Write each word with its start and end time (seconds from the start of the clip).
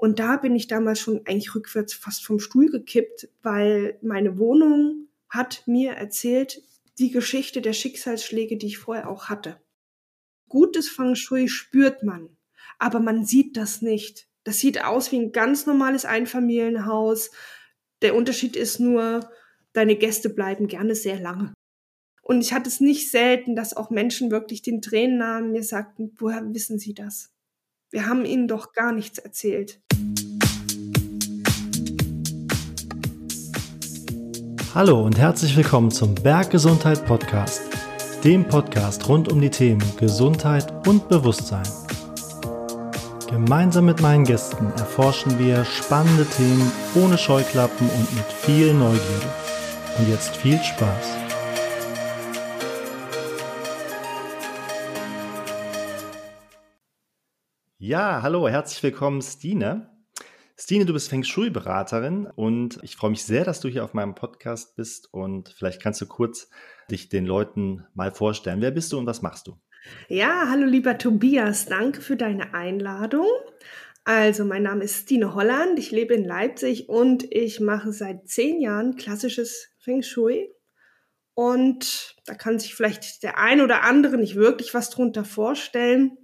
Und 0.00 0.18
da 0.18 0.38
bin 0.38 0.56
ich 0.56 0.66
damals 0.66 0.98
schon 0.98 1.26
eigentlich 1.26 1.54
rückwärts 1.54 1.92
fast 1.92 2.24
vom 2.24 2.40
Stuhl 2.40 2.70
gekippt, 2.70 3.28
weil 3.42 3.98
meine 4.00 4.38
Wohnung 4.38 5.08
hat 5.28 5.62
mir 5.66 5.92
erzählt, 5.92 6.62
die 6.98 7.10
Geschichte 7.10 7.60
der 7.60 7.74
Schicksalsschläge, 7.74 8.56
die 8.56 8.68
ich 8.68 8.78
vorher 8.78 9.10
auch 9.10 9.28
hatte. 9.28 9.60
Gutes 10.48 10.88
Feng 10.88 11.16
Shui 11.16 11.48
spürt 11.48 12.02
man, 12.02 12.30
aber 12.78 12.98
man 12.98 13.26
sieht 13.26 13.58
das 13.58 13.82
nicht. 13.82 14.26
Das 14.42 14.56
sieht 14.58 14.82
aus 14.82 15.12
wie 15.12 15.18
ein 15.18 15.32
ganz 15.32 15.66
normales 15.66 16.06
Einfamilienhaus. 16.06 17.30
Der 18.00 18.14
Unterschied 18.14 18.56
ist 18.56 18.80
nur, 18.80 19.28
deine 19.74 19.96
Gäste 19.96 20.30
bleiben 20.30 20.66
gerne 20.66 20.94
sehr 20.94 21.20
lange. 21.20 21.52
Und 22.22 22.40
ich 22.40 22.54
hatte 22.54 22.70
es 22.70 22.80
nicht 22.80 23.10
selten, 23.10 23.54
dass 23.54 23.76
auch 23.76 23.90
Menschen 23.90 24.30
wirklich 24.30 24.62
den 24.62 24.80
Tränen 24.80 25.18
nahmen, 25.18 25.52
mir 25.52 25.62
sagten, 25.62 26.14
woher 26.16 26.42
wissen 26.54 26.78
Sie 26.78 26.94
das? 26.94 27.34
Wir 27.90 28.06
haben 28.06 28.24
Ihnen 28.24 28.48
doch 28.48 28.72
gar 28.72 28.92
nichts 28.92 29.18
erzählt. 29.18 29.82
Hallo 34.72 35.02
und 35.02 35.18
herzlich 35.18 35.56
willkommen 35.56 35.90
zum 35.90 36.14
Berggesundheit 36.14 37.04
Podcast, 37.04 37.60
dem 38.22 38.46
Podcast 38.46 39.08
rund 39.08 39.30
um 39.30 39.40
die 39.40 39.50
Themen 39.50 39.82
Gesundheit 39.98 40.86
und 40.86 41.08
Bewusstsein. 41.08 41.66
Gemeinsam 43.28 43.86
mit 43.86 44.00
meinen 44.00 44.24
Gästen 44.24 44.66
erforschen 44.78 45.38
wir 45.38 45.64
spannende 45.64 46.24
Themen 46.24 46.70
ohne 46.94 47.18
Scheuklappen 47.18 47.88
und 47.90 48.14
mit 48.14 48.24
viel 48.24 48.72
Neugierde. 48.72 49.26
Und 49.98 50.08
jetzt 50.08 50.36
viel 50.36 50.58
Spaß. 50.62 51.16
Ja, 57.78 58.20
hallo, 58.22 58.48
herzlich 58.48 58.82
willkommen, 58.82 59.20
Stine. 59.20 59.89
Stine, 60.62 60.84
du 60.84 60.92
bist 60.92 61.08
Feng 61.08 61.24
Shui-Beraterin 61.24 62.26
und 62.26 62.80
ich 62.82 62.94
freue 62.94 63.12
mich 63.12 63.24
sehr, 63.24 63.46
dass 63.46 63.60
du 63.60 63.68
hier 63.68 63.82
auf 63.82 63.94
meinem 63.94 64.14
Podcast 64.14 64.76
bist 64.76 65.08
und 65.10 65.54
vielleicht 65.56 65.80
kannst 65.80 66.02
du 66.02 66.06
kurz 66.06 66.50
dich 66.90 67.08
den 67.08 67.24
Leuten 67.24 67.86
mal 67.94 68.10
vorstellen. 68.10 68.60
Wer 68.60 68.70
bist 68.70 68.92
du 68.92 68.98
und 68.98 69.06
was 69.06 69.22
machst 69.22 69.46
du? 69.46 69.58
Ja, 70.08 70.48
hallo 70.50 70.66
lieber 70.66 70.98
Tobias, 70.98 71.64
danke 71.64 72.02
für 72.02 72.16
deine 72.16 72.52
Einladung. 72.52 73.26
Also, 74.04 74.44
mein 74.44 74.62
Name 74.62 74.84
ist 74.84 75.04
Stine 75.04 75.34
Holland, 75.34 75.78
ich 75.78 75.92
lebe 75.92 76.12
in 76.12 76.26
Leipzig 76.26 76.90
und 76.90 77.24
ich 77.32 77.60
mache 77.60 77.94
seit 77.94 78.28
zehn 78.28 78.60
Jahren 78.60 78.96
klassisches 78.96 79.68
Feng 79.78 80.02
Shui. 80.02 80.54
Und 81.32 82.16
da 82.26 82.34
kann 82.34 82.58
sich 82.58 82.74
vielleicht 82.74 83.22
der 83.22 83.38
ein 83.38 83.62
oder 83.62 83.82
andere 83.82 84.18
nicht 84.18 84.36
wirklich 84.36 84.74
was 84.74 84.90
drunter 84.90 85.24
vorstellen. 85.24 86.18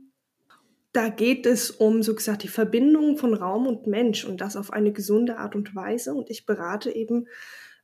Da 0.96 1.10
geht 1.10 1.44
es 1.44 1.70
um, 1.70 2.02
so 2.02 2.14
gesagt, 2.14 2.42
die 2.42 2.48
Verbindung 2.48 3.18
von 3.18 3.34
Raum 3.34 3.66
und 3.66 3.86
Mensch 3.86 4.24
und 4.24 4.40
das 4.40 4.56
auf 4.56 4.72
eine 4.72 4.92
gesunde 4.92 5.36
Art 5.36 5.54
und 5.54 5.74
Weise. 5.74 6.14
Und 6.14 6.30
ich 6.30 6.46
berate 6.46 6.90
eben 6.90 7.28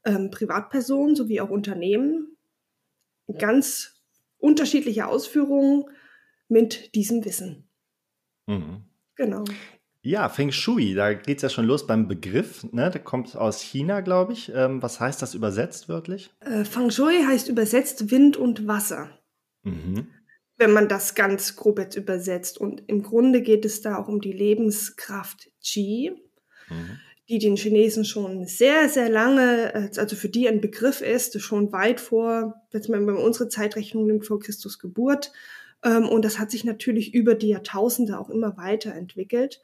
ähm, 0.06 0.30
Privatpersonen 0.30 1.14
sowie 1.14 1.42
auch 1.42 1.50
Unternehmen 1.50 2.38
ganz 3.38 4.02
unterschiedliche 4.38 5.08
Ausführungen 5.08 5.84
mit 6.48 6.94
diesem 6.94 7.22
Wissen. 7.26 7.68
Mhm. 8.46 8.84
Genau. 9.16 9.44
Ja, 10.00 10.30
Feng 10.30 10.50
Shui, 10.50 10.94
da 10.94 11.12
geht 11.12 11.36
es 11.36 11.42
ja 11.42 11.50
schon 11.50 11.66
los 11.66 11.86
beim 11.86 12.08
Begriff. 12.08 12.64
Ne? 12.72 12.90
Der 12.90 13.04
kommt 13.04 13.36
aus 13.36 13.60
China, 13.60 14.00
glaube 14.00 14.32
ich. 14.32 14.50
Ähm, 14.54 14.82
was 14.82 15.00
heißt 15.00 15.20
das 15.20 15.34
übersetzt 15.34 15.90
wörtlich? 15.90 16.30
Äh, 16.40 16.64
Feng 16.64 16.90
Shui 16.90 17.22
heißt 17.22 17.50
übersetzt 17.50 18.10
Wind 18.10 18.38
und 18.38 18.66
Wasser. 18.66 19.10
Mhm 19.64 20.08
wenn 20.62 20.72
man 20.72 20.88
das 20.88 21.16
ganz 21.16 21.56
grob 21.56 21.80
jetzt 21.80 21.96
übersetzt. 21.96 22.56
Und 22.56 22.84
im 22.86 23.02
Grunde 23.02 23.42
geht 23.42 23.64
es 23.64 23.82
da 23.82 23.96
auch 23.96 24.06
um 24.06 24.20
die 24.20 24.32
Lebenskraft 24.32 25.50
Qi, 25.60 26.12
mhm. 26.68 27.00
die 27.28 27.40
den 27.40 27.56
Chinesen 27.56 28.04
schon 28.04 28.46
sehr, 28.46 28.88
sehr 28.88 29.08
lange, 29.08 29.74
äh, 29.74 29.98
also 29.98 30.14
für 30.14 30.28
die 30.28 30.48
ein 30.48 30.60
Begriff 30.60 31.00
ist, 31.00 31.40
schon 31.40 31.72
weit 31.72 32.00
vor, 32.00 32.54
wenn 32.70 33.04
man 33.04 33.16
unsere 33.16 33.48
Zeitrechnung 33.48 34.06
nimmt, 34.06 34.24
vor 34.24 34.38
Christus 34.38 34.78
Geburt. 34.78 35.32
Ähm, 35.84 36.08
und 36.08 36.24
das 36.24 36.38
hat 36.38 36.52
sich 36.52 36.62
natürlich 36.62 37.12
über 37.12 37.34
die 37.34 37.48
Jahrtausende 37.48 38.20
auch 38.20 38.30
immer 38.30 38.56
weiterentwickelt. 38.56 39.60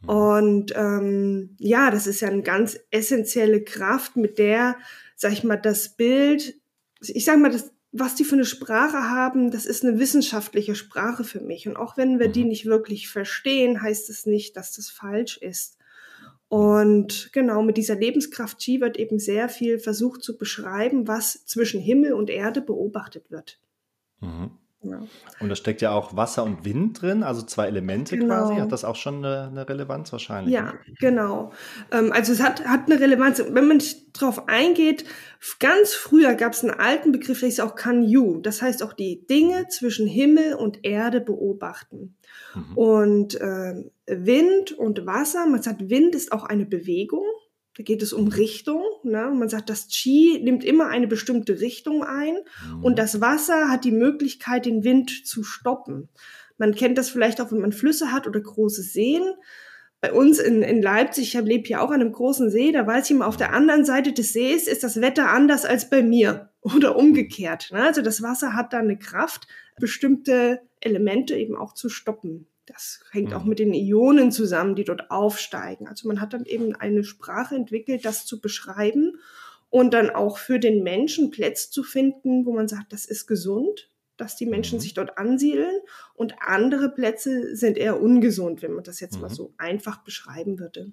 Mhm. 0.00 0.08
Und 0.08 0.72
ähm, 0.74 1.56
ja, 1.58 1.90
das 1.90 2.06
ist 2.06 2.22
ja 2.22 2.28
eine 2.28 2.42
ganz 2.42 2.80
essentielle 2.90 3.62
Kraft, 3.62 4.16
mit 4.16 4.38
der, 4.38 4.78
sag 5.16 5.32
ich 5.32 5.44
mal, 5.44 5.58
das 5.58 5.90
Bild, 5.90 6.54
ich 7.02 7.26
sag 7.26 7.38
mal, 7.38 7.50
das, 7.50 7.70
was 7.92 8.14
die 8.14 8.24
für 8.24 8.36
eine 8.36 8.44
Sprache 8.44 9.10
haben, 9.10 9.50
das 9.50 9.66
ist 9.66 9.84
eine 9.84 9.98
wissenschaftliche 9.98 10.74
Sprache 10.74 11.24
für 11.24 11.40
mich. 11.40 11.66
Und 11.66 11.76
auch 11.76 11.96
wenn 11.96 12.18
wir 12.20 12.28
die 12.28 12.42
mhm. 12.42 12.48
nicht 12.48 12.66
wirklich 12.66 13.08
verstehen, 13.08 13.82
heißt 13.82 14.10
es 14.10 14.26
nicht, 14.26 14.56
dass 14.56 14.72
das 14.72 14.90
falsch 14.90 15.38
ist. 15.38 15.76
Und 16.48 17.30
genau 17.32 17.62
mit 17.62 17.76
dieser 17.76 17.94
Lebenskraft 17.94 18.58
Chi 18.58 18.80
wird 18.80 18.96
eben 18.96 19.18
sehr 19.18 19.48
viel 19.48 19.78
versucht 19.78 20.22
zu 20.22 20.36
beschreiben, 20.36 21.06
was 21.06 21.46
zwischen 21.46 21.80
Himmel 21.80 22.12
und 22.12 22.28
Erde 22.28 22.60
beobachtet 22.60 23.30
wird. 23.30 23.60
Mhm. 24.20 24.50
Und 24.82 25.48
da 25.48 25.56
steckt 25.56 25.82
ja 25.82 25.92
auch 25.92 26.16
Wasser 26.16 26.42
und 26.42 26.64
Wind 26.64 27.02
drin, 27.02 27.22
also 27.22 27.42
zwei 27.42 27.66
Elemente 27.66 28.16
genau. 28.16 28.46
quasi. 28.46 28.60
Hat 28.60 28.72
das 28.72 28.84
auch 28.84 28.96
schon 28.96 29.16
eine, 29.16 29.48
eine 29.48 29.68
Relevanz 29.68 30.10
wahrscheinlich? 30.10 30.54
Ja, 30.54 30.72
genau. 30.98 31.52
Ähm, 31.92 32.12
also 32.12 32.32
es 32.32 32.40
hat, 32.40 32.64
hat 32.64 32.90
eine 32.90 32.98
Relevanz. 32.98 33.42
Wenn 33.46 33.68
man 33.68 33.76
nicht 33.76 34.12
drauf 34.14 34.48
eingeht, 34.48 35.04
ganz 35.58 35.92
früher 35.92 36.34
gab 36.34 36.54
es 36.54 36.64
einen 36.64 36.78
alten 36.78 37.12
Begriff, 37.12 37.40
der 37.40 37.50
ist 37.50 37.60
auch 37.60 37.74
Kanyu. 37.74 38.40
Das 38.40 38.62
heißt 38.62 38.82
auch 38.82 38.94
die 38.94 39.26
Dinge 39.26 39.68
zwischen 39.68 40.06
Himmel 40.06 40.54
und 40.54 40.82
Erde 40.82 41.20
beobachten. 41.20 42.16
Mhm. 42.54 42.76
Und 42.78 43.40
äh, 43.40 43.84
Wind 44.06 44.72
und 44.72 45.04
Wasser, 45.04 45.46
man 45.46 45.60
sagt, 45.60 45.90
Wind 45.90 46.14
ist 46.14 46.32
auch 46.32 46.44
eine 46.44 46.64
Bewegung. 46.64 47.26
Da 47.76 47.84
geht 47.84 48.02
es 48.02 48.12
um 48.12 48.28
Richtung. 48.28 48.82
Ne? 49.04 49.30
Man 49.34 49.48
sagt, 49.48 49.70
das 49.70 49.88
Qi 49.88 50.40
nimmt 50.42 50.64
immer 50.64 50.88
eine 50.88 51.06
bestimmte 51.06 51.60
Richtung 51.60 52.02
ein 52.02 52.38
mhm. 52.66 52.84
und 52.84 52.98
das 52.98 53.20
Wasser 53.20 53.68
hat 53.68 53.84
die 53.84 53.92
Möglichkeit, 53.92 54.66
den 54.66 54.84
Wind 54.84 55.26
zu 55.26 55.44
stoppen. 55.44 56.08
Man 56.58 56.74
kennt 56.74 56.98
das 56.98 57.08
vielleicht 57.08 57.40
auch, 57.40 57.52
wenn 57.52 57.60
man 57.60 57.72
Flüsse 57.72 58.12
hat 58.12 58.26
oder 58.26 58.40
große 58.40 58.82
Seen. 58.82 59.22
Bei 60.02 60.12
uns 60.12 60.38
in, 60.38 60.62
in 60.62 60.82
Leipzig, 60.82 61.34
ich 61.34 61.40
lebe 61.40 61.66
hier 61.66 61.82
auch 61.82 61.90
an 61.90 62.00
einem 62.00 62.12
großen 62.12 62.50
See, 62.50 62.72
da 62.72 62.86
weiß 62.86 63.06
ich 63.06 63.10
immer, 63.12 63.26
auf 63.26 63.36
der 63.36 63.52
anderen 63.52 63.84
Seite 63.84 64.12
des 64.12 64.32
Sees 64.32 64.66
ist 64.66 64.82
das 64.82 65.00
Wetter 65.00 65.30
anders 65.30 65.64
als 65.64 65.88
bei 65.88 66.02
mir 66.02 66.50
oder 66.60 66.96
umgekehrt. 66.96 67.70
Ne? 67.72 67.82
Also 67.82 68.02
das 68.02 68.20
Wasser 68.20 68.54
hat 68.54 68.72
da 68.72 68.78
eine 68.78 68.98
Kraft, 68.98 69.46
bestimmte 69.78 70.60
Elemente 70.80 71.34
eben 71.34 71.56
auch 71.56 71.72
zu 71.72 71.88
stoppen. 71.88 72.46
Das 72.72 73.00
hängt 73.10 73.34
auch 73.34 73.42
mhm. 73.42 73.48
mit 73.48 73.58
den 73.58 73.74
Ionen 73.74 74.30
zusammen, 74.30 74.76
die 74.76 74.84
dort 74.84 75.10
aufsteigen. 75.10 75.88
Also 75.88 76.06
man 76.06 76.20
hat 76.20 76.32
dann 76.32 76.44
eben 76.44 76.74
eine 76.76 77.02
Sprache 77.02 77.56
entwickelt, 77.56 78.04
das 78.04 78.26
zu 78.26 78.40
beschreiben 78.40 79.18
und 79.70 79.92
dann 79.92 80.10
auch 80.10 80.38
für 80.38 80.60
den 80.60 80.82
Menschen 80.82 81.30
Plätze 81.30 81.70
zu 81.70 81.82
finden, 81.82 82.46
wo 82.46 82.52
man 82.52 82.68
sagt, 82.68 82.92
das 82.92 83.06
ist 83.06 83.26
gesund, 83.26 83.90
dass 84.16 84.36
die 84.36 84.46
Menschen 84.46 84.76
mhm. 84.78 84.82
sich 84.82 84.94
dort 84.94 85.18
ansiedeln 85.18 85.80
und 86.14 86.34
andere 86.40 86.90
Plätze 86.90 87.56
sind 87.56 87.76
eher 87.76 88.00
ungesund, 88.00 88.62
wenn 88.62 88.72
man 88.72 88.84
das 88.84 89.00
jetzt 89.00 89.16
mhm. 89.16 89.22
mal 89.22 89.30
so 89.30 89.52
einfach 89.58 90.04
beschreiben 90.04 90.60
würde. 90.60 90.92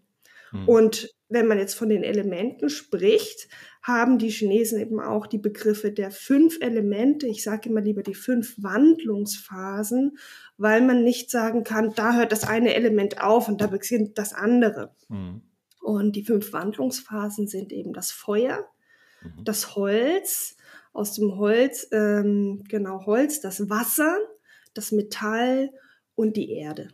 Mhm. 0.51 0.67
Und 0.67 1.15
wenn 1.29 1.47
man 1.47 1.59
jetzt 1.59 1.73
von 1.73 1.89
den 1.89 2.03
Elementen 2.03 2.69
spricht, 2.69 3.49
haben 3.81 4.17
die 4.17 4.29
Chinesen 4.29 4.79
eben 4.79 4.99
auch 4.99 5.27
die 5.27 5.37
Begriffe 5.37 5.91
der 5.91 6.11
fünf 6.11 6.57
Elemente, 6.61 7.27
ich 7.27 7.43
sage 7.43 7.69
immer 7.69 7.81
lieber 7.81 8.03
die 8.03 8.15
fünf 8.15 8.55
Wandlungsphasen, 8.57 10.17
weil 10.57 10.81
man 10.81 11.03
nicht 11.03 11.29
sagen 11.29 11.63
kann, 11.63 11.93
da 11.93 12.15
hört 12.15 12.31
das 12.31 12.43
eine 12.43 12.73
Element 12.73 13.21
auf 13.21 13.47
und 13.47 13.61
da 13.61 13.67
beginnt 13.67 14.17
das 14.17 14.33
andere. 14.33 14.95
Mhm. 15.07 15.41
Und 15.81 16.15
die 16.15 16.23
fünf 16.23 16.51
Wandlungsphasen 16.51 17.47
sind 17.47 17.71
eben 17.71 17.93
das 17.93 18.11
Feuer, 18.11 18.67
mhm. 19.21 19.43
das 19.45 19.75
Holz, 19.75 20.57
aus 20.93 21.13
dem 21.13 21.37
Holz, 21.37 21.87
ähm, 21.91 22.63
genau 22.67 23.05
Holz, 23.05 23.39
das 23.39 23.69
Wasser, 23.69 24.17
das 24.73 24.91
Metall 24.91 25.71
und 26.15 26.35
die 26.35 26.51
Erde. 26.51 26.89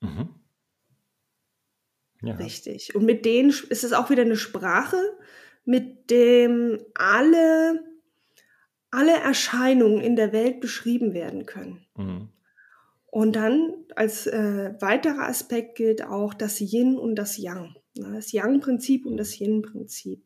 Mhm. 0.00 0.28
Ja. 2.22 2.36
Richtig. 2.36 2.94
Und 2.94 3.04
mit 3.04 3.24
denen 3.24 3.50
ist 3.50 3.82
es 3.82 3.92
auch 3.92 4.08
wieder 4.10 4.22
eine 4.22 4.36
Sprache, 4.36 4.96
mit 5.64 6.10
dem 6.10 6.78
alle, 6.94 7.84
alle 8.92 9.14
Erscheinungen 9.14 10.00
in 10.00 10.14
der 10.14 10.32
Welt 10.32 10.60
beschrieben 10.60 11.12
werden 11.14 11.46
können. 11.46 11.84
Mhm. 11.96 12.28
Und 13.12 13.36
dann 13.36 13.74
als 13.94 14.26
äh, 14.26 14.72
weiterer 14.80 15.28
Aspekt 15.28 15.76
gilt 15.76 16.02
auch 16.02 16.32
das 16.32 16.62
Yin 16.62 16.96
und 16.96 17.14
das 17.14 17.36
Yang. 17.36 17.76
Ne? 17.94 18.10
Das 18.14 18.32
Yang-Prinzip 18.32 19.04
und 19.04 19.18
das 19.18 19.38
Yin-Prinzip. 19.38 20.24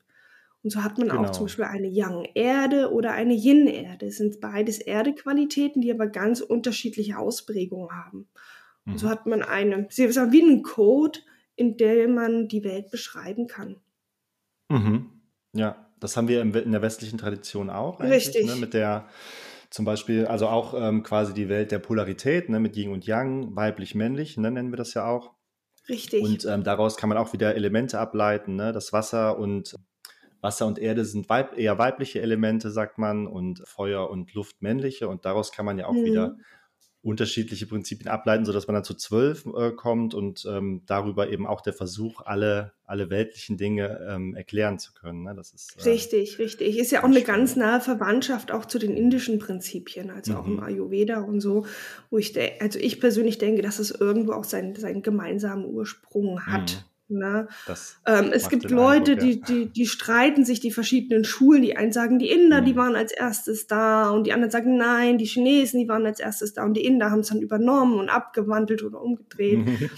Und 0.62 0.70
so 0.70 0.84
hat 0.84 0.96
man 0.96 1.08
genau. 1.08 1.24
auch 1.24 1.32
zum 1.32 1.46
Beispiel 1.46 1.64
eine 1.64 1.88
Yang-Erde 1.88 2.92
oder 2.92 3.10
eine 3.10 3.34
Yin-Erde. 3.34 4.06
Es 4.06 4.18
sind 4.18 4.40
beides 4.40 4.78
Erdequalitäten, 4.78 5.82
die 5.82 5.90
aber 5.90 6.06
ganz 6.06 6.40
unterschiedliche 6.40 7.18
Ausprägungen 7.18 7.90
haben. 7.90 8.28
Mhm. 8.84 8.92
Und 8.92 8.98
so 8.98 9.06
mhm. 9.06 9.10
hat 9.10 9.26
man 9.26 9.42
eine, 9.42 9.88
wie 9.88 10.42
einen 10.42 10.62
Code, 10.62 11.18
in 11.56 11.76
dem 11.76 12.14
man 12.14 12.46
die 12.46 12.62
Welt 12.62 12.92
beschreiben 12.92 13.48
kann. 13.48 13.80
Mhm. 14.68 15.10
Ja, 15.54 15.90
das 15.98 16.16
haben 16.16 16.28
wir 16.28 16.40
in 16.40 16.52
der 16.52 16.82
westlichen 16.82 17.18
Tradition 17.18 17.68
auch. 17.68 17.98
Richtig. 17.98 18.46
Ne, 18.46 18.54
mit 18.54 18.74
der 18.74 19.08
zum 19.70 19.84
Beispiel, 19.84 20.26
also 20.26 20.48
auch 20.48 20.74
ähm, 20.74 21.02
quasi 21.02 21.34
die 21.34 21.48
Welt 21.48 21.72
der 21.72 21.78
Polarität, 21.78 22.48
ne, 22.48 22.60
mit 22.60 22.76
Yin 22.76 22.92
und 22.92 23.06
Yang, 23.06 23.54
weiblich-männlich, 23.56 24.36
ne, 24.36 24.50
nennen 24.50 24.70
wir 24.70 24.76
das 24.76 24.94
ja 24.94 25.06
auch. 25.06 25.32
Richtig. 25.88 26.22
Und 26.22 26.44
ähm, 26.44 26.64
daraus 26.64 26.96
kann 26.96 27.08
man 27.08 27.18
auch 27.18 27.32
wieder 27.32 27.54
Elemente 27.54 27.98
ableiten. 27.98 28.56
Ne? 28.56 28.72
Das 28.72 28.92
Wasser 28.92 29.38
und 29.38 29.76
Wasser 30.40 30.66
und 30.66 30.78
Erde 30.78 31.04
sind 31.04 31.28
weib 31.28 31.56
eher 31.56 31.78
weibliche 31.78 32.20
Elemente, 32.20 32.70
sagt 32.70 32.98
man, 32.98 33.26
und 33.26 33.62
Feuer 33.66 34.10
und 34.10 34.34
Luft 34.34 34.62
männliche. 34.62 35.08
Und 35.08 35.24
daraus 35.24 35.52
kann 35.52 35.64
man 35.64 35.78
ja 35.78 35.86
auch 35.86 35.92
mhm. 35.92 36.04
wieder 36.04 36.36
unterschiedliche 37.06 37.66
Prinzipien 37.66 38.08
ableiten, 38.08 38.44
sodass 38.44 38.66
man 38.66 38.74
dann 38.74 38.84
zu 38.84 38.94
zwölf 38.94 39.46
äh, 39.46 39.70
kommt 39.70 40.12
und 40.12 40.44
ähm, 40.50 40.82
darüber 40.86 41.30
eben 41.30 41.46
auch 41.46 41.60
der 41.60 41.72
Versuch, 41.72 42.20
alle, 42.24 42.72
alle 42.84 43.10
weltlichen 43.10 43.56
Dinge 43.56 44.04
ähm, 44.10 44.34
erklären 44.34 44.80
zu 44.80 44.92
können. 44.92 45.22
Ne? 45.22 45.32
Das 45.36 45.52
ist, 45.52 45.76
äh, 45.78 45.88
richtig, 45.88 46.40
richtig. 46.40 46.76
Ist 46.76 46.90
ja 46.90 47.00
auch 47.00 47.04
eine 47.04 47.20
spannend. 47.20 47.38
ganz 47.38 47.56
nahe 47.56 47.80
Verwandtschaft 47.80 48.50
auch 48.50 48.64
zu 48.64 48.80
den 48.80 48.96
indischen 48.96 49.38
Prinzipien, 49.38 50.10
also 50.10 50.32
mhm. 50.32 50.38
auch 50.38 50.46
im 50.46 50.52
mhm. 50.54 50.62
Ayurveda 50.64 51.20
und 51.20 51.40
so, 51.40 51.64
wo 52.10 52.18
ich, 52.18 52.36
also 52.60 52.80
ich 52.80 52.98
persönlich 52.98 53.38
denke, 53.38 53.62
dass 53.62 53.78
es 53.78 53.92
irgendwo 53.92 54.32
auch 54.32 54.44
seinen, 54.44 54.74
seinen 54.74 55.02
gemeinsamen 55.02 55.64
Ursprung 55.64 56.44
hat. 56.44 56.72
Mhm. 56.72 56.95
Ne? 57.08 57.46
Ähm, 58.04 58.30
es 58.32 58.48
gibt 58.48 58.70
Leute, 58.70 59.12
Eindruck, 59.12 59.28
ja. 59.28 59.34
die, 59.34 59.40
die, 59.40 59.72
die 59.72 59.86
streiten 59.86 60.44
sich 60.44 60.58
die 60.60 60.72
verschiedenen 60.72 61.24
Schulen. 61.24 61.62
Die 61.62 61.76
einen 61.76 61.92
sagen, 61.92 62.18
die 62.18 62.30
Inder, 62.30 62.60
mhm. 62.60 62.64
die 62.64 62.76
waren 62.76 62.96
als 62.96 63.12
erstes 63.12 63.66
da 63.66 64.10
und 64.10 64.26
die 64.26 64.32
anderen 64.32 64.50
sagen, 64.50 64.76
nein, 64.76 65.18
die 65.18 65.26
Chinesen, 65.26 65.78
die 65.78 65.88
waren 65.88 66.04
als 66.04 66.18
erstes 66.18 66.52
da 66.52 66.64
und 66.64 66.74
die 66.74 66.84
Inder 66.84 67.10
haben 67.10 67.20
es 67.20 67.28
dann 67.28 67.40
übernommen 67.40 67.98
und 67.98 68.08
abgewandelt 68.08 68.82
oder 68.82 69.00
umgedreht. 69.00 69.60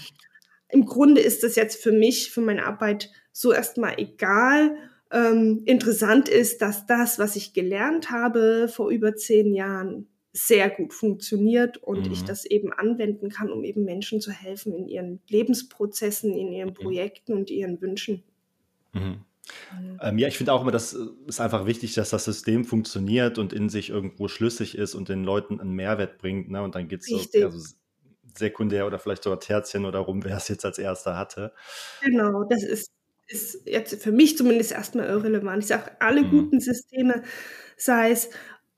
Im 0.69 0.85
Grunde 0.85 1.21
ist 1.21 1.43
das 1.43 1.55
jetzt 1.55 1.81
für 1.81 1.91
mich, 1.91 2.31
für 2.31 2.41
meine 2.41 2.65
Arbeit 2.65 3.09
so 3.31 3.51
erstmal 3.51 3.95
egal. 3.97 4.75
Ähm, 5.11 5.63
interessant 5.65 6.29
ist, 6.29 6.61
dass 6.61 6.85
das, 6.85 7.17
was 7.17 7.35
ich 7.35 7.53
gelernt 7.53 8.11
habe 8.11 8.69
vor 8.71 8.91
über 8.91 9.15
zehn 9.15 9.55
Jahren, 9.55 10.08
sehr 10.31 10.69
gut 10.69 10.93
funktioniert 10.93 11.77
und 11.77 12.05
mhm. 12.05 12.13
ich 12.13 12.23
das 12.23 12.45
eben 12.45 12.71
anwenden 12.71 13.29
kann, 13.29 13.51
um 13.51 13.63
eben 13.63 13.83
Menschen 13.83 14.21
zu 14.21 14.31
helfen 14.31 14.73
in 14.73 14.87
ihren 14.87 15.21
Lebensprozessen, 15.27 16.33
in 16.33 16.51
ihren. 16.51 16.73
Projekten 16.73 17.33
und 17.33 17.49
ihren 17.49 17.81
Wünschen. 17.81 18.23
Mhm. 18.93 19.25
Ähm, 20.01 20.17
ja, 20.17 20.27
ich 20.27 20.37
finde 20.37 20.53
auch 20.53 20.61
immer, 20.61 20.71
das 20.71 20.97
ist 21.27 21.41
einfach 21.41 21.65
wichtig, 21.65 21.93
dass 21.95 22.11
das 22.11 22.25
System 22.25 22.65
funktioniert 22.65 23.37
und 23.37 23.53
in 23.53 23.69
sich 23.69 23.89
irgendwo 23.89 24.27
schlüssig 24.27 24.77
ist 24.77 24.95
und 24.95 25.09
den 25.09 25.23
Leuten 25.23 25.59
einen 25.59 25.73
Mehrwert 25.73 26.19
bringt. 26.19 26.49
Ne? 26.49 26.61
Und 26.61 26.75
dann 26.75 26.87
geht 26.87 27.01
es 27.01 27.07
so 27.07 27.17
also 27.43 27.75
sekundär 28.37 28.85
oder 28.85 28.99
vielleicht 28.99 29.23
sogar 29.23 29.39
Terzchen 29.39 29.85
oder 29.85 29.99
rum, 29.99 30.23
wer 30.23 30.37
es 30.37 30.47
jetzt 30.47 30.65
als 30.65 30.77
erster 30.77 31.17
hatte. 31.17 31.53
Genau, 32.01 32.43
das 32.43 32.63
ist, 32.63 32.91
ist 33.27 33.67
jetzt 33.67 34.01
für 34.01 34.11
mich 34.11 34.37
zumindest 34.37 34.71
erstmal 34.71 35.07
irrelevant. 35.07 35.63
Ich 35.63 35.67
sage, 35.67 35.99
alle 35.99 36.21
mhm. 36.21 36.29
guten 36.29 36.59
Systeme, 36.59 37.23
sei 37.75 38.11
es 38.11 38.29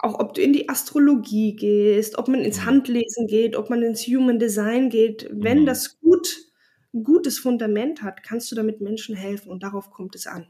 auch 0.04 0.20
ob 0.20 0.34
du 0.34 0.42
in 0.42 0.54
die 0.54 0.68
Astrologie 0.68 1.56
gehst, 1.56 2.18
ob 2.18 2.28
man 2.28 2.42
ins 2.42 2.62
mhm. 2.62 2.66
Handlesen 2.66 3.28
geht, 3.28 3.56
ob 3.56 3.70
man 3.70 3.84
ins 3.84 4.08
Human 4.08 4.40
Design 4.40 4.90
geht, 4.90 5.30
wenn 5.32 5.62
mhm. 5.62 5.66
das 5.66 6.00
gut, 6.00 6.38
ein 6.94 7.04
gutes 7.04 7.40
Fundament 7.40 8.02
hat, 8.02 8.24
kannst 8.24 8.52
du 8.52 8.56
damit 8.56 8.82
Menschen 8.82 9.16
helfen 9.16 9.50
und 9.50 9.64
darauf 9.64 9.92
kommt 9.92 10.16
es 10.16 10.28
an. 10.28 10.48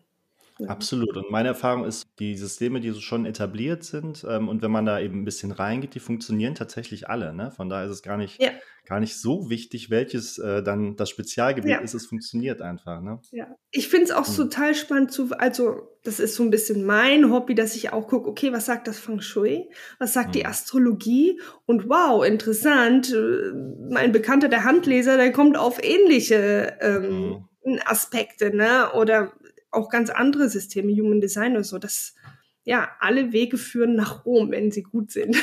Absolut. 0.68 1.16
Und 1.18 1.32
meine 1.32 1.50
Erfahrung 1.50 1.86
ist, 1.86 2.08
die 2.20 2.36
Systeme, 2.36 2.80
die 2.80 2.92
so 2.92 3.00
schon 3.00 3.26
etabliert 3.26 3.84
sind, 3.84 4.26
ähm, 4.28 4.50
und 4.50 4.62
wenn 4.62 4.72
man 4.72 4.86
da 4.86 5.00
eben 5.00 5.22
ein 5.22 5.26
bisschen 5.26 5.52
reingeht, 5.52 5.96
die 5.96 6.00
funktionieren 6.00 6.56
tatsächlich 6.56 7.10
alle. 7.10 7.34
Ne? 7.34 7.52
Von 7.52 7.70
daher 7.70 7.86
ist 7.86 7.92
es 7.92 8.02
gar 8.02 8.18
nicht, 8.18 8.42
ja. 8.42 8.52
gar 8.86 9.00
nicht 9.00 9.16
so 9.16 9.50
wichtig, 9.50 9.90
welches 9.90 10.38
äh, 10.38 10.64
dann 10.64 10.96
das 10.96 11.10
Spezialgebiet 11.10 11.72
ja. 11.72 11.80
ist. 11.80 11.94
Es 11.94 12.06
funktioniert 12.06 12.62
einfach. 12.62 13.02
Ne? 13.02 13.20
Ja. 13.32 13.48
Ich 13.72 13.88
finde 13.88 14.06
es 14.06 14.12
auch 14.12 14.28
hm. 14.28 14.36
total 14.36 14.76
spannend 14.76 15.12
zu, 15.12 15.32
also 15.38 15.88
das 16.04 16.20
ist 16.20 16.36
so 16.36 16.44
ein 16.44 16.50
bisschen 16.50 16.84
mein 16.86 17.32
Hobby, 17.32 17.56
dass 17.56 17.76
ich 17.76 17.94
auch 17.94 18.08
gucke, 18.08 18.30
okay, 18.30 18.52
was 18.52 18.66
sagt 18.66 18.88
das 18.88 19.00
Feng 19.00 19.22
Shui? 19.22 19.70
Was 20.00 20.14
sagt 20.14 20.28
hm. 20.28 20.34
die 20.34 20.46
Astrologie? 20.46 21.40
Und 21.66 21.90
wow, 21.90 22.26
interessant, 22.26 23.14
äh, 23.14 23.52
mein 23.90 24.12
Bekannter, 24.12 24.50
der 24.50 24.64
Handleser, 24.64 25.18
der 25.18 25.32
kommt 25.32 25.58
auf 25.58 25.84
ähnliche 25.84 26.78
ähm, 26.82 27.48
hm. 27.64 27.80
Aspekte, 27.86 28.56
ne? 28.56 28.92
Oder 28.94 29.34
auch 29.72 29.90
ganz 29.90 30.10
andere 30.10 30.50
Systeme, 30.50 30.92
Human 30.94 31.22
Design 31.22 31.54
oder 31.54 31.64
so, 31.64 31.80
dass 31.80 32.16
ja 32.64 32.90
alle 33.00 33.32
Wege 33.32 33.58
führen 33.58 33.96
nach 33.96 34.26
Rom, 34.26 34.52
wenn 34.52 34.72
sie 34.72 34.84
gut 34.84 35.12
sind. 35.12 35.38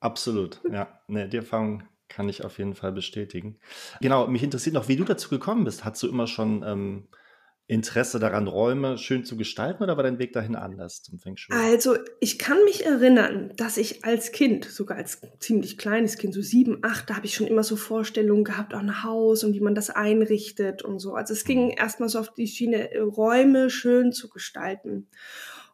Absolut, 0.00 0.60
ja. 0.72 1.00
Ne, 1.08 1.28
die 1.28 1.38
Erfahrung 1.38 1.82
kann 2.08 2.28
ich 2.28 2.44
auf 2.44 2.58
jeden 2.58 2.74
Fall 2.74 2.92
bestätigen. 2.92 3.58
Genau, 4.00 4.26
mich 4.26 4.42
interessiert 4.42 4.74
noch, 4.74 4.88
wie 4.88 4.96
du 4.96 5.04
dazu 5.04 5.28
gekommen 5.28 5.64
bist. 5.64 5.84
Hast 5.84 6.02
du 6.02 6.08
immer 6.08 6.26
schon 6.26 6.62
ähm, 6.66 7.08
Interesse 7.70 8.18
daran, 8.18 8.48
Räume 8.48 8.96
schön 8.96 9.26
zu 9.26 9.36
gestalten 9.36 9.82
oder 9.82 9.98
war 9.98 10.02
dein 10.02 10.18
Weg 10.18 10.32
dahin 10.32 10.56
anders 10.56 11.02
zum 11.02 11.18
Feng 11.18 11.36
Shui? 11.36 11.54
Also, 11.54 11.98
ich 12.18 12.38
kann 12.38 12.56
mich 12.64 12.86
erinnern, 12.86 13.52
dass 13.56 13.76
ich 13.76 14.06
als 14.06 14.32
Kind, 14.32 14.64
sogar 14.64 14.96
als 14.96 15.20
ziemlich 15.38 15.76
kleines 15.76 16.16
Kind, 16.16 16.32
so 16.32 16.40
sieben, 16.40 16.78
acht, 16.80 17.10
da 17.10 17.16
habe 17.16 17.26
ich 17.26 17.34
schon 17.34 17.46
immer 17.46 17.62
so 17.62 17.76
Vorstellungen 17.76 18.42
gehabt, 18.42 18.72
auch 18.72 18.80
ein 18.80 19.04
Haus 19.04 19.44
und 19.44 19.52
wie 19.52 19.60
man 19.60 19.74
das 19.74 19.90
einrichtet 19.90 20.80
und 20.80 20.98
so. 20.98 21.12
Also 21.12 21.34
es 21.34 21.44
ging 21.44 21.66
mhm. 21.66 21.74
erstmal 21.76 22.08
so 22.08 22.18
auf 22.20 22.32
die 22.32 22.46
Schiene, 22.46 22.88
Räume 23.00 23.68
schön 23.68 24.12
zu 24.12 24.30
gestalten. 24.30 25.06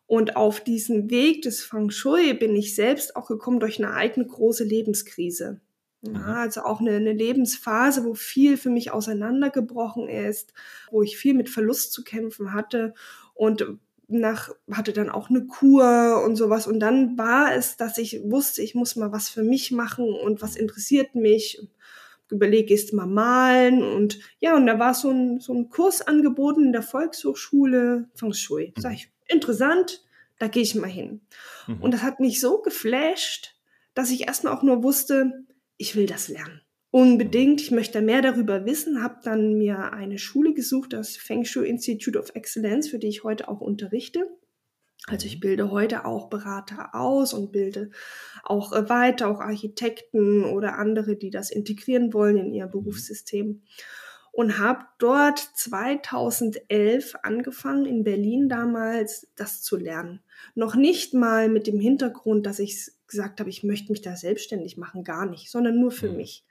Und 0.06 0.34
auf 0.34 0.60
diesen 0.60 1.10
Weg 1.10 1.42
des 1.42 1.62
Feng 1.62 1.90
Shui 1.90 2.34
bin 2.34 2.56
ich 2.56 2.74
selbst 2.74 3.14
auch 3.14 3.28
gekommen 3.28 3.60
durch 3.60 3.78
eine 3.78 3.94
eigene 3.94 4.26
große 4.26 4.64
Lebenskrise. 4.64 5.60
Ja, 6.06 6.10
mhm. 6.10 6.24
also 6.24 6.62
auch 6.62 6.80
eine, 6.80 6.92
eine, 6.92 7.12
Lebensphase, 7.12 8.04
wo 8.04 8.14
viel 8.14 8.56
für 8.56 8.70
mich 8.70 8.92
auseinandergebrochen 8.92 10.08
ist, 10.08 10.52
wo 10.90 11.02
ich 11.02 11.16
viel 11.16 11.34
mit 11.34 11.48
Verlust 11.48 11.92
zu 11.92 12.04
kämpfen 12.04 12.52
hatte 12.52 12.94
und 13.32 13.66
nach, 14.06 14.50
hatte 14.70 14.92
dann 14.92 15.08
auch 15.08 15.30
eine 15.30 15.46
Kur 15.46 16.22
und 16.24 16.36
sowas. 16.36 16.66
Und 16.66 16.80
dann 16.80 17.16
war 17.16 17.54
es, 17.54 17.76
dass 17.76 17.96
ich 17.96 18.20
wusste, 18.22 18.62
ich 18.62 18.74
muss 18.74 18.96
mal 18.96 19.12
was 19.12 19.28
für 19.28 19.42
mich 19.42 19.70
machen 19.70 20.12
und 20.12 20.42
was 20.42 20.56
interessiert 20.56 21.14
mich. 21.14 21.66
Überlege 22.30 22.74
ist 22.74 22.92
mal 22.92 23.06
malen 23.06 23.82
und 23.82 24.18
ja, 24.40 24.56
und 24.56 24.66
da 24.66 24.78
war 24.78 24.94
so 24.94 25.10
ein, 25.10 25.40
so 25.40 25.52
ein 25.52 25.68
Kurs 25.68 26.02
angeboten 26.02 26.64
in 26.64 26.72
der 26.72 26.82
Volkshochschule 26.82 28.08
Feng 28.14 28.32
Shui. 28.32 28.72
Sag 28.76 28.90
mhm. 28.90 28.96
ich, 28.96 29.12
interessant, 29.28 30.04
da 30.38 30.48
gehe 30.48 30.62
ich 30.62 30.74
mal 30.74 30.88
hin. 30.88 31.20
Mhm. 31.68 31.80
Und 31.80 31.94
das 31.94 32.02
hat 32.02 32.20
mich 32.20 32.40
so 32.40 32.60
geflasht, 32.60 33.54
dass 33.94 34.10
ich 34.10 34.26
erstmal 34.26 34.52
auch 34.52 34.62
nur 34.62 34.82
wusste, 34.82 35.44
ich 35.84 35.96
will 35.96 36.06
das 36.06 36.28
lernen. 36.28 36.62
Unbedingt, 36.90 37.60
ich 37.60 37.70
möchte 37.70 38.00
mehr 38.00 38.22
darüber 38.22 38.64
wissen, 38.64 39.02
habe 39.02 39.16
dann 39.22 39.58
mir 39.58 39.92
eine 39.92 40.16
Schule 40.16 40.54
gesucht, 40.54 40.94
das 40.94 41.14
Feng 41.14 41.44
Shui 41.44 41.68
Institute 41.68 42.18
of 42.18 42.34
Excellence, 42.34 42.88
für 42.88 42.98
die 42.98 43.08
ich 43.08 43.22
heute 43.22 43.48
auch 43.48 43.60
unterrichte. 43.60 44.26
Also 45.06 45.26
ich 45.26 45.40
bilde 45.40 45.70
heute 45.70 46.06
auch 46.06 46.30
Berater 46.30 46.94
aus 46.94 47.34
und 47.34 47.52
bilde 47.52 47.90
auch 48.44 48.72
äh, 48.72 48.88
weiter, 48.88 49.28
auch 49.28 49.40
Architekten 49.40 50.44
oder 50.44 50.78
andere, 50.78 51.16
die 51.16 51.28
das 51.28 51.50
integrieren 51.50 52.14
wollen 52.14 52.38
in 52.38 52.54
ihr 52.54 52.66
Berufssystem. 52.66 53.60
Und 54.32 54.58
habe 54.58 54.86
dort 54.98 55.38
2011 55.38 57.16
angefangen, 57.22 57.84
in 57.84 58.04
Berlin 58.04 58.48
damals 58.48 59.28
das 59.36 59.60
zu 59.60 59.76
lernen. 59.76 60.20
Noch 60.54 60.76
nicht 60.76 61.12
mal 61.12 61.50
mit 61.50 61.66
dem 61.66 61.78
Hintergrund, 61.78 62.46
dass 62.46 62.58
ich 62.58 62.90
gesagt 63.06 63.40
habe, 63.40 63.50
ich 63.50 63.62
möchte 63.62 63.92
mich 63.92 64.02
da 64.02 64.16
selbstständig 64.16 64.76
machen, 64.76 65.04
gar 65.04 65.26
nicht, 65.26 65.50
sondern 65.50 65.78
nur 65.78 65.90
für 65.90 66.10
mhm. 66.10 66.16
mich. 66.16 66.44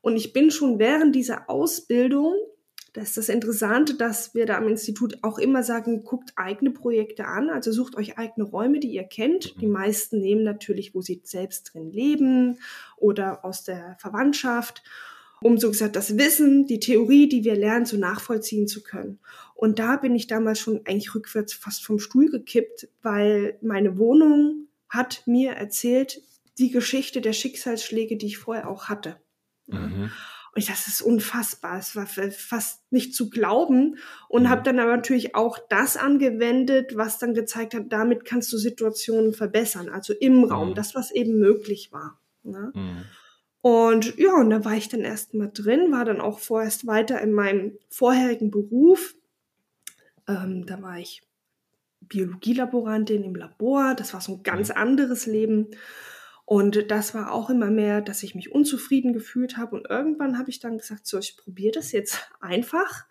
Und 0.00 0.16
ich 0.16 0.32
bin 0.32 0.50
schon 0.50 0.78
während 0.78 1.14
dieser 1.14 1.50
Ausbildung, 1.50 2.34
das 2.92 3.08
ist 3.08 3.16
das 3.16 3.28
Interessante, 3.28 3.94
dass 3.94 4.34
wir 4.34 4.46
da 4.46 4.56
am 4.56 4.68
Institut 4.68 5.18
auch 5.22 5.38
immer 5.38 5.62
sagen, 5.62 6.04
guckt 6.04 6.32
eigene 6.36 6.70
Projekte 6.70 7.26
an, 7.26 7.50
also 7.50 7.70
sucht 7.70 7.96
euch 7.96 8.16
eigene 8.16 8.46
Räume, 8.46 8.80
die 8.80 8.92
ihr 8.92 9.04
kennt. 9.04 9.56
Mhm. 9.56 9.60
Die 9.60 9.66
meisten 9.66 10.20
nehmen 10.20 10.42
natürlich, 10.42 10.94
wo 10.94 11.02
sie 11.02 11.20
selbst 11.24 11.74
drin 11.74 11.90
leben 11.90 12.58
oder 12.96 13.44
aus 13.44 13.64
der 13.64 13.96
Verwandtschaft 13.98 14.82
um 15.40 15.58
so 15.58 15.70
gesagt 15.70 15.96
das 15.96 16.18
Wissen, 16.18 16.66
die 16.66 16.80
Theorie, 16.80 17.28
die 17.28 17.44
wir 17.44 17.56
lernen, 17.56 17.86
so 17.86 17.96
nachvollziehen 17.96 18.66
zu 18.66 18.82
können. 18.82 19.20
Und 19.54 19.78
da 19.78 19.96
bin 19.96 20.14
ich 20.14 20.26
damals 20.26 20.58
schon 20.58 20.80
eigentlich 20.84 21.14
rückwärts 21.14 21.52
fast 21.52 21.84
vom 21.84 21.98
Stuhl 21.98 22.30
gekippt, 22.30 22.88
weil 23.02 23.58
meine 23.60 23.98
Wohnung 23.98 24.67
hat 24.88 25.22
mir 25.26 25.52
erzählt 25.52 26.22
die 26.58 26.70
Geschichte 26.70 27.20
der 27.20 27.32
Schicksalsschläge, 27.32 28.16
die 28.16 28.26
ich 28.26 28.38
vorher 28.38 28.68
auch 28.68 28.88
hatte. 28.88 29.16
Mhm. 29.66 30.10
Und 30.54 30.62
ich, 30.62 30.66
das 30.66 30.88
ist 30.88 31.02
unfassbar. 31.02 31.78
Es 31.78 31.94
war 31.94 32.06
fast 32.06 32.90
nicht 32.90 33.14
zu 33.14 33.30
glauben. 33.30 33.98
Und 34.28 34.44
mhm. 34.44 34.48
habe 34.48 34.62
dann 34.62 34.80
aber 34.80 34.96
natürlich 34.96 35.34
auch 35.34 35.58
das 35.68 35.96
angewendet, 35.96 36.96
was 36.96 37.18
dann 37.18 37.34
gezeigt 37.34 37.74
hat, 37.74 37.92
damit 37.92 38.24
kannst 38.24 38.52
du 38.52 38.58
Situationen 38.58 39.34
verbessern. 39.34 39.88
Also 39.88 40.14
im 40.14 40.44
Raum, 40.44 40.70
mhm. 40.70 40.74
das, 40.74 40.94
was 40.94 41.10
eben 41.10 41.38
möglich 41.38 41.92
war. 41.92 42.18
Ne? 42.42 42.72
Mhm. 42.74 43.04
Und 43.60 44.16
ja, 44.16 44.34
und 44.34 44.50
da 44.50 44.64
war 44.64 44.74
ich 44.74 44.88
dann 44.88 45.00
erstmal 45.00 45.50
drin, 45.52 45.92
war 45.92 46.04
dann 46.04 46.20
auch 46.20 46.38
vorerst 46.38 46.86
weiter 46.86 47.20
in 47.20 47.32
meinem 47.32 47.78
vorherigen 47.90 48.50
Beruf. 48.50 49.14
Ähm, 50.26 50.64
da 50.64 50.80
war 50.80 50.98
ich 50.98 51.22
Biologielaborantin 52.08 53.24
im 53.24 53.34
Labor. 53.34 53.94
Das 53.94 54.14
war 54.14 54.20
so 54.20 54.32
ein 54.32 54.42
ganz 54.42 54.68
mhm. 54.70 54.76
anderes 54.76 55.26
Leben. 55.26 55.68
Und 56.44 56.90
das 56.90 57.14
war 57.14 57.32
auch 57.32 57.50
immer 57.50 57.70
mehr, 57.70 58.00
dass 58.00 58.22
ich 58.22 58.34
mich 58.34 58.50
unzufrieden 58.50 59.12
gefühlt 59.12 59.58
habe. 59.58 59.76
Und 59.76 59.86
irgendwann 59.90 60.38
habe 60.38 60.48
ich 60.48 60.60
dann 60.60 60.78
gesagt, 60.78 61.06
so, 61.06 61.18
ich 61.18 61.36
probiere 61.36 61.72
das 61.72 61.92
jetzt 61.92 62.30
einfach 62.40 63.04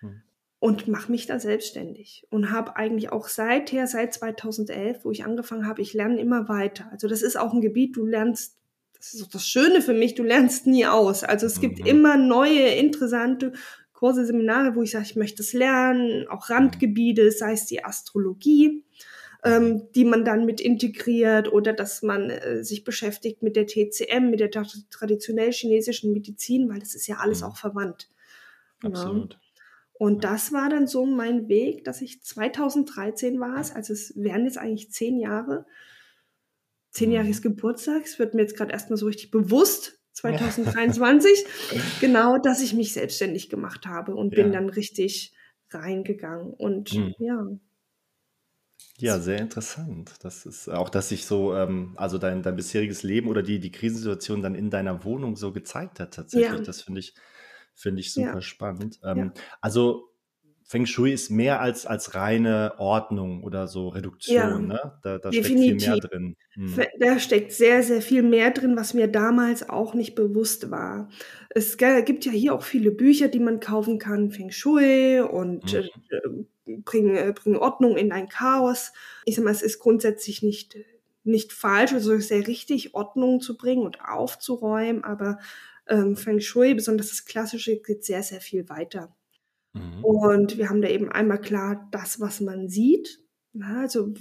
mhm. 0.00 0.22
und 0.60 0.86
mache 0.86 1.10
mich 1.10 1.26
da 1.26 1.40
selbstständig. 1.40 2.24
Und 2.30 2.52
habe 2.52 2.76
eigentlich 2.76 3.10
auch 3.10 3.26
seither, 3.26 3.88
seit 3.88 4.14
2011, 4.14 5.04
wo 5.04 5.10
ich 5.10 5.24
angefangen 5.24 5.66
habe, 5.66 5.82
ich 5.82 5.92
lerne 5.92 6.20
immer 6.20 6.48
weiter. 6.48 6.88
Also 6.92 7.08
das 7.08 7.22
ist 7.22 7.36
auch 7.36 7.52
ein 7.52 7.60
Gebiet, 7.60 7.96
du 7.96 8.06
lernst, 8.06 8.58
das 8.96 9.12
ist 9.12 9.24
auch 9.24 9.30
das 9.30 9.48
Schöne 9.48 9.82
für 9.82 9.92
mich, 9.94 10.14
du 10.14 10.22
lernst 10.22 10.68
nie 10.68 10.86
aus. 10.86 11.24
Also 11.24 11.46
es 11.46 11.60
gibt 11.60 11.80
mhm. 11.80 11.86
immer 11.86 12.16
neue, 12.16 12.68
interessante 12.68 13.54
Kurse, 14.04 14.26
Seminare, 14.26 14.74
wo 14.74 14.82
ich 14.82 14.90
sage, 14.90 15.06
ich 15.06 15.16
möchte 15.16 15.40
es 15.40 15.54
lernen, 15.54 16.28
auch 16.28 16.50
Randgebiete, 16.50 17.30
sei 17.30 17.54
es 17.54 17.64
die 17.64 17.86
Astrologie, 17.86 18.84
ähm, 19.42 19.90
die 19.94 20.04
man 20.04 20.26
dann 20.26 20.44
mit 20.44 20.60
integriert 20.60 21.50
oder 21.50 21.72
dass 21.72 22.02
man 22.02 22.28
äh, 22.28 22.62
sich 22.62 22.84
beschäftigt 22.84 23.42
mit 23.42 23.56
der 23.56 23.66
TCM, 23.66 24.28
mit 24.28 24.40
der 24.40 24.50
traditionell 24.50 25.52
chinesischen 25.52 26.12
Medizin, 26.12 26.68
weil 26.68 26.80
das 26.80 26.94
ist 26.94 27.06
ja 27.06 27.16
alles 27.16 27.40
mhm. 27.40 27.46
auch 27.46 27.56
verwandt. 27.56 28.10
Absolut. 28.82 29.32
Ja. 29.32 29.40
Und 29.94 30.22
das 30.22 30.52
war 30.52 30.68
dann 30.68 30.86
so 30.86 31.06
mein 31.06 31.48
Weg, 31.48 31.86
dass 31.86 32.02
ich 32.02 32.22
2013 32.22 33.40
war 33.40 33.58
es, 33.58 33.72
also 33.72 33.94
es 33.94 34.12
wären 34.16 34.44
jetzt 34.44 34.58
eigentlich 34.58 34.90
zehn 34.90 35.18
Jahre, 35.18 35.64
zehnjähriges 36.90 37.38
mhm. 37.38 37.54
Geburtstag, 37.54 38.02
es 38.04 38.18
wird 38.18 38.34
mir 38.34 38.42
jetzt 38.42 38.58
gerade 38.58 38.72
erstmal 38.72 38.98
so 38.98 39.06
richtig 39.06 39.30
bewusst, 39.30 40.03
2023, 40.32 41.44
genau, 42.00 42.38
dass 42.38 42.62
ich 42.62 42.72
mich 42.72 42.92
selbstständig 42.92 43.50
gemacht 43.50 43.86
habe 43.86 44.14
und 44.14 44.32
ja. 44.32 44.42
bin 44.42 44.52
dann 44.52 44.68
richtig 44.68 45.32
reingegangen 45.70 46.52
und 46.52 46.94
mhm. 46.94 47.14
ja. 47.18 47.46
Ja, 48.98 49.18
sehr 49.18 49.40
interessant. 49.40 50.14
Das 50.22 50.46
ist 50.46 50.68
auch, 50.68 50.88
dass 50.88 51.08
sich 51.08 51.26
so, 51.26 51.54
ähm, 51.54 51.94
also 51.96 52.16
dein, 52.16 52.42
dein 52.42 52.54
bisheriges 52.54 53.02
Leben 53.02 53.28
oder 53.28 53.42
die, 53.42 53.58
die 53.58 53.72
Krisensituation 53.72 54.40
dann 54.40 54.54
in 54.54 54.70
deiner 54.70 55.04
Wohnung 55.04 55.34
so 55.34 55.52
gezeigt 55.52 55.98
hat 55.98 56.14
tatsächlich. 56.14 56.60
Ja. 56.60 56.64
Das 56.64 56.82
finde 56.82 57.00
ich, 57.00 57.14
finde 57.74 58.00
ich 58.00 58.12
super 58.12 58.34
ja. 58.34 58.40
spannend. 58.40 59.00
Ähm. 59.02 59.32
Also 59.60 60.13
Feng 60.66 60.86
Shui 60.86 61.12
ist 61.12 61.30
mehr 61.30 61.60
als, 61.60 61.84
als 61.84 62.14
reine 62.14 62.74
Ordnung 62.78 63.44
oder 63.44 63.68
so 63.68 63.88
Reduktion, 63.88 64.34
ja, 64.36 64.58
ne? 64.58 64.98
Da, 65.02 65.18
da 65.18 65.30
steckt 65.30 65.46
viel 65.46 65.74
mehr 65.74 65.96
drin. 65.98 66.36
Hm. 66.54 66.74
Da 66.98 67.18
steckt 67.18 67.52
sehr, 67.52 67.82
sehr 67.82 68.00
viel 68.00 68.22
mehr 68.22 68.50
drin, 68.50 68.74
was 68.74 68.94
mir 68.94 69.06
damals 69.06 69.68
auch 69.68 69.92
nicht 69.92 70.14
bewusst 70.14 70.70
war. 70.70 71.10
Es 71.50 71.76
gibt 71.76 72.24
ja 72.24 72.32
hier 72.32 72.54
auch 72.54 72.62
viele 72.62 72.92
Bücher, 72.92 73.28
die 73.28 73.40
man 73.40 73.60
kaufen 73.60 73.98
kann, 73.98 74.30
Feng 74.30 74.50
Shui 74.50 75.20
und 75.20 75.70
mhm. 75.70 75.90
äh, 76.08 76.76
bringen, 76.78 77.14
äh, 77.14 77.34
bringen 77.34 77.56
Ordnung 77.56 77.98
in 77.98 78.10
ein 78.10 78.30
Chaos. 78.30 78.92
Ich 79.26 79.36
sag 79.36 79.44
mal, 79.44 79.50
es 79.50 79.62
ist 79.62 79.80
grundsätzlich 79.80 80.42
nicht, 80.42 80.78
nicht 81.24 81.52
falsch, 81.52 81.92
also 81.92 82.18
sehr 82.18 82.46
richtig, 82.46 82.94
Ordnung 82.94 83.42
zu 83.42 83.58
bringen 83.58 83.82
und 83.82 83.98
aufzuräumen, 84.00 85.04
aber 85.04 85.38
ähm, 85.86 86.16
Feng 86.16 86.40
Shui, 86.40 86.72
besonders 86.74 87.10
das 87.10 87.26
Klassische, 87.26 87.76
geht 87.82 88.02
sehr, 88.02 88.22
sehr 88.22 88.40
viel 88.40 88.70
weiter. 88.70 89.14
Mhm. 89.74 90.04
Und 90.04 90.58
wir 90.58 90.70
haben 90.70 90.82
da 90.82 90.88
eben 90.88 91.10
einmal 91.10 91.40
klar 91.40 91.88
das, 91.90 92.20
was 92.20 92.40
man 92.40 92.68
sieht. 92.68 93.20
Ja, 93.52 93.80
also 93.80 94.14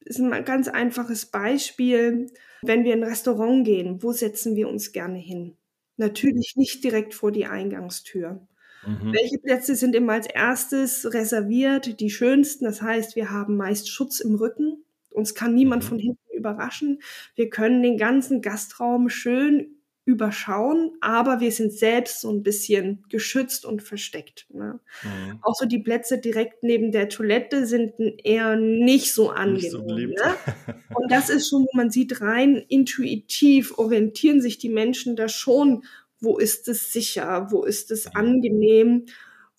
ist 0.00 0.18
ein 0.18 0.44
ganz 0.44 0.68
einfaches 0.68 1.26
Beispiel. 1.26 2.30
Wenn 2.62 2.84
wir 2.84 2.94
in 2.94 3.02
ein 3.02 3.08
Restaurant 3.08 3.64
gehen, 3.64 4.02
wo 4.02 4.12
setzen 4.12 4.56
wir 4.56 4.68
uns 4.68 4.92
gerne 4.92 5.18
hin? 5.18 5.56
Natürlich 5.96 6.54
nicht 6.56 6.82
direkt 6.82 7.14
vor 7.14 7.30
die 7.30 7.46
Eingangstür. 7.46 8.46
Mhm. 8.86 9.12
Welche 9.12 9.38
Plätze 9.38 9.76
sind 9.76 9.94
immer 9.94 10.14
als 10.14 10.26
erstes 10.26 11.12
reserviert? 11.12 12.00
Die 12.00 12.10
schönsten. 12.10 12.64
Das 12.64 12.82
heißt, 12.82 13.14
wir 13.14 13.30
haben 13.30 13.56
meist 13.56 13.88
Schutz 13.88 14.20
im 14.20 14.34
Rücken. 14.34 14.84
Uns 15.10 15.34
kann 15.34 15.54
niemand 15.54 15.84
mhm. 15.84 15.88
von 15.88 15.98
hinten 15.98 16.36
überraschen. 16.36 17.00
Wir 17.36 17.50
können 17.50 17.82
den 17.82 17.98
ganzen 17.98 18.40
Gastraum 18.40 19.08
schön 19.08 19.81
überschauen, 20.04 20.92
aber 21.00 21.40
wir 21.40 21.52
sind 21.52 21.72
selbst 21.72 22.20
so 22.20 22.30
ein 22.30 22.42
bisschen 22.42 23.04
geschützt 23.08 23.64
und 23.64 23.82
versteckt. 23.82 24.46
Ne? 24.50 24.80
Mhm. 25.02 25.38
Auch 25.42 25.54
so 25.54 25.64
die 25.64 25.78
Plätze 25.78 26.18
direkt 26.18 26.64
neben 26.64 26.90
der 26.90 27.08
Toilette 27.08 27.66
sind 27.66 27.94
eher 28.24 28.56
nicht 28.56 29.14
so 29.14 29.30
angenehm. 29.30 29.54
Nicht 29.54 29.70
so 29.70 29.84
ne? 29.84 30.34
Und 30.94 31.10
das 31.10 31.30
ist 31.30 31.48
schon, 31.48 31.62
wo 31.62 31.76
man 31.76 31.90
sieht, 31.90 32.20
rein 32.20 32.56
intuitiv 32.56 33.78
orientieren 33.78 34.40
sich 34.40 34.58
die 34.58 34.70
Menschen 34.70 35.14
da 35.14 35.28
schon, 35.28 35.84
wo 36.20 36.36
ist 36.36 36.66
es 36.68 36.92
sicher, 36.92 37.48
wo 37.50 37.62
ist 37.62 37.90
es 37.92 38.06
angenehm, 38.06 39.06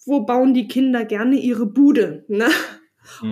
wo 0.06 0.22
bauen 0.22 0.54
die 0.54 0.68
Kinder 0.68 1.06
gerne 1.06 1.38
ihre 1.38 1.66
Bude. 1.66 2.26
Ne? 2.28 2.50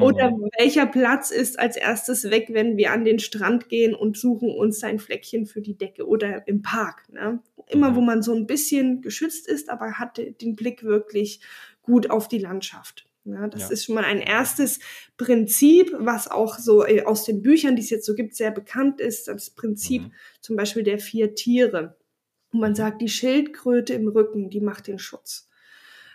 Oder 0.02 0.32
mhm. 0.32 0.50
welcher 0.58 0.86
Platz 0.86 1.32
ist 1.32 1.60
als 1.60 1.78
erstes 1.78 2.30
weg, 2.30 2.50
wenn 2.52 2.78
wir 2.78 2.92
an 2.92 3.06
den 3.06 3.20
Strand 3.20 3.70
gehen 3.70 3.94
und 3.94 4.18
suchen 4.18 4.50
uns 4.50 4.84
ein 4.84 5.00
Fleckchen 5.00 5.46
für 5.46 5.62
die 5.62 5.78
Decke 5.78 6.08
oder 6.08 6.48
im 6.48 6.62
Park. 6.62 7.12
Ne? 7.12 7.40
Immer 7.68 7.96
wo 7.96 8.02
mhm. 8.02 8.08
man 8.08 8.22
so 8.22 8.34
ein 8.34 8.48
bisschen 8.48 9.02
geschützt 9.02 9.48
ist, 9.48 9.70
aber 9.70 9.94
hat 9.94 10.18
den 10.18 10.56
Blick 10.56 10.84
wirklich 10.84 11.42
gut 11.82 12.10
auf 12.10 12.28
die 12.28 12.40
Landschaft. 12.40 13.08
Ja, 13.24 13.48
das 13.48 13.64
ja. 13.64 13.70
ist 13.70 13.86
schon 13.86 13.96
mal 13.96 14.04
ein 14.04 14.20
erstes 14.20 14.80
Prinzip, 15.18 15.94
was 15.98 16.30
auch 16.30 16.58
so 16.58 16.86
äh, 16.86 17.04
aus 17.04 17.24
den 17.24 17.44
Büchern, 17.44 17.76
die 17.76 17.84
es 17.84 17.92
jetzt 17.92 18.06
so 18.06 18.16
gibt, 18.16 18.36
sehr 18.36 18.50
bekannt 18.50 19.00
ist. 19.00 19.28
Das 19.28 19.52
Prinzip 19.52 20.04
mhm. 20.04 20.12
zum 20.42 20.56
Beispiel 20.56 20.84
der 20.84 20.98
vier 20.98 21.36
Tiere. 21.36 21.98
Und 22.52 22.60
man 22.62 22.72
mhm. 22.72 22.76
sagt, 22.76 23.02
die 23.02 23.10
Schildkröte 23.10 23.94
im 23.94 24.08
Rücken, 24.08 24.50
die 24.50 24.60
macht 24.60 24.88
den 24.88 24.98
Schutz. 24.98 25.48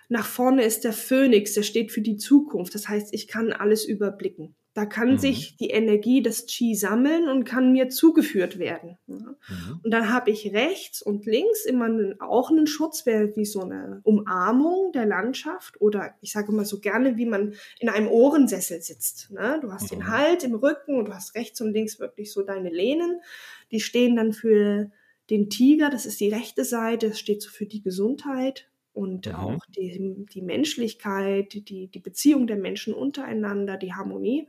Nach 0.08 0.26
vorne 0.26 0.64
ist 0.64 0.84
der 0.84 0.92
Phönix, 0.92 1.54
der 1.54 1.62
steht 1.62 1.92
für 1.92 2.00
die 2.00 2.16
Zukunft. 2.16 2.74
Das 2.74 2.88
heißt, 2.88 3.12
ich 3.12 3.26
kann 3.26 3.52
alles 3.52 3.84
überblicken. 3.84 4.54
Da 4.76 4.84
kann 4.84 5.12
mhm. 5.12 5.18
sich 5.18 5.56
die 5.56 5.70
Energie 5.70 6.20
des 6.20 6.44
Qi 6.44 6.74
sammeln 6.74 7.30
und 7.30 7.44
kann 7.44 7.72
mir 7.72 7.88
zugeführt 7.88 8.58
werden. 8.58 8.98
Mhm. 9.06 9.36
Und 9.82 9.90
dann 9.90 10.12
habe 10.12 10.30
ich 10.30 10.52
rechts 10.52 11.00
und 11.00 11.24
links 11.24 11.64
immer 11.64 11.88
auch 12.20 12.50
einen 12.50 12.66
Schutz, 12.66 13.06
wie 13.06 13.46
so 13.46 13.62
eine 13.62 14.02
Umarmung 14.04 14.92
der 14.92 15.06
Landschaft 15.06 15.80
oder 15.80 16.14
ich 16.20 16.32
sage 16.32 16.52
immer 16.52 16.66
so 16.66 16.78
gerne, 16.78 17.16
wie 17.16 17.24
man 17.24 17.54
in 17.80 17.88
einem 17.88 18.08
Ohrensessel 18.08 18.82
sitzt. 18.82 19.30
Ne? 19.30 19.58
Du 19.62 19.72
hast 19.72 19.84
mhm. 19.84 19.96
den 19.96 20.08
Halt 20.08 20.44
im 20.44 20.54
Rücken 20.54 20.98
und 20.98 21.06
du 21.06 21.14
hast 21.14 21.34
rechts 21.34 21.62
und 21.62 21.72
links 21.72 21.98
wirklich 21.98 22.30
so 22.30 22.42
deine 22.42 22.68
Lehnen. 22.68 23.22
Die 23.70 23.80
stehen 23.80 24.14
dann 24.16 24.34
für 24.34 24.90
den 25.30 25.48
Tiger, 25.48 25.88
das 25.88 26.04
ist 26.04 26.20
die 26.20 26.28
rechte 26.28 26.66
Seite, 26.66 27.08
das 27.08 27.18
steht 27.18 27.40
so 27.40 27.48
für 27.48 27.64
die 27.64 27.80
Gesundheit 27.80 28.68
und 28.96 29.26
mhm. 29.26 29.34
auch 29.34 29.66
die, 29.76 30.24
die 30.32 30.40
Menschlichkeit, 30.40 31.52
die, 31.52 31.88
die 31.88 32.00
Beziehung 32.00 32.46
der 32.46 32.56
Menschen 32.56 32.94
untereinander, 32.94 33.76
die 33.76 33.92
Harmonie. 33.92 34.48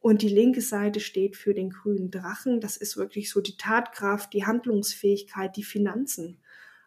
Und 0.00 0.22
die 0.22 0.28
linke 0.28 0.60
Seite 0.60 0.98
steht 0.98 1.36
für 1.36 1.54
den 1.54 1.70
grünen 1.70 2.10
Drachen. 2.10 2.60
Das 2.60 2.76
ist 2.76 2.96
wirklich 2.96 3.30
so 3.30 3.40
die 3.40 3.56
Tatkraft, 3.56 4.32
die 4.32 4.44
Handlungsfähigkeit, 4.44 5.56
die 5.56 5.62
Finanzen. 5.62 6.38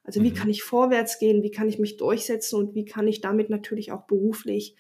Also 0.04 0.22
wie 0.22 0.32
mhm. 0.32 0.36
kann 0.36 0.50
ich 0.50 0.62
vorwärts 0.62 1.20
gehen, 1.20 1.42
wie 1.42 1.52
kann 1.52 1.70
ich 1.70 1.80
mich 1.80 1.96
durchsetzen 1.96 2.60
und 2.60 2.76
wie 2.76 2.86
kann 2.86 3.08
ich 3.08 3.22
damit 3.22 3.50
natürlich 3.50 3.94
auch 3.94 4.06
beruflich 4.06 4.76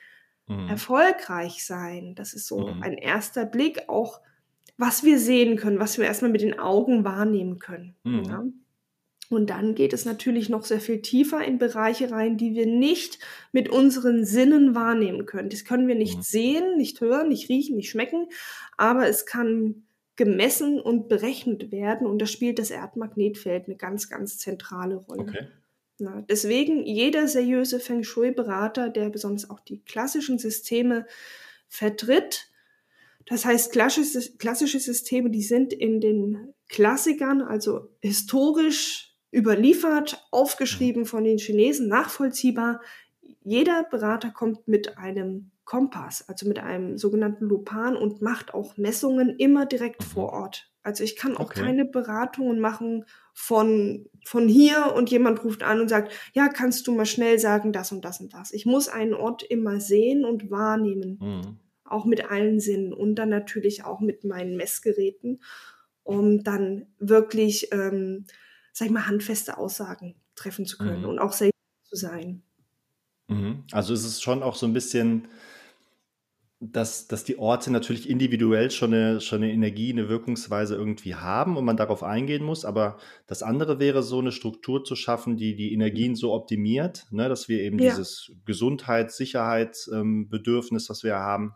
mhm. 0.48 0.68
erfolgreich 0.68 1.64
sein. 1.64 2.16
Das 2.16 2.34
ist 2.34 2.48
so 2.48 2.68
mhm. 2.68 2.84
ein 2.84 2.98
erster 2.98 3.46
Blick, 3.46 3.88
auch 3.88 4.20
was 4.78 5.06
wir 5.06 5.20
sehen 5.20 5.56
können, 5.56 5.80
was 5.80 5.98
wir 5.98 6.06
erstmal 6.06 6.32
mit 6.32 6.42
den 6.42 6.60
Augen 6.60 7.06
wahrnehmen 7.06 7.60
können. 7.60 7.96
Mhm. 8.04 8.24
Ja? 8.24 8.44
Und 9.30 9.52
dann 9.52 9.76
geht 9.76 9.94
es 9.94 10.06
natürlich 10.06 10.50
noch 10.50 10.66
sehr 10.66 10.82
viel 10.82 11.02
tiefer 11.02 11.44
in 11.46 11.60
Bereiche 11.60 12.10
rein, 12.10 12.36
die 12.38 12.56
wir 12.56 12.66
nicht 12.66 13.20
mit 13.52 13.70
unseren 13.70 14.26
Sinnen 14.26 14.74
wahrnehmen 14.74 15.28
können. 15.28 15.50
Das 15.50 15.66
können 15.66 15.88
wir 15.88 15.96
nicht 15.96 16.18
mhm. 16.18 16.22
sehen, 16.24 16.78
nicht 16.78 17.00
hören, 17.00 17.30
nicht 17.30 17.48
riechen, 17.48 17.76
nicht 17.76 17.92
schmecken, 17.92 18.28
aber 18.76 19.08
es 19.08 19.28
kann 19.28 19.84
gemessen 20.16 20.82
und 20.82 21.08
berechnet 21.08 21.72
werden 21.72 22.06
und 22.06 22.20
da 22.22 22.26
spielt 22.26 22.60
das 22.60 22.72
Erdmagnetfeld 22.72 23.68
eine 23.68 23.78
ganz, 23.78 24.10
ganz 24.10 24.38
zentrale 24.38 24.96
Rolle. 24.96 25.22
Okay. 25.22 25.48
Na, 26.00 26.26
deswegen 26.28 26.86
jeder 26.86 27.28
seriöse 27.28 27.80
Feng 27.80 28.04
Shui-Berater, 28.04 28.90
der 28.90 29.10
besonders 29.10 29.50
auch 29.50 29.60
die 29.60 29.82
klassischen 29.84 30.40
Systeme 30.40 31.06
vertritt, 31.68 32.50
das 33.26 33.46
heißt, 33.46 33.72
klassische, 33.72 34.38
klassische 34.38 34.80
Systeme, 34.80 35.30
die 35.30 35.44
sind 35.44 35.72
in 35.72 36.02
den 36.02 36.54
Klassikern, 36.68 37.42
also 37.42 37.90
historisch 38.02 39.09
überliefert, 39.34 40.28
aufgeschrieben 40.32 41.06
von 41.06 41.24
den 41.24 41.38
Chinesen, 41.38 41.88
nachvollziehbar. 41.88 42.82
Jeder 43.44 43.84
Berater 43.84 44.32
kommt 44.32 44.68
mit 44.68 44.98
einem 44.98 45.52
Kompass, 45.70 46.28
also 46.28 46.48
mit 46.48 46.58
einem 46.58 46.98
sogenannten 46.98 47.46
Lupan 47.46 47.96
und 47.96 48.24
macht 48.24 48.56
auch 48.56 48.78
Messungen 48.78 49.36
immer 49.38 49.68
direkt 49.68 50.04
vor 50.04 50.34
mhm. 50.34 50.40
Ort. 50.42 50.72
Also 50.82 51.04
ich 51.04 51.16
kann 51.16 51.38
auch 51.38 51.52
okay. 51.52 51.62
keine 51.62 51.86
Beratungen 51.86 52.60
machen 52.60 53.06
von, 53.34 54.10
von 54.26 54.48
hier 54.48 54.94
und 54.96 55.12
jemand 55.12 55.44
ruft 55.44 55.62
an 55.62 55.80
und 55.80 55.88
sagt, 55.88 56.12
ja, 56.34 56.48
kannst 56.48 56.88
du 56.88 56.96
mal 56.96 57.06
schnell 57.06 57.38
sagen, 57.38 57.72
das 57.72 57.92
und 57.92 58.04
das 58.04 58.20
und 58.20 58.34
das. 58.34 58.52
Ich 58.52 58.66
muss 58.66 58.88
einen 58.88 59.14
Ort 59.14 59.44
immer 59.44 59.80
sehen 59.80 60.26
und 60.26 60.50
wahrnehmen, 60.50 61.20
mhm. 61.22 61.60
auch 61.84 62.06
mit 62.06 62.32
allen 62.32 62.60
Sinnen 62.60 62.92
und 62.92 63.16
dann 63.16 63.30
natürlich 63.30 63.84
auch 63.84 64.00
mit 64.00 64.24
meinen 64.24 64.58
Messgeräten, 64.58 65.44
um 66.04 66.44
dann 66.44 66.88
wirklich 66.98 67.72
ähm, 67.72 68.26
sag 68.80 68.86
ich 68.86 68.94
mal, 68.94 69.08
handfeste 69.08 69.58
Aussagen 69.58 70.16
treffen 70.36 70.66
zu 70.66 70.78
können 70.78 71.02
mhm. 71.02 71.10
und 71.10 71.20
auch 71.20 71.34
seriös 71.34 71.52
zu 71.84 71.98
sein. 71.98 72.44
Mhm. 73.28 73.66
Also 73.74 73.94
ist 73.94 74.06
es 74.06 74.22
schon 74.22 74.42
auch 74.42 74.56
so 74.56 74.66
ein 74.66 74.72
bisschen, 74.72 75.28
dass, 76.62 77.10
dass 77.10 77.26
die 77.26 77.38
Orte 77.38 77.74
natürlich 77.74 78.10
individuell 78.10 78.72
schon 78.72 78.94
eine, 78.94 79.20
schon 79.20 79.44
eine 79.44 79.52
Energie, 79.52 79.92
eine 79.92 80.08
Wirkungsweise 80.08 80.76
irgendwie 80.76 81.16
haben 81.16 81.58
und 81.58 81.66
man 81.66 81.76
darauf 81.76 82.04
eingehen 82.04 82.46
muss. 82.46 82.64
Aber 82.64 82.98
das 83.28 83.44
andere 83.44 83.80
wäre 83.80 84.02
so 84.02 84.20
eine 84.20 84.32
Struktur 84.32 84.86
zu 84.86 84.96
schaffen, 84.96 85.36
die 85.36 85.58
die 85.58 85.74
Energien 85.74 86.16
so 86.16 86.34
optimiert, 86.34 87.06
ne, 87.12 87.28
dass 87.28 87.50
wir 87.50 87.60
eben 87.60 87.80
ja. 87.80 87.90
dieses 87.90 88.32
Gesundheits-, 88.46 89.18
Sicherheitsbedürfnis, 89.18 90.84
ähm, 90.84 90.90
was 90.90 91.04
wir 91.04 91.16
haben, 91.16 91.54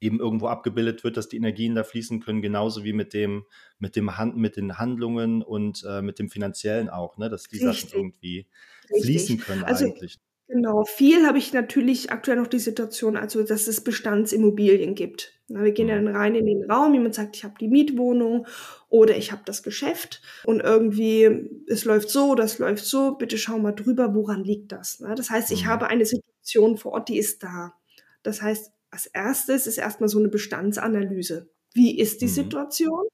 eben 0.00 0.20
irgendwo 0.20 0.48
abgebildet 0.48 1.04
wird, 1.04 1.16
dass 1.16 1.28
die 1.28 1.36
Energien 1.36 1.74
da 1.74 1.84
fließen 1.84 2.20
können, 2.20 2.42
genauso 2.42 2.84
wie 2.84 2.92
mit 2.92 3.14
dem, 3.14 3.44
mit 3.78 3.96
dem 3.96 4.18
Hand, 4.18 4.36
mit 4.36 4.56
den 4.56 4.78
Handlungen 4.78 5.42
und 5.42 5.84
äh, 5.88 6.02
mit 6.02 6.18
dem 6.18 6.28
Finanziellen 6.28 6.88
auch, 6.88 7.16
ne? 7.16 7.30
dass 7.30 7.44
die 7.44 7.64
Richtig. 7.64 7.90
Sachen 7.90 7.98
irgendwie 7.98 8.46
Richtig. 8.90 9.04
fließen 9.04 9.38
können 9.38 9.64
also, 9.64 9.86
eigentlich. 9.86 10.18
Genau, 10.48 10.84
viel 10.84 11.26
habe 11.26 11.38
ich 11.38 11.52
natürlich 11.52 12.12
aktuell 12.12 12.36
noch 12.36 12.46
die 12.46 12.60
Situation, 12.60 13.16
also 13.16 13.42
dass 13.42 13.66
es 13.66 13.82
Bestandsimmobilien 13.82 14.94
gibt. 14.94 15.32
Na, 15.48 15.64
wir 15.64 15.72
gehen 15.72 15.88
dann 15.88 16.06
rein 16.06 16.36
in 16.36 16.46
den 16.46 16.70
Raum, 16.70 16.94
jemand 16.94 17.16
sagt, 17.16 17.36
ich 17.36 17.42
habe 17.42 17.54
die 17.60 17.66
Mietwohnung 17.66 18.46
oder 18.88 19.16
ich 19.16 19.32
habe 19.32 19.42
das 19.44 19.64
Geschäft 19.64 20.22
und 20.44 20.60
irgendwie 20.60 21.50
es 21.66 21.84
läuft 21.84 22.10
so, 22.10 22.36
das 22.36 22.60
läuft 22.60 22.84
so, 22.84 23.16
bitte 23.16 23.38
schau 23.38 23.58
mal 23.58 23.72
drüber, 23.72 24.14
woran 24.14 24.44
liegt 24.44 24.70
das? 24.70 24.98
Na, 25.00 25.16
das 25.16 25.30
heißt, 25.30 25.50
ich 25.50 25.64
mhm. 25.64 25.68
habe 25.68 25.88
eine 25.88 26.06
Situation 26.06 26.76
vor 26.76 26.92
Ort, 26.92 27.08
die 27.08 27.18
ist 27.18 27.42
da. 27.42 27.74
Das 28.22 28.40
heißt, 28.40 28.72
als 28.96 29.06
erstes 29.06 29.66
ist 29.66 29.76
erstmal 29.76 30.08
so 30.08 30.18
eine 30.18 30.28
Bestandsanalyse. 30.28 31.50
Wie 31.74 31.98
ist 31.98 32.22
die 32.22 32.26
mhm. 32.26 32.30
Situation? 32.30 33.06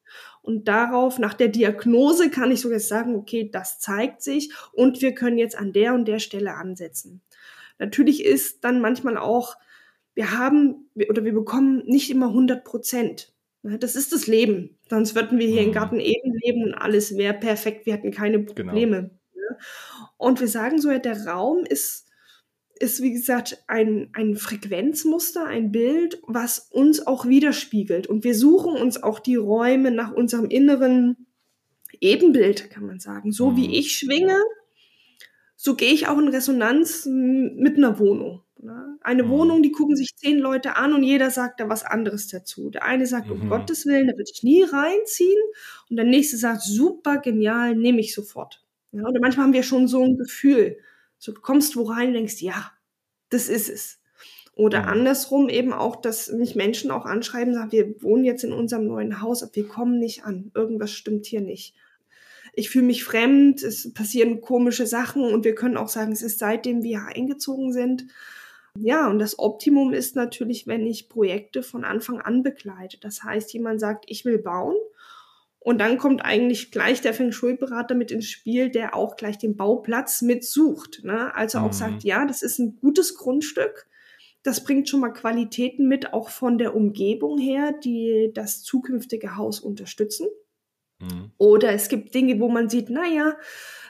Und 0.43 0.69
darauf, 0.69 1.19
nach 1.19 1.35
der 1.35 1.49
Diagnose, 1.49 2.31
kann 2.31 2.53
ich 2.53 2.61
sogar 2.61 2.79
sagen, 2.79 3.17
okay, 3.17 3.51
das 3.53 3.81
zeigt 3.81 4.23
sich 4.23 4.53
und 4.73 5.03
wir 5.03 5.13
können 5.13 5.39
jetzt 5.39 5.59
an 5.59 5.73
der 5.73 5.95
und 5.95 6.07
der 6.07 6.21
Stelle 6.21 6.55
ansetzen. 6.55 7.21
Natürlich 7.81 8.25
ist 8.25 8.63
dann 8.63 8.81
manchmal 8.81 9.17
auch, 9.17 9.57
wir 10.15 10.39
haben 10.39 10.89
oder 11.09 11.25
wir 11.25 11.33
bekommen 11.33 11.83
nicht 11.87 12.11
immer 12.11 12.29
100 12.29 12.63
Prozent. 12.63 13.33
Das 13.65 13.97
ist 13.97 14.13
das 14.13 14.29
Leben. 14.29 14.79
Sonst 14.89 15.17
würden 15.17 15.41
wir 15.41 15.49
hier 15.49 15.63
mhm. 15.63 15.69
im 15.69 15.73
Garten 15.73 15.99
eben 15.99 16.33
leben 16.45 16.65
und 16.65 16.75
alles 16.75 17.17
wäre 17.17 17.35
perfekt. 17.35 17.87
Wir 17.87 17.95
hätten 17.95 18.13
keine 18.13 18.45
genau. 18.45 18.53
Probleme. 18.53 19.11
Genau. 19.35 19.59
Und 20.17 20.41
wir 20.41 20.49
sagen 20.49 20.81
so, 20.81 20.97
der 20.97 21.27
Raum 21.27 21.65
ist 21.65 22.07
ist, 22.83 23.01
wie 23.01 23.13
gesagt, 23.13 23.63
ein, 23.69 24.11
ein 24.13 24.37
Frequenzmuster, 24.37 25.47
ein 25.47 25.71
Bild, 25.71 26.21
was 26.27 26.59
uns 26.71 27.07
auch 27.07 27.27
widerspiegelt. 27.27 28.09
Und 28.09 28.25
wir 28.25 28.35
suchen 28.35 28.75
uns 28.75 29.03
auch 29.03 29.21
die 29.21 29.37
Räume 29.37 29.93
nach 29.93 30.13
unserem 30.13 30.47
inneren 30.47 31.29
Ebenbild, 32.01 32.71
kann 32.71 32.85
man 32.85 32.99
sagen. 32.99 33.31
So 33.31 33.57
wie 33.57 33.69
mhm. 33.69 33.75
ich 33.75 33.93
schwinge, 33.93 34.37
so 35.55 35.77
gehe 35.77 35.93
ich 35.93 36.09
auch 36.09 36.19
in 36.19 36.27
Resonanz 36.27 37.07
mit 37.07 37.77
einer 37.77 38.01
Wohnung. 38.01 38.43
Ne? 38.61 38.99
Eine 39.01 39.23
mhm. 39.23 39.29
Wohnung, 39.29 39.63
die 39.63 39.71
gucken 39.71 39.95
sich 39.95 40.17
zehn 40.17 40.39
Leute 40.39 40.77
an 40.77 40.93
und 40.93 41.05
jeder 41.05 41.31
sagt 41.31 41.61
da 41.61 41.69
was 41.69 41.85
anderes 41.85 42.27
dazu. 42.27 42.69
Der 42.71 42.85
eine 42.85 43.07
sagt, 43.07 43.29
mhm. 43.29 43.43
um 43.43 43.49
Gottes 43.49 43.87
Willen, 43.87 44.09
da 44.09 44.15
würde 44.15 44.31
ich 44.35 44.43
nie 44.43 44.65
reinziehen. 44.65 45.41
Und 45.89 45.97
der 45.97 46.05
nächste 46.05 46.37
sagt, 46.37 46.63
super, 46.63 47.19
genial, 47.19 47.77
nehme 47.77 48.01
ich 48.01 48.13
sofort. 48.13 48.65
Ja, 48.91 49.05
oder 49.05 49.21
manchmal 49.21 49.47
haben 49.47 49.53
wir 49.53 49.63
schon 49.63 49.87
so 49.87 50.03
ein 50.03 50.17
Gefühl. 50.19 50.79
So, 51.23 51.31
du 51.31 51.41
kommst 51.41 51.77
wo 51.77 51.85
rein 51.85 52.09
und 52.09 52.15
denkst, 52.15 52.43
ja, 52.43 52.73
das 53.31 53.49
ist 53.49 53.69
es. 53.69 54.01
Oder 54.57 54.81
ja. 54.81 54.85
andersrum 54.87 55.49
eben 55.49 55.73
auch, 55.73 55.95
dass 55.95 56.33
mich 56.33 56.57
Menschen 56.57 56.91
auch 56.91 57.07
anschreiben, 57.07 57.55
sagen, 57.55 57.71
wir 57.71 58.03
wohnen 58.03 58.25
jetzt 58.25 58.43
in 58.43 58.53
unserem 58.53 58.89
neuen 58.89 59.23
Haus, 59.23 59.45
aber 59.45 59.55
wir 59.55 59.69
kommen 59.69 60.01
nicht 60.01 60.25
an. 60.25 60.51
Irgendwas 60.53 60.91
stimmt 60.91 61.27
hier 61.27 61.41
nicht. 61.41 61.77
Ich 62.55 62.71
fühle 62.71 62.87
mich 62.87 63.05
fremd, 63.05 63.63
es 63.63 63.95
passieren 63.95 64.41
komische 64.41 64.85
Sachen 64.89 65.23
und 65.23 65.45
wir 65.45 65.55
können 65.55 65.77
auch 65.77 65.89
sagen, 65.89 66.11
es 66.11 66.23
ist 66.23 66.41
seitdem 66.41 66.83
wir 66.83 67.05
eingezogen 67.05 67.73
sind. 67.73 68.07
Ja, 68.77 69.09
und 69.09 69.21
das 69.21 69.39
Optimum 69.39 69.93
ist 69.93 70.17
natürlich, 70.17 70.67
wenn 70.67 70.85
ich 70.89 71.09
Projekte 71.09 71.63
von 71.63 71.85
Anfang 71.85 72.21
an 72.21 72.43
begleite. 72.43 72.99
Das 72.99 73.23
heißt, 73.23 73.53
jemand 73.53 73.79
sagt, 73.79 74.07
ich 74.09 74.25
will 74.25 74.39
bauen 74.39 74.75
und 75.65 75.79
dann 75.79 75.97
kommt 75.97 76.25
eigentlich 76.25 76.73
gleich 76.73 77.01
der 77.01 77.15
Feng 77.15 77.31
Shui-Berater 77.31 77.95
mit 77.95 78.11
ins 78.11 78.29
Spiel, 78.29 78.71
der 78.71 78.97
auch 78.97 79.17
gleich 79.17 79.39
den 79.39 79.57
Bauplatz 79.57 80.21
mitsucht. 80.21 81.03
Ne? 81.05 81.35
Also 81.35 81.59
auch 81.59 81.69
mhm. 81.69 81.73
sagt, 81.73 82.05
ja, 82.05 82.27
das 82.27 82.43
ist 82.43 82.59
ein 82.59 82.79
gutes 82.81 83.17
Grundstück. 83.17 83.87
Das 84.43 84.65
bringt 84.65 84.89
schon 84.89 84.99
mal 84.99 85.13
Qualitäten 85.13 85.87
mit, 85.87 86.13
auch 86.13 86.31
von 86.31 86.59
der 86.59 86.75
Umgebung 86.75 87.39
her, 87.39 87.73
die 87.73 88.33
das 88.35 88.63
zukünftige 88.65 89.37
Haus 89.37 89.61
unterstützen. 89.61 90.27
Mhm. 90.99 91.31
Oder 91.39 91.73
es 91.73 91.89
gibt 91.89 92.13
Dinge, 92.13 92.41
wo 92.41 92.49
man 92.49 92.69
sieht, 92.69 92.91
naja, 92.91 93.37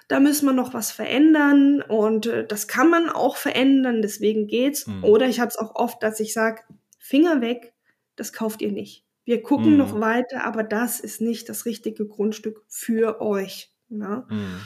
da 0.09 0.21
müssen 0.21 0.45
wir 0.45 0.53
noch 0.53 0.75
was 0.75 0.93
verändern 0.93 1.81
und 1.81 2.27
äh, 2.27 2.47
das 2.47 2.69
kann 2.69 2.91
man 2.91 3.09
auch 3.09 3.37
verändern, 3.37 4.03
deswegen 4.03 4.47
geht's. 4.47 4.87
Mhm. 4.87 5.05
Oder 5.05 5.27
ich 5.27 5.41
habe 5.41 5.49
es 5.49 5.57
auch 5.57 5.75
oft, 5.75 6.03
dass 6.03 6.21
ich 6.21 6.35
sage, 6.35 6.61
Finger 6.99 7.41
weg, 7.41 7.73
das 8.17 8.35
kauft 8.35 8.61
ihr 8.61 8.73
nicht. 8.73 9.07
Wir 9.25 9.43
gucken 9.43 9.73
mhm. 9.73 9.79
noch 9.79 10.01
weiter, 10.01 10.45
aber 10.45 10.65
das 10.65 11.01
ist 11.01 11.21
nicht 11.21 11.49
das 11.49 11.65
richtige 11.67 12.07
Grundstück 12.07 12.63
für 12.69 13.21
euch. 13.21 13.73
Ne? 13.89 14.27
Mhm. 14.29 14.61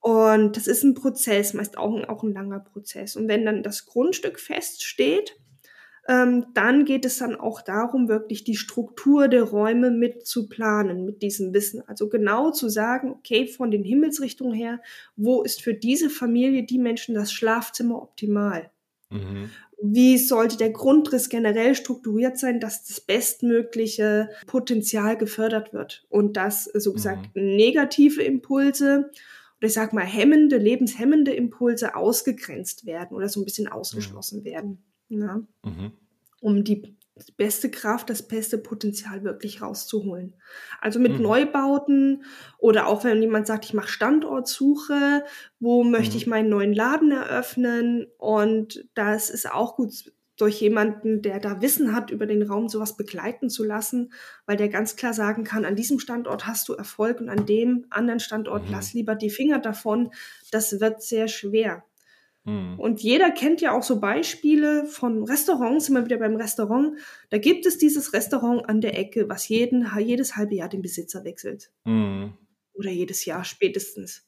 Und 0.00 0.56
das 0.56 0.66
ist 0.66 0.82
ein 0.82 0.94
Prozess, 0.94 1.54
meist 1.54 1.76
auch 1.76 1.94
ein, 1.94 2.04
auch 2.06 2.22
ein 2.22 2.32
langer 2.32 2.60
Prozess. 2.60 3.16
Und 3.16 3.28
wenn 3.28 3.44
dann 3.44 3.62
das 3.62 3.86
Grundstück 3.86 4.40
feststeht, 4.40 5.36
ähm, 6.08 6.46
dann 6.54 6.86
geht 6.86 7.04
es 7.04 7.18
dann 7.18 7.36
auch 7.36 7.60
darum, 7.60 8.08
wirklich 8.08 8.42
die 8.42 8.56
Struktur 8.56 9.28
der 9.28 9.42
Räume 9.42 9.90
mit 9.90 10.26
zu 10.26 10.48
planen, 10.48 11.04
mit 11.04 11.22
diesem 11.22 11.52
Wissen. 11.52 11.86
Also 11.86 12.08
genau 12.08 12.50
zu 12.50 12.68
sagen, 12.70 13.10
okay, 13.10 13.46
von 13.46 13.70
den 13.70 13.84
Himmelsrichtungen 13.84 14.54
her, 14.54 14.80
wo 15.16 15.42
ist 15.42 15.62
für 15.62 15.74
diese 15.74 16.08
Familie, 16.08 16.64
die 16.64 16.78
Menschen 16.78 17.14
das 17.14 17.32
Schlafzimmer 17.32 18.02
optimal? 18.02 18.70
Mhm 19.10 19.50
wie 19.82 20.18
sollte 20.18 20.56
der 20.56 20.70
Grundriss 20.70 21.28
generell 21.28 21.74
strukturiert 21.74 22.38
sein, 22.38 22.60
dass 22.60 22.84
das 22.86 23.00
bestmögliche 23.00 24.30
Potenzial 24.46 25.16
gefördert 25.16 25.72
wird 25.72 26.04
und 26.10 26.36
dass, 26.36 26.64
so 26.64 26.92
gesagt, 26.92 27.34
mhm. 27.34 27.56
negative 27.56 28.22
Impulse 28.22 29.10
oder 29.58 29.66
ich 29.66 29.74
sag 29.74 29.92
mal 29.92 30.06
hemmende, 30.06 30.56
lebenshemmende 30.56 31.32
Impulse 31.32 31.94
ausgegrenzt 31.94 32.86
werden 32.86 33.14
oder 33.16 33.28
so 33.28 33.40
ein 33.40 33.44
bisschen 33.44 33.68
ausgeschlossen 33.68 34.40
mhm. 34.40 34.44
werden. 34.44 34.84
Ja? 35.08 35.42
Mhm. 35.64 35.92
Um 36.40 36.64
die 36.64 36.96
beste 37.36 37.70
Kraft, 37.70 38.10
das 38.10 38.26
beste 38.26 38.58
Potenzial 38.58 39.24
wirklich 39.24 39.62
rauszuholen. 39.62 40.34
Also 40.80 40.98
mit 40.98 41.14
mhm. 41.14 41.22
Neubauten 41.22 42.24
oder 42.58 42.86
auch 42.86 43.04
wenn 43.04 43.20
jemand 43.20 43.46
sagt, 43.46 43.64
ich 43.64 43.74
mache 43.74 43.88
Standortsuche, 43.88 45.24
wo 45.58 45.84
möchte 45.84 46.12
mhm. 46.12 46.16
ich 46.16 46.26
meinen 46.26 46.48
neuen 46.48 46.72
Laden 46.72 47.10
eröffnen 47.12 48.06
und 48.18 48.88
das 48.94 49.30
ist 49.30 49.50
auch 49.50 49.76
gut 49.76 50.12
durch 50.40 50.60
jemanden, 50.60 51.20
der 51.20 51.38
da 51.38 51.60
Wissen 51.60 51.94
hat 51.94 52.10
über 52.10 52.24
den 52.24 52.42
Raum, 52.42 52.68
sowas 52.68 52.96
begleiten 52.96 53.50
zu 53.50 53.62
lassen, 53.62 54.12
weil 54.46 54.56
der 54.56 54.70
ganz 54.70 54.96
klar 54.96 55.12
sagen 55.12 55.44
kann, 55.44 55.66
an 55.66 55.76
diesem 55.76 55.98
Standort 55.98 56.46
hast 56.46 56.68
du 56.68 56.72
Erfolg 56.72 57.20
und 57.20 57.28
an 57.28 57.44
dem 57.44 57.86
anderen 57.90 58.20
Standort 58.20 58.64
mhm. 58.64 58.72
lass 58.72 58.94
lieber 58.94 59.14
die 59.14 59.28
Finger 59.28 59.58
davon. 59.58 60.10
Das 60.50 60.80
wird 60.80 61.02
sehr 61.02 61.28
schwer. 61.28 61.84
Mhm. 62.44 62.78
Und 62.78 63.02
jeder 63.02 63.30
kennt 63.30 63.60
ja 63.60 63.72
auch 63.72 63.82
so 63.82 64.00
Beispiele 64.00 64.86
von 64.86 65.24
Restaurants, 65.24 65.88
immer 65.88 66.04
wieder 66.04 66.18
beim 66.18 66.36
Restaurant. 66.36 66.98
Da 67.28 67.38
gibt 67.38 67.66
es 67.66 67.78
dieses 67.78 68.12
Restaurant 68.12 68.68
an 68.68 68.80
der 68.80 68.98
Ecke, 68.98 69.28
was 69.28 69.48
jeden, 69.48 69.86
jedes 69.98 70.36
halbe 70.36 70.54
Jahr 70.54 70.68
den 70.68 70.82
Besitzer 70.82 71.24
wechselt. 71.24 71.70
Mhm. 71.84 72.34
Oder 72.72 72.90
jedes 72.90 73.24
Jahr 73.24 73.44
spätestens. 73.44 74.26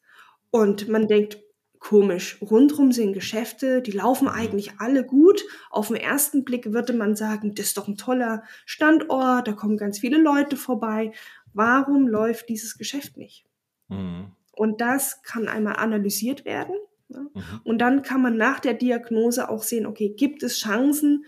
Und 0.51 0.89
man 0.89 1.09
denkt, 1.09 1.39
komisch, 1.79 2.41
rundrum 2.43 2.93
sind 2.93 3.13
Geschäfte, 3.13 3.83
die 3.83 3.93
laufen 3.93 4.29
mhm. 4.29 4.35
eigentlich 4.35 4.73
alle 4.79 5.05
gut. 5.05 5.43
Auf 5.71 5.89
den 5.89 5.97
ersten 5.97 6.45
Blick 6.45 6.73
würde 6.73 6.93
man 6.93 7.17
sagen, 7.17 7.55
das 7.55 7.67
ist 7.67 7.79
doch 7.79 7.89
ein 7.89 7.97
toller 7.97 8.45
Standort, 8.67 9.49
da 9.49 9.53
kommen 9.53 9.79
ganz 9.79 9.99
viele 9.99 10.19
Leute 10.19 10.57
vorbei. 10.57 11.13
Warum 11.55 12.07
läuft 12.07 12.49
dieses 12.49 12.77
Geschäft 12.77 13.17
nicht? 13.17 13.47
Mhm. 13.89 14.33
Und 14.53 14.83
das 14.83 15.23
kann 15.23 15.49
einmal 15.49 15.77
analysiert 15.77 16.45
werden 16.45 16.75
Ne? 17.13 17.31
Mhm. 17.35 17.61
Und 17.65 17.79
dann 17.79 18.03
kann 18.03 18.23
man 18.23 18.37
nach 18.37 18.61
der 18.61 18.75
Diagnose 18.75 19.49
auch 19.49 19.63
sehen, 19.63 19.87
okay, 19.87 20.11
gibt 20.11 20.43
es 20.43 20.59
Chancen, 20.59 21.25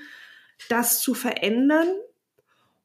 das 0.68 1.00
zu 1.00 1.14
verändern? 1.14 1.88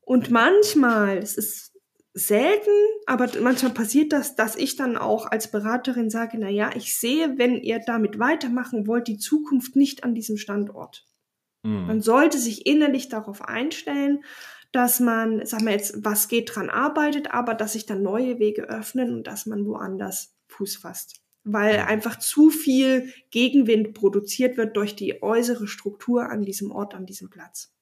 Und 0.01 0.29
manchmal, 0.31 1.17
es 1.17 1.37
ist 1.37 1.73
selten, 2.13 2.71
aber 3.05 3.29
manchmal 3.41 3.71
passiert 3.71 4.11
das, 4.11 4.35
dass 4.35 4.55
ich 4.55 4.75
dann 4.75 4.97
auch 4.97 5.27
als 5.27 5.51
Beraterin 5.51 6.09
sage, 6.09 6.37
na 6.39 6.49
ja, 6.49 6.71
ich 6.75 6.97
sehe, 6.97 7.37
wenn 7.37 7.55
ihr 7.55 7.79
damit 7.79 8.19
weitermachen 8.19 8.87
wollt, 8.87 9.07
die 9.07 9.17
Zukunft 9.17 9.75
nicht 9.75 10.03
an 10.03 10.15
diesem 10.15 10.37
Standort. 10.37 11.05
Mhm. 11.63 11.87
Man 11.87 12.01
sollte 12.01 12.37
sich 12.37 12.65
innerlich 12.65 13.09
darauf 13.09 13.43
einstellen, 13.43 14.23
dass 14.71 14.99
man, 14.99 15.45
sagen 15.45 15.65
wir 15.65 15.73
jetzt, 15.73 16.03
was 16.03 16.27
geht 16.27 16.55
dran 16.55 16.69
arbeitet, 16.69 17.31
aber 17.31 17.53
dass 17.53 17.73
sich 17.73 17.85
dann 17.85 18.01
neue 18.01 18.39
Wege 18.39 18.63
öffnen 18.63 19.13
und 19.13 19.27
dass 19.27 19.45
man 19.45 19.65
woanders 19.65 20.35
Fuß 20.47 20.77
fasst 20.77 21.21
weil 21.43 21.79
einfach 21.79 22.19
zu 22.19 22.49
viel 22.49 23.11
Gegenwind 23.31 23.93
produziert 23.93 24.57
wird 24.57 24.75
durch 24.77 24.95
die 24.95 25.21
äußere 25.21 25.67
Struktur 25.67 26.29
an 26.29 26.43
diesem 26.43 26.71
Ort, 26.71 26.93
an 26.93 27.05
diesem 27.05 27.29
Platz. 27.29 27.73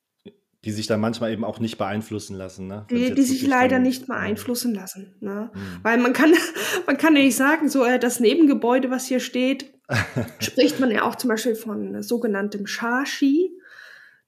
Die 0.65 0.71
sich 0.71 0.87
dann 0.87 0.99
manchmal 0.99 1.31
eben 1.31 1.45
auch 1.45 1.59
nicht 1.59 1.77
beeinflussen 1.77 2.35
lassen, 2.35 2.67
ne? 2.67 2.85
Die, 2.89 3.13
die 3.13 3.21
sich 3.21 3.45
leider 3.45 3.79
nicht 3.79 4.07
beeinflussen 4.07 4.73
lassen, 4.73 5.15
ne? 5.19 5.51
Mhm. 5.53 5.59
Weil 5.83 5.97
man 5.99 6.13
kann, 6.13 6.33
man 6.87 6.97
kann 6.97 7.15
ja 7.15 7.21
nicht 7.21 7.35
sagen, 7.35 7.69
so 7.69 7.85
äh, 7.85 7.99
das 7.99 8.19
Nebengebäude, 8.19 8.89
was 8.89 9.05
hier 9.05 9.19
steht, 9.19 9.73
spricht 10.39 10.79
man 10.79 10.91
ja 10.91 11.03
auch 11.03 11.15
zum 11.15 11.29
Beispiel 11.29 11.55
von 11.55 12.01
sogenanntem 12.01 12.67
Shashi. 12.67 13.51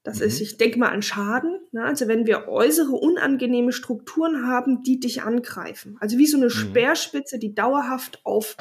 Das 0.02 0.20
mhm. 0.20 0.26
ist, 0.26 0.40
ich 0.40 0.56
denke 0.56 0.78
mal 0.78 0.88
an 0.88 1.02
Schaden. 1.02 1.58
Ne? 1.72 1.84
Also 1.84 2.08
wenn 2.08 2.26
wir 2.26 2.48
äußere 2.48 2.92
unangenehme 2.92 3.72
Strukturen 3.72 4.46
haben, 4.46 4.82
die 4.82 5.00
dich 5.00 5.22
angreifen. 5.22 5.96
Also 6.00 6.16
wie 6.16 6.26
so 6.26 6.36
eine 6.38 6.46
mhm. 6.46 6.50
Speerspitze, 6.50 7.38
die 7.38 7.54
dauerhaft 7.54 8.20
auf 8.24 8.56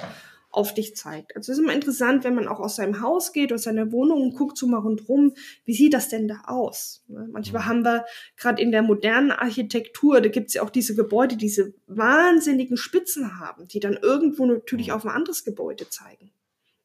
auf 0.51 0.73
dich 0.73 0.95
zeigt. 0.95 1.35
Also 1.35 1.51
es 1.51 1.57
ist 1.57 1.63
immer 1.63 1.73
interessant, 1.73 2.23
wenn 2.23 2.33
man 2.33 2.47
auch 2.47 2.59
aus 2.59 2.77
seinem 2.77 3.01
Haus 3.01 3.33
geht, 3.33 3.53
aus 3.53 3.63
seiner 3.63 3.91
Wohnung 3.91 4.21
und 4.23 4.35
guckt 4.35 4.57
so 4.57 4.65
mal 4.67 4.79
rundrum, 4.79 5.33
wie 5.65 5.75
sieht 5.75 5.93
das 5.93 6.09
denn 6.09 6.27
da 6.27 6.41
aus? 6.47 7.03
Ne? 7.07 7.29
Manchmal 7.31 7.61
mhm. 7.63 7.65
haben 7.67 7.85
wir 7.85 8.05
gerade 8.37 8.61
in 8.61 8.71
der 8.71 8.81
modernen 8.81 9.31
Architektur, 9.31 10.21
da 10.21 10.29
gibt 10.29 10.47
es 10.47 10.55
ja 10.55 10.63
auch 10.63 10.71
diese 10.71 10.95
Gebäude, 10.95 11.35
die 11.35 11.49
diese 11.49 11.73
wahnsinnigen 11.87 12.77
Spitzen 12.77 13.39
haben, 13.39 13.67
die 13.67 13.79
dann 13.79 13.97
irgendwo 14.01 14.45
natürlich 14.45 14.87
mhm. 14.87 14.93
auf 14.93 15.05
ein 15.05 15.11
anderes 15.11 15.43
Gebäude 15.43 15.89
zeigen. 15.89 16.31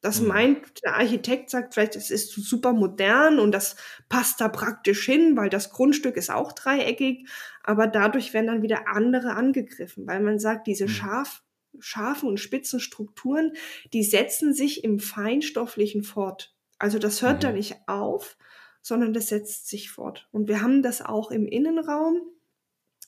Das 0.03 0.21
mhm. 0.21 0.29
meint, 0.29 0.85
der 0.85 0.97
Architekt 0.97 1.49
sagt 1.49 1.73
vielleicht, 1.73 1.97
es 1.97 2.11
ist 2.11 2.33
super 2.33 2.75
modern 2.75 3.39
und 3.39 3.53
das 3.53 3.77
passt 4.11 4.43
da 4.43 4.49
praktisch 4.49 5.07
hin, 5.07 5.35
weil 5.37 5.49
das 5.49 5.71
Grundstück 5.71 6.19
ist 6.19 6.31
auch 6.31 6.53
dreieckig, 6.53 7.27
aber 7.63 7.87
dadurch 7.87 8.35
werden 8.35 8.49
dann 8.49 8.63
wieder 8.63 8.89
andere 8.89 9.31
angegriffen, 9.31 10.07
weil 10.07 10.21
man 10.21 10.39
sagt, 10.39 10.67
diese 10.67 10.89
scharf, 10.89 11.44
scharfen 11.81 12.29
und 12.29 12.39
spitzen 12.39 12.81
Strukturen, 12.81 13.53
die 13.93 14.03
setzen 14.03 14.55
sich 14.55 14.85
im 14.85 14.99
Feinstofflichen 14.99 16.03
fort. 16.03 16.55
Also 16.79 16.99
das 16.99 17.23
hört 17.23 17.39
mhm. 17.39 17.41
da 17.41 17.53
nicht 17.53 17.77
auf, 17.87 18.37
sondern 18.83 19.13
das 19.13 19.29
setzt 19.29 19.69
sich 19.69 19.91
fort. 19.91 20.29
Und 20.33 20.49
wir 20.49 20.61
haben 20.61 20.83
das 20.83 21.01
auch 21.01 21.31
im 21.31 21.47
Innenraum 21.47 22.21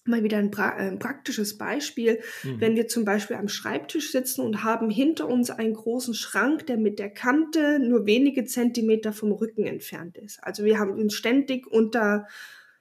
mal 0.06 0.22
wieder 0.22 0.38
ein, 0.38 0.50
pra 0.50 0.70
ein 0.70 0.98
praktisches 0.98 1.58
Beispiel, 1.58 2.20
mhm. 2.42 2.60
wenn 2.60 2.76
wir 2.76 2.88
zum 2.88 3.04
Beispiel 3.04 3.36
am 3.36 3.48
Schreibtisch 3.48 4.12
sitzen 4.12 4.42
und 4.42 4.62
haben 4.62 4.90
hinter 4.90 5.28
uns 5.28 5.50
einen 5.50 5.74
großen 5.74 6.14
Schrank, 6.14 6.66
der 6.66 6.76
mit 6.76 6.98
der 6.98 7.10
Kante 7.10 7.78
nur 7.78 8.06
wenige 8.06 8.44
Zentimeter 8.44 9.12
vom 9.12 9.32
Rücken 9.32 9.66
entfernt 9.66 10.16
ist. 10.16 10.42
Also 10.42 10.64
wir 10.64 10.78
haben 10.78 10.92
uns 10.92 11.14
ständig 11.14 11.66
unter, 11.66 12.26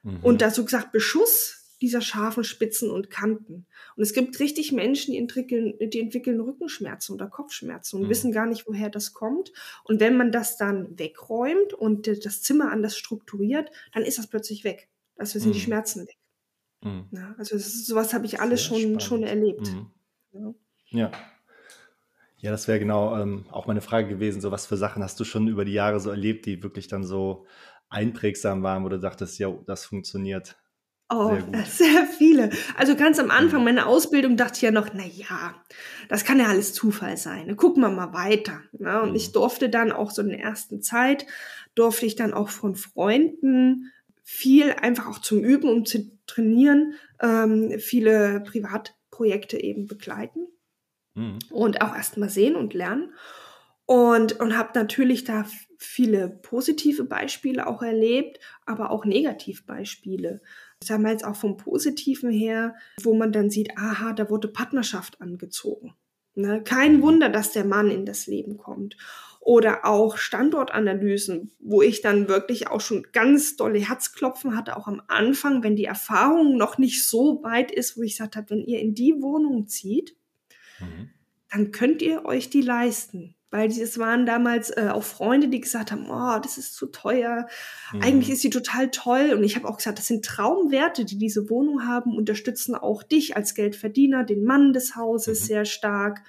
mhm. 0.02 0.18
unter 0.22 0.50
so 0.50 0.64
gesagt 0.64 0.92
Beschuss 0.92 1.65
dieser 1.80 2.00
scharfen 2.00 2.44
Spitzen 2.44 2.90
und 2.90 3.10
Kanten. 3.10 3.66
Und 3.96 4.02
es 4.02 4.12
gibt 4.12 4.38
richtig 4.40 4.72
Menschen, 4.72 5.12
die 5.12 5.18
entwickeln, 5.18 5.74
die 5.80 6.00
entwickeln 6.00 6.40
Rückenschmerzen 6.40 7.14
oder 7.14 7.28
Kopfschmerzen 7.28 7.96
und 7.96 8.06
mhm. 8.06 8.10
wissen 8.10 8.32
gar 8.32 8.46
nicht, 8.46 8.66
woher 8.66 8.88
das 8.88 9.12
kommt. 9.12 9.52
Und 9.84 10.00
wenn 10.00 10.16
man 10.16 10.32
das 10.32 10.56
dann 10.56 10.98
wegräumt 10.98 11.74
und 11.74 12.06
das 12.24 12.42
Zimmer 12.42 12.70
anders 12.70 12.96
strukturiert, 12.96 13.70
dann 13.92 14.04
ist 14.04 14.18
das 14.18 14.26
plötzlich 14.26 14.64
weg. 14.64 14.88
Also 15.16 15.38
sind 15.38 15.54
die 15.54 15.58
mhm. 15.58 15.64
Schmerzen 15.64 16.06
weg. 16.06 16.16
Mhm. 16.82 17.08
Ja, 17.10 17.34
also 17.38 17.56
ist, 17.56 17.86
sowas 17.86 18.14
habe 18.14 18.26
ich 18.26 18.40
alles 18.40 18.62
schon, 18.62 19.00
schon 19.00 19.22
erlebt. 19.22 19.72
Mhm. 19.72 19.90
Ja. 20.32 20.54
ja. 20.90 21.12
ja. 22.38 22.50
das 22.50 22.68
wäre 22.68 22.78
genau 22.78 23.18
ähm, 23.18 23.46
auch 23.50 23.66
meine 23.66 23.80
Frage 23.80 24.08
gewesen. 24.08 24.40
So, 24.40 24.50
was 24.50 24.66
für 24.66 24.76
Sachen 24.76 25.02
hast 25.02 25.18
du 25.20 25.24
schon 25.24 25.48
über 25.48 25.64
die 25.64 25.72
Jahre 25.72 26.00
so 26.00 26.10
erlebt, 26.10 26.46
die 26.46 26.62
wirklich 26.62 26.88
dann 26.88 27.04
so 27.04 27.46
einprägsam 27.88 28.62
waren, 28.62 28.84
wo 28.84 28.88
du 28.88 28.98
dachtest, 28.98 29.38
ja, 29.38 29.50
das 29.66 29.84
funktioniert? 29.84 30.56
Oh, 31.08 31.36
sehr, 31.52 31.64
sehr, 31.66 32.06
viele. 32.06 32.50
Also 32.76 32.96
ganz 32.96 33.18
am 33.18 33.30
Anfang 33.30 33.60
mhm. 33.60 33.66
meiner 33.66 33.86
Ausbildung 33.86 34.36
dachte 34.36 34.56
ich 34.56 34.62
ja 34.62 34.70
noch, 34.70 34.88
na 34.92 35.04
ja, 35.06 35.54
das 36.08 36.24
kann 36.24 36.38
ja 36.38 36.46
alles 36.46 36.72
Zufall 36.72 37.16
sein. 37.16 37.56
Gucken 37.56 37.82
wir 37.82 37.90
mal 37.90 38.12
weiter. 38.12 38.62
Ne? 38.72 39.02
Und 39.02 39.14
ich 39.14 39.28
mhm. 39.28 39.32
durfte 39.34 39.68
dann 39.68 39.92
auch 39.92 40.10
so 40.10 40.22
in 40.22 40.30
der 40.30 40.40
ersten 40.40 40.82
Zeit, 40.82 41.26
durfte 41.74 42.06
ich 42.06 42.16
dann 42.16 42.34
auch 42.34 42.48
von 42.48 42.74
Freunden 42.74 43.92
viel 44.24 44.72
einfach 44.72 45.06
auch 45.06 45.20
zum 45.20 45.44
Üben, 45.44 45.68
um 45.68 45.84
zu 45.84 46.10
trainieren, 46.26 46.94
ähm, 47.22 47.78
viele 47.78 48.40
Privatprojekte 48.40 49.62
eben 49.62 49.86
begleiten 49.86 50.48
mhm. 51.14 51.38
und 51.50 51.82
auch 51.82 51.94
erstmal 51.94 52.30
sehen 52.30 52.56
und 52.56 52.74
lernen. 52.74 53.12
Und, 53.88 54.40
und 54.40 54.58
habe 54.58 54.76
natürlich 54.76 55.22
da 55.22 55.46
viele 55.78 56.28
positive 56.28 57.04
Beispiele 57.04 57.68
auch 57.68 57.82
erlebt, 57.82 58.40
aber 58.64 58.90
auch 58.90 59.04
Negativbeispiele. 59.04 60.28
Sagen 60.30 60.42
wir 61.02 61.10
jetzt 61.10 61.24
auch 61.24 61.36
vom 61.36 61.56
Positiven 61.56 62.30
her, 62.30 62.74
wo 63.02 63.14
man 63.14 63.32
dann 63.32 63.50
sieht, 63.50 63.76
aha, 63.76 64.12
da 64.12 64.28
wurde 64.30 64.48
Partnerschaft 64.48 65.20
angezogen. 65.20 65.94
Ne? 66.34 66.62
Kein 66.62 67.02
Wunder, 67.02 67.28
dass 67.28 67.52
der 67.52 67.64
Mann 67.64 67.90
in 67.90 68.04
das 68.04 68.26
Leben 68.26 68.58
kommt 68.58 68.96
oder 69.40 69.84
auch 69.84 70.18
Standortanalysen, 70.18 71.52
wo 71.60 71.80
ich 71.80 72.02
dann 72.02 72.28
wirklich 72.28 72.68
auch 72.68 72.80
schon 72.80 73.06
ganz 73.12 73.56
dolle 73.56 73.78
Herzklopfen 73.78 74.56
hatte, 74.56 74.76
auch 74.76 74.86
am 74.86 75.00
Anfang, 75.06 75.62
wenn 75.62 75.76
die 75.76 75.84
Erfahrung 75.84 76.56
noch 76.56 76.78
nicht 76.78 77.06
so 77.06 77.42
weit 77.42 77.70
ist, 77.70 77.96
wo 77.96 78.02
ich 78.02 78.12
gesagt 78.12 78.36
habe, 78.36 78.50
wenn 78.50 78.60
ihr 78.60 78.80
in 78.80 78.94
die 78.94 79.22
Wohnung 79.22 79.66
zieht, 79.68 80.16
mhm. 80.80 81.10
dann 81.50 81.70
könnt 81.70 82.02
ihr 82.02 82.24
euch 82.24 82.50
die 82.50 82.60
leisten. 82.60 83.34
Weil 83.56 83.70
es 83.70 83.98
waren 83.98 84.26
damals 84.26 84.68
äh, 84.68 84.90
auch 84.92 85.02
Freunde, 85.02 85.48
die 85.48 85.62
gesagt 85.62 85.90
haben, 85.90 86.10
oh, 86.10 86.38
das 86.42 86.58
ist 86.58 86.74
zu 86.74 86.88
teuer. 86.88 87.48
Mhm. 87.94 88.02
Eigentlich 88.02 88.30
ist 88.30 88.42
sie 88.42 88.50
total 88.50 88.90
toll. 88.90 89.32
Und 89.34 89.44
ich 89.44 89.56
habe 89.56 89.66
auch 89.66 89.78
gesagt, 89.78 89.98
das 89.98 90.08
sind 90.08 90.26
Traumwerte, 90.26 91.06
die 91.06 91.16
diese 91.16 91.48
Wohnung 91.48 91.86
haben, 91.86 92.14
unterstützen 92.14 92.74
auch 92.74 93.02
dich 93.02 93.34
als 93.34 93.54
Geldverdiener, 93.54 94.24
den 94.24 94.44
Mann 94.44 94.74
des 94.74 94.94
Hauses 94.94 95.40
mhm. 95.40 95.44
sehr 95.46 95.64
stark. 95.64 96.20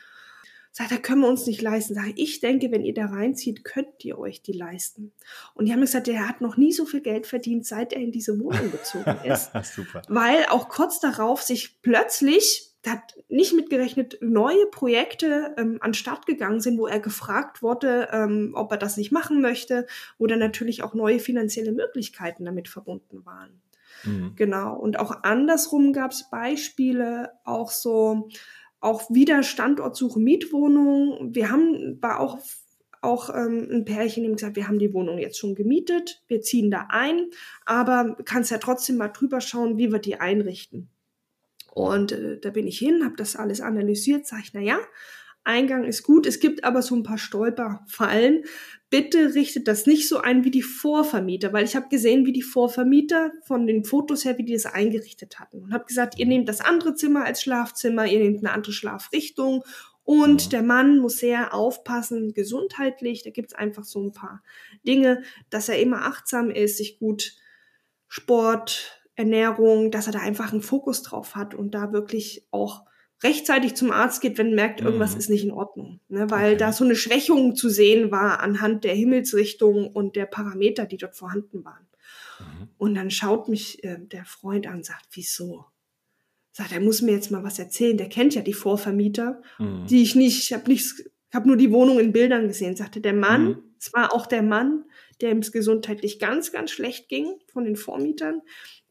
Sagt, 0.72 0.92
da 0.92 0.96
können 0.96 1.20
wir 1.20 1.28
uns 1.28 1.46
nicht 1.48 1.62
leisten. 1.62 1.96
Sag 1.96 2.14
ich 2.16 2.40
denke, 2.40 2.72
wenn 2.72 2.86
ihr 2.86 2.94
da 2.94 3.08
reinzieht, 3.08 3.66
könnt 3.66 4.06
ihr 4.06 4.18
euch 4.18 4.42
die 4.42 4.54
leisten. 4.54 5.12
Und 5.54 5.66
die 5.66 5.74
haben 5.74 5.82
gesagt, 5.82 6.08
der 6.08 6.30
hat 6.30 6.40
noch 6.40 6.56
nie 6.56 6.72
so 6.72 6.86
viel 6.86 7.02
Geld 7.02 7.28
verdient, 7.28 7.66
seit 7.66 7.92
er 7.92 8.00
in 8.00 8.14
diese 8.14 8.40
Wohnung 8.40 8.72
gezogen 8.72 9.18
ist. 9.26 9.52
Super. 9.64 10.02
Weil 10.08 10.46
auch 10.46 10.70
kurz 10.70 11.02
darauf 11.02 11.42
sich 11.42 11.82
plötzlich, 11.82 12.67
hat 12.92 13.18
nicht 13.30 13.54
mitgerechnet, 13.54 14.18
neue 14.22 14.66
Projekte 14.68 15.56
ähm, 15.58 15.78
an 15.82 15.94
Start 15.94 16.26
gegangen 16.26 16.60
sind, 16.60 16.78
wo 16.78 16.88
er 16.88 17.00
gefragt 17.00 17.62
wurde, 17.62 18.10
ähm, 18.12 18.52
ob 18.56 18.72
er 18.72 18.78
das 18.78 18.98
nicht 18.98 19.12
machen 19.12 19.42
möchte, 19.42 19.88
wo 20.18 20.28
dann 20.28 20.40
natürlich 20.40 20.84
auch 20.84 20.94
neue 20.94 21.20
finanzielle 21.20 21.72
Möglichkeiten 21.72 22.46
damit 22.46 22.68
verbunden 22.68 23.26
waren. 23.26 23.62
Mhm. 24.04 24.34
Genau. 24.36 24.76
Und 24.76 25.00
auch 25.00 25.24
andersrum 25.24 25.94
gab 25.94 26.12
es 26.12 26.30
Beispiele, 26.30 27.32
auch 27.44 27.72
so, 27.72 28.30
auch 28.80 29.10
wieder 29.10 29.44
Standortsuche 29.44 30.20
Mietwohnung. 30.20 31.34
Wir 31.34 31.50
haben, 31.50 32.02
war 32.02 32.20
auch 32.20 32.40
auch 33.02 33.30
ähm, 33.30 33.68
ein 33.72 33.86
Pärchen, 33.86 34.24
die 34.24 34.32
gesagt, 34.32 34.56
wir 34.56 34.68
haben 34.68 34.80
die 34.80 34.94
Wohnung 34.94 35.20
jetzt 35.20 35.38
schon 35.38 35.56
gemietet, 35.56 36.24
wir 36.28 36.42
ziehen 36.42 36.72
da 36.72 36.88
ein, 36.90 37.30
aber 37.64 38.18
kannst 38.26 38.52
ja 38.52 38.58
trotzdem 38.58 38.98
mal 38.98 39.10
drüber 39.10 39.40
schauen, 39.40 39.78
wie 39.78 39.92
wir 39.92 40.00
die 40.00 40.20
einrichten. 40.20 40.90
Und 41.78 42.12
äh, 42.12 42.40
da 42.40 42.50
bin 42.50 42.66
ich 42.66 42.80
hin, 42.80 43.04
habe 43.06 43.16
das 43.16 43.36
alles 43.36 43.62
analysiert, 43.62 44.26
sage 44.26 44.42
ich, 44.46 44.54
na 44.54 44.62
ja, 44.62 44.80
Eingang 45.44 45.84
ist 45.84 46.02
gut, 46.02 46.26
es 46.26 46.40
gibt 46.40 46.64
aber 46.64 46.82
so 46.82 46.96
ein 46.96 47.04
paar 47.04 47.20
Stolperfallen. 47.20 48.46
Bitte 48.90 49.36
richtet 49.36 49.68
das 49.68 49.86
nicht 49.86 50.10
so 50.10 50.18
ein 50.18 50.44
wie 50.44 50.50
die 50.50 50.64
Vorvermieter, 50.64 51.54
weil 51.54 51.66
ich 51.66 51.76
habe 51.76 51.88
gesehen, 51.88 52.26
wie 52.26 52.34
die 52.34 52.42
Vorvermieter 52.42 53.32
von 53.46 53.68
den 53.68 53.86
Fotos 53.86 54.26
her, 54.26 54.40
wie 54.40 54.44
die 54.44 54.54
das 54.54 54.66
eingerichtet 54.66 55.40
hatten. 55.40 55.62
Und 55.62 55.72
habe 55.72 55.86
gesagt, 55.86 56.18
ihr 56.18 56.26
nehmt 56.26 56.50
das 56.50 56.62
andere 56.62 56.96
Zimmer 56.96 57.26
als 57.26 57.44
Schlafzimmer, 57.44 58.08
ihr 58.08 58.20
nehmt 58.20 58.40
eine 58.40 58.54
andere 58.54 58.74
Schlafrichtung 58.74 59.64
und 60.04 60.52
der 60.54 60.64
Mann 60.64 60.98
muss 60.98 61.20
sehr 61.20 61.54
aufpassen, 61.54 62.34
gesundheitlich. 62.34 63.22
Da 63.22 63.30
gibt's 63.30 63.54
einfach 63.54 63.84
so 63.84 64.02
ein 64.02 64.14
paar 64.14 64.42
Dinge, 64.86 65.22
dass 65.52 65.70
er 65.70 65.80
immer 65.80 66.08
achtsam 66.08 66.50
ist, 66.50 66.78
sich 66.78 66.98
gut 66.98 67.36
Sport, 68.08 68.97
Ernährung, 69.18 69.90
dass 69.90 70.06
er 70.06 70.14
da 70.14 70.20
einfach 70.20 70.54
einen 70.54 70.62
Fokus 70.62 71.02
drauf 71.02 71.36
hat 71.36 71.56
und 71.56 71.74
da 71.74 71.92
wirklich 71.92 72.48
auch 72.52 72.86
rechtzeitig 73.24 73.74
zum 73.74 73.92
Arzt 73.92 74.22
geht, 74.22 74.38
wenn 74.38 74.54
merkt, 74.54 74.80
irgendwas 74.80 75.14
mhm. 75.14 75.20
ist 75.20 75.30
nicht 75.30 75.44
in 75.44 75.52
Ordnung. 75.52 76.00
Ne? 76.08 76.30
Weil 76.30 76.52
okay. 76.52 76.58
da 76.58 76.72
so 76.72 76.86
eine 76.86 76.96
Schwächung 76.96 77.56
zu 77.56 77.68
sehen 77.68 78.12
war 78.12 78.42
anhand 78.42 78.84
der 78.84 78.94
Himmelsrichtung 78.94 79.88
und 79.88 80.16
der 80.16 80.28
Parameter, 80.28 80.86
die 80.86 80.98
dort 80.98 81.16
vorhanden 81.16 81.66
waren. 81.66 81.88
Mhm. 82.40 82.70
Und 82.78 82.94
dann 82.94 83.10
schaut 83.10 83.50
mich 83.50 83.84
äh, 83.84 83.98
der 84.00 84.24
Freund 84.26 84.68
an 84.68 84.78
und 84.78 84.86
sagt, 84.86 85.08
wieso? 85.14 85.66
Sagt, 86.52 86.72
er 86.72 86.80
muss 86.80 87.02
mir 87.02 87.14
jetzt 87.14 87.32
mal 87.32 87.44
was 87.44 87.58
erzählen. 87.58 87.98
Der 87.98 88.10
kennt 88.10 88.36
ja 88.36 88.44
die 88.44 88.54
Vorvermieter, 88.54 89.42
mhm. 89.58 89.88
die 89.88 90.04
ich 90.04 90.14
nicht, 90.14 90.44
ich 90.44 90.54
habe 90.54 90.70
nichts, 90.70 91.00
ich 91.00 91.36
habe 91.36 91.48
nur 91.48 91.58
die 91.58 91.72
Wohnung 91.72 92.00
in 92.00 92.14
Bildern 92.14 92.48
gesehen. 92.48 92.76
Sagte 92.76 93.02
der 93.02 93.14
Mann, 93.14 93.46
mhm. 93.46 93.64
es 93.80 93.92
war 93.94 94.14
auch 94.14 94.28
der 94.28 94.44
Mann, 94.44 94.84
der 95.22 95.32
ihm 95.32 95.42
gesundheitlich 95.42 96.20
ganz, 96.20 96.52
ganz 96.52 96.70
schlecht 96.70 97.10
ging 97.10 97.34
von 97.52 97.66
den 97.66 97.76
Vormietern, 97.76 98.42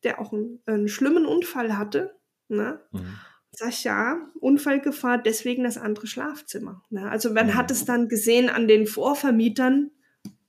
der 0.06 0.20
auch 0.20 0.32
einen, 0.32 0.62
einen 0.64 0.88
schlimmen 0.88 1.26
Unfall 1.26 1.76
hatte. 1.76 2.16
Ne? 2.48 2.80
Mhm. 2.92 3.18
Sag 3.50 3.70
ich, 3.70 3.84
ja, 3.84 4.18
Unfallgefahr, 4.40 5.18
deswegen 5.18 5.64
das 5.64 5.76
andere 5.76 6.06
Schlafzimmer. 6.06 6.82
Ne? 6.90 7.10
Also 7.10 7.32
man 7.32 7.54
hat 7.54 7.70
es 7.70 7.84
dann 7.84 8.08
gesehen 8.08 8.48
an 8.48 8.68
den 8.68 8.86
Vorvermietern, 8.86 9.90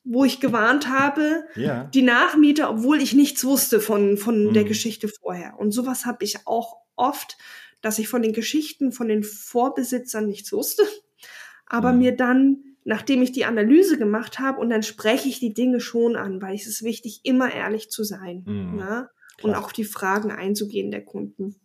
wo 0.03 0.23
ich 0.23 0.39
gewarnt 0.39 0.89
habe, 0.89 1.45
ja. 1.55 1.85
die 1.85 2.01
Nachmieter, 2.01 2.69
obwohl 2.69 3.01
ich 3.01 3.13
nichts 3.13 3.43
wusste 3.43 3.81
von, 3.81 4.17
von 4.17 4.47
mhm. 4.47 4.53
der 4.53 4.63
Geschichte 4.63 5.09
vorher. 5.09 5.59
Und 5.59 5.71
sowas 5.71 6.05
habe 6.05 6.23
ich 6.23 6.47
auch 6.47 6.77
oft, 6.95 7.37
dass 7.81 7.99
ich 7.99 8.07
von 8.07 8.21
den 8.21 8.33
Geschichten 8.33 8.91
von 8.91 9.07
den 9.07 9.23
Vorbesitzern 9.23 10.27
nichts 10.27 10.53
wusste, 10.53 10.83
aber 11.65 11.91
mhm. 11.91 11.99
mir 11.99 12.15
dann, 12.15 12.63
nachdem 12.85 13.21
ich 13.21 13.33
die 13.33 13.45
Analyse 13.45 13.97
gemacht 13.97 14.39
habe, 14.39 14.59
und 14.59 14.69
dann 14.69 14.83
spreche 14.83 15.27
ich 15.27 15.39
die 15.39 15.53
Dinge 15.53 15.79
schon 15.79 16.15
an, 16.15 16.41
weil 16.41 16.55
es 16.55 16.67
ist 16.67 16.83
wichtig, 16.83 17.21
immer 17.23 17.53
ehrlich 17.53 17.89
zu 17.89 18.03
sein 18.03 18.43
mhm. 18.45 18.75
ne? 18.77 19.09
Und 19.41 19.55
auch 19.55 19.71
die 19.71 19.83
Fragen 19.83 20.31
einzugehen 20.31 20.91
der 20.91 21.03
Kunden. 21.03 21.55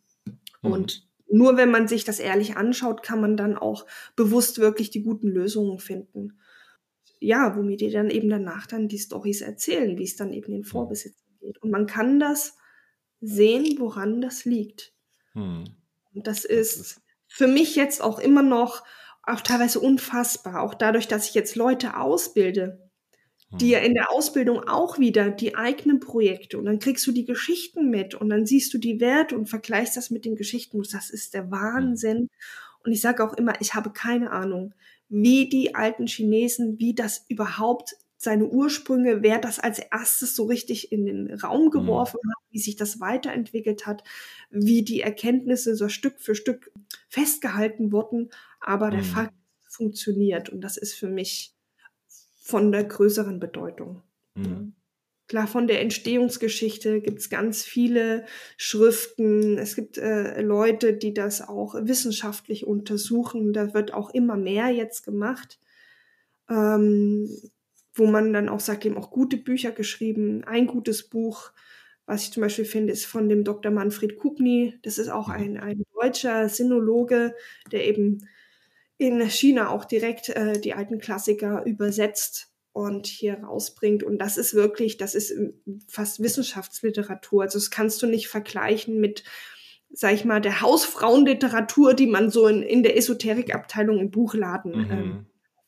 Mhm. 0.63 0.73
Und 0.73 1.09
nur 1.29 1.57
wenn 1.57 1.71
man 1.71 1.89
sich 1.89 2.05
das 2.05 2.19
ehrlich 2.19 2.57
anschaut, 2.57 3.03
kann 3.03 3.21
man 3.21 3.37
dann 3.37 3.57
auch 3.57 3.87
bewusst 4.17 4.59
wirklich 4.59 4.91
die 4.91 5.03
guten 5.03 5.29
Lösungen 5.29 5.79
finden. 5.79 6.39
Ja, 7.21 7.57
womit 7.57 7.81
die 7.81 7.91
dann 7.91 8.11
eben 8.11 8.29
danach 8.29 8.67
dann 8.67 8.89
die 8.89 8.99
Stories 8.99 9.41
erzählen, 9.41 9.97
wie 9.97 10.05
es 10.05 10.17
dann 10.17 10.33
eben 10.33 10.53
den 10.53 10.65
Vorbesitzern 10.65 11.37
geht. 11.41 11.63
Und 11.63 11.71
man 11.71 11.87
kann 11.87 12.21
das 12.21 12.57
sehen, 13.21 13.77
woran 13.79 14.21
das 14.21 14.45
liegt. 14.45 14.93
Hm. 15.33 15.65
Und 16.15 16.27
das 16.27 16.45
ist 16.45 17.01
für 17.29 17.47
mich 17.47 17.77
jetzt 17.77 18.03
auch 18.03 18.19
immer 18.19 18.43
noch 18.43 18.83
auch 19.23 19.41
teilweise 19.41 19.81
unfassbar. 19.81 20.61
Auch 20.61 20.75
dadurch, 20.75 21.09
dass 21.09 21.29
ich 21.29 21.35
jetzt 21.35 21.57
Leute 21.57 21.97
ausbilde, 21.97 22.91
ja 23.61 23.79
hm. 23.79 23.87
in 23.87 23.95
der 23.95 24.11
Ausbildung 24.11 24.61
auch 24.69 24.99
wieder 24.99 25.31
die 25.31 25.55
eigenen 25.55 26.01
Projekte 26.01 26.59
und 26.59 26.65
dann 26.65 26.79
kriegst 26.79 27.07
du 27.07 27.13
die 27.13 27.25
Geschichten 27.25 27.91
mit 27.91 28.15
und 28.15 28.31
dann 28.31 28.47
siehst 28.47 28.73
du 28.75 28.79
die 28.79 29.01
Werte 29.01 29.37
und 29.37 29.47
vergleichst 29.47 29.97
das 29.97 30.11
mit 30.11 30.25
den 30.25 30.37
Geschichten. 30.37 30.83
Das 30.91 31.11
ist 31.11 31.35
der 31.35 31.51
Wahnsinn. 31.51 32.29
Und 32.85 32.93
ich 32.93 33.01
sage 33.01 33.25
auch 33.25 33.35
immer, 33.35 33.61
ich 33.61 33.75
habe 33.75 33.91
keine 33.91 34.31
Ahnung, 34.33 34.75
wie 35.09 35.49
die 35.49 35.75
alten 35.75 36.07
Chinesen, 36.07 36.79
wie 36.79 36.95
das 36.95 37.25
überhaupt 37.29 37.97
seine 38.17 38.47
Ursprünge, 38.47 39.23
wer 39.23 39.39
das 39.39 39.59
als 39.59 39.81
erstes 39.81 40.37
so 40.37 40.45
richtig 40.45 40.93
in 40.93 41.07
den 41.07 41.35
Raum 41.35 41.67
mhm. 41.67 41.71
geworfen 41.71 42.21
mhm. 42.23 42.31
hat, 42.31 42.39
wie 42.51 42.59
sich 42.59 42.77
das 42.77 43.01
weiterentwickelt 43.01 43.87
hat, 43.87 44.05
wie 44.51 44.83
die 44.83 45.01
Erkenntnisse 45.01 45.75
so 45.75 45.89
Stück 45.89 46.21
für 46.21 46.35
Stück 46.35 46.71
festgehalten 47.09 47.93
wurden. 47.93 48.31
Aber 48.61 48.91
der 48.91 49.01
mhm. 49.01 49.07
Fakt 49.07 49.35
funktioniert 49.69 50.51
und 50.51 50.61
das 50.61 50.77
ist 50.77 50.95
für 50.95 51.09
mich 51.09 51.55
von 52.43 52.73
der 52.73 52.85
größeren 52.85 53.39
Bedeutung. 53.39 54.03
Mhm. 54.35 54.75
Klar, 55.29 55.47
von 55.47 55.67
der 55.67 55.81
Entstehungsgeschichte 55.81 57.01
gibt 57.01 57.21
es 57.21 57.31
ganz 57.31 57.63
viele 57.63 58.27
Schriften. 58.57 59.57
Es 59.57 59.77
gibt 59.77 59.97
äh, 59.97 60.43
Leute, 60.43 60.93
die 60.93 61.15
das 61.15 61.41
auch 61.41 61.75
wissenschaftlich 61.75 62.67
untersuchen. 62.67 63.53
Da 63.53 63.73
wird 63.73 63.95
auch 63.95 64.11
immer 64.11 64.37
mehr 64.37 64.69
jetzt 64.69 65.05
gemacht. 65.05 65.59
Ähm, 66.51 67.31
wo 67.95 68.07
man 68.07 68.33
dann 68.33 68.49
auch 68.49 68.61
sagt, 68.61 68.85
eben 68.85 68.97
auch 68.97 69.11
gute 69.11 69.37
Bücher 69.37 69.71
geschrieben. 69.71 70.45
Ein 70.45 70.67
gutes 70.67 71.09
Buch, 71.09 71.53
was 72.07 72.25
ich 72.25 72.33
zum 72.33 72.41
Beispiel 72.41 72.65
finde, 72.65 72.93
ist 72.93 73.05
von 73.05 73.29
dem 73.29 73.45
Dr. 73.45 73.71
Manfred 73.71 74.17
Kubni. 74.17 74.79
Das 74.83 74.99
ist 74.99 75.09
auch 75.09 75.29
mhm. 75.29 75.35
ein, 75.35 75.57
ein 75.59 75.83
deutscher 75.95 76.49
Sinologe, 76.49 77.35
der 77.71 77.87
eben 77.87 78.27
in 79.03 79.21
China 79.29 79.71
auch 79.71 79.85
direkt 79.85 80.31
äh, 80.31 80.59
die 80.61 80.75
alten 80.75 80.99
Klassiker 80.99 81.65
übersetzt 81.65 82.53
und 82.73 83.07
hier 83.07 83.39
rausbringt. 83.43 84.03
Und 84.03 84.19
das 84.19 84.39
ist 84.39 84.55
wirklich, 84.55 84.97
das 84.97 85.15
ist 85.15 85.35
fast 85.89 86.23
Wissenschaftsliteratur. 86.23 87.43
Also 87.43 87.59
das 87.59 87.71
kannst 87.71 88.03
du 88.03 88.07
nicht 88.07 88.29
vergleichen 88.29 88.99
mit, 88.99 89.25
sag 89.93 90.15
ich 90.15 90.25
mal, 90.25 90.41
der 90.41 90.61
Hausfrauenliteratur, 90.61 91.95
die 91.95 92.07
man 92.07 92.31
so 92.31 92.47
in, 92.47 92.63
in 92.63 92.83
der 92.83 92.97
Esoterikabteilung 92.97 93.99
im 93.99 94.11
Buchladen 94.11 94.73
mhm. 94.73 94.91
ähm, 94.91 95.27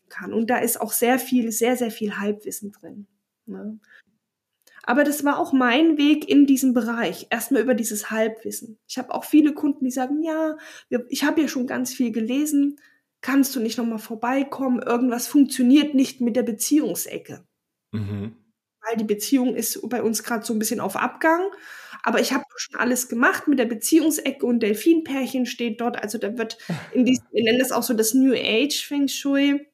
kann. 0.09 0.33
Und 0.33 0.49
da 0.49 0.59
ist 0.59 0.81
auch 0.81 0.93
sehr 0.93 1.19
viel, 1.19 1.53
sehr, 1.53 1.77
sehr 1.77 1.91
viel 1.91 2.19
Halbwissen 2.19 2.73
drin. 2.73 3.07
Ne? 3.47 3.79
Aber 4.87 5.05
das 5.05 5.25
war 5.25 5.39
auch 5.39 5.53
mein 5.53 5.97
Weg 5.97 6.29
in 6.29 6.47
diesem 6.47 6.75
Bereich. 6.75 7.27
Erstmal 7.31 7.63
über 7.63 7.75
dieses 7.75 8.11
Halbwissen. 8.11 8.79
Ich 8.87 8.99
habe 8.99 9.15
auch 9.15 9.25
viele 9.25 9.55
Kunden, 9.55 9.85
die 9.85 9.91
sagen, 9.91 10.23
ja, 10.23 10.57
ich 11.09 11.25
habe 11.25 11.43
ja 11.43 11.49
schon 11.49 11.67
ganz 11.67 11.95
viel 11.95 12.13
gelesen. 12.13 12.79
Kannst 13.25 13.57
du 13.57 13.61
nicht 13.61 13.79
nochmal 13.79 13.99
vorbeikommen? 13.99 14.83
Irgendwas 14.83 15.27
funktioniert 15.27 15.95
nicht 15.95 16.21
mit 16.21 16.37
der 16.37 16.43
Beziehungsecke. 16.43 17.43
Mhm. 17.91 18.37
Weil 18.83 18.99
die 18.99 19.05
Beziehung 19.05 19.55
ist 19.55 19.81
bei 19.89 20.03
uns 20.03 20.23
gerade 20.23 20.45
so 20.45 20.53
ein 20.53 20.59
bisschen 20.59 20.81
auf 20.81 20.95
Abgang. 20.95 21.41
Aber 22.03 22.21
ich 22.21 22.35
habe 22.35 22.45
schon 22.57 22.79
alles 22.79 23.09
gemacht 23.09 23.49
mit 23.49 23.59
der 23.59 23.65
Beziehungsecke 23.65 24.45
und 24.45 24.61
Delfinpärchen 24.61 25.47
steht 25.47 25.81
dort. 25.81 26.03
Also 26.03 26.19
da 26.19 26.37
wird 26.37 26.59
in 26.93 27.07
diesem, 27.07 27.25
wir 27.33 27.45
nennen 27.45 27.61
das 27.61 27.73
auch 27.73 27.83
so 27.83 27.95
das 27.95 28.13
New 28.13 28.35
Age 28.35 28.85
Feng 28.87 29.09
Shui 29.09 29.67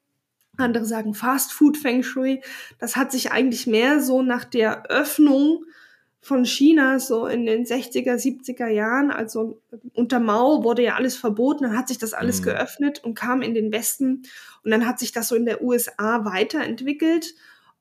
andere 0.57 0.85
sagen 0.85 1.13
Fast 1.13 1.51
Food 1.51 1.77
Feng 1.77 2.03
Shui. 2.03 2.41
Das 2.79 2.95
hat 2.95 3.11
sich 3.11 3.31
eigentlich 3.31 3.67
mehr 3.67 4.01
so 4.01 4.21
nach 4.21 4.45
der 4.45 4.89
Öffnung 4.89 5.65
von 6.21 6.45
China 6.45 6.99
so 6.99 7.25
in 7.25 7.45
den 7.47 7.65
60er, 7.65 8.13
70er 8.13 8.67
Jahren, 8.67 9.09
also 9.09 9.59
unter 9.93 10.19
Mao 10.19 10.63
wurde 10.63 10.83
ja 10.83 10.95
alles 10.95 11.17
verboten, 11.17 11.63
dann 11.63 11.77
hat 11.77 11.87
sich 11.87 11.97
das 11.97 12.13
alles 12.13 12.41
mhm. 12.41 12.45
geöffnet 12.45 13.03
und 13.03 13.15
kam 13.15 13.41
in 13.41 13.55
den 13.55 13.71
Westen 13.71 14.23
und 14.63 14.71
dann 14.71 14.85
hat 14.85 14.99
sich 14.99 15.11
das 15.11 15.27
so 15.27 15.35
in 15.35 15.45
der 15.45 15.63
USA 15.63 16.23
weiterentwickelt 16.23 17.33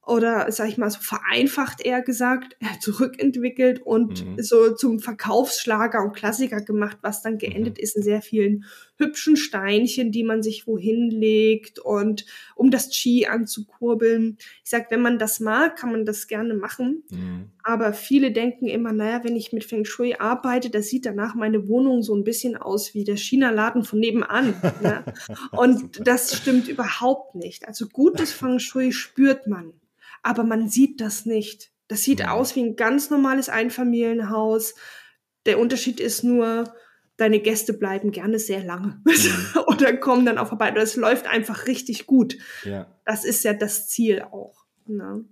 oder 0.07 0.51
sag 0.51 0.69
ich 0.69 0.79
mal 0.79 0.91
so 0.91 1.01
vereinfacht 1.01 1.83
eher 1.83 2.01
gesagt, 2.01 2.57
zurückentwickelt 2.81 3.83
und 3.83 4.25
mhm. 4.25 4.43
so 4.43 4.75
zum 4.75 5.01
Verkaufsschlager 5.01 6.03
und 6.03 6.15
Klassiker 6.17 6.63
gemacht, 6.63 6.97
was 7.03 7.23
dann 7.23 7.37
geendet 7.37 7.77
mhm. 7.77 7.83
ist 7.83 7.97
in 7.97 8.03
sehr 8.03 8.23
vielen 8.23 8.65
hübschen 9.01 9.37
Steinchen, 9.37 10.13
die 10.13 10.23
man 10.23 10.43
sich 10.43 10.69
wohin 10.69 11.11
legt 11.11 11.81
und 11.81 12.25
um 12.55 12.71
das 12.71 12.91
Qi 12.91 13.27
anzukurbeln. 13.27 14.39
Ich 14.63 14.71
sag, 14.71 14.93
wenn 14.93 15.03
man 15.03 15.19
das 15.19 15.41
mag, 15.41 15.77
kann 15.77 15.91
man 15.91 16.05
das 16.05 16.29
gerne 16.29 16.55
machen. 16.55 17.03
Mhm. 17.11 17.47
Aber 17.65 17.93
viele 17.93 18.31
denken 18.31 18.67
immer, 18.67 18.93
naja, 18.93 19.25
wenn 19.25 19.35
ich 19.35 19.53
mit 19.53 19.65
Feng 19.65 19.85
Shui 19.85 20.15
arbeite, 20.15 20.71
das 20.71 20.87
sieht 20.87 21.05
danach 21.05 21.35
meine 21.35 21.67
Wohnung 21.67 22.03
so 22.03 22.15
ein 22.15 22.23
bisschen 22.25 22.57
aus 22.57 22.95
wie 22.95 23.03
der 23.03 23.17
China-Laden 23.17 23.83
von 23.83 23.99
nebenan. 23.99 24.55
ne? 24.83 25.05
Und 25.51 26.07
das 26.07 26.37
stimmt 26.37 26.69
überhaupt 26.69 27.35
nicht. 27.35 27.67
Also 27.67 27.89
gutes 27.89 28.33
Feng 28.33 28.61
Shui 28.61 28.93
spürt 28.93 29.49
man 29.49 29.73
aber 30.23 30.45
man 30.45 30.69
sieht 30.69 31.01
das 31.01 31.27
nicht. 31.27 31.71
Das 31.89 32.03
sieht 32.03 32.21
ja. 32.21 32.33
aus 32.33 32.55
wie 32.57 32.63
ein 32.63 32.77
ganz 32.77 33.11
normales 33.11 33.49
Einfamilienhaus. 33.49 34.75
Der 35.47 35.59
Unterschied 35.59 36.01
ist 36.01 36.23
nur, 36.23 36.73
deine 37.21 37.41
Gäste 37.41 37.73
bleiben 37.75 38.11
gerne 38.11 38.39
sehr 38.39 38.65
lange 38.65 39.01
mhm. 39.05 39.61
oder 39.67 39.97
kommen 39.97 40.25
dann 40.25 40.39
auch 40.39 40.49
vorbei. 40.49 40.71
Das 40.71 40.97
läuft 40.97 41.27
einfach 41.27 41.67
richtig 41.67 42.07
gut. 42.07 42.37
Ja. 42.65 42.87
Das 43.05 43.25
ist 43.25 43.45
ja 43.45 43.53
das 43.53 43.89
Ziel 43.89 44.23
auch. 44.23 44.65
Ne? 44.87 45.25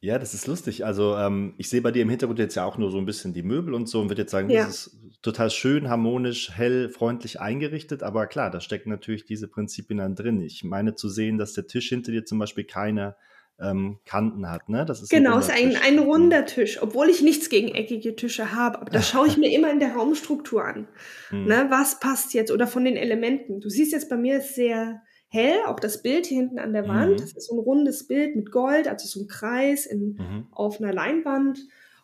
Ja, 0.00 0.18
das 0.18 0.34
ist 0.34 0.46
lustig. 0.46 0.84
Also 0.84 1.16
ähm, 1.16 1.54
ich 1.56 1.68
sehe 1.68 1.80
bei 1.80 1.90
dir 1.90 2.02
im 2.02 2.10
Hintergrund 2.10 2.38
jetzt 2.38 2.54
ja 2.54 2.64
auch 2.64 2.78
nur 2.78 2.90
so 2.90 2.98
ein 2.98 3.06
bisschen 3.06 3.32
die 3.32 3.42
Möbel 3.42 3.74
und 3.74 3.88
so 3.88 4.00
und 4.00 4.10
würde 4.10 4.22
jetzt 4.22 4.30
sagen, 4.30 4.50
ja. 4.50 4.66
das 4.66 4.88
ist 4.88 5.22
total 5.22 5.50
schön, 5.50 5.88
harmonisch, 5.88 6.52
hell, 6.52 6.90
freundlich 6.90 7.40
eingerichtet. 7.40 8.02
Aber 8.02 8.26
klar, 8.26 8.50
da 8.50 8.60
stecken 8.60 8.90
natürlich 8.90 9.24
diese 9.24 9.48
Prinzipien 9.48 9.98
dann 9.98 10.14
drin. 10.14 10.40
Ich 10.42 10.64
meine 10.64 10.94
zu 10.94 11.08
sehen, 11.08 11.38
dass 11.38 11.54
der 11.54 11.66
Tisch 11.66 11.88
hinter 11.88 12.12
dir 12.12 12.24
zum 12.24 12.38
Beispiel 12.38 12.64
keine 12.64 13.16
ähm, 13.60 13.98
Kanten 14.04 14.50
hat. 14.50 14.68
Ne? 14.68 14.84
Das 14.84 15.02
ist 15.02 15.08
genau, 15.08 15.38
es 15.38 15.48
ist 15.48 15.54
ein, 15.54 15.76
ein 15.76 15.98
runder 15.98 16.42
mhm. 16.42 16.46
Tisch, 16.46 16.82
obwohl 16.82 17.08
ich 17.08 17.22
nichts 17.22 17.48
gegen 17.48 17.68
eckige 17.68 18.14
Tische 18.14 18.52
habe. 18.52 18.80
Aber 18.80 18.90
das 18.90 19.08
schaue 19.10 19.26
ich 19.26 19.36
mir 19.36 19.50
immer 19.50 19.70
in 19.70 19.80
der 19.80 19.94
Raumstruktur 19.94 20.64
an. 20.64 20.88
Mhm. 21.30 21.44
Ne? 21.46 21.66
Was 21.70 22.00
passt 22.00 22.34
jetzt? 22.34 22.50
Oder 22.50 22.66
von 22.66 22.84
den 22.84 22.96
Elementen. 22.96 23.60
Du 23.60 23.68
siehst 23.68 23.92
jetzt 23.92 24.08
bei 24.08 24.16
mir 24.16 24.38
ist 24.38 24.54
sehr 24.54 25.02
hell, 25.28 25.58
auch 25.66 25.80
das 25.80 26.02
Bild 26.02 26.26
hier 26.26 26.38
hinten 26.38 26.58
an 26.58 26.72
der 26.72 26.86
Wand. 26.88 27.12
Mhm. 27.12 27.16
Das 27.16 27.32
ist 27.32 27.48
so 27.48 27.56
ein 27.56 27.60
rundes 27.60 28.06
Bild 28.06 28.36
mit 28.36 28.50
Gold, 28.50 28.88
also 28.88 29.06
so 29.06 29.24
ein 29.24 29.28
Kreis 29.28 29.86
in, 29.86 30.14
mhm. 30.14 30.46
auf 30.50 30.80
einer 30.80 30.92
Leinwand. 30.92 31.58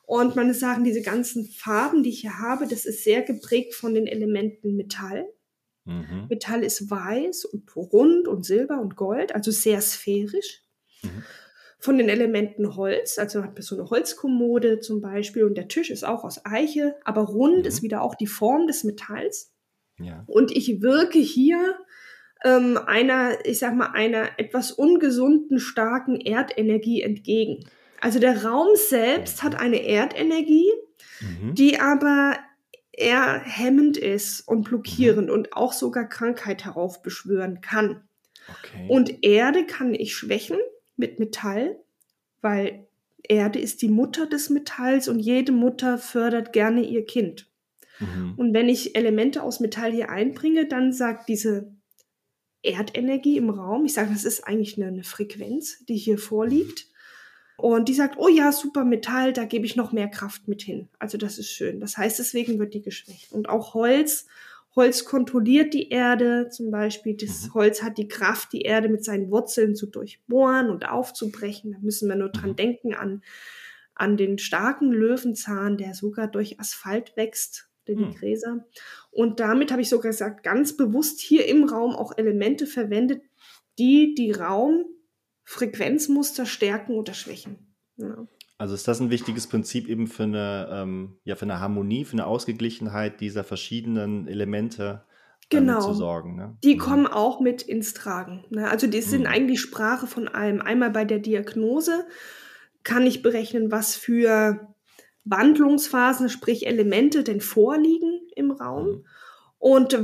Und 0.04 0.36
man 0.36 0.52
sagen, 0.52 0.84
diese 0.84 1.02
ganzen 1.02 1.46
Farben, 1.46 2.02
die 2.02 2.10
ich 2.10 2.20
hier 2.20 2.38
habe, 2.38 2.66
das 2.66 2.84
ist 2.84 3.04
sehr 3.04 3.22
geprägt 3.22 3.74
von 3.74 3.94
den 3.94 4.06
Elementen 4.06 4.76
Metall. 4.76 5.26
Mhm. 5.84 6.26
Metall 6.28 6.62
ist 6.64 6.90
weiß 6.90 7.44
und 7.46 7.74
rund 7.76 8.28
und 8.28 8.44
silber 8.44 8.80
und 8.80 8.96
gold, 8.96 9.34
also 9.34 9.50
sehr 9.50 9.80
sphärisch. 9.80 10.62
Von 11.82 11.98
den 11.98 12.08
Elementen 12.08 12.76
Holz. 12.76 13.18
Also 13.18 13.40
man 13.40 13.48
hat 13.48 13.62
so 13.62 13.74
eine 13.74 13.90
Holzkommode 13.90 14.78
zum 14.78 15.00
Beispiel 15.00 15.42
und 15.42 15.56
der 15.56 15.66
Tisch 15.66 15.90
ist 15.90 16.04
auch 16.04 16.22
aus 16.22 16.46
Eiche, 16.46 16.94
aber 17.04 17.22
rund 17.22 17.58
mhm. 17.58 17.64
ist 17.64 17.82
wieder 17.82 18.02
auch 18.02 18.14
die 18.14 18.28
Form 18.28 18.68
des 18.68 18.84
Metalls. 18.84 19.52
Ja. 19.98 20.22
Und 20.28 20.52
ich 20.52 20.80
wirke 20.80 21.18
hier 21.18 21.76
ähm, 22.44 22.78
einer, 22.86 23.44
ich 23.44 23.58
sag 23.58 23.74
mal, 23.74 23.90
einer 23.92 24.38
etwas 24.38 24.70
ungesunden, 24.70 25.58
starken 25.58 26.20
Erdenergie 26.20 27.02
entgegen. 27.02 27.64
Also 28.00 28.18
der 28.18 28.44
Raum 28.44 28.68
selbst 28.74 29.42
hat 29.42 29.58
eine 29.58 29.84
Erdenergie, 29.84 30.70
mhm. 31.20 31.54
die 31.54 31.80
aber 31.80 32.36
eher 32.92 33.40
hemmend 33.40 33.96
ist 33.96 34.46
und 34.46 34.62
blockierend 34.64 35.28
mhm. 35.28 35.34
und 35.34 35.52
auch 35.54 35.72
sogar 35.72 36.08
Krankheit 36.08 36.64
heraufbeschwören 36.64 37.60
kann. 37.60 38.02
Okay. 38.48 38.86
Und 38.88 39.24
Erde 39.24 39.66
kann 39.66 39.94
ich 39.94 40.14
schwächen 40.14 40.58
mit 40.96 41.18
Metall, 41.18 41.76
weil 42.40 42.86
Erde 43.22 43.58
ist 43.58 43.82
die 43.82 43.88
Mutter 43.88 44.26
des 44.26 44.50
Metalls 44.50 45.08
und 45.08 45.20
jede 45.20 45.52
Mutter 45.52 45.98
fördert 45.98 46.52
gerne 46.52 46.82
ihr 46.82 47.04
Kind. 47.04 47.48
Mhm. 48.00 48.34
Und 48.36 48.54
wenn 48.54 48.68
ich 48.68 48.96
Elemente 48.96 49.42
aus 49.42 49.60
Metall 49.60 49.92
hier 49.92 50.10
einbringe, 50.10 50.66
dann 50.66 50.92
sagt 50.92 51.28
diese 51.28 51.72
Erdenergie 52.62 53.36
im 53.36 53.50
Raum, 53.50 53.84
ich 53.84 53.94
sage, 53.94 54.10
das 54.12 54.24
ist 54.24 54.46
eigentlich 54.46 54.76
eine, 54.76 54.86
eine 54.86 55.04
Frequenz, 55.04 55.84
die 55.86 55.96
hier 55.96 56.18
vorliegt. 56.18 56.88
Und 57.56 57.88
die 57.88 57.94
sagt, 57.94 58.16
oh 58.18 58.28
ja, 58.28 58.50
super 58.50 58.84
Metall, 58.84 59.32
da 59.32 59.44
gebe 59.44 59.66
ich 59.66 59.76
noch 59.76 59.92
mehr 59.92 60.08
Kraft 60.08 60.48
mit 60.48 60.62
hin. 60.62 60.88
Also 60.98 61.18
das 61.18 61.38
ist 61.38 61.50
schön. 61.50 61.80
Das 61.80 61.96
heißt, 61.96 62.18
deswegen 62.18 62.58
wird 62.58 62.74
die 62.74 62.82
geschwächt. 62.82 63.30
Und 63.32 63.48
auch 63.48 63.74
Holz 63.74 64.26
Holz 64.74 65.04
kontrolliert 65.04 65.74
die 65.74 65.90
Erde 65.90 66.48
zum 66.50 66.70
Beispiel. 66.70 67.16
Das 67.16 67.48
mhm. 67.48 67.54
Holz 67.54 67.82
hat 67.82 67.98
die 67.98 68.08
Kraft, 68.08 68.52
die 68.52 68.62
Erde 68.62 68.88
mit 68.88 69.04
seinen 69.04 69.30
Wurzeln 69.30 69.76
zu 69.76 69.86
durchbohren 69.86 70.70
und 70.70 70.88
aufzubrechen. 70.88 71.72
Da 71.72 71.78
müssen 71.80 72.08
wir 72.08 72.16
nur 72.16 72.30
dran 72.30 72.50
mhm. 72.50 72.56
denken 72.56 72.94
an, 72.94 73.22
an 73.94 74.16
den 74.16 74.38
starken 74.38 74.90
Löwenzahn, 74.90 75.76
der 75.76 75.94
sogar 75.94 76.26
durch 76.26 76.58
Asphalt 76.58 77.16
wächst, 77.16 77.68
die 77.86 77.94
mhm. 77.96 78.14
Gräser. 78.14 78.64
Und 79.10 79.40
damit 79.40 79.70
habe 79.70 79.82
ich 79.82 79.90
sogar 79.90 80.12
gesagt, 80.12 80.42
ganz 80.42 80.74
bewusst 80.76 81.20
hier 81.20 81.46
im 81.46 81.64
Raum 81.64 81.94
auch 81.94 82.16
Elemente 82.16 82.66
verwendet, 82.66 83.20
die 83.78 84.14
die 84.14 84.32
Raumfrequenzmuster 84.32 86.46
stärken 86.46 86.94
oder 86.94 87.12
schwächen. 87.12 87.74
Ja. 87.96 88.26
Also 88.58 88.74
ist 88.74 88.86
das 88.86 89.00
ein 89.00 89.10
wichtiges 89.10 89.46
Prinzip 89.46 89.88
eben 89.88 90.06
für 90.06 90.24
eine, 90.24 90.68
ähm, 90.70 91.16
ja, 91.24 91.34
für 91.34 91.44
eine 91.44 91.60
Harmonie, 91.60 92.04
für 92.04 92.12
eine 92.12 92.26
Ausgeglichenheit 92.26 93.20
dieser 93.20 93.44
verschiedenen 93.44 94.28
Elemente 94.28 95.04
genau. 95.48 95.80
zu 95.80 95.94
sorgen. 95.94 96.36
Ne? 96.36 96.56
Die 96.62 96.74
mhm. 96.74 96.78
kommen 96.78 97.06
auch 97.06 97.40
mit 97.40 97.62
ins 97.62 97.94
Tragen. 97.94 98.44
Ne? 98.50 98.68
Also 98.68 98.86
die 98.86 99.02
sind 99.02 99.22
mhm. 99.22 99.28
eigentlich 99.28 99.60
Sprache 99.60 100.06
von 100.06 100.28
allem. 100.28 100.60
Einmal 100.60 100.90
bei 100.90 101.04
der 101.04 101.18
Diagnose 101.18 102.06
kann 102.84 103.06
ich 103.06 103.22
berechnen, 103.22 103.70
was 103.70 103.96
für 103.96 104.74
Wandlungsphasen, 105.24 106.28
sprich 106.28 106.66
Elemente 106.66 107.22
denn 107.24 107.40
vorliegen 107.40 108.20
im 108.34 108.50
Raum. 108.50 108.86
Mhm. 108.86 109.06
Und 109.58 109.98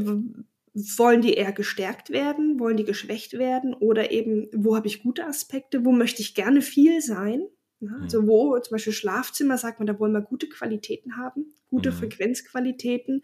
wollen 0.97 1.23
die 1.23 1.35
eher 1.35 1.53
gestärkt 1.53 2.11
werden? 2.11 2.61
Wollen 2.61 2.77
die 2.77 2.85
geschwächt 2.85 3.33
werden? 3.33 3.75
Oder 3.75 4.13
eben, 4.13 4.49
wo 4.55 4.77
habe 4.77 4.87
ich 4.87 5.03
gute 5.03 5.27
Aspekte? 5.27 5.85
Wo 5.85 5.93
möchte 5.93 6.23
ich 6.23 6.35
gerne 6.35 6.63
viel 6.63 7.01
sein? 7.01 7.43
Ja, 7.81 7.91
mhm. 7.91 8.03
also 8.03 8.27
wo 8.27 8.59
zum 8.59 8.75
Beispiel 8.75 8.93
Schlafzimmer 8.93 9.57
sagt 9.59 9.79
man, 9.79 9.87
da 9.87 9.99
wollen 9.99 10.12
wir 10.12 10.21
gute 10.21 10.49
Qualitäten 10.49 11.17
haben, 11.17 11.55
gute 11.69 11.91
mhm. 11.91 11.97
Frequenzqualitäten, 11.97 13.23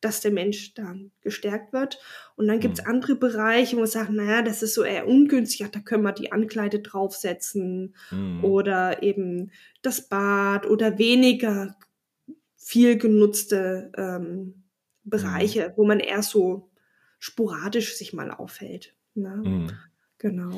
dass 0.00 0.20
der 0.20 0.30
Mensch 0.30 0.74
dann 0.74 1.10
gestärkt 1.22 1.72
wird. 1.72 1.98
Und 2.36 2.46
dann 2.46 2.60
gibt 2.60 2.78
es 2.78 2.84
mhm. 2.84 2.90
andere 2.90 3.16
Bereiche, 3.16 3.76
wo 3.76 3.80
man 3.80 3.88
sagt, 3.88 4.10
naja, 4.10 4.42
das 4.42 4.62
ist 4.62 4.74
so 4.74 4.84
eher 4.84 5.08
ungünstig, 5.08 5.60
ja, 5.60 5.68
da 5.68 5.80
können 5.80 6.04
wir 6.04 6.12
die 6.12 6.32
Ankleide 6.32 6.80
draufsetzen 6.80 7.94
mhm. 8.10 8.44
oder 8.44 9.02
eben 9.02 9.50
das 9.82 10.08
Bad 10.08 10.66
oder 10.66 10.98
weniger 10.98 11.76
viel 12.56 12.98
genutzte 12.98 13.92
ähm, 13.96 14.64
Bereiche, 15.02 15.68
mhm. 15.68 15.72
wo 15.76 15.84
man 15.84 16.00
eher 16.00 16.22
so 16.22 16.70
sporadisch 17.18 17.96
sich 17.96 18.12
mal 18.12 18.30
aufhält. 18.30 18.94
Ne? 19.14 19.42
Mhm. 19.44 19.70
Genau. 20.18 20.56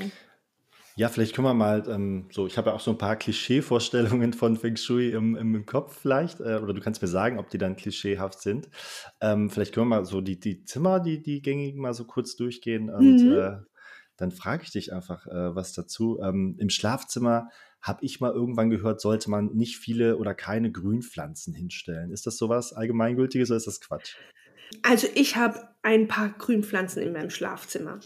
Ja, 0.99 1.09
vielleicht 1.09 1.33
können 1.33 1.47
wir 1.47 1.55
mal 1.55 1.85
ähm, 1.89 2.27
so, 2.33 2.49
ich 2.49 2.59
habe 2.59 2.71
ja 2.71 2.75
auch 2.75 2.81
so 2.81 2.91
ein 2.91 2.99
paar 2.99 3.15
Klischee-Vorstellungen 3.15 4.33
von 4.33 4.57
Feng 4.57 4.77
Shui 4.77 5.11
im, 5.11 5.37
im, 5.37 5.65
Kopf 5.65 5.97
vielleicht, 6.03 6.41
äh, 6.41 6.59
oder 6.61 6.75
du 6.75 6.81
kannst 6.81 7.01
mir 7.01 7.07
sagen, 7.07 7.39
ob 7.39 7.49
die 7.51 7.59
dann 7.59 7.77
klischeehaft 7.77 8.43
sind. 8.43 8.69
Ähm, 9.21 9.49
vielleicht 9.49 9.73
können 9.73 9.87
wir 9.87 9.99
mal 9.99 10.05
so 10.05 10.21
die, 10.21 10.41
die 10.41 10.65
Zimmer, 10.65 10.99
die, 10.99 11.23
die 11.23 11.41
gängigen, 11.41 11.81
mal 11.81 11.95
so 11.95 12.05
kurz 12.05 12.35
durchgehen 12.35 12.91
und 12.91 13.19
mhm. 13.19 13.33
äh, 13.33 13.57
dann 14.17 14.33
frage 14.33 14.65
ich 14.65 14.73
dich 14.73 14.93
einfach 14.93 15.25
äh, 15.29 15.55
was 15.55 15.73
dazu. 15.73 16.19
Ähm, 16.21 16.57
Im 16.59 16.69
Schlafzimmer 16.69 17.49
habe 17.81 18.05
ich 18.05 18.19
mal 18.19 18.33
irgendwann 18.33 18.69
gehört, 18.69 19.01
sollte 19.01 19.31
man 19.31 19.55
nicht 19.55 19.77
viele 19.77 20.17
oder 20.17 20.35
keine 20.35 20.73
Grünpflanzen 20.73 21.55
hinstellen. 21.55 22.11
Ist 22.11 22.27
das 22.27 22.39
sowas 22.39 22.73
Allgemeingültiges 22.73 23.51
oder 23.51 23.59
ist 23.59 23.69
das 23.69 23.81
Quatsch? 23.81 24.17
Also 24.83 25.07
ich 25.15 25.37
habe 25.37 25.61
ein 25.83 26.09
paar 26.09 26.31
Grünpflanzen 26.31 27.03
in 27.03 27.13
meinem 27.13 27.31
Schlafzimmer. 27.31 28.01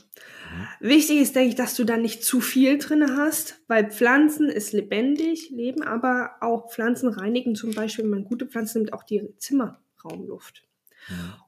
Wichtig 0.80 1.20
ist, 1.20 1.34
denke 1.34 1.50
ich, 1.50 1.54
dass 1.54 1.74
du 1.74 1.84
da 1.84 1.96
nicht 1.96 2.24
zu 2.24 2.40
viel 2.40 2.78
drin 2.78 3.16
hast, 3.16 3.60
weil 3.66 3.90
Pflanzen 3.90 4.48
ist 4.48 4.72
lebendig, 4.72 5.50
leben, 5.50 5.82
aber 5.82 6.36
auch 6.40 6.70
Pflanzen 6.70 7.08
reinigen 7.08 7.54
zum 7.54 7.72
Beispiel, 7.72 8.04
wenn 8.04 8.10
man 8.10 8.24
gute 8.24 8.46
Pflanzen 8.46 8.82
nimmt, 8.82 8.92
auch 8.92 9.04
die 9.04 9.34
Zimmerraumluft. 9.38 10.64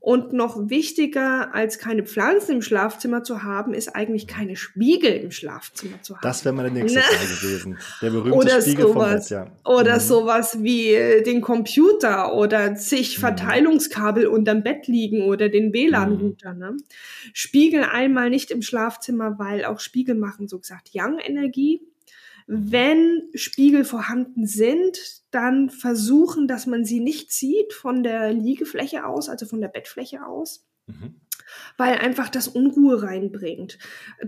Und 0.00 0.32
noch 0.32 0.68
wichtiger 0.68 1.54
als 1.54 1.78
keine 1.78 2.04
Pflanzen 2.04 2.56
im 2.56 2.62
Schlafzimmer 2.62 3.22
zu 3.22 3.42
haben, 3.42 3.72
ist 3.72 3.94
eigentlich 3.94 4.26
keine 4.26 4.56
Spiegel 4.56 5.12
im 5.12 5.30
Schlafzimmer 5.30 6.02
zu 6.02 6.14
haben. 6.14 6.22
Das 6.22 6.44
wäre 6.44 6.54
meine 6.54 6.70
nächste 6.70 6.98
ne? 6.98 7.04
Frage 7.04 7.40
gewesen. 7.40 7.78
Der 8.02 8.10
berühmte 8.10 8.36
oder 8.36 8.60
Spiegel 8.60 8.86
sowas, 8.88 9.28
vom 9.28 9.38
Bett, 9.38 9.52
ja. 9.64 9.72
Oder 9.72 9.94
mhm. 9.94 10.00
sowas 10.00 10.58
wie 10.62 10.92
äh, 10.92 11.22
den 11.22 11.40
Computer 11.40 12.34
oder 12.34 12.74
zig 12.74 13.16
mhm. 13.16 13.20
Verteilungskabel 13.20 14.26
unterm 14.26 14.62
Bett 14.62 14.86
liegen 14.88 15.22
oder 15.22 15.48
den 15.48 15.72
WLAN-Router. 15.72 16.52
Ne? 16.52 16.76
Spiegel 17.32 17.84
einmal 17.84 18.28
nicht 18.28 18.50
im 18.50 18.60
Schlafzimmer, 18.60 19.38
weil 19.38 19.64
auch 19.64 19.80
Spiegel 19.80 20.16
machen 20.16 20.48
so 20.48 20.58
gesagt 20.58 20.90
Yang-Energie. 20.92 21.80
Wenn 22.46 23.22
Spiegel 23.34 23.84
vorhanden 23.84 24.46
sind, 24.46 24.98
dann 25.30 25.70
versuchen, 25.70 26.46
dass 26.46 26.66
man 26.66 26.84
sie 26.84 27.00
nicht 27.00 27.32
sieht 27.32 27.72
von 27.72 28.02
der 28.02 28.32
Liegefläche 28.32 29.06
aus, 29.06 29.28
also 29.28 29.46
von 29.46 29.60
der 29.60 29.68
Bettfläche 29.68 30.26
aus. 30.26 30.66
Mhm. 30.86 31.20
Weil 31.76 31.96
einfach 31.96 32.28
das 32.28 32.48
Unruhe 32.48 33.02
reinbringt. 33.02 33.78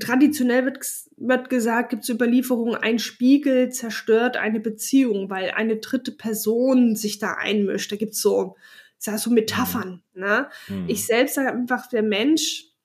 Traditionell 0.01 0.65
wird, 0.65 0.79
wird 1.17 1.51
gesagt, 1.51 1.91
gibt 1.91 2.03
es 2.03 2.09
Überlieferungen, 2.09 2.75
ein 2.75 2.99
Spiegel 2.99 3.71
zerstört 3.71 4.37
eine 4.37 4.61
Beziehung, 4.61 5.31
weil 5.31 5.51
eine 5.51 5.77
dritte 5.77 6.13
Person 6.13 6.97
sich 6.97 7.19
da 7.19 7.35
einmischt. 7.35 7.93
Da 7.93 7.97
gibt 7.97 8.13
es 8.13 8.21
so, 8.21 8.57
so 8.99 9.31
Metaphern. 9.31 10.03
Mhm. 10.15 10.21
Ne? 10.21 10.49
Mhm. 10.69 10.85
Ich 10.89 11.07
selbst 11.07 11.35
sage 11.35 11.53
einfach, 11.53 11.89
der 11.89 12.03
Mensch 12.03 12.76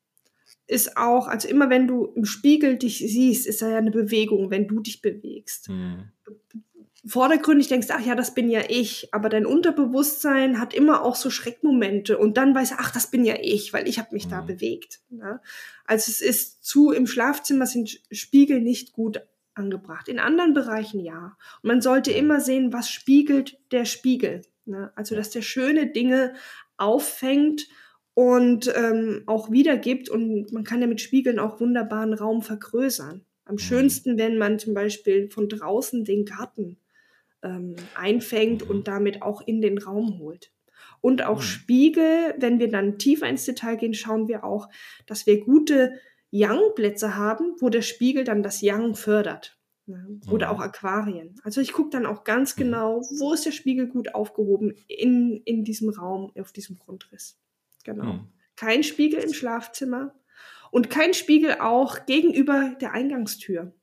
ist 0.71 0.95
auch, 0.95 1.27
also 1.27 1.49
immer 1.49 1.69
wenn 1.69 1.85
du 1.85 2.05
im 2.15 2.23
Spiegel 2.23 2.77
dich 2.77 2.99
siehst, 2.99 3.45
ist 3.45 3.61
da 3.61 3.69
ja 3.69 3.77
eine 3.77 3.91
Bewegung, 3.91 4.49
wenn 4.51 4.69
du 4.69 4.79
dich 4.79 5.01
bewegst. 5.01 5.67
Mhm. 5.67 6.11
Vordergründig 7.05 7.67
denkst, 7.67 7.87
ach 7.89 8.05
ja, 8.05 8.15
das 8.15 8.33
bin 8.33 8.49
ja 8.49 8.61
ich, 8.69 9.13
aber 9.13 9.27
dein 9.27 9.45
Unterbewusstsein 9.45 10.59
hat 10.59 10.73
immer 10.73 11.03
auch 11.03 11.15
so 11.15 11.29
Schreckmomente 11.29 12.17
und 12.17 12.37
dann 12.37 12.55
weiß, 12.55 12.75
ach, 12.77 12.91
das 12.91 13.11
bin 13.11 13.25
ja 13.25 13.35
ich, 13.41 13.73
weil 13.73 13.87
ich 13.87 13.99
habe 13.99 14.13
mich 14.13 14.27
mhm. 14.27 14.29
da 14.29 14.41
bewegt. 14.41 15.01
Ne? 15.09 15.41
Also 15.85 16.09
es 16.09 16.21
ist 16.21 16.63
zu, 16.63 16.91
im 16.91 17.05
Schlafzimmer 17.05 17.65
sind 17.65 17.99
Spiegel 18.09 18.61
nicht 18.61 18.93
gut 18.93 19.21
angebracht. 19.53 20.07
In 20.07 20.19
anderen 20.19 20.53
Bereichen 20.53 21.01
ja. 21.01 21.37
Und 21.61 21.67
man 21.67 21.81
sollte 21.81 22.11
immer 22.11 22.39
sehen, 22.39 22.71
was 22.71 22.89
spiegelt 22.89 23.59
der 23.71 23.83
Spiegel. 23.83 24.43
Ne? 24.63 24.93
Also, 24.95 25.15
dass 25.15 25.31
der 25.31 25.41
schöne 25.41 25.87
Dinge 25.87 26.33
auffängt 26.77 27.67
und 28.13 28.71
ähm, 28.75 29.23
auch 29.25 29.51
wiedergibt. 29.51 30.09
Und 30.09 30.51
man 30.51 30.63
kann 30.63 30.81
ja 30.81 30.87
mit 30.87 31.01
Spiegeln 31.01 31.39
auch 31.39 31.59
wunderbaren 31.59 32.13
Raum 32.13 32.41
vergrößern. 32.41 33.25
Am 33.45 33.55
mhm. 33.55 33.59
schönsten, 33.59 34.17
wenn 34.17 34.37
man 34.37 34.59
zum 34.59 34.73
Beispiel 34.73 35.29
von 35.29 35.49
draußen 35.49 36.03
den 36.03 36.25
Garten 36.25 36.77
ähm, 37.43 37.75
einfängt 37.95 38.63
und 38.63 38.87
damit 38.87 39.21
auch 39.21 39.41
in 39.45 39.61
den 39.61 39.77
Raum 39.77 40.19
holt. 40.19 40.51
Und 41.01 41.23
auch 41.25 41.37
mhm. 41.37 41.43
Spiegel, 41.43 42.35
wenn 42.37 42.59
wir 42.59 42.69
dann 42.69 42.97
tiefer 42.97 43.27
ins 43.27 43.45
Detail 43.45 43.75
gehen, 43.75 43.93
schauen 43.93 44.27
wir 44.27 44.43
auch, 44.43 44.69
dass 45.05 45.25
wir 45.25 45.43
gute 45.43 45.93
Yang-Plätze 46.29 47.15
haben, 47.15 47.55
wo 47.59 47.69
der 47.69 47.81
Spiegel 47.81 48.23
dann 48.23 48.43
das 48.43 48.61
Yang 48.61 48.95
fördert. 48.95 49.57
Ne? 49.87 50.19
Oder 50.29 50.47
mhm. 50.47 50.53
auch 50.53 50.59
Aquarien. 50.61 51.35
Also 51.43 51.59
ich 51.59 51.73
gucke 51.73 51.89
dann 51.89 52.05
auch 52.05 52.23
ganz 52.23 52.55
mhm. 52.55 52.63
genau, 52.63 53.01
wo 53.19 53.33
ist 53.33 53.45
der 53.45 53.51
Spiegel 53.51 53.87
gut 53.87 54.13
aufgehoben 54.13 54.75
in, 54.87 55.41
in 55.45 55.63
diesem 55.63 55.89
Raum, 55.89 56.31
auf 56.39 56.51
diesem 56.51 56.77
Grundriss. 56.77 57.37
Genau. 57.83 58.13
Hm. 58.13 58.27
Kein 58.55 58.83
Spiegel 58.83 59.21
im 59.21 59.33
Schlafzimmer 59.33 60.13
und 60.71 60.89
kein 60.89 61.13
Spiegel 61.13 61.57
auch 61.59 62.05
gegenüber 62.05 62.75
der 62.79 62.93
Eingangstür. 62.93 63.73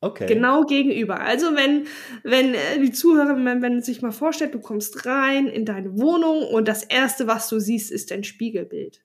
Okay. 0.00 0.26
Genau 0.26 0.64
gegenüber. 0.64 1.20
Also 1.20 1.56
wenn, 1.56 1.86
wenn 2.22 2.52
äh, 2.54 2.78
die 2.78 2.92
Zuhörer, 2.92 3.42
wenn 3.42 3.60
man 3.60 3.82
sich 3.82 4.02
mal 4.02 4.12
vorstellt, 4.12 4.54
du 4.54 4.60
kommst 4.60 5.06
rein 5.06 5.46
in 5.46 5.64
deine 5.64 5.98
Wohnung 5.98 6.46
und 6.46 6.68
das 6.68 6.82
erste, 6.82 7.26
was 7.26 7.48
du 7.48 7.58
siehst, 7.58 7.90
ist 7.90 8.10
dein 8.10 8.22
Spiegelbild. 8.22 9.02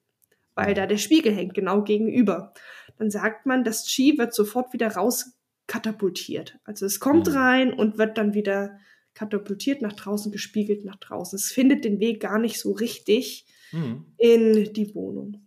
Weil 0.54 0.74
da 0.74 0.86
der 0.86 0.98
Spiegel 0.98 1.32
hängt 1.34 1.54
genau 1.54 1.82
gegenüber. 1.84 2.52
Dann 2.98 3.10
sagt 3.10 3.46
man, 3.46 3.64
das 3.64 3.86
Chi 3.86 4.18
wird 4.18 4.34
sofort 4.34 4.74
wieder 4.74 4.88
rauskatapultiert. 4.88 6.58
Also 6.64 6.84
es 6.84 7.00
kommt 7.00 7.28
mhm. 7.28 7.34
rein 7.34 7.72
und 7.72 7.96
wird 7.96 8.18
dann 8.18 8.34
wieder 8.34 8.78
katapultiert 9.14 9.80
nach 9.80 9.94
draußen, 9.94 10.30
gespiegelt 10.30 10.84
nach 10.84 10.96
draußen. 10.96 11.36
Es 11.36 11.50
findet 11.50 11.86
den 11.86 11.98
Weg 11.98 12.20
gar 12.20 12.38
nicht 12.38 12.60
so 12.60 12.72
richtig 12.72 13.46
mhm. 13.72 14.06
in 14.18 14.72
die 14.72 14.94
Wohnung. 14.94 15.46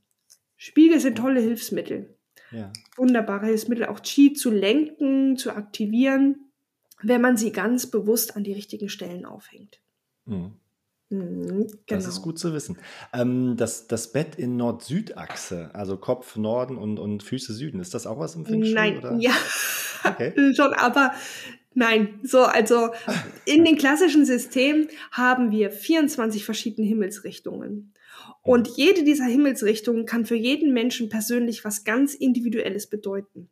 Spiegel 0.58 1.00
sind 1.00 1.18
tolle 1.18 1.42
Hilfsmittel. 1.42 2.18
Ja. 2.52 2.72
Wunderbare 2.98 3.48
Hilfsmittel, 3.48 3.86
auch 3.86 4.02
Qi 4.02 4.34
zu 4.34 4.52
lenken, 4.52 5.38
zu 5.38 5.52
aktivieren, 5.52 6.52
wenn 7.02 7.22
man 7.22 7.36
sie 7.36 7.52
ganz 7.52 7.90
bewusst 7.90 8.36
an 8.36 8.44
die 8.44 8.54
richtigen 8.54 8.90
Stellen 8.90 9.26
aufhängt. 9.26 9.82
Mhm. 10.26 10.54
Mhm, 11.14 11.68
das 11.86 12.08
ist 12.08 12.16
genau. 12.16 12.26
gut 12.26 12.40
zu 12.40 12.54
wissen. 12.54 12.78
Ähm, 13.14 13.56
das, 13.56 13.88
das 13.88 14.12
Bett 14.12 14.36
in 14.36 14.58
Nord-Süd-Achse, 14.58 15.70
also 15.74 15.98
Kopf 15.98 16.36
Norden 16.38 16.78
und, 16.78 16.98
und 16.98 17.22
Füße 17.22 17.54
Süden, 17.54 17.80
ist 17.80 17.94
das 17.94 18.08
auch 18.08 18.20
was 18.20 18.36
im 18.36 18.46
Feng 18.46 18.64
Shui? 18.64 18.74
Nein, 18.74 18.98
oder? 18.98 19.16
ja, 19.20 19.34
okay. 20.04 20.34
schon, 20.56 20.74
aber 20.74 21.14
nein. 21.76 22.20
So, 22.24 22.40
also 22.40 22.90
in 23.46 23.64
dem 23.64 23.78
klassischen 23.78 24.26
System 24.26 24.88
haben 25.12 25.52
wir 25.52 25.70
24 25.70 26.46
verschiedene 26.46 26.88
Himmelsrichtungen. 26.88 27.94
Und 28.42 28.68
jede 28.70 29.04
dieser 29.04 29.26
Himmelsrichtungen 29.26 30.06
kann 30.06 30.26
für 30.26 30.36
jeden 30.36 30.74
Menschen 30.74 31.10
persönlich 31.10 31.64
was 31.64 31.84
ganz 31.84 32.14
Individuelles 32.14 32.88
bedeuten. 32.88 33.50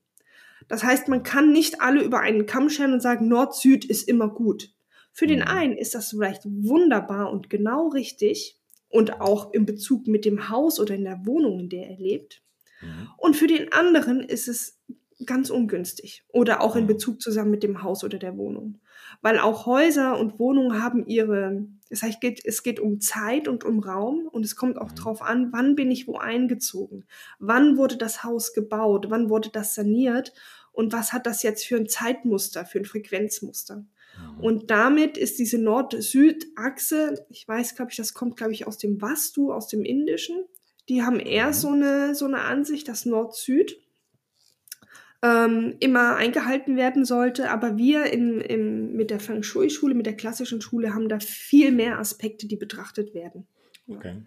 Das 0.67 0.83
heißt, 0.83 1.07
man 1.07 1.23
kann 1.23 1.51
nicht 1.51 1.81
alle 1.81 2.03
über 2.03 2.19
einen 2.19 2.45
Kamm 2.45 2.69
scheren 2.69 2.93
und 2.93 3.01
sagen, 3.01 3.27
Nord-Süd 3.27 3.85
ist 3.85 4.07
immer 4.07 4.29
gut. 4.29 4.73
Für 5.11 5.27
den 5.27 5.39
mhm. 5.39 5.47
einen 5.47 5.77
ist 5.77 5.95
das 5.95 6.11
vielleicht 6.11 6.43
wunderbar 6.45 7.31
und 7.31 7.49
genau 7.49 7.89
richtig 7.89 8.57
und 8.89 9.21
auch 9.21 9.53
in 9.53 9.65
Bezug 9.65 10.07
mit 10.07 10.25
dem 10.25 10.49
Haus 10.49 10.79
oder 10.79 10.95
in 10.95 11.03
der 11.03 11.25
Wohnung, 11.25 11.59
in 11.59 11.69
der 11.69 11.89
er 11.89 11.97
lebt. 11.97 12.41
Mhm. 12.81 13.09
Und 13.17 13.35
für 13.35 13.47
den 13.47 13.71
anderen 13.71 14.21
ist 14.21 14.47
es 14.47 14.79
ganz 15.25 15.49
ungünstig 15.49 16.23
oder 16.29 16.61
auch 16.61 16.75
in. 16.75 16.87
Bezug 16.87 17.21
zusammen 17.21 17.51
mit 17.51 17.63
dem 17.63 17.83
Haus 17.83 18.03
oder 18.03 18.17
der 18.17 18.37
Wohnung. 18.37 18.79
Weil 19.21 19.39
auch 19.39 19.65
Häuser 19.65 20.17
und 20.19 20.39
Wohnungen 20.39 20.81
haben 20.81 21.05
ihre, 21.05 21.67
das 21.91 22.03
heißt, 22.03 22.19
es 22.45 22.63
geht, 22.63 22.79
um 22.79 23.01
Zeit 23.01 23.49
und 23.49 23.65
um 23.65 23.79
Raum 23.79 24.27
und 24.31 24.45
es 24.45 24.55
kommt 24.55 24.77
auch 24.77 24.91
mhm. 24.91 24.95
drauf 24.95 25.21
an, 25.21 25.51
wann 25.51 25.75
bin 25.75 25.91
ich 25.91 26.07
wo 26.07 26.15
eingezogen? 26.15 27.05
Wann 27.37 27.75
wurde 27.77 27.97
das 27.97 28.23
Haus 28.23 28.53
gebaut? 28.53 29.07
Wann 29.09 29.29
wurde 29.29 29.49
das 29.49 29.75
saniert? 29.75 30.33
Und 30.71 30.93
was 30.93 31.11
hat 31.11 31.25
das 31.25 31.43
jetzt 31.43 31.65
für 31.65 31.75
ein 31.75 31.89
Zeitmuster, 31.89 32.65
für 32.65 32.79
ein 32.79 32.85
Frequenzmuster? 32.85 33.75
Mhm. 33.75 34.39
Und 34.39 34.71
damit 34.71 35.17
ist 35.17 35.37
diese 35.37 35.57
Nord-Süd-Achse, 35.57 37.25
ich 37.29 37.45
weiß, 37.45 37.75
glaube 37.75 37.91
ich, 37.91 37.97
das 37.97 38.13
kommt, 38.13 38.37
glaube 38.37 38.53
ich, 38.53 38.65
aus 38.65 38.77
dem 38.77 39.01
Vastu, 39.01 39.51
aus 39.51 39.67
dem 39.67 39.83
Indischen. 39.83 40.45
Die 40.87 41.03
haben 41.03 41.19
eher 41.19 41.51
so 41.51 41.71
eine, 41.71 42.15
so 42.15 42.23
eine 42.23 42.39
Ansicht, 42.39 42.87
dass 42.87 43.05
Nord-Süd 43.05 43.77
ähm, 45.23 45.75
immer 45.79 46.15
eingehalten 46.15 46.77
werden 46.77 47.05
sollte. 47.05 47.51
Aber 47.51 47.77
wir 47.77 48.05
in, 48.05 48.41
in, 48.41 48.93
mit 48.93 49.11
der 49.11 49.19
Feng 49.19 49.43
Shui-Schule, 49.43 49.93
mit 49.93 50.05
der 50.05 50.17
klassischen 50.17 50.61
Schule, 50.61 50.93
haben 50.93 51.09
da 51.09 51.19
viel 51.19 51.71
mehr 51.71 51.99
Aspekte, 51.99 52.47
die 52.47 52.57
betrachtet 52.57 53.13
werden. 53.13 53.47
Okay. 53.87 54.23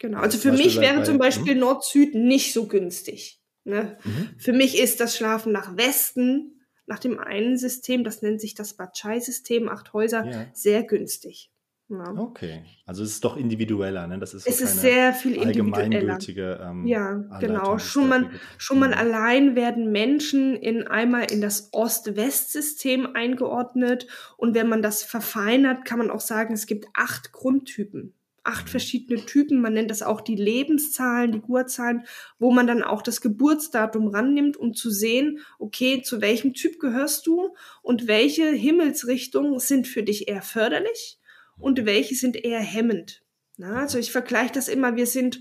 genau. 0.00 0.18
Also 0.18 0.38
für 0.38 0.52
mich 0.52 0.80
wäre 0.80 1.02
zum 1.04 1.18
Beispiel 1.18 1.52
hm? 1.52 1.60
Nord-Süd 1.60 2.14
nicht 2.14 2.52
so 2.52 2.66
günstig. 2.66 3.40
Ne? 3.64 3.98
Mhm. 4.04 4.28
Für 4.38 4.52
mich 4.52 4.78
ist 4.78 5.00
das 5.00 5.16
Schlafen 5.16 5.52
nach 5.52 5.76
Westen, 5.76 6.60
nach 6.86 6.98
dem 6.98 7.18
einen 7.18 7.56
System, 7.56 8.04
das 8.04 8.22
nennt 8.22 8.40
sich 8.40 8.54
das 8.54 8.74
Batschei-System, 8.74 9.68
acht 9.68 9.92
Häuser, 9.92 10.24
ja. 10.24 10.46
sehr 10.52 10.84
günstig. 10.84 11.50
Ja. 11.88 12.12
Okay, 12.16 12.64
also 12.84 13.04
es 13.04 13.10
ist 13.10 13.24
doch 13.24 13.36
individueller, 13.36 14.08
ne? 14.08 14.18
Das 14.18 14.34
ist 14.34 14.48
es 14.48 14.60
ist 14.60 14.80
sehr 14.80 15.12
viel 15.12 15.38
allgemeingültige. 15.38 16.58
Ähm, 16.60 16.84
ja, 16.84 17.12
genau. 17.38 17.78
Schon 17.78 18.08
mal, 18.08 18.28
schon 18.58 18.80
mal 18.80 18.92
allein 18.92 19.54
werden 19.54 19.92
Menschen 19.92 20.56
in 20.56 20.88
einmal 20.88 21.30
in 21.30 21.40
das 21.40 21.68
Ost-West-System 21.72 23.14
eingeordnet 23.14 24.08
und 24.36 24.54
wenn 24.54 24.68
man 24.68 24.82
das 24.82 25.04
verfeinert, 25.04 25.84
kann 25.84 25.98
man 25.98 26.10
auch 26.10 26.20
sagen, 26.20 26.54
es 26.54 26.66
gibt 26.66 26.86
acht 26.92 27.30
Grundtypen 27.30 28.14
acht 28.46 28.70
verschiedene 28.70 29.26
Typen. 29.26 29.60
Man 29.60 29.74
nennt 29.74 29.90
das 29.90 30.02
auch 30.02 30.20
die 30.20 30.36
Lebenszahlen, 30.36 31.32
die 31.32 31.40
Gurzahlen, 31.40 32.06
wo 32.38 32.52
man 32.52 32.68
dann 32.68 32.82
auch 32.82 33.02
das 33.02 33.20
Geburtsdatum 33.20 34.06
rannimmt, 34.06 34.56
um 34.56 34.72
zu 34.72 34.88
sehen, 34.90 35.40
okay, 35.58 36.02
zu 36.02 36.20
welchem 36.20 36.54
Typ 36.54 36.78
gehörst 36.78 37.26
du 37.26 37.54
und 37.82 38.06
welche 38.06 38.48
Himmelsrichtungen 38.50 39.58
sind 39.58 39.88
für 39.88 40.04
dich 40.04 40.28
eher 40.28 40.42
förderlich 40.42 41.18
und 41.58 41.84
welche 41.86 42.14
sind 42.14 42.36
eher 42.36 42.60
hemmend. 42.60 43.22
Na, 43.56 43.80
also 43.80 43.98
ich 43.98 44.12
vergleiche 44.12 44.52
das 44.52 44.68
immer, 44.68 44.96
wir 44.96 45.06
sind, 45.06 45.40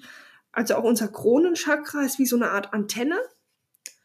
also 0.52 0.76
auch 0.76 0.84
unser 0.84 1.10
Kronenchakra 1.10 2.04
ist 2.04 2.20
wie 2.20 2.26
so 2.26 2.36
eine 2.36 2.52
Art 2.52 2.74
Antenne. 2.74 3.18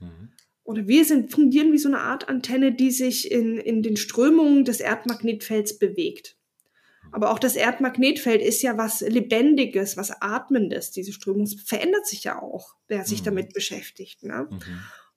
Mhm. 0.01 0.33
Oder 0.65 0.87
wir 0.87 1.05
sind, 1.05 1.33
fungieren 1.33 1.73
wie 1.73 1.79
so 1.79 1.89
eine 1.89 2.01
Art 2.01 2.29
Antenne, 2.29 2.73
die 2.73 2.91
sich 2.91 3.31
in, 3.31 3.59
in 3.59 3.83
den 3.83 3.97
Strömungen 3.97 4.65
des 4.65 4.81
Erdmagnetfelds 4.81 5.79
bewegt. 5.79 6.37
Aber 7.13 7.31
auch 7.31 7.39
das 7.39 7.57
Erdmagnetfeld 7.57 8.41
ist 8.41 8.63
ja 8.63 8.77
was 8.77 9.01
Lebendiges, 9.01 9.97
was 9.97 10.23
Atmendes. 10.23 10.93
Diese 10.93 11.13
Strömung 11.13 11.47
verändert 11.47 12.07
sich 12.07 12.25
ja 12.25 12.41
auch, 12.41 12.77
wer 12.89 13.05
sich 13.05 13.21
mhm. 13.21 13.25
damit 13.27 13.53
beschäftigt. 13.53 14.23
Ne? 14.23 14.49
Mhm. 14.51 14.61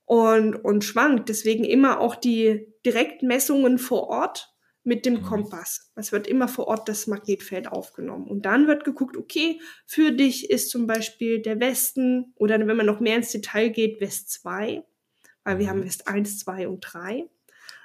Und, 0.06 0.56
und 0.56 0.84
schwankt. 0.84 1.30
Deswegen 1.30 1.64
immer 1.64 2.00
auch 2.00 2.16
die 2.16 2.68
Direktmessungen 2.86 3.78
vor 3.78 4.08
Ort 4.08 4.53
mit 4.84 5.06
dem 5.06 5.16
mhm. 5.16 5.24
Kompass. 5.24 5.92
Es 5.96 6.12
wird 6.12 6.28
immer 6.28 6.48
vor 6.48 6.68
Ort 6.68 6.90
das 6.90 7.08
Magnetfeld 7.08 7.68
aufgenommen. 7.68 8.28
Und 8.28 8.46
dann 8.46 8.68
wird 8.68 8.84
geguckt, 8.84 9.16
okay, 9.16 9.60
für 9.86 10.12
dich 10.12 10.50
ist 10.50 10.70
zum 10.70 10.88
Beispiel 10.88 11.42
der 11.42 11.60
Westen 11.60 12.34
oder 12.36 12.60
wenn 12.60 12.78
man 12.78 12.86
noch 12.86 13.00
mehr 13.00 13.16
ins 13.16 13.32
Detail 13.32 13.70
geht, 13.70 14.02
West 14.02 14.32
2, 14.32 14.84
weil 15.44 15.60
wir 15.60 15.70
haben 15.70 15.80
mhm. 15.80 15.86
West 15.86 16.08
1, 16.08 16.40
2 16.40 16.68
und 16.68 16.82
3. 16.82 17.30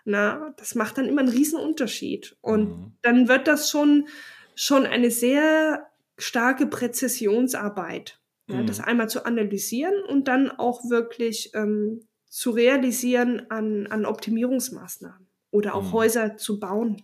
Na, 0.05 0.55
das 0.57 0.75
macht 0.75 0.99
dann 0.99 1.07
immer 1.07 1.21
einen 1.21 1.29
riesen 1.29 1.61
Unterschied. 1.61 2.37
Und 2.41 2.69
mhm. 2.69 2.93
dann 3.03 3.29
wird 3.29 3.47
das 3.47 3.71
schon, 3.71 4.09
schon 4.55 4.85
eine 4.85 5.11
sehr 5.11 5.87
starke 6.17 6.67
Präzisionsarbeit. 6.67 8.21
Ja, 8.49 8.57
mhm. 8.57 8.67
Das 8.67 8.81
einmal 8.81 9.09
zu 9.09 9.25
analysieren 9.25 9.95
und 10.09 10.27
dann 10.27 10.51
auch 10.51 10.89
wirklich 10.89 11.53
ähm, 11.55 12.01
zu 12.29 12.51
realisieren 12.51 13.47
an, 13.51 13.87
an 13.87 14.05
Optimierungsmaßnahmen 14.05 15.28
oder 15.51 15.75
auch 15.75 15.85
mhm. 15.85 15.93
Häuser 15.93 16.37
zu 16.37 16.61
bauen. 16.61 17.03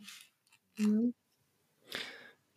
Mhm. 0.77 1.15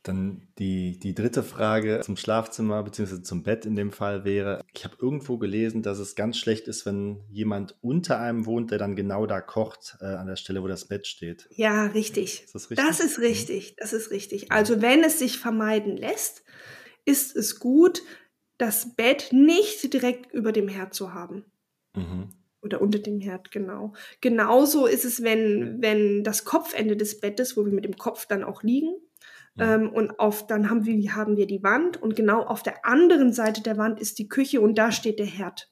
Dann 0.03 0.47
die, 0.57 0.97
die 0.99 1.13
dritte 1.13 1.43
Frage 1.43 1.99
zum 2.01 2.15
Schlafzimmer 2.15 2.81
bzw. 2.83 3.21
zum 3.23 3.43
Bett 3.43 3.65
in 3.65 3.75
dem 3.75 3.91
Fall 3.91 4.23
wäre, 4.23 4.63
ich 4.73 4.85
habe 4.85 4.95
irgendwo 5.01 5.37
gelesen, 5.37 5.81
dass 5.81 5.99
es 5.99 6.15
ganz 6.15 6.37
schlecht 6.37 6.69
ist, 6.69 6.85
wenn 6.85 7.25
jemand 7.29 7.77
unter 7.81 8.17
einem 8.17 8.45
wohnt, 8.45 8.71
der 8.71 8.77
dann 8.77 8.95
genau 8.95 9.25
da 9.25 9.41
kocht, 9.41 9.97
äh, 9.99 10.05
an 10.05 10.27
der 10.27 10.37
Stelle, 10.37 10.63
wo 10.63 10.67
das 10.67 10.87
Bett 10.87 11.07
steht. 11.07 11.49
Ja, 11.51 11.87
richtig. 11.87 12.45
Ist 12.45 12.55
das 12.55 12.69
richtig? 12.69 12.87
Das 12.87 12.99
ist 13.01 13.17
mhm. 13.17 13.25
richtig. 13.25 13.75
Das 13.75 13.91
ist 13.91 14.11
richtig. 14.11 14.49
Also 14.49 14.81
wenn 14.81 15.03
es 15.03 15.19
sich 15.19 15.39
vermeiden 15.39 15.97
lässt, 15.97 16.43
ist 17.03 17.35
es 17.35 17.59
gut, 17.59 18.01
das 18.57 18.95
Bett 18.95 19.29
nicht 19.31 19.93
direkt 19.93 20.31
über 20.33 20.53
dem 20.53 20.69
Herd 20.69 20.93
zu 20.93 21.13
haben. 21.13 21.45
Mhm. 21.95 22.29
Oder 22.67 22.81
unter 22.81 22.99
dem 22.99 23.19
Herd, 23.19 23.51
genau. 23.51 23.93
Genauso 24.21 24.85
ist 24.85 25.05
es, 25.05 25.23
wenn, 25.23 25.81
wenn 25.81 26.23
das 26.23 26.45
Kopfende 26.45 26.95
des 26.95 27.19
Bettes, 27.19 27.57
wo 27.57 27.65
wir 27.65 27.73
mit 27.73 27.85
dem 27.85 27.97
Kopf 27.97 28.27
dann 28.27 28.43
auch 28.43 28.61
liegen, 28.61 28.93
ähm, 29.59 29.89
und 29.89 30.19
auf, 30.19 30.45
dann 30.45 30.69
haben 30.69 30.85
wir, 30.85 31.15
haben 31.15 31.35
wir 31.35 31.47
die 31.47 31.63
Wand 31.63 32.01
und 32.01 32.15
genau 32.15 32.43
auf 32.43 32.61
der 32.61 32.85
anderen 32.85 33.33
Seite 33.33 33.61
der 33.61 33.77
Wand 33.77 33.99
ist 33.99 34.19
die 34.19 34.27
Küche 34.27 34.61
und 34.61 34.77
da 34.77 34.91
steht 34.91 35.19
der 35.19 35.25
Herd. 35.25 35.71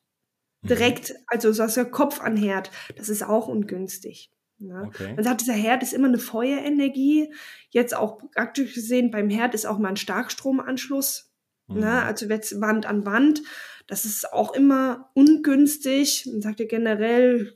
Mhm. 0.62 0.70
Direkt, 0.70 1.14
also 1.28 1.52
so 1.52 1.64
ist 1.64 1.78
der 1.78 1.86
Kopf 1.86 2.22
an 2.22 2.36
Herd. 2.36 2.72
Das 2.96 3.10
ist 3.10 3.24
auch 3.24 3.48
ungünstig. 3.48 4.32
Ja. 4.58 4.82
Ne? 4.82 4.88
Okay. 4.88 5.14
Man 5.14 5.24
sagt, 5.24 5.42
dieser 5.42 5.54
Herd 5.54 5.84
ist 5.84 5.94
immer 5.94 6.08
eine 6.08 6.18
Feuerenergie. 6.18 7.32
Jetzt 7.70 7.96
auch 7.96 8.20
praktisch 8.34 8.74
gesehen, 8.74 9.12
beim 9.12 9.30
Herd 9.30 9.54
ist 9.54 9.66
auch 9.66 9.78
mal 9.78 9.90
ein 9.90 9.98
Starkstromanschluss. 9.98 11.32
Mhm. 11.68 11.80
Ne? 11.82 12.04
Also 12.04 12.26
jetzt 12.26 12.60
Wand 12.62 12.86
an 12.86 13.06
Wand. 13.06 13.42
Das 13.88 14.06
ist 14.06 14.34
auch 14.34 14.54
immer 14.54 15.12
ungünstig. 15.14 16.28
Man 16.32 16.42
sagt 16.42 16.60
ja 16.60 16.66
generell, 16.66 17.54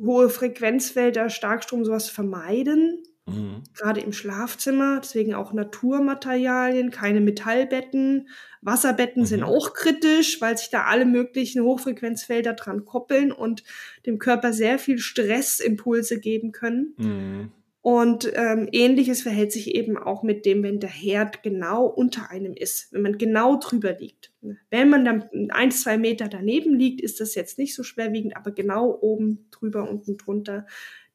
hohe 0.00 0.30
Frequenzfelder, 0.30 1.30
Starkstrom, 1.30 1.84
sowas 1.84 2.08
vermeiden. 2.08 3.02
Mhm. 3.26 3.62
Gerade 3.76 4.00
im 4.00 4.12
Schlafzimmer, 4.12 5.00
deswegen 5.02 5.34
auch 5.34 5.52
Naturmaterialien, 5.52 6.90
keine 6.90 7.20
Metallbetten. 7.20 8.28
Wasserbetten 8.62 9.22
mhm. 9.22 9.26
sind 9.26 9.42
auch 9.42 9.74
kritisch, 9.74 10.40
weil 10.40 10.56
sich 10.56 10.70
da 10.70 10.84
alle 10.84 11.04
möglichen 11.04 11.62
Hochfrequenzfelder 11.62 12.54
dran 12.54 12.84
koppeln 12.84 13.32
und 13.32 13.64
dem 14.06 14.18
Körper 14.18 14.52
sehr 14.52 14.78
viel 14.78 14.98
Stressimpulse 14.98 16.20
geben 16.20 16.52
können. 16.52 16.94
Mhm. 16.96 17.52
Und 17.80 18.30
ähm, 18.34 18.68
ähnliches 18.72 19.22
verhält 19.22 19.52
sich 19.52 19.74
eben 19.74 19.96
auch 19.96 20.22
mit 20.22 20.44
dem, 20.44 20.62
wenn 20.62 20.80
der 20.80 20.90
Herd 20.90 21.42
genau 21.42 21.86
unter 21.86 22.30
einem 22.30 22.54
ist, 22.54 22.92
wenn 22.92 23.02
man 23.02 23.18
genau 23.18 23.58
drüber 23.58 23.92
liegt. 23.92 24.32
Wenn 24.68 24.90
man 24.90 25.04
dann 25.04 25.50
ein, 25.50 25.70
zwei 25.70 25.96
Meter 25.96 26.28
daneben 26.28 26.74
liegt, 26.74 27.00
ist 27.00 27.20
das 27.20 27.34
jetzt 27.34 27.56
nicht 27.56 27.74
so 27.74 27.84
schwerwiegend, 27.84 28.36
aber 28.36 28.50
genau 28.50 28.98
oben 29.00 29.46
drüber, 29.50 29.88
unten 29.88 30.16
drunter 30.16 30.66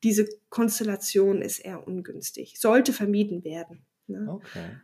diese 0.03 0.27
Konstellation 0.49 1.41
ist 1.41 1.59
eher 1.59 1.87
ungünstig, 1.87 2.59
sollte 2.59 2.93
vermieden 2.93 3.43
werden. 3.43 3.85
Ne? 4.07 4.27
Okay. 4.29 4.77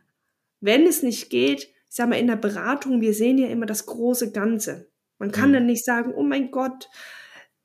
Wenn 0.60 0.86
es 0.86 1.02
nicht 1.02 1.30
geht, 1.30 1.64
ich 1.64 1.96
sag 1.96 2.08
mal, 2.08 2.18
in 2.18 2.26
der 2.26 2.36
Beratung, 2.36 3.00
wir 3.00 3.14
sehen 3.14 3.38
ja 3.38 3.48
immer 3.48 3.66
das 3.66 3.86
große 3.86 4.32
Ganze. 4.32 4.88
Man 5.18 5.30
kann 5.30 5.50
mhm. 5.50 5.54
dann 5.54 5.66
nicht 5.66 5.84
sagen, 5.84 6.12
oh 6.14 6.22
mein 6.22 6.50
Gott, 6.50 6.88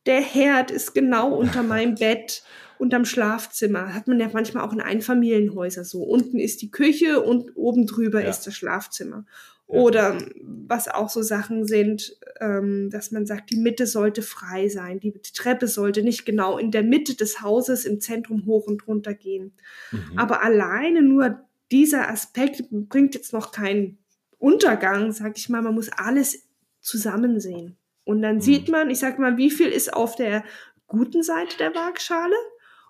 der 0.06 0.22
Herd 0.22 0.72
ist 0.72 0.94
genau 0.94 1.34
unter 1.34 1.64
meinem 1.64 1.96
Bett, 2.00 2.44
unterm 2.78 3.06
Schlafzimmer. 3.06 3.94
Hat 3.94 4.08
man 4.08 4.20
ja 4.20 4.30
manchmal 4.32 4.64
auch 4.64 4.74
in 4.74 4.82
Einfamilienhäusern 4.82 5.86
so. 5.86 6.04
Unten 6.04 6.40
ist 6.40 6.62
die 6.62 6.72
Küche 6.72 7.22
und 7.22 7.56
oben 7.56 7.88
drüber 7.88 8.22
ja. 8.22 8.30
ist 8.30 8.46
das 8.48 8.56
Schlafzimmer. 8.56 9.26
Oder 9.68 10.20
was 10.44 10.88
auch 10.88 11.10
so 11.10 11.24
Sachen 11.24 11.66
sind, 11.66 12.18
ähm, 12.40 12.92
dass 12.92 13.12
man 13.12 13.26
sagt, 13.26 13.50
die 13.50 13.58
Mitte 13.58 13.88
sollte 13.88 14.22
frei 14.22 14.70
sein, 14.70 15.00
die, 15.00 15.12
die, 15.12 15.34
Treppe 15.34 15.68
sollte 15.68 16.04
nicht 16.04 16.24
genau 16.24 16.60
in 16.60 16.70
der 16.70 16.84
Mitte 16.84 17.16
des 17.16 17.42
Hauses 17.42 17.84
im 17.86 18.00
Zentrum 18.00 18.46
hoch 18.46 18.68
und 18.68 18.88
runter 18.88 19.16
gehen. 19.16 19.54
Mhm. 19.92 20.20
Aber 20.20 20.44
alleine 20.44 21.02
nur 21.02 21.40
dieser 21.72 22.10
Aspekt 22.12 22.66
bringt 22.70 23.16
jetzt 23.16 23.34
noch 23.34 23.52
keinen 23.52 23.98
Untergang, 24.38 25.12
sag 25.12 25.36
ich 25.36 25.50
mal. 25.50 25.64
Man 25.64 25.74
muss 25.74 25.90
alles 25.90 26.44
zusammen 26.80 27.40
sehen. 27.40 27.76
Und 28.04 28.22
dann 28.22 28.36
mhm. 28.36 28.42
sieht 28.42 28.70
man, 28.70 28.92
ich 28.92 29.00
sag 29.00 29.18
mal, 29.18 29.38
wie 29.38 29.50
viel 29.50 29.70
ist 29.70 29.92
auf 29.92 30.16
der 30.16 30.44
guten 30.86 31.24
Seite 31.24 31.58
der 31.58 31.74
Waagschale 31.74 32.36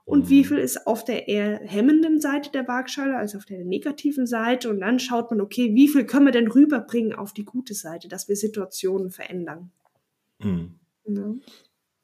und 0.06 0.30
wie 0.30 0.43
mhm. 0.43 0.45
viel 0.45 0.58
ist 0.60 0.86
auf 0.86 1.03
der 1.03 1.28
eher 1.28 1.60
hemmenden 1.66 2.22
Seite 2.22 2.51
der 2.51 2.68
Waagschale, 2.68 3.18
also 3.18 3.39
auf 3.39 3.45
der 3.45 3.66
negativen 3.66 4.28
Seite. 4.28 4.70
Und 4.70 4.80
dann 4.82 4.99
schaut 4.99 5.32
man, 5.32 5.41
okay, 5.41 5.74
wie 5.74 5.88
viel 5.88 6.06
können 6.06 6.28
wir 6.28 6.32
denn 6.32 6.47
rüberbringen 6.47 7.14
auf 7.14 7.34
die 7.34 7.43
gute 7.43 7.74
Seite, 7.74 8.08
dass 8.08 8.30
wir 8.30 8.36
Situationen 8.36 9.10
verändern. 9.10 9.72
Mhm. 10.39 10.76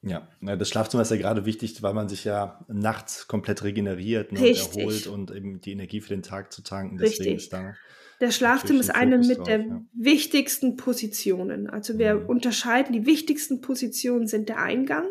Ja. 0.02 0.28
ja, 0.40 0.56
das 0.56 0.68
Schlafzimmer 0.68 1.02
ist 1.02 1.12
ja 1.12 1.16
gerade 1.16 1.46
wichtig, 1.46 1.80
weil 1.80 1.94
man 1.94 2.08
sich 2.08 2.24
ja 2.24 2.64
nachts 2.66 3.28
komplett 3.28 3.62
regeneriert 3.62 4.32
ne, 4.32 4.40
und 4.40 4.76
erholt 4.76 5.06
und 5.06 5.30
eben 5.30 5.60
die 5.60 5.70
Energie 5.70 6.00
für 6.00 6.08
den 6.08 6.24
Tag 6.24 6.52
zu 6.52 6.62
tanken. 6.62 6.98
Deswegen 6.98 7.30
Richtig. 7.30 7.44
ist 7.44 7.52
da 7.52 7.74
der 8.22 8.30
Schlafzimmer 8.30 8.78
ist 8.78 8.94
eine 8.94 9.18
mit 9.18 9.38
drauf, 9.38 9.48
der 9.48 9.60
ja. 9.62 9.84
wichtigsten 9.94 10.76
Positionen. 10.76 11.68
Also 11.68 11.98
wir 11.98 12.14
mhm. 12.14 12.26
unterscheiden, 12.26 12.92
die 12.92 13.04
wichtigsten 13.04 13.60
Positionen 13.60 14.28
sind 14.28 14.48
der 14.48 14.60
Eingang, 14.62 15.06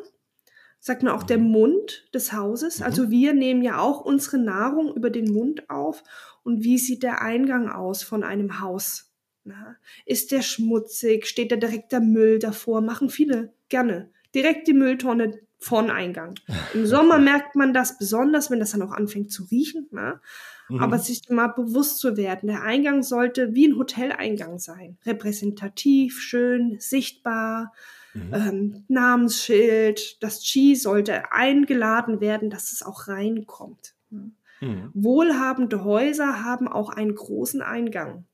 sagt 0.82 1.04
man 1.04 1.14
auch 1.14 1.24
der 1.24 1.38
Mund 1.38 2.10
des 2.14 2.34
Hauses. 2.34 2.80
Mhm. 2.80 2.86
Also 2.86 3.10
wir 3.10 3.34
nehmen 3.34 3.62
ja 3.62 3.80
auch 3.80 4.02
unsere 4.02 4.40
Nahrung 4.40 4.94
über 4.94 5.12
den 5.12 5.32
Mund 5.32 5.70
auf. 5.70 6.04
Und 6.44 6.64
wie 6.64 6.80
sieht 6.80 7.04
der 7.04 7.22
Eingang 7.22 7.70
aus 7.70 8.04
von 8.04 8.24
einem 8.24 8.60
Haus? 8.60 9.14
Na, 9.44 9.78
ist 10.06 10.32
der 10.32 10.42
schmutzig? 10.42 11.28
Steht 11.28 11.52
da 11.52 11.56
direkt 11.56 11.92
der 11.92 12.02
Müll 12.02 12.40
davor? 12.40 12.82
Machen 12.82 13.10
viele 13.10 13.54
gerne. 13.70 14.10
Direkt 14.34 14.68
die 14.68 14.74
Mülltonne 14.74 15.40
von 15.60 15.92
Eingang. 15.92 16.36
Im 16.74 16.88
Sommer 16.88 17.20
merkt 17.20 17.56
man 17.56 17.74
das 17.74 18.00
besonders, 18.00 18.50
wenn 18.50 18.60
das 18.60 18.72
dann 18.72 18.82
auch 18.82 18.92
anfängt 18.92 19.32
zu 19.32 19.44
riechen. 19.44 19.88
Na? 19.92 20.20
Mhm. 20.68 20.80
Aber 20.80 20.98
sich 20.98 21.30
mal 21.30 21.48
bewusst 21.48 22.00
zu 22.00 22.18
werden, 22.18 22.48
der 22.48 22.64
Eingang 22.64 23.04
sollte 23.04 23.54
wie 23.54 23.68
ein 23.68 23.78
Hoteleingang 23.78 24.58
sein. 24.58 24.98
Repräsentativ, 25.06 26.20
schön, 26.20 26.78
sichtbar, 26.80 27.72
Mhm. 28.14 28.34
Ähm, 28.34 28.86
Namensschild, 28.88 30.22
das 30.22 30.42
Chi 30.42 30.76
sollte 30.76 31.32
eingeladen 31.32 32.20
werden, 32.20 32.50
dass 32.50 32.72
es 32.72 32.84
auch 32.84 33.08
reinkommt. 33.08 33.94
Mhm. 34.10 34.92
Wohlhabende 34.94 35.84
Häuser 35.84 36.44
haben 36.44 36.68
auch 36.68 36.90
einen 36.90 37.16
großen 37.16 37.62
Eingang, 37.62 38.26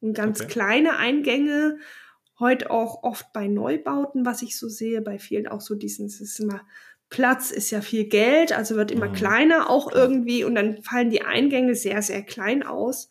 Und 0.00 0.14
ganz 0.14 0.40
okay. 0.40 0.50
kleine 0.50 0.96
Eingänge, 0.96 1.78
heute 2.38 2.70
auch 2.70 3.02
oft 3.02 3.32
bei 3.32 3.48
Neubauten, 3.48 4.24
was 4.24 4.42
ich 4.42 4.58
so 4.58 4.68
sehe, 4.68 5.02
bei 5.02 5.18
vielen 5.18 5.46
auch 5.46 5.60
so 5.60 5.74
diesen, 5.74 6.06
es 6.06 6.20
ist 6.20 6.40
immer, 6.40 6.62
Platz 7.10 7.50
ist 7.50 7.70
ja 7.70 7.80
viel 7.80 8.04
Geld, 8.04 8.52
also 8.52 8.76
wird 8.76 8.90
immer 8.90 9.08
mhm. 9.08 9.12
kleiner 9.12 9.70
auch 9.70 9.92
irgendwie 9.92 10.42
und 10.44 10.54
dann 10.54 10.82
fallen 10.82 11.10
die 11.10 11.22
Eingänge 11.22 11.74
sehr, 11.74 12.02
sehr 12.02 12.22
klein 12.22 12.62
aus. 12.62 13.10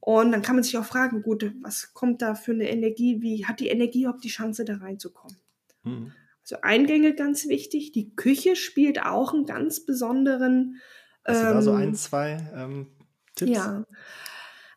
Und 0.00 0.32
dann 0.32 0.42
kann 0.42 0.56
man 0.56 0.64
sich 0.64 0.76
auch 0.76 0.84
fragen, 0.84 1.22
gut, 1.22 1.54
was 1.62 1.94
kommt 1.94 2.22
da 2.22 2.34
für 2.34 2.50
eine 2.50 2.68
Energie? 2.68 3.22
Wie 3.22 3.46
hat 3.46 3.60
die 3.60 3.68
Energie 3.68 4.02
überhaupt 4.02 4.24
die 4.24 4.28
Chance, 4.28 4.64
da 4.64 4.76
reinzukommen? 4.76 5.36
Mhm. 5.84 6.12
Also 6.42 6.56
Eingänge 6.62 7.14
ganz 7.14 7.48
wichtig. 7.48 7.92
Die 7.92 8.14
Küche 8.14 8.56
spielt 8.56 9.02
auch 9.02 9.32
einen 9.32 9.46
ganz 9.46 9.84
besonderen. 9.84 10.80
Hast 11.24 11.40
ähm, 11.40 11.46
du 11.46 11.52
da 11.54 11.62
so 11.62 11.72
ein, 11.72 11.94
zwei 11.94 12.38
ähm, 12.54 12.88
Tipps? 13.36 13.52
Ja. 13.52 13.84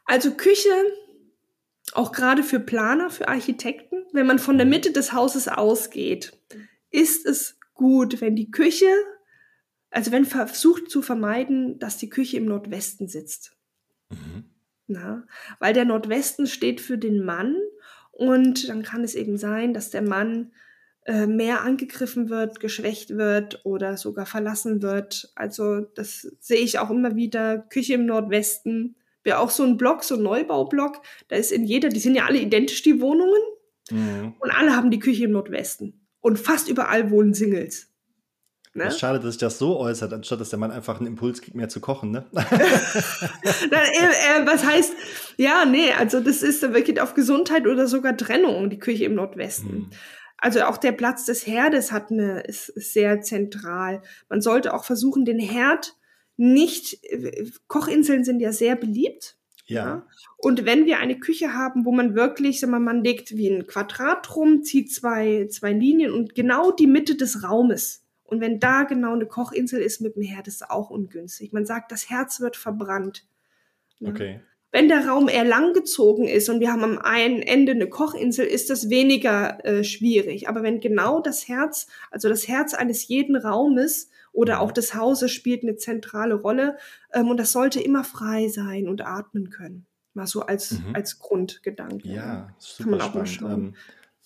Also 0.05 0.35
Küche, 0.35 0.69
auch 1.93 2.11
gerade 2.11 2.43
für 2.43 2.59
Planer, 2.59 3.09
für 3.09 3.27
Architekten, 3.27 4.03
wenn 4.13 4.27
man 4.27 4.39
von 4.39 4.57
der 4.57 4.65
mhm. 4.65 4.71
Mitte 4.71 4.91
des 4.91 5.11
Hauses 5.11 5.47
ausgeht, 5.47 6.39
ist 6.91 7.25
es 7.25 7.59
gut, 7.73 8.21
wenn 8.21 8.35
die 8.35 8.51
Küche, 8.51 8.91
also 9.89 10.11
wenn 10.11 10.25
versucht 10.25 10.89
zu 10.89 11.01
vermeiden, 11.01 11.79
dass 11.79 11.97
die 11.97 12.09
Küche 12.09 12.37
im 12.37 12.45
Nordwesten 12.45 13.07
sitzt. 13.07 13.57
Mhm. 14.09 14.45
Na, 14.87 15.25
weil 15.59 15.73
der 15.73 15.85
Nordwesten 15.85 16.45
steht 16.45 16.79
für 16.79 16.99
den 16.99 17.25
Mann 17.25 17.55
und 18.11 18.69
dann 18.69 18.83
kann 18.83 19.03
es 19.03 19.15
eben 19.15 19.35
sein, 19.35 19.73
dass 19.73 19.89
der 19.89 20.03
Mann 20.03 20.51
äh, 21.05 21.27
mehr 21.27 21.61
angegriffen 21.61 22.29
wird, 22.29 22.59
geschwächt 22.59 23.15
wird 23.15 23.61
oder 23.63 23.95
sogar 23.95 24.25
verlassen 24.25 24.81
wird. 24.81 25.31
Also 25.35 25.81
das 25.81 26.27
sehe 26.39 26.57
ich 26.57 26.79
auch 26.79 26.89
immer 26.89 27.15
wieder. 27.15 27.59
Küche 27.59 27.93
im 27.93 28.07
Nordwesten 28.07 28.95
wäre 29.23 29.39
auch 29.39 29.51
so 29.51 29.63
ein 29.63 29.77
Block, 29.77 30.03
so 30.03 30.15
ein 30.15 30.23
Neubaublock. 30.23 31.01
Da 31.27 31.35
ist 31.35 31.51
in 31.51 31.63
jeder, 31.63 31.89
die 31.89 31.99
sind 31.99 32.15
ja 32.15 32.25
alle 32.25 32.39
identisch, 32.39 32.81
die 32.81 33.01
Wohnungen. 33.01 33.41
Mhm. 33.91 34.33
Und 34.39 34.51
alle 34.51 34.75
haben 34.75 34.89
die 34.89 34.99
Küche 34.99 35.25
im 35.25 35.31
Nordwesten. 35.31 36.07
Und 36.21 36.39
fast 36.39 36.69
überall 36.69 37.11
wohnen 37.11 37.35
Singles. 37.35 37.87
Ne? 38.73 38.85
Das 38.85 38.99
schade, 38.99 39.19
dass 39.19 39.33
sich 39.33 39.37
das 39.37 39.57
so 39.57 39.77
äußert, 39.77 40.11
anstatt 40.11 40.41
dass 40.41 40.49
der 40.49 40.59
Mann 40.59 40.71
einfach 40.71 40.97
einen 40.97 41.07
Impuls 41.07 41.41
kriegt, 41.41 41.55
mehr 41.55 41.69
zu 41.69 41.79
kochen, 41.79 42.11
ne? 42.11 42.25
Dann, 42.33 42.43
äh, 43.71 44.41
äh, 44.41 44.45
was 44.45 44.65
heißt, 44.65 44.91
ja, 45.37 45.63
nee, 45.63 45.93
also 45.93 46.19
das 46.19 46.41
ist 46.41 46.61
wirklich 46.61 46.99
auf 46.99 47.13
Gesundheit 47.13 47.67
oder 47.67 47.87
sogar 47.87 48.17
Trennung, 48.17 48.69
die 48.69 48.79
Küche 48.79 49.05
im 49.05 49.15
Nordwesten. 49.15 49.69
Hm. 49.69 49.89
Also 50.37 50.63
auch 50.63 50.77
der 50.77 50.91
Platz 50.91 51.25
des 51.25 51.47
Herdes 51.47 51.91
hat 51.91 52.11
eine, 52.11 52.41
ist, 52.41 52.69
ist 52.69 52.93
sehr 52.93 53.21
zentral. 53.21 54.01
Man 54.29 54.41
sollte 54.41 54.73
auch 54.73 54.83
versuchen, 54.83 55.25
den 55.25 55.39
Herd 55.39 55.95
nicht, 56.37 56.99
Kochinseln 57.67 58.23
sind 58.23 58.41
ja 58.41 58.51
sehr 58.51 58.75
beliebt. 58.75 59.37
Ja. 59.67 59.85
ja. 59.85 60.07
Und 60.37 60.65
wenn 60.65 60.85
wir 60.85 60.99
eine 60.99 61.19
Küche 61.19 61.53
haben, 61.53 61.85
wo 61.85 61.91
man 61.91 62.13
wirklich, 62.15 62.59
sag 62.59 62.69
mal, 62.69 62.79
man 62.79 63.03
legt 63.03 63.35
wie 63.35 63.47
ein 63.49 63.65
Quadrat 63.65 64.35
rum, 64.35 64.63
zieht 64.63 64.93
zwei, 64.93 65.47
zwei 65.49 65.71
Linien 65.71 66.11
und 66.11 66.35
genau 66.35 66.71
die 66.71 66.87
Mitte 66.87 67.15
des 67.15 67.43
Raumes 67.43 68.05
und 68.25 68.41
wenn 68.41 68.59
da 68.59 68.83
genau 68.83 69.13
eine 69.13 69.27
Kochinsel 69.27 69.81
ist 69.81 70.01
mit 70.01 70.15
dem 70.15 70.23
Herd, 70.23 70.47
ist 70.47 70.55
es 70.55 70.69
auch 70.69 70.89
ungünstig. 70.89 71.53
Man 71.53 71.65
sagt, 71.65 71.91
das 71.91 72.09
Herz 72.09 72.41
wird 72.41 72.57
verbrannt. 72.57 73.25
Okay. 74.03 74.41
Wenn 74.75 74.89
der 74.89 75.07
Raum 75.07 75.29
eher 75.29 75.45
langgezogen 75.45 76.27
ist 76.27 76.49
und 76.49 76.59
wir 76.59 76.69
haben 76.69 76.83
am 76.83 76.97
einen 76.97 77.41
Ende 77.41 77.71
eine 77.71 77.87
Kochinsel, 77.87 78.45
ist 78.45 78.69
das 78.69 78.89
weniger 78.89 79.63
äh, 79.63 79.85
schwierig. 79.85 80.49
Aber 80.49 80.63
wenn 80.63 80.81
genau 80.81 81.21
das 81.21 81.47
Herz, 81.47 81.87
also 82.11 82.27
das 82.27 82.49
Herz 82.49 82.73
eines 82.73 83.07
jeden 83.07 83.37
Raumes 83.37 84.09
oder 84.33 84.59
auch 84.59 84.73
des 84.73 84.93
Hauses 84.93 85.31
spielt 85.31 85.63
eine 85.63 85.77
zentrale 85.77 86.35
Rolle 86.35 86.75
ähm, 87.13 87.29
und 87.29 87.37
das 87.37 87.53
sollte 87.53 87.79
immer 87.79 88.03
frei 88.03 88.49
sein 88.49 88.89
und 88.89 88.99
atmen 88.99 89.49
können. 89.49 89.85
Mal 90.13 90.27
so 90.27 90.41
als, 90.41 90.71
mhm. 90.71 90.93
als 90.93 91.19
Grundgedanke. 91.19 92.09
Ja, 92.09 92.53
super 92.59 92.83
Kann 92.83 92.91
man 92.91 92.99
auch 92.99 93.05
spannend. 93.05 93.41
Mal 93.41 93.49
schauen. 93.49 93.75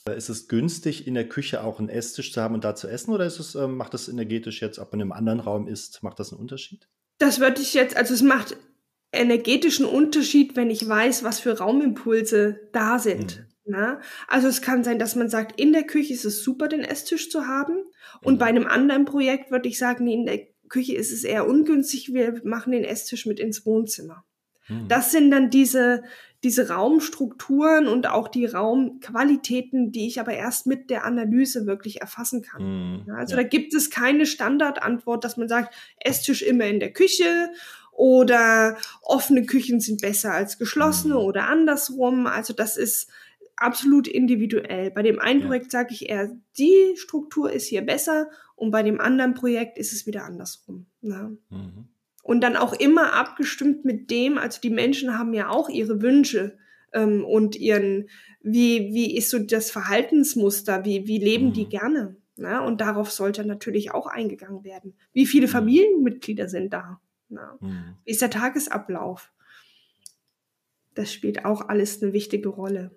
Ähm, 0.08 0.18
ist 0.18 0.30
es 0.30 0.48
günstig, 0.48 1.06
in 1.06 1.14
der 1.14 1.30
Küche 1.30 1.64
auch 1.64 1.78
einen 1.78 1.90
Esstisch 1.90 2.34
zu 2.34 2.42
haben 2.42 2.56
und 2.56 2.64
da 2.64 2.74
zu 2.74 2.88
essen 2.88 3.14
oder 3.14 3.28
ist 3.28 3.38
es, 3.38 3.54
ähm, 3.54 3.78
macht 3.78 3.94
das 3.94 4.10
energetisch 4.10 4.64
jetzt, 4.64 4.80
ob 4.80 4.94
man 4.94 5.02
in 5.02 5.04
einem 5.04 5.12
anderen 5.12 5.42
Raum 5.42 5.68
ist, 5.68 6.02
macht 6.02 6.18
das 6.18 6.32
einen 6.32 6.42
Unterschied? 6.42 6.88
Das 7.20 7.40
würde 7.40 7.62
ich 7.62 7.76
jetzt, 7.76 7.96
also 7.96 8.16
es 8.16 8.24
macht 8.24 8.58
energetischen 9.12 9.86
Unterschied, 9.86 10.56
wenn 10.56 10.70
ich 10.70 10.88
weiß, 10.88 11.24
was 11.24 11.40
für 11.40 11.58
Raumimpulse 11.58 12.70
da 12.72 13.00
sind. 13.00 13.40
Mhm. 13.40 13.46
Na? 13.66 14.02
Also 14.28 14.48
es 14.48 14.62
kann 14.62 14.84
sein, 14.84 15.00
dass 15.00 15.16
man 15.16 15.30
sagt, 15.30 15.60
in 15.60 15.74
der 15.74 15.84
Küche 15.84 16.14
ist 16.14 16.26
es 16.26 16.44
super, 16.44 16.68
den 16.68 16.82
Esstisch 16.82 17.30
zu 17.30 17.48
haben. 17.48 17.84
Und 18.22 18.36
mhm. 18.36 18.40
bei 18.40 18.46
einem 18.46 18.68
anderen 18.68 19.06
Projekt 19.06 19.52
würde 19.52 19.70
ich 19.70 19.78
sagen, 19.78 20.08
in 20.08 20.26
der 20.26 20.48
Küche 20.70 20.96
ist 20.96 21.12
es 21.12 21.24
eher 21.24 21.48
ungünstig, 21.48 22.14
wir 22.14 22.42
machen 22.44 22.72
den 22.72 22.84
Esstisch 22.84 23.26
mit 23.26 23.40
ins 23.40 23.66
Wohnzimmer. 23.66 24.26
Mhm. 24.68 24.88
Das 24.88 25.12
sind 25.12 25.32
dann 25.32 25.50
diese, 25.50 26.04
diese 26.44 26.70
Raumstrukturen 26.70 27.88
und 27.88 28.08
auch 28.08 28.28
die 28.28 28.46
Raumqualitäten, 28.46 29.92
die 29.92 30.08
ich 30.08 30.20
aber 30.20 30.34
erst 30.34 30.68
mit 30.68 30.90
der 30.90 31.06
Analyse 31.06 31.66
wirklich 31.66 32.02
erfassen 32.02 32.42
kann. 32.42 33.04
Ja, 33.08 33.16
also 33.16 33.36
ja. 33.36 33.42
da 33.42 33.48
gibt 33.48 33.74
es 33.74 33.90
keine 33.90 34.26
Standardantwort, 34.26 35.24
dass 35.24 35.38
man 35.38 35.50
sagt, 35.50 35.76
Esstisch 36.00 36.42
immer 36.44 36.66
in 36.66 36.80
der 36.80 36.94
Küche 36.94 37.50
oder 38.00 38.78
offene 39.02 39.46
Küchen 39.46 39.82
sind 39.82 40.00
besser 40.00 40.32
als 40.32 40.58
geschlossene 40.58 41.16
mm. 41.16 41.18
oder 41.18 41.50
andersrum. 41.50 42.28
Also 42.28 42.54
das 42.54 42.78
ist 42.78 43.12
absolut 43.58 44.08
individuell. 44.08 44.90
Bei 44.90 45.02
dem 45.02 45.20
einen 45.20 45.42
ja. 45.42 45.48
Projekt 45.48 45.70
sage 45.70 45.90
ich 45.92 46.10
eher, 46.10 46.32
die 46.58 46.94
Struktur 46.96 47.52
ist 47.52 47.68
hier 47.68 47.82
besser 47.82 48.30
und 48.56 48.72
bei 48.72 48.84
dem 48.84 49.02
anderen 49.02 49.34
Projekt 49.34 49.78
ist 49.78 49.92
es 49.92 50.08
wieder 50.08 50.24
andersrum. 50.24 50.86
Ja. 51.02 51.30
Mhm. 51.50 51.90
Und 52.24 52.40
dann 52.40 52.56
auch 52.56 52.72
immer 52.72 53.12
abgestimmt 53.12 53.84
mit 53.84 54.10
dem, 54.10 54.38
also 54.38 54.62
die 54.62 54.70
Menschen 54.70 55.20
haben 55.20 55.34
ja 55.34 55.50
auch 55.50 55.68
ihre 55.68 56.02
Wünsche 56.02 56.58
ähm, 56.94 57.26
und 57.26 57.58
ihren, 57.58 58.08
wie, 58.42 58.94
wie 58.94 59.18
ist 59.18 59.30
so 59.30 59.40
das 59.40 59.72
Verhaltensmuster, 59.72 60.86
wie, 60.86 61.06
wie 61.06 61.18
leben 61.18 61.48
mhm. 61.48 61.54
die 61.54 61.68
gerne? 61.68 62.16
Na? 62.38 62.64
Und 62.64 62.80
darauf 62.80 63.12
sollte 63.12 63.44
natürlich 63.44 63.92
auch 63.92 64.08
eingegangen 64.08 64.64
werden. 64.64 64.94
Wie 65.12 65.26
viele 65.26 65.48
mhm. 65.48 65.52
Familienmitglieder 65.52 66.48
sind 66.48 66.72
da? 66.72 67.02
Na? 67.30 67.58
Mhm. 67.62 67.96
Wie 68.04 68.12
ist 68.12 68.22
der 68.22 68.30
Tagesablauf? 68.30 69.32
Das 70.96 71.14
spielt 71.14 71.46
auch 71.46 71.70
alles 71.70 72.02
eine 72.02 72.14
wichtige 72.14 72.50
Rolle. 72.50 72.92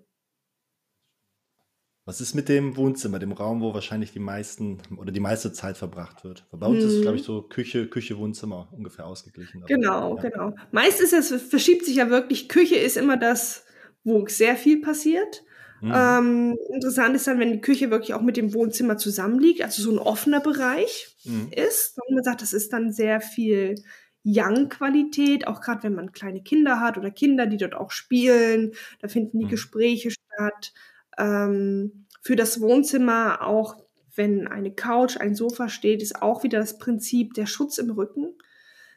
Was 2.05 2.21
ist 2.21 2.35
mit 2.35 2.49
dem 2.49 2.77
Wohnzimmer, 2.77 3.21
dem 3.21 3.31
Raum, 3.31 3.61
wo 3.61 3.75
wahrscheinlich 3.75 4.11
die 4.11 4.19
meisten 4.19 4.83
oder 4.97 5.13
die 5.13 5.21
meiste 5.21 5.53
Zeit 5.53 5.77
verbracht 5.77 6.25
wird? 6.25 6.45
Bei 6.51 6.67
uns 6.67 6.83
hm. 6.83 6.89
ist 6.89 6.95
es, 6.97 7.03
glaube 7.03 7.17
ich, 7.17 7.23
so 7.23 7.43
Küche, 7.43 7.87
Küche, 7.87 8.19
Wohnzimmer 8.19 8.69
ungefähr 8.73 9.07
ausgeglichen. 9.07 9.63
Genau, 9.69 10.17
ja. 10.17 10.23
genau. 10.23 10.55
Meist 10.73 11.01
ist 11.01 11.13
es, 11.13 11.31
verschiebt 11.43 11.85
sich 11.85 11.97
ja 11.97 12.11
wirklich, 12.11 12.49
Küche 12.49 12.75
ist 12.75 12.97
immer 12.97 13.17
das, 13.17 13.65
wo 14.03 14.27
sehr 14.27 14.57
viel 14.57 14.81
passiert. 14.81 15.45
Mhm. 15.81 15.93
Ähm, 15.95 16.59
interessant 16.73 17.15
ist 17.15 17.29
dann, 17.29 17.39
wenn 17.39 17.53
die 17.53 17.61
Küche 17.61 17.91
wirklich 17.93 18.15
auch 18.15 18.23
mit 18.23 18.37
dem 18.37 18.53
Wohnzimmer 18.53 18.97
zusammenliegt, 18.97 19.63
also 19.63 19.83
so 19.83 19.93
ein 19.93 19.99
offener 19.99 20.41
Bereich 20.41 21.17
mhm. 21.25 21.51
ist. 21.53 21.99
Und 22.05 22.17
man 22.17 22.25
sagt, 22.25 22.43
das 22.43 22.53
ist 22.53 22.73
dann 22.73 22.91
sehr 22.93 23.21
viel 23.21 23.77
Young-Qualität, 24.25 25.47
auch 25.47 25.61
gerade 25.61 25.83
wenn 25.83 25.95
man 25.95 26.13
kleine 26.13 26.43
Kinder 26.43 26.81
hat 26.81 26.97
oder 26.97 27.11
Kinder, 27.11 27.47
die 27.47 27.57
dort 27.57 27.75
auch 27.75 27.91
spielen, 27.91 28.73
da 29.01 29.09
finden 29.09 29.39
die 29.39 29.47
mhm. 29.47 29.51
Gespräche 29.51 30.11
statt 30.11 30.73
ähm, 31.19 32.07
für 32.21 32.37
das 32.37 32.61
Wohnzimmer 32.61 33.43
auch, 33.47 33.77
wenn 34.15 34.47
eine 34.47 34.73
Couch, 34.73 35.17
ein 35.17 35.35
Sofa 35.35 35.69
steht, 35.69 36.03
ist 36.03 36.21
auch 36.21 36.43
wieder 36.43 36.59
das 36.59 36.79
Prinzip 36.79 37.35
der 37.35 37.47
Schutz 37.47 37.79
im 37.79 37.91
Rücken. 37.91 38.35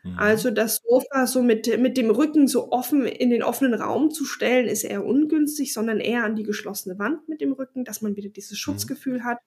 Mhm. 0.03 0.19
Also 0.19 0.51
das 0.51 0.81
Sofa 0.87 1.25
so 1.25 1.41
mit, 1.41 1.79
mit 1.79 1.97
dem 1.97 2.11
Rücken 2.11 2.47
so 2.47 2.71
offen 2.71 3.05
in 3.05 3.29
den 3.29 3.41
offenen 3.41 3.73
Raum 3.73 4.11
zu 4.11 4.25
stellen, 4.25 4.67
ist 4.67 4.83
eher 4.83 5.05
ungünstig, 5.05 5.73
sondern 5.73 5.99
eher 5.99 6.23
an 6.23 6.35
die 6.35 6.43
geschlossene 6.43 6.99
Wand 6.99 7.27
mit 7.29 7.41
dem 7.41 7.53
Rücken, 7.53 7.85
dass 7.85 8.01
man 8.01 8.15
wieder 8.15 8.29
dieses 8.29 8.51
mhm. 8.51 8.57
Schutzgefühl 8.57 9.19
mhm. 9.19 9.23
hat. 9.23 9.39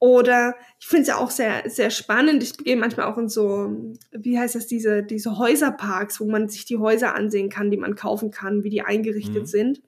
Oder 0.00 0.56
ich 0.80 0.86
finde 0.86 1.02
es 1.02 1.08
ja 1.08 1.18
auch 1.18 1.30
sehr, 1.30 1.68
sehr 1.68 1.90
spannend. 1.90 2.42
Ich 2.42 2.56
gehe 2.56 2.76
manchmal 2.76 3.06
auch 3.06 3.18
in 3.18 3.28
so, 3.28 3.94
wie 4.10 4.38
heißt 4.38 4.54
das, 4.54 4.66
diese, 4.66 5.02
diese 5.02 5.36
Häuserparks, 5.36 6.20
wo 6.20 6.24
man 6.24 6.48
sich 6.48 6.64
die 6.64 6.78
Häuser 6.78 7.14
ansehen 7.14 7.50
kann, 7.50 7.70
die 7.70 7.76
man 7.76 7.94
kaufen 7.96 8.30
kann, 8.30 8.64
wie 8.64 8.70
die 8.70 8.80
eingerichtet 8.80 9.42
mhm. 9.42 9.46
sind. 9.46 9.82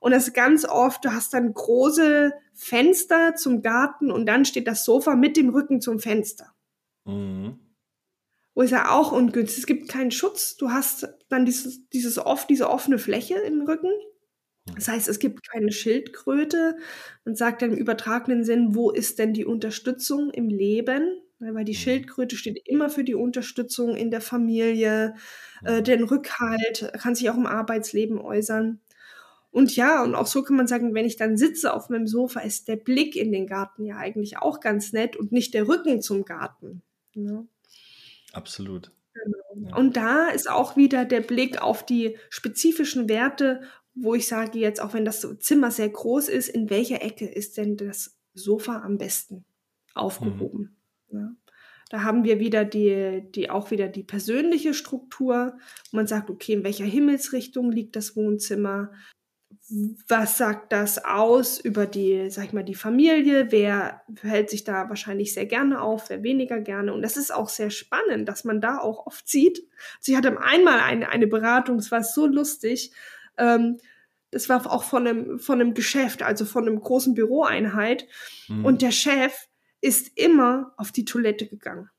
Und 0.00 0.12
das 0.12 0.28
ist 0.28 0.34
ganz 0.34 0.64
oft, 0.64 1.04
du 1.04 1.12
hast 1.12 1.34
dann 1.34 1.52
große 1.52 2.32
Fenster 2.54 3.34
zum 3.34 3.60
Garten 3.60 4.10
und 4.10 4.24
dann 4.24 4.46
steht 4.46 4.66
das 4.66 4.86
Sofa 4.86 5.16
mit 5.16 5.36
dem 5.36 5.50
Rücken 5.50 5.82
zum 5.82 6.00
Fenster. 6.00 6.54
Mhm. 7.04 7.58
Wo 8.54 8.62
ist 8.62 8.70
ja 8.70 8.90
auch 8.90 9.12
ungünstig. 9.12 9.60
Es 9.60 9.66
gibt 9.66 9.88
keinen 9.88 10.10
Schutz. 10.10 10.56
Du 10.56 10.70
hast 10.70 11.08
dann 11.28 11.44
dieses, 11.44 11.88
dieses 11.90 12.18
oft, 12.18 12.48
diese 12.48 12.70
offene 12.70 12.98
Fläche 12.98 13.34
im 13.34 13.62
Rücken. 13.62 13.90
Das 14.76 14.88
heißt, 14.88 15.08
es 15.08 15.18
gibt 15.18 15.48
keine 15.48 15.72
Schildkröte. 15.72 16.76
Man 17.24 17.34
sagt 17.34 17.62
dann 17.62 17.72
im 17.72 17.78
übertragenen 17.78 18.44
Sinn, 18.44 18.74
wo 18.74 18.90
ist 18.90 19.18
denn 19.18 19.32
die 19.32 19.44
Unterstützung 19.44 20.30
im 20.30 20.48
Leben? 20.48 21.20
Weil 21.40 21.64
die 21.64 21.72
mhm. 21.72 21.76
Schildkröte 21.76 22.36
steht 22.36 22.68
immer 22.68 22.88
für 22.88 23.02
die 23.02 23.16
Unterstützung 23.16 23.96
in 23.96 24.12
der 24.12 24.20
Familie, 24.20 25.14
äh, 25.64 25.82
den 25.82 26.04
Rückhalt, 26.04 26.92
kann 26.98 27.16
sich 27.16 27.28
auch 27.30 27.36
im 27.36 27.46
Arbeitsleben 27.46 28.18
äußern. 28.18 28.80
Und 29.50 29.76
ja, 29.76 30.02
und 30.02 30.14
auch 30.14 30.26
so 30.26 30.42
kann 30.42 30.56
man 30.56 30.66
sagen, 30.66 30.94
wenn 30.94 31.04
ich 31.04 31.16
dann 31.16 31.36
sitze 31.36 31.74
auf 31.74 31.90
meinem 31.90 32.06
Sofa, 32.06 32.40
ist 32.40 32.68
der 32.68 32.76
Blick 32.76 33.16
in 33.16 33.32
den 33.32 33.46
Garten 33.46 33.84
ja 33.84 33.96
eigentlich 33.96 34.38
auch 34.38 34.60
ganz 34.60 34.92
nett 34.92 35.16
und 35.16 35.30
nicht 35.30 35.52
der 35.52 35.68
Rücken 35.68 36.00
zum 36.00 36.24
Garten. 36.24 36.82
Ne? 37.14 37.46
Absolut. 38.32 38.92
Genau. 39.12 39.68
Ja. 39.68 39.76
Und 39.76 39.96
da 39.96 40.28
ist 40.28 40.48
auch 40.48 40.76
wieder 40.76 41.04
der 41.04 41.20
Blick 41.20 41.60
auf 41.60 41.84
die 41.84 42.16
spezifischen 42.30 43.10
Werte, 43.10 43.60
wo 43.94 44.14
ich 44.14 44.26
sage 44.26 44.58
jetzt, 44.58 44.80
auch 44.80 44.94
wenn 44.94 45.04
das 45.04 45.26
Zimmer 45.40 45.70
sehr 45.70 45.88
groß 45.88 46.28
ist, 46.28 46.48
in 46.48 46.70
welcher 46.70 47.02
Ecke 47.02 47.26
ist 47.26 47.56
denn 47.56 47.76
das 47.76 48.16
Sofa 48.34 48.82
am 48.82 48.98
besten 48.98 49.44
aufgehoben? 49.94 50.76
Mhm. 51.10 51.18
Ja. 51.18 51.32
Da 51.90 52.04
haben 52.04 52.24
wir 52.24 52.40
wieder 52.40 52.64
die, 52.64 53.22
die, 53.34 53.50
auch 53.50 53.70
wieder 53.70 53.86
die 53.86 54.02
persönliche 54.02 54.72
Struktur. 54.72 55.58
Man 55.90 56.06
sagt, 56.06 56.30
okay, 56.30 56.54
in 56.54 56.64
welcher 56.64 56.86
Himmelsrichtung 56.86 57.70
liegt 57.70 57.96
das 57.96 58.16
Wohnzimmer? 58.16 58.92
Was 60.08 60.38
sagt 60.38 60.72
das 60.72 61.04
aus 61.04 61.60
über 61.60 61.84
die, 61.84 62.30
sag 62.30 62.46
ich 62.46 62.52
mal, 62.54 62.62
die 62.62 62.74
Familie? 62.74 63.52
Wer 63.52 64.00
hält 64.22 64.48
sich 64.48 64.64
da 64.64 64.88
wahrscheinlich 64.88 65.34
sehr 65.34 65.44
gerne 65.44 65.82
auf, 65.82 66.08
wer 66.08 66.22
weniger 66.22 66.60
gerne? 66.60 66.94
Und 66.94 67.02
das 67.02 67.18
ist 67.18 67.32
auch 67.32 67.50
sehr 67.50 67.68
spannend, 67.68 68.26
dass 68.26 68.44
man 68.44 68.62
da 68.62 68.78
auch 68.78 69.06
oft 69.06 69.28
sieht. 69.28 69.62
Sie 70.00 70.16
hatte 70.16 70.40
einmal 70.40 70.80
eine, 70.80 71.10
eine 71.10 71.26
Beratung, 71.26 71.76
es 71.76 71.90
war 71.90 72.02
so 72.02 72.26
lustig. 72.26 72.92
Ähm, 73.38 73.78
das 74.30 74.48
war 74.48 74.70
auch 74.70 74.84
von 74.84 75.06
einem, 75.06 75.38
von 75.38 75.60
einem 75.60 75.74
Geschäft, 75.74 76.22
also 76.22 76.44
von 76.44 76.66
einem 76.66 76.80
großen 76.80 77.14
Büroeinheit. 77.14 78.06
Mhm. 78.48 78.64
Und 78.64 78.82
der 78.82 78.92
Chef 78.92 79.32
ist 79.80 80.16
immer 80.16 80.72
auf 80.76 80.92
die 80.92 81.04
Toilette 81.04 81.46
gegangen 81.46 81.90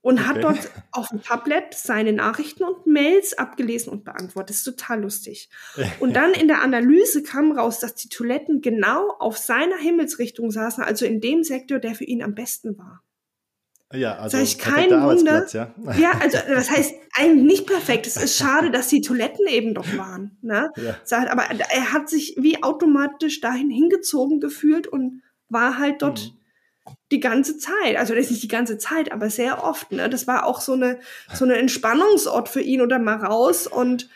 und 0.00 0.20
okay. 0.20 0.28
hat 0.28 0.44
dort 0.44 0.70
auf 0.92 1.08
dem 1.08 1.22
Tablet 1.22 1.74
seine 1.74 2.12
Nachrichten 2.12 2.64
und 2.64 2.86
Mails 2.86 3.36
abgelesen 3.36 3.92
und 3.92 4.04
beantwortet. 4.04 4.50
Das 4.50 4.56
ist 4.58 4.64
total 4.64 5.02
lustig. 5.02 5.50
Und 6.00 6.14
dann 6.14 6.32
in 6.32 6.48
der 6.48 6.62
Analyse 6.62 7.22
kam 7.22 7.52
raus, 7.52 7.80
dass 7.80 7.94
die 7.94 8.08
Toiletten 8.08 8.60
genau 8.60 9.10
auf 9.18 9.36
seiner 9.36 9.76
Himmelsrichtung 9.76 10.50
saßen, 10.50 10.84
also 10.84 11.04
in 11.04 11.20
dem 11.20 11.42
Sektor, 11.42 11.78
der 11.78 11.94
für 11.94 12.04
ihn 12.04 12.22
am 12.22 12.34
besten 12.34 12.78
war. 12.78 13.02
Ja, 13.92 14.16
also 14.18 14.36
das 14.36 14.48
heißt, 14.48 14.58
kein 14.58 14.90
Wunder. 14.90 15.46
Ja. 15.50 15.72
ja, 15.98 16.12
also 16.20 16.38
das 16.46 16.70
heißt 16.70 16.94
eigentlich 17.14 17.46
nicht 17.46 17.66
perfekt. 17.66 18.06
Es 18.06 18.18
ist 18.18 18.36
schade, 18.36 18.70
dass 18.70 18.88
die 18.88 19.00
Toiletten 19.00 19.46
eben 19.46 19.74
doch 19.74 19.96
waren. 19.96 20.36
Ne? 20.42 20.70
Ja. 20.76 21.30
Aber 21.30 21.44
er 21.44 21.92
hat 21.92 22.08
sich 22.08 22.36
wie 22.38 22.62
automatisch 22.62 23.40
dahin 23.40 23.70
hingezogen 23.70 24.40
gefühlt 24.40 24.86
und 24.86 25.22
war 25.48 25.78
halt 25.78 26.02
dort 26.02 26.20
mhm 26.20 26.38
die 27.10 27.20
ganze 27.20 27.58
Zeit. 27.58 27.96
Also 27.96 28.14
das 28.14 28.24
ist 28.24 28.30
nicht 28.30 28.42
die 28.42 28.48
ganze 28.48 28.78
Zeit, 28.78 29.12
aber 29.12 29.30
sehr 29.30 29.64
oft. 29.64 29.92
Ne? 29.92 30.08
Das 30.08 30.26
war 30.26 30.46
auch 30.46 30.60
so 30.60 30.72
eine 30.72 30.98
so 31.32 31.44
eine 31.44 31.56
Entspannungsort 31.56 32.48
für 32.48 32.60
ihn 32.60 32.80
oder 32.80 32.98
mal 32.98 33.16
raus 33.16 33.66
und 33.66 34.08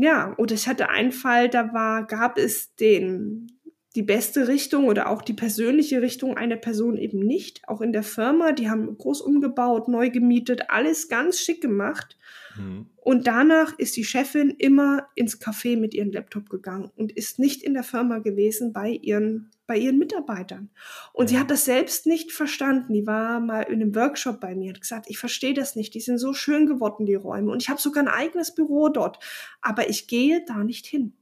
ja, 0.00 0.32
und 0.36 0.52
ich 0.52 0.68
hatte 0.68 0.90
einen 0.90 1.10
Fall, 1.10 1.48
da 1.48 1.72
war 1.72 2.06
gab 2.06 2.38
es 2.38 2.74
den 2.76 3.57
die 3.94 4.02
beste 4.02 4.48
Richtung 4.48 4.84
oder 4.86 5.08
auch 5.08 5.22
die 5.22 5.32
persönliche 5.32 6.02
Richtung 6.02 6.36
einer 6.36 6.56
Person 6.56 6.98
eben 6.98 7.20
nicht. 7.20 7.62
Auch 7.66 7.80
in 7.80 7.92
der 7.92 8.02
Firma, 8.02 8.52
die 8.52 8.68
haben 8.68 8.98
groß 8.98 9.22
umgebaut, 9.22 9.88
neu 9.88 10.10
gemietet, 10.10 10.68
alles 10.68 11.08
ganz 11.08 11.40
schick 11.40 11.62
gemacht. 11.62 12.18
Mhm. 12.58 12.86
Und 12.96 13.26
danach 13.26 13.78
ist 13.78 13.96
die 13.96 14.04
Chefin 14.04 14.50
immer 14.50 15.08
ins 15.14 15.40
Café 15.40 15.78
mit 15.78 15.94
ihrem 15.94 16.12
Laptop 16.12 16.50
gegangen 16.50 16.90
und 16.96 17.12
ist 17.12 17.38
nicht 17.38 17.62
in 17.62 17.72
der 17.72 17.82
Firma 17.82 18.18
gewesen 18.18 18.74
bei 18.74 18.90
ihren, 18.90 19.50
bei 19.66 19.78
ihren 19.78 19.98
Mitarbeitern. 19.98 20.68
Und 21.14 21.28
sie 21.28 21.38
hat 21.38 21.50
das 21.50 21.64
selbst 21.64 22.04
nicht 22.04 22.32
verstanden. 22.32 22.92
Die 22.92 23.06
war 23.06 23.40
mal 23.40 23.62
in 23.62 23.80
einem 23.80 23.94
Workshop 23.94 24.38
bei 24.38 24.54
mir 24.54 24.68
und 24.68 24.82
gesagt, 24.82 25.06
ich 25.08 25.18
verstehe 25.18 25.54
das 25.54 25.76
nicht. 25.76 25.94
Die 25.94 26.00
sind 26.00 26.18
so 26.18 26.34
schön 26.34 26.66
geworden, 26.66 27.06
die 27.06 27.14
Räume. 27.14 27.50
Und 27.50 27.62
ich 27.62 27.70
habe 27.70 27.80
sogar 27.80 28.04
ein 28.04 28.08
eigenes 28.08 28.54
Büro 28.54 28.90
dort. 28.90 29.18
Aber 29.62 29.88
ich 29.88 30.06
gehe 30.06 30.44
da 30.46 30.62
nicht 30.62 30.84
hin. 30.86 31.14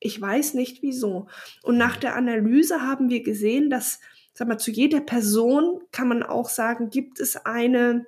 Ich 0.00 0.20
weiß 0.20 0.54
nicht 0.54 0.82
wieso. 0.82 1.26
Und 1.62 1.76
nach 1.76 1.96
der 1.96 2.16
Analyse 2.16 2.82
haben 2.82 3.08
wir 3.08 3.22
gesehen, 3.22 3.70
dass, 3.70 4.00
sag 4.32 4.48
mal, 4.48 4.58
zu 4.58 4.70
jeder 4.70 5.00
Person 5.00 5.80
kann 5.92 6.08
man 6.08 6.22
auch 6.22 6.48
sagen, 6.48 6.90
gibt 6.90 7.20
es 7.20 7.36
eine 7.36 8.06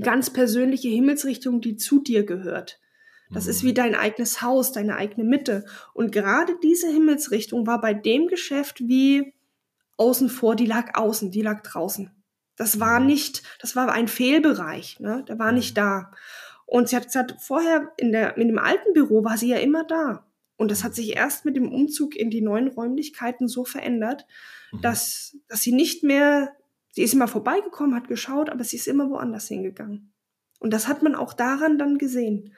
ganz 0.00 0.30
persönliche 0.30 0.88
Himmelsrichtung, 0.88 1.60
die 1.60 1.76
zu 1.76 2.00
dir 2.00 2.24
gehört. 2.24 2.80
Das 3.30 3.46
ist 3.46 3.62
mhm. 3.62 3.68
wie 3.68 3.74
dein 3.74 3.94
eigenes 3.94 4.42
Haus, 4.42 4.72
deine 4.72 4.96
eigene 4.96 5.24
Mitte. 5.24 5.64
Und 5.92 6.12
gerade 6.12 6.56
diese 6.62 6.88
Himmelsrichtung 6.88 7.66
war 7.66 7.80
bei 7.80 7.94
dem 7.94 8.28
Geschäft 8.28 8.80
wie 8.80 9.34
außen 9.96 10.28
vor, 10.28 10.56
die 10.56 10.66
lag 10.66 10.98
außen, 10.98 11.30
die 11.30 11.42
lag 11.42 11.62
draußen. 11.62 12.10
Das 12.56 12.80
war 12.80 13.00
mhm. 13.00 13.06
nicht, 13.06 13.42
das 13.60 13.76
war 13.76 13.90
ein 13.92 14.08
Fehlbereich, 14.08 15.00
ne? 15.00 15.24
der 15.26 15.38
war 15.38 15.52
nicht 15.52 15.72
mhm. 15.72 15.80
da. 15.80 16.10
Und 16.66 16.88
sie 16.88 16.96
hat 16.96 17.06
gesagt, 17.06 17.34
vorher 17.40 17.92
in, 17.96 18.12
der, 18.12 18.36
in 18.36 18.48
dem 18.48 18.58
alten 18.58 18.92
Büro 18.92 19.24
war 19.24 19.36
sie 19.36 19.48
ja 19.48 19.58
immer 19.58 19.84
da. 19.84 20.26
Und 20.56 20.70
das 20.70 20.84
hat 20.84 20.94
sich 20.94 21.16
erst 21.16 21.44
mit 21.44 21.56
dem 21.56 21.70
Umzug 21.70 22.14
in 22.14 22.30
die 22.30 22.40
neuen 22.40 22.68
Räumlichkeiten 22.68 23.48
so 23.48 23.64
verändert, 23.64 24.26
mhm. 24.72 24.80
dass, 24.82 25.36
dass 25.48 25.62
sie 25.62 25.72
nicht 25.72 26.04
mehr, 26.04 26.52
sie 26.90 27.02
ist 27.02 27.14
immer 27.14 27.28
vorbeigekommen, 27.28 27.94
hat 27.94 28.08
geschaut, 28.08 28.50
aber 28.50 28.62
sie 28.62 28.76
ist 28.76 28.86
immer 28.86 29.10
woanders 29.10 29.48
hingegangen. 29.48 30.12
Und 30.60 30.72
das 30.72 30.86
hat 30.86 31.02
man 31.02 31.14
auch 31.14 31.34
daran 31.34 31.78
dann 31.78 31.98
gesehen. 31.98 32.54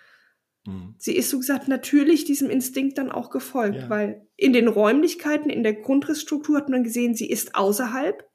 Mhm. 0.66 0.94
Sie 0.98 1.16
ist 1.16 1.30
so 1.30 1.38
gesagt 1.38 1.68
natürlich 1.68 2.24
diesem 2.24 2.50
Instinkt 2.50 2.98
dann 2.98 3.10
auch 3.10 3.30
gefolgt, 3.30 3.76
ja. 3.76 3.90
weil 3.90 4.26
in 4.36 4.52
den 4.52 4.68
Räumlichkeiten, 4.68 5.48
in 5.48 5.62
der 5.62 5.74
Grundrissstruktur 5.74 6.56
hat 6.58 6.68
man 6.68 6.84
gesehen, 6.84 7.14
sie 7.14 7.30
ist 7.30 7.54
außerhalb 7.54 8.28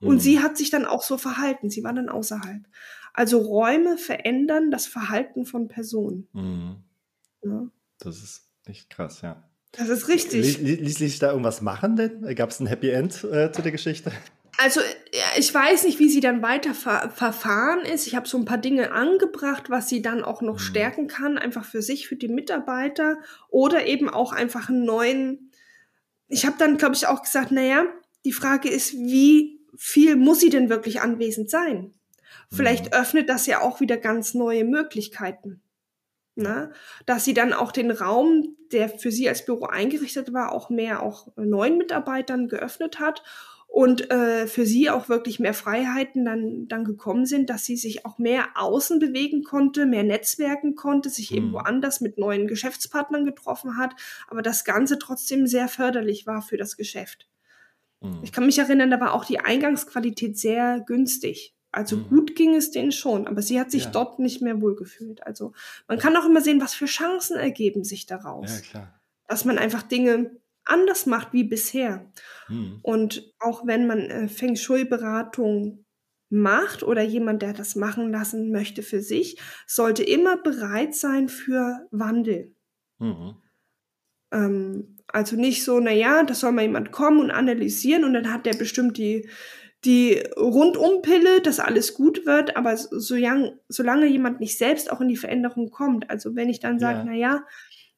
mhm. 0.00 0.08
und 0.08 0.20
sie 0.20 0.40
hat 0.40 0.56
sich 0.56 0.70
dann 0.70 0.86
auch 0.86 1.02
so 1.02 1.18
verhalten. 1.18 1.68
Sie 1.68 1.84
war 1.84 1.92
dann 1.92 2.08
außerhalb. 2.08 2.66
Also 3.12 3.38
Räume 3.38 3.98
verändern 3.98 4.70
das 4.70 4.86
Verhalten 4.86 5.44
von 5.44 5.68
Personen. 5.68 6.26
Mhm. 6.32 6.76
Ja. 7.42 7.68
Das 7.98 8.22
ist 8.22 8.48
Echt 8.66 8.90
krass, 8.90 9.20
ja. 9.22 9.42
Das 9.72 9.88
ist 9.88 10.08
richtig. 10.08 10.58
Ließ 10.58 10.96
sich 10.96 11.18
da 11.18 11.30
irgendwas 11.30 11.60
machen 11.60 11.96
denn? 11.96 12.34
Gab 12.36 12.50
es 12.50 12.60
ein 12.60 12.66
Happy 12.66 12.90
End 12.90 13.24
äh, 13.24 13.50
zu 13.50 13.62
der 13.62 13.72
Geschichte? 13.72 14.12
Also 14.58 14.80
ich 15.36 15.52
weiß 15.52 15.84
nicht, 15.84 15.98
wie 15.98 16.08
sie 16.08 16.20
dann 16.20 16.42
weiter 16.42 16.74
ver 16.74 17.10
verfahren 17.10 17.80
ist. 17.80 18.06
Ich 18.06 18.14
habe 18.14 18.28
so 18.28 18.38
ein 18.38 18.44
paar 18.44 18.58
Dinge 18.58 18.92
angebracht, 18.92 19.68
was 19.68 19.88
sie 19.88 20.00
dann 20.00 20.22
auch 20.22 20.42
noch 20.42 20.54
mhm. 20.54 20.58
stärken 20.60 21.06
kann, 21.08 21.38
einfach 21.38 21.64
für 21.64 21.82
sich, 21.82 22.06
für 22.06 22.16
die 22.16 22.28
Mitarbeiter 22.28 23.18
oder 23.48 23.86
eben 23.86 24.08
auch 24.08 24.32
einfach 24.32 24.68
einen 24.68 24.84
neuen. 24.84 25.50
Ich 26.28 26.46
habe 26.46 26.56
dann, 26.58 26.78
glaube 26.78 26.94
ich, 26.94 27.08
auch 27.08 27.22
gesagt, 27.22 27.50
naja, 27.50 27.84
die 28.24 28.32
Frage 28.32 28.68
ist, 28.68 28.94
wie 28.94 29.60
viel 29.76 30.14
muss 30.14 30.40
sie 30.40 30.50
denn 30.50 30.68
wirklich 30.68 31.00
anwesend 31.00 31.50
sein? 31.50 31.92
Vielleicht 32.50 32.86
mhm. 32.86 32.92
öffnet 32.92 33.28
das 33.28 33.46
ja 33.46 33.60
auch 33.60 33.80
wieder 33.80 33.96
ganz 33.96 34.34
neue 34.34 34.64
Möglichkeiten. 34.64 35.63
Ne? 36.36 36.72
Dass 37.06 37.24
sie 37.24 37.34
dann 37.34 37.52
auch 37.52 37.70
den 37.70 37.90
Raum, 37.92 38.56
der 38.72 38.88
für 38.88 39.12
sie 39.12 39.28
als 39.28 39.44
Büro 39.44 39.66
eingerichtet 39.66 40.32
war, 40.32 40.52
auch 40.52 40.68
mehr 40.68 41.02
auch 41.02 41.28
neuen 41.36 41.78
Mitarbeitern 41.78 42.48
geöffnet 42.48 42.98
hat 42.98 43.22
und 43.74 44.08
äh, 44.12 44.46
für 44.46 44.66
sie 44.66 44.88
auch 44.88 45.08
wirklich 45.08 45.40
mehr 45.40 45.52
Freiheiten 45.52 46.24
dann, 46.24 46.68
dann 46.68 46.84
gekommen 46.84 47.26
sind, 47.26 47.50
dass 47.50 47.64
sie 47.64 47.76
sich 47.76 48.06
auch 48.06 48.18
mehr 48.18 48.46
außen 48.54 49.00
bewegen 49.00 49.42
konnte, 49.42 49.84
mehr 49.84 50.04
netzwerken 50.04 50.76
konnte, 50.76 51.08
sich 51.08 51.32
mhm. 51.32 51.36
irgendwo 51.36 51.58
anders 51.58 52.00
mit 52.00 52.16
neuen 52.16 52.46
Geschäftspartnern 52.46 53.24
getroffen 53.24 53.76
hat, 53.76 53.94
aber 54.28 54.42
das 54.42 54.64
Ganze 54.64 54.98
trotzdem 55.00 55.48
sehr 55.48 55.66
förderlich 55.66 56.24
war 56.24 56.40
für 56.40 56.56
das 56.56 56.76
Geschäft. 56.76 57.28
Mhm. 58.00 58.20
Ich 58.22 58.30
kann 58.30 58.46
mich 58.46 58.58
erinnern, 58.58 58.90
da 58.90 59.00
war 59.00 59.12
auch 59.12 59.24
die 59.24 59.40
Eingangsqualität 59.40 60.38
sehr 60.38 60.80
günstig. 60.86 61.54
Also 61.74 61.96
mhm. 61.96 62.08
gut 62.08 62.36
ging 62.36 62.54
es 62.54 62.70
denen 62.70 62.92
schon, 62.92 63.26
aber 63.26 63.42
sie 63.42 63.58
hat 63.58 63.72
sich 63.72 63.84
ja. 63.84 63.90
dort 63.90 64.20
nicht 64.20 64.40
mehr 64.40 64.60
wohlgefühlt. 64.60 65.26
Also 65.26 65.52
man 65.88 65.98
kann 65.98 66.16
auch 66.16 66.24
immer 66.24 66.40
sehen, 66.40 66.60
was 66.60 66.72
für 66.72 66.86
Chancen 66.86 67.36
ergeben 67.36 67.82
sich 67.82 68.06
daraus. 68.06 68.62
Ja. 68.72 68.94
Dass 69.26 69.44
man 69.44 69.58
einfach 69.58 69.82
Dinge 69.82 70.30
anders 70.64 71.06
macht 71.06 71.32
wie 71.32 71.42
bisher. 71.42 72.12
Mhm. 72.48 72.78
Und 72.82 73.34
auch 73.40 73.66
wenn 73.66 73.88
man 73.88 73.98
äh, 73.98 74.28
Feng 74.28 74.54
Shui-Beratung 74.54 75.84
macht 76.30 76.84
oder 76.84 77.02
jemand, 77.02 77.42
der 77.42 77.52
das 77.52 77.74
machen 77.74 78.12
lassen 78.12 78.52
möchte 78.52 78.84
für 78.84 79.00
sich, 79.00 79.40
sollte 79.66 80.04
immer 80.04 80.36
bereit 80.36 80.94
sein 80.94 81.28
für 81.28 81.88
Wandel. 81.90 82.54
Mhm. 82.98 83.34
Ähm, 84.30 84.96
also 85.08 85.34
nicht 85.34 85.64
so, 85.64 85.80
na 85.80 85.90
ja, 85.90 86.22
da 86.22 86.34
soll 86.34 86.52
mal 86.52 86.62
jemand 86.62 86.92
kommen 86.92 87.18
und 87.18 87.32
analysieren 87.32 88.04
und 88.04 88.14
dann 88.14 88.32
hat 88.32 88.46
der 88.46 88.54
bestimmt 88.54 88.96
die 88.96 89.28
die 89.84 90.22
Rundumpille, 90.36 91.40
dass 91.40 91.60
alles 91.60 91.94
gut 91.94 92.26
wird, 92.26 92.56
aber 92.56 92.76
solange, 92.76 93.58
solange 93.68 94.06
jemand 94.06 94.40
nicht 94.40 94.56
selbst 94.56 94.90
auch 94.90 95.00
in 95.00 95.08
die 95.08 95.16
Veränderung 95.16 95.70
kommt, 95.70 96.08
also 96.10 96.34
wenn 96.34 96.48
ich 96.48 96.60
dann 96.60 96.78
sage, 96.78 96.98
ja. 96.98 97.04
na 97.04 97.14
ja, 97.14 97.44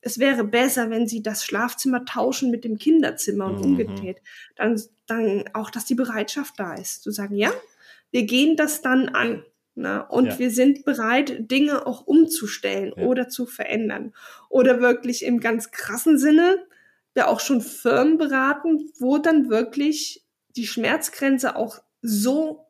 es 0.01 0.19
wäre 0.19 0.45
besser, 0.45 0.91
wenn 0.91 1.09
sie 1.09 1.23
das 1.23 1.45
Schlafzimmer 1.45 2.05
tauschen 2.05 2.51
mit 2.51 2.65
dem 2.65 2.79
Kinderzimmer 2.79 3.47
und 3.47 3.59
mhm. 3.59 3.65
umgedreht, 3.65 4.19
dann, 4.55 4.81
dann 5.07 5.45
auch, 5.53 5.71
dass 5.71 5.85
die 5.85 5.95
Bereitschaft 5.95 6.55
da 6.59 6.75
ist, 6.75 7.03
zu 7.03 7.11
sagen, 7.11 7.37
ja, 7.37 7.51
wir 8.11 8.25
gehen 8.25 8.57
das 8.57 8.83
dann 8.83 9.09
an. 9.09 9.45
Ne? 9.75 10.07
Und 10.09 10.27
ja. 10.27 10.39
wir 10.39 10.51
sind 10.51 10.85
bereit, 10.85 11.51
Dinge 11.51 11.87
auch 11.87 12.07
umzustellen 12.07 12.95
ja. 12.97 13.05
oder 13.05 13.29
zu 13.29 13.47
verändern. 13.47 14.15
Oder 14.49 14.81
wirklich 14.81 15.25
im 15.25 15.41
ganz 15.41 15.71
krassen 15.71 16.19
Sinne, 16.19 16.65
ja 17.17 17.29
auch 17.29 17.41
schon 17.41 17.61
Firmen 17.61 18.19
beraten, 18.19 18.91
wo 18.99 19.19
dann 19.19 19.49
wirklich 19.49 20.26
die 20.57 20.67
Schmerzgrenze 20.67 21.57
auch 21.57 21.79
so 22.03 22.67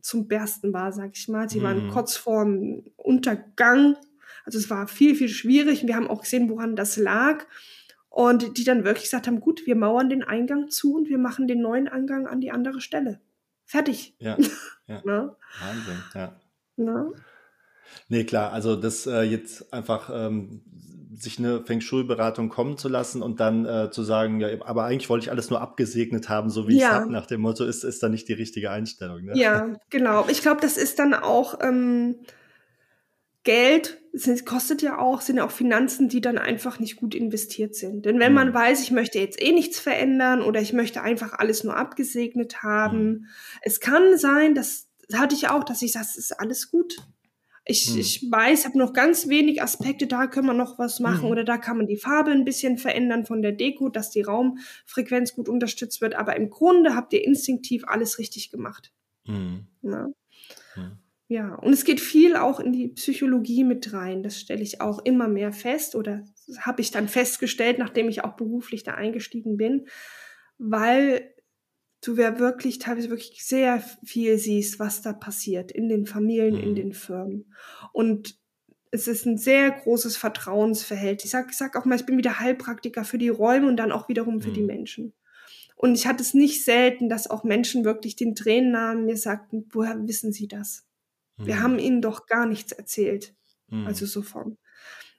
zum 0.00 0.28
Bersten 0.28 0.72
war, 0.72 0.92
sag 0.92 1.16
ich 1.16 1.28
mal. 1.28 1.48
Sie 1.48 1.60
mhm. 1.60 1.64
waren 1.64 1.90
kurz 1.90 2.16
vorm 2.16 2.82
Untergang. 2.96 3.96
Also 4.44 4.58
es 4.58 4.68
war 4.68 4.86
viel, 4.86 5.14
viel 5.14 5.28
schwierig. 5.28 5.86
Wir 5.86 5.96
haben 5.96 6.08
auch 6.08 6.22
gesehen, 6.22 6.50
woran 6.50 6.76
das 6.76 6.96
lag. 6.96 7.46
Und 8.10 8.58
die 8.58 8.64
dann 8.64 8.84
wirklich 8.84 9.04
gesagt 9.04 9.26
haben, 9.26 9.40
gut, 9.40 9.66
wir 9.66 9.74
mauern 9.74 10.08
den 10.08 10.22
Eingang 10.22 10.68
zu 10.68 10.94
und 10.94 11.08
wir 11.08 11.18
machen 11.18 11.48
den 11.48 11.60
neuen 11.60 11.88
Eingang 11.88 12.26
an 12.26 12.40
die 12.40 12.52
andere 12.52 12.80
Stelle. 12.80 13.20
Fertig. 13.64 14.14
Ja. 14.18 14.36
ja. 14.86 15.02
Wahnsinn, 15.04 16.02
ja. 16.14 16.40
Na? 16.76 17.08
Nee, 18.08 18.24
klar, 18.24 18.52
also 18.52 18.76
das 18.76 19.06
äh, 19.06 19.22
jetzt 19.22 19.72
einfach 19.72 20.10
ähm, 20.12 20.62
sich 21.16 21.38
eine 21.38 21.64
Feng 21.64 21.80
Shui-Beratung 21.80 22.48
kommen 22.48 22.76
zu 22.76 22.88
lassen 22.88 23.22
und 23.22 23.40
dann 23.40 23.64
äh, 23.66 23.90
zu 23.90 24.02
sagen, 24.02 24.40
ja, 24.40 24.48
aber 24.64 24.84
eigentlich 24.84 25.08
wollte 25.08 25.24
ich 25.24 25.30
alles 25.30 25.50
nur 25.50 25.60
abgesegnet 25.60 26.28
haben, 26.28 26.50
so 26.50 26.68
wie 26.68 26.76
ja. 26.76 26.78
ich 26.78 26.84
es 26.84 27.00
habe, 27.00 27.12
nach 27.12 27.26
dem 27.26 27.40
Motto, 27.40 27.64
ist, 27.64 27.84
ist 27.84 28.02
dann 28.02 28.12
nicht 28.12 28.28
die 28.28 28.32
richtige 28.32 28.70
Einstellung. 28.70 29.24
Ne? 29.24 29.32
Ja, 29.36 29.74
genau. 29.90 30.26
Ich 30.28 30.42
glaube, 30.42 30.60
das 30.60 30.76
ist 30.76 30.98
dann 30.98 31.14
auch 31.14 31.60
ähm, 31.62 32.16
Geld, 33.44 34.00
es 34.12 34.44
kostet 34.44 34.80
ja 34.80 34.98
auch, 34.98 35.20
sind 35.20 35.36
ja 35.36 35.44
auch 35.44 35.50
Finanzen, 35.50 36.08
die 36.08 36.20
dann 36.20 36.38
einfach 36.38 36.78
nicht 36.78 36.96
gut 36.96 37.14
investiert 37.14 37.74
sind. 37.74 38.06
Denn 38.06 38.18
wenn 38.18 38.32
mhm. 38.32 38.36
man 38.36 38.54
weiß, 38.54 38.82
ich 38.82 38.90
möchte 38.90 39.18
jetzt 39.18 39.40
eh 39.40 39.52
nichts 39.52 39.78
verändern 39.78 40.40
oder 40.40 40.60
ich 40.60 40.72
möchte 40.72 41.02
einfach 41.02 41.34
alles 41.34 41.64
nur 41.64 41.76
abgesegnet 41.76 42.62
haben, 42.62 43.06
mhm. 43.06 43.26
es 43.62 43.80
kann 43.80 44.16
sein, 44.16 44.54
dass 44.54 44.88
hatte 45.12 45.34
ich 45.34 45.48
auch, 45.48 45.64
dass 45.64 45.82
ich 45.82 45.92
sage, 45.92 46.06
es 46.08 46.16
ist 46.16 46.40
alles 46.40 46.70
gut. 46.70 46.96
Ich, 47.66 47.88
hm. 47.88 47.98
ich 47.98 48.26
weiß, 48.30 48.66
habe 48.66 48.78
noch 48.78 48.92
ganz 48.92 49.28
wenig 49.28 49.62
Aspekte, 49.62 50.06
da 50.06 50.26
können 50.26 50.46
wir 50.46 50.54
noch 50.54 50.78
was 50.78 51.00
machen 51.00 51.22
hm. 51.22 51.30
oder 51.30 51.44
da 51.44 51.56
kann 51.56 51.78
man 51.78 51.86
die 51.86 51.96
Farbe 51.96 52.30
ein 52.30 52.44
bisschen 52.44 52.76
verändern 52.76 53.24
von 53.24 53.40
der 53.40 53.52
Deko, 53.52 53.88
dass 53.88 54.10
die 54.10 54.22
Raumfrequenz 54.22 55.34
gut 55.34 55.48
unterstützt 55.48 56.00
wird. 56.02 56.14
Aber 56.14 56.36
im 56.36 56.50
Grunde 56.50 56.94
habt 56.94 57.12
ihr 57.14 57.24
instinktiv 57.24 57.84
alles 57.86 58.18
richtig 58.18 58.50
gemacht. 58.50 58.92
Hm. 59.24 59.66
Ja. 59.82 60.08
Hm. 60.74 60.98
ja, 61.28 61.54
und 61.54 61.72
es 61.72 61.84
geht 61.84 62.00
viel 62.00 62.36
auch 62.36 62.60
in 62.60 62.72
die 62.72 62.88
Psychologie 62.88 63.64
mit 63.64 63.92
rein. 63.94 64.22
Das 64.22 64.38
stelle 64.38 64.62
ich 64.62 64.82
auch 64.82 64.98
immer 65.04 65.28
mehr 65.28 65.52
fest 65.52 65.94
oder 65.94 66.22
habe 66.60 66.82
ich 66.82 66.90
dann 66.90 67.08
festgestellt, 67.08 67.78
nachdem 67.78 68.10
ich 68.10 68.24
auch 68.24 68.36
beruflich 68.36 68.82
da 68.82 68.94
eingestiegen 68.94 69.56
bin, 69.56 69.86
weil 70.58 71.33
du 72.06 72.14
ja 72.16 72.38
wirklich 72.38 72.78
teilweise 72.78 73.10
wirklich 73.10 73.44
sehr 73.44 73.82
viel 74.04 74.38
siehst, 74.38 74.78
was 74.78 75.02
da 75.02 75.12
passiert 75.12 75.72
in 75.72 75.88
den 75.88 76.06
Familien, 76.06 76.56
mhm. 76.56 76.62
in 76.62 76.74
den 76.74 76.92
Firmen. 76.92 77.54
Und 77.92 78.38
es 78.90 79.08
ist 79.08 79.26
ein 79.26 79.38
sehr 79.38 79.70
großes 79.70 80.16
Vertrauensverhältnis. 80.16 81.24
Ich 81.24 81.30
sag, 81.30 81.50
ich 81.50 81.56
sag 81.56 81.76
auch 81.76 81.84
mal, 81.84 81.96
ich 81.96 82.06
bin 82.06 82.16
wieder 82.16 82.38
Heilpraktiker 82.38 83.04
für 83.04 83.18
die 83.18 83.28
Räume 83.28 83.66
und 83.66 83.76
dann 83.76 83.92
auch 83.92 84.08
wiederum 84.08 84.40
für 84.40 84.50
mhm. 84.50 84.54
die 84.54 84.62
Menschen. 84.62 85.14
Und 85.76 85.94
ich 85.94 86.06
hatte 86.06 86.22
es 86.22 86.34
nicht 86.34 86.64
selten, 86.64 87.08
dass 87.08 87.28
auch 87.28 87.42
Menschen 87.42 87.84
wirklich 87.84 88.16
den 88.16 88.34
Tränen 88.34 88.70
nahmen, 88.70 89.06
mir 89.06 89.16
sagten, 89.16 89.68
woher 89.72 90.06
wissen 90.06 90.32
Sie 90.32 90.46
das? 90.46 90.86
Mhm. 91.36 91.46
Wir 91.46 91.62
haben 91.62 91.78
Ihnen 91.78 92.02
doch 92.02 92.26
gar 92.26 92.46
nichts 92.46 92.72
erzählt. 92.72 93.34
Mhm. 93.68 93.86
Also 93.86 94.06
so 94.06 94.22
von. 94.22 94.58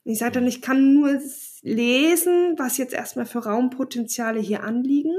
Ich 0.06 0.20
sage 0.20 0.34
dann, 0.34 0.48
ich 0.48 0.62
kann 0.62 0.94
nur 0.94 1.20
lesen, 1.62 2.56
was 2.58 2.78
jetzt 2.78 2.94
erstmal 2.94 3.26
für 3.26 3.40
Raumpotenziale 3.40 4.40
hier 4.40 4.64
anliegen 4.64 5.16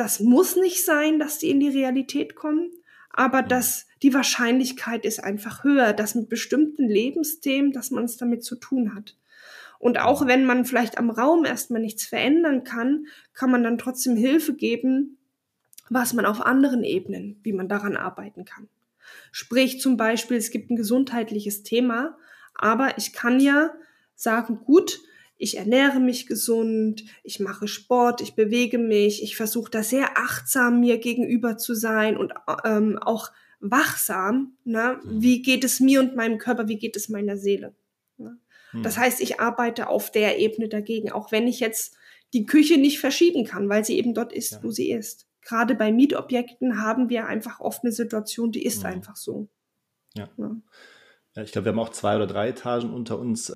das 0.00 0.18
muss 0.18 0.56
nicht 0.56 0.82
sein, 0.82 1.18
dass 1.18 1.36
die 1.36 1.50
in 1.50 1.60
die 1.60 1.68
Realität 1.68 2.34
kommen, 2.34 2.70
aber 3.10 3.42
dass 3.42 3.86
die 4.02 4.14
Wahrscheinlichkeit 4.14 5.04
ist 5.04 5.22
einfach 5.22 5.62
höher, 5.62 5.92
dass 5.92 6.14
mit 6.14 6.30
bestimmten 6.30 6.88
Lebensthemen, 6.88 7.72
dass 7.72 7.90
man 7.90 8.04
es 8.04 8.16
damit 8.16 8.42
zu 8.42 8.56
tun 8.56 8.94
hat. 8.94 9.18
Und 9.78 10.00
auch 10.00 10.26
wenn 10.26 10.46
man 10.46 10.64
vielleicht 10.64 10.96
am 10.96 11.10
Raum 11.10 11.44
erstmal 11.44 11.82
nichts 11.82 12.06
verändern 12.06 12.64
kann, 12.64 13.08
kann 13.34 13.50
man 13.50 13.62
dann 13.62 13.76
trotzdem 13.76 14.16
Hilfe 14.16 14.54
geben, 14.54 15.18
was 15.90 16.14
man 16.14 16.24
auf 16.24 16.40
anderen 16.40 16.82
Ebenen, 16.82 17.38
wie 17.42 17.52
man 17.52 17.68
daran 17.68 17.94
arbeiten 17.94 18.46
kann. 18.46 18.68
Sprich 19.32 19.82
zum 19.82 19.98
Beispiel, 19.98 20.38
es 20.38 20.50
gibt 20.50 20.70
ein 20.70 20.76
gesundheitliches 20.76 21.62
Thema, 21.62 22.16
aber 22.54 22.96
ich 22.96 23.12
kann 23.12 23.38
ja 23.38 23.74
sagen, 24.14 24.60
gut, 24.64 25.02
ich 25.40 25.56
ernähre 25.56 26.00
mich 26.00 26.26
gesund, 26.26 27.02
ich 27.24 27.40
mache 27.40 27.66
Sport, 27.66 28.20
ich 28.20 28.34
bewege 28.34 28.76
mich, 28.76 29.22
ich 29.22 29.36
versuche 29.36 29.70
da 29.70 29.82
sehr 29.82 30.18
achtsam 30.18 30.80
mir 30.80 30.98
gegenüber 30.98 31.56
zu 31.56 31.74
sein 31.74 32.18
und 32.18 32.34
ähm, 32.64 32.98
auch 32.98 33.32
wachsam. 33.58 34.58
Ne? 34.64 35.00
Mhm. 35.02 35.22
Wie 35.22 35.40
geht 35.40 35.64
es 35.64 35.80
mir 35.80 36.00
und 36.00 36.14
meinem 36.14 36.36
Körper, 36.36 36.68
wie 36.68 36.76
geht 36.76 36.94
es 36.94 37.08
meiner 37.08 37.38
Seele? 37.38 37.74
Ne? 38.18 38.38
Mhm. 38.74 38.82
Das 38.82 38.98
heißt, 38.98 39.22
ich 39.22 39.40
arbeite 39.40 39.88
auf 39.88 40.12
der 40.12 40.38
Ebene 40.38 40.68
dagegen, 40.68 41.10
auch 41.10 41.32
wenn 41.32 41.48
ich 41.48 41.58
jetzt 41.58 41.96
die 42.34 42.44
Küche 42.44 42.76
nicht 42.76 43.00
verschieben 43.00 43.46
kann, 43.46 43.70
weil 43.70 43.82
sie 43.82 43.96
eben 43.96 44.12
dort 44.12 44.34
ist, 44.34 44.52
ja. 44.52 44.62
wo 44.62 44.70
sie 44.70 44.90
ist. 44.90 45.26
Gerade 45.40 45.74
bei 45.74 45.90
Mietobjekten 45.90 46.82
haben 46.82 47.08
wir 47.08 47.26
einfach 47.26 47.60
oft 47.60 47.82
eine 47.82 47.92
Situation, 47.92 48.52
die 48.52 48.66
ist 48.66 48.80
mhm. 48.80 48.90
einfach 48.90 49.16
so. 49.16 49.48
Ja. 50.14 50.28
ja. 50.36 50.54
ja 51.34 51.42
ich 51.42 51.52
glaube, 51.52 51.64
wir 51.64 51.72
haben 51.72 51.78
auch 51.78 51.88
zwei 51.88 52.16
oder 52.16 52.26
drei 52.26 52.48
Etagen 52.48 52.92
unter 52.92 53.18
uns 53.18 53.54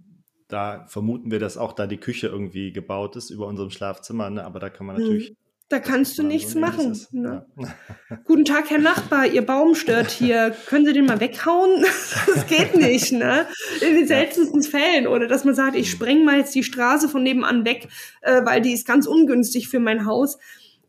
da 0.49 0.85
vermuten 0.89 1.31
wir, 1.31 1.39
dass 1.39 1.57
auch 1.57 1.73
da 1.73 1.87
die 1.87 1.97
Küche 1.97 2.29
irgendwie 2.29 2.73
gebaut 2.73 3.17
ist 3.17 3.31
über 3.31 3.47
unserem 3.47 3.71
Schlafzimmer, 3.71 4.31
ne? 4.31 4.45
aber 4.45 4.61
da 4.61 4.71
kann 4.71 4.87
man 4.87 4.97
hm. 4.97 5.03
natürlich. 5.03 5.37
Da 5.71 5.79
kannst 5.79 6.19
du 6.19 6.23
nichts 6.23 6.53
so 6.53 6.59
machen. 6.59 6.99
Ne? 7.13 7.47
Ja. 7.57 7.75
Guten 8.25 8.45
Tag, 8.45 8.69
Herr 8.69 8.79
Nachbar, 8.79 9.27
Ihr 9.27 9.45
Baum 9.45 9.75
stört 9.75 10.11
hier. 10.11 10.55
Können 10.67 10.85
Sie 10.85 10.93
den 10.93 11.07
mal 11.07 11.21
weghauen? 11.21 11.83
das 12.27 12.47
geht 12.47 12.77
nicht, 12.77 13.13
ne? 13.13 13.47
In 13.81 13.95
den 13.95 14.07
seltensten. 14.07 14.63
Fällen. 14.63 15.07
Oder 15.07 15.27
dass 15.27 15.45
man 15.45 15.55
sagt, 15.55 15.75
ich 15.75 15.91
hm. 15.91 15.93
spreng 15.93 16.25
mal 16.25 16.37
jetzt 16.37 16.55
die 16.55 16.63
Straße 16.63 17.09
von 17.09 17.23
nebenan 17.23 17.65
weg, 17.65 17.89
äh, 18.21 18.45
weil 18.45 18.61
die 18.61 18.73
ist 18.73 18.87
ganz 18.87 19.07
ungünstig 19.07 19.69
für 19.69 19.81
mein 19.81 20.05
Haus. 20.05 20.39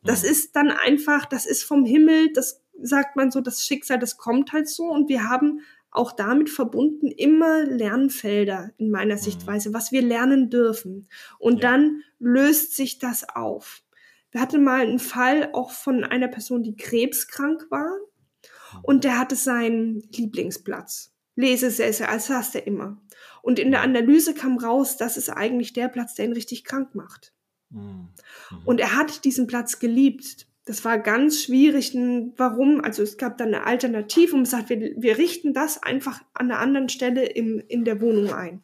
Das 0.04 0.22
ja. 0.22 0.28
Hm. 0.28 0.32
ist 0.34 0.56
dann 0.56 0.72
einfach, 0.72 1.26
das 1.26 1.46
ist 1.46 1.64
vom 1.64 1.86
Himmel, 1.86 2.34
das 2.34 2.62
sagt 2.82 3.16
man 3.16 3.32
so, 3.32 3.42
das 3.42 3.66
Schicksal, 3.66 3.98
das 3.98 4.18
kommt 4.18 4.52
halt 4.52 4.68
so. 4.68 4.84
Und 4.84 5.08
wir 5.08 5.30
haben 5.30 5.62
auch 5.98 6.12
damit 6.12 6.50
verbunden 6.50 7.08
immer 7.08 7.64
Lernfelder 7.64 8.72
in 8.78 8.90
meiner 8.90 9.16
mhm. 9.16 9.20
Sichtweise, 9.20 9.74
was 9.74 9.92
wir 9.92 10.02
lernen 10.02 10.50
dürfen. 10.50 11.08
Und 11.40 11.64
ja. 11.64 11.72
dann 11.72 12.02
löst 12.20 12.76
sich 12.76 13.00
das 13.00 13.28
auf. 13.30 13.84
Wir 14.32 14.42
hatten 14.42 14.64
mal 14.64 14.82
einen 14.82 15.00
Fall 15.00 15.50
auch 15.54 15.72
von 15.72 16.04
einer 16.04 16.28
Person, 16.28 16.64
die 16.64 16.76
krebskrank 16.76 17.68
war 17.70 17.90
mhm. 17.90 18.80
und 18.84 19.04
der 19.04 19.18
hatte 19.18 19.36
seinen 19.36 20.02
Lieblingsplatz. 20.12 21.14
Lesesessel, 21.38 22.06
als 22.06 22.28
saß 22.28 22.56
er 22.56 22.68
immer. 22.68 23.02
Und 23.42 23.60
in 23.60 23.72
der 23.72 23.82
Analyse 23.82 24.34
kam 24.34 24.58
raus, 24.58 24.98
das 24.98 25.18
ist 25.18 25.30
eigentlich 25.30 25.74
der 25.74 25.90
Platz, 25.90 26.16
der 26.16 26.26
ihn 26.26 26.34
richtig 26.34 26.64
krank 26.64 26.96
macht. 26.96 27.34
Mhm. 27.70 28.10
Und 28.64 28.80
er 28.80 28.96
hat 28.96 29.26
diesen 29.26 29.48
Platz 29.48 29.80
geliebt 29.80 30.48
das 30.66 30.84
war 30.84 30.98
ganz 30.98 31.44
schwierig. 31.44 31.94
Warum? 32.38 32.84
Also 32.84 33.04
es 33.04 33.18
gab 33.18 33.38
dann 33.38 33.54
eine 33.54 33.66
Alternative 33.66 34.36
und 34.36 34.46
sagt, 34.46 34.70
wir, 34.70 34.94
wir 34.98 35.18
richten 35.18 35.54
das 35.54 35.82
einfach 35.82 36.22
an 36.34 36.52
einer 36.52 36.60
anderen 36.60 36.90
Stelle 36.90 37.26
im, 37.26 37.64
in 37.68 37.86
der 37.86 38.02
Wohnung 38.02 38.34
ein. 38.34 38.64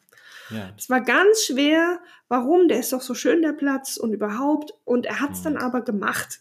Ja. 0.50 0.72
Das 0.76 0.90
war 0.90 1.00
ganz 1.00 1.44
schwer. 1.44 2.00
Warum? 2.28 2.68
Der 2.68 2.80
ist 2.80 2.92
doch 2.92 3.00
so 3.00 3.14
schön, 3.14 3.40
der 3.40 3.52
Platz 3.52 3.96
und 3.96 4.12
überhaupt. 4.12 4.74
Und 4.84 5.06
er 5.06 5.20
hat 5.20 5.32
es 5.32 5.40
mhm. 5.40 5.44
dann 5.44 5.56
aber 5.58 5.82
gemacht. 5.82 6.40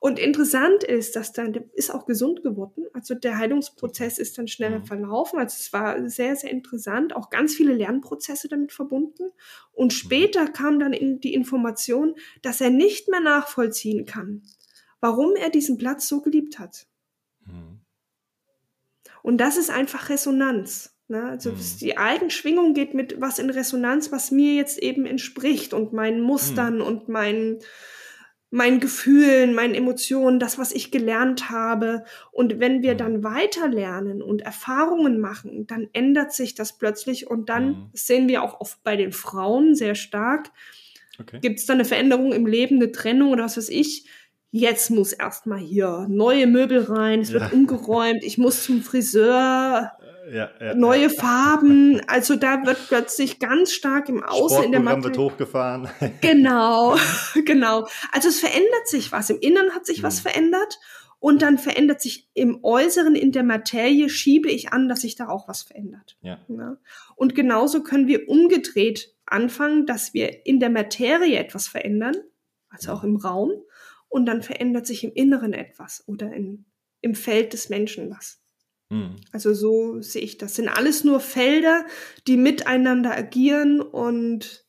Und 0.00 0.20
interessant 0.20 0.84
ist, 0.84 1.16
dass 1.16 1.32
dann, 1.32 1.52
der 1.52 1.64
ist 1.74 1.92
auch 1.92 2.06
gesund 2.06 2.44
geworden. 2.44 2.86
Also 2.92 3.16
der 3.16 3.36
Heilungsprozess 3.36 4.18
ist 4.18 4.38
dann 4.38 4.46
schneller 4.46 4.78
mhm. 4.78 4.86
verlaufen. 4.86 5.40
Also 5.40 5.56
es 5.58 5.72
war 5.72 6.08
sehr, 6.08 6.36
sehr 6.36 6.52
interessant. 6.52 7.16
Auch 7.16 7.30
ganz 7.30 7.54
viele 7.54 7.74
Lernprozesse 7.74 8.48
damit 8.48 8.72
verbunden. 8.72 9.32
Und 9.72 9.86
mhm. 9.86 9.96
später 9.96 10.46
kam 10.46 10.78
dann 10.78 10.92
in 10.92 11.18
die 11.18 11.34
Information, 11.34 12.14
dass 12.42 12.60
er 12.60 12.70
nicht 12.70 13.08
mehr 13.08 13.20
nachvollziehen 13.20 14.06
kann, 14.06 14.42
warum 15.00 15.36
er 15.36 15.50
diesen 15.50 15.78
Platz 15.78 16.08
so 16.08 16.20
geliebt 16.20 16.58
hat. 16.58 16.86
Mhm. 17.44 17.80
Und 19.22 19.38
das 19.38 19.56
ist 19.56 19.70
einfach 19.70 20.08
Resonanz. 20.08 20.96
Ne? 21.08 21.24
Also 21.24 21.52
mhm. 21.52 21.58
die 21.80 21.96
Eigenschwingung 21.96 22.74
geht 22.74 22.94
mit 22.94 23.20
was 23.20 23.38
in 23.38 23.50
Resonanz, 23.50 24.12
was 24.12 24.30
mir 24.30 24.54
jetzt 24.54 24.78
eben 24.78 25.06
entspricht 25.06 25.72
und 25.72 25.92
meinen 25.92 26.20
Mustern 26.20 26.76
mhm. 26.76 26.82
und 26.82 27.08
meinen 27.08 27.58
meinen 28.50 28.80
Gefühlen, 28.80 29.54
meinen 29.54 29.74
Emotionen, 29.74 30.40
das, 30.40 30.56
was 30.56 30.72
ich 30.72 30.90
gelernt 30.90 31.50
habe. 31.50 32.04
Und 32.32 32.60
wenn 32.60 32.82
wir 32.82 32.94
mhm. 32.94 32.98
dann 32.98 33.24
weiter 33.24 33.68
lernen 33.68 34.22
und 34.22 34.40
Erfahrungen 34.40 35.20
machen, 35.20 35.66
dann 35.66 35.88
ändert 35.92 36.32
sich 36.32 36.54
das 36.54 36.78
plötzlich 36.78 37.26
und 37.26 37.50
dann 37.50 37.66
mhm. 37.66 37.90
sehen 37.92 38.28
wir 38.28 38.42
auch 38.42 38.60
oft 38.60 38.82
bei 38.82 38.96
den 38.96 39.12
Frauen 39.12 39.74
sehr 39.74 39.94
stark. 39.94 40.50
Okay. 41.20 41.40
Gibt 41.40 41.58
es 41.58 41.66
da 41.66 41.74
eine 41.74 41.84
Veränderung 41.84 42.32
im 42.32 42.46
Leben, 42.46 42.76
eine 42.76 42.92
Trennung 42.92 43.32
oder 43.32 43.44
was 43.44 43.56
weiß 43.56 43.68
ich? 43.68 44.06
Jetzt 44.50 44.90
muss 44.90 45.12
erstmal 45.12 45.58
hier 45.58 46.06
neue 46.08 46.46
Möbel 46.46 46.84
rein, 46.84 47.20
es 47.20 47.32
wird 47.32 47.44
ja. 47.44 47.50
umgeräumt, 47.50 48.22
ich 48.22 48.38
muss 48.38 48.64
zum 48.64 48.82
Friseur, 48.82 49.92
ja, 50.32 50.50
ja, 50.60 50.74
neue 50.74 51.10
Farben. 51.10 52.00
Also 52.06 52.36
da 52.36 52.64
wird 52.66 52.78
plötzlich 52.88 53.38
ganz 53.38 53.72
stark 53.72 54.08
im 54.08 54.22
Außen 54.22 54.64
in 54.64 54.72
der 54.72 54.80
Materie. 54.80 55.04
wird 55.04 55.18
hochgefahren. 55.18 55.88
Genau, 56.20 56.96
genau. 57.44 57.86
Also 58.12 58.28
es 58.28 58.40
verändert 58.40 58.86
sich 58.86 59.12
was. 59.12 59.30
Im 59.30 59.38
Inneren 59.40 59.74
hat 59.74 59.86
sich 59.86 59.98
hm. 59.98 60.04
was 60.04 60.20
verändert 60.20 60.78
und 61.18 61.42
dann 61.42 61.58
verändert 61.58 62.00
sich 62.00 62.28
im 62.34 62.62
Äußeren 62.62 63.14
in 63.14 63.32
der 63.32 63.42
Materie, 63.42 64.08
schiebe 64.08 64.50
ich 64.50 64.72
an, 64.72 64.88
dass 64.88 65.00
sich 65.00 65.16
da 65.16 65.28
auch 65.28 65.48
was 65.48 65.62
verändert. 65.62 66.16
Ja. 66.20 66.38
Und 67.16 67.34
genauso 67.34 67.82
können 67.82 68.06
wir 68.06 68.28
umgedreht 68.28 69.14
anfangen, 69.26 69.86
dass 69.86 70.14
wir 70.14 70.46
in 70.46 70.60
der 70.60 70.70
Materie 70.70 71.38
etwas 71.38 71.66
verändern, 71.66 72.16
also 72.68 72.92
auch 72.92 73.02
im 73.02 73.16
Raum 73.16 73.50
und 74.08 74.26
dann 74.26 74.42
verändert 74.42 74.86
sich 74.86 75.04
im 75.04 75.12
Inneren 75.12 75.52
etwas 75.52 76.04
oder 76.06 76.32
in, 76.32 76.64
im 77.00 77.14
Feld 77.14 77.52
des 77.52 77.68
Menschen 77.68 78.10
was. 78.10 78.40
Mhm. 78.90 79.16
Also 79.32 79.54
so 79.54 80.00
sehe 80.00 80.22
ich 80.22 80.38
das. 80.38 80.54
Sind 80.54 80.68
alles 80.68 81.04
nur 81.04 81.20
Felder, 81.20 81.84
die 82.26 82.36
miteinander 82.36 83.16
agieren 83.16 83.80
und 83.80 84.64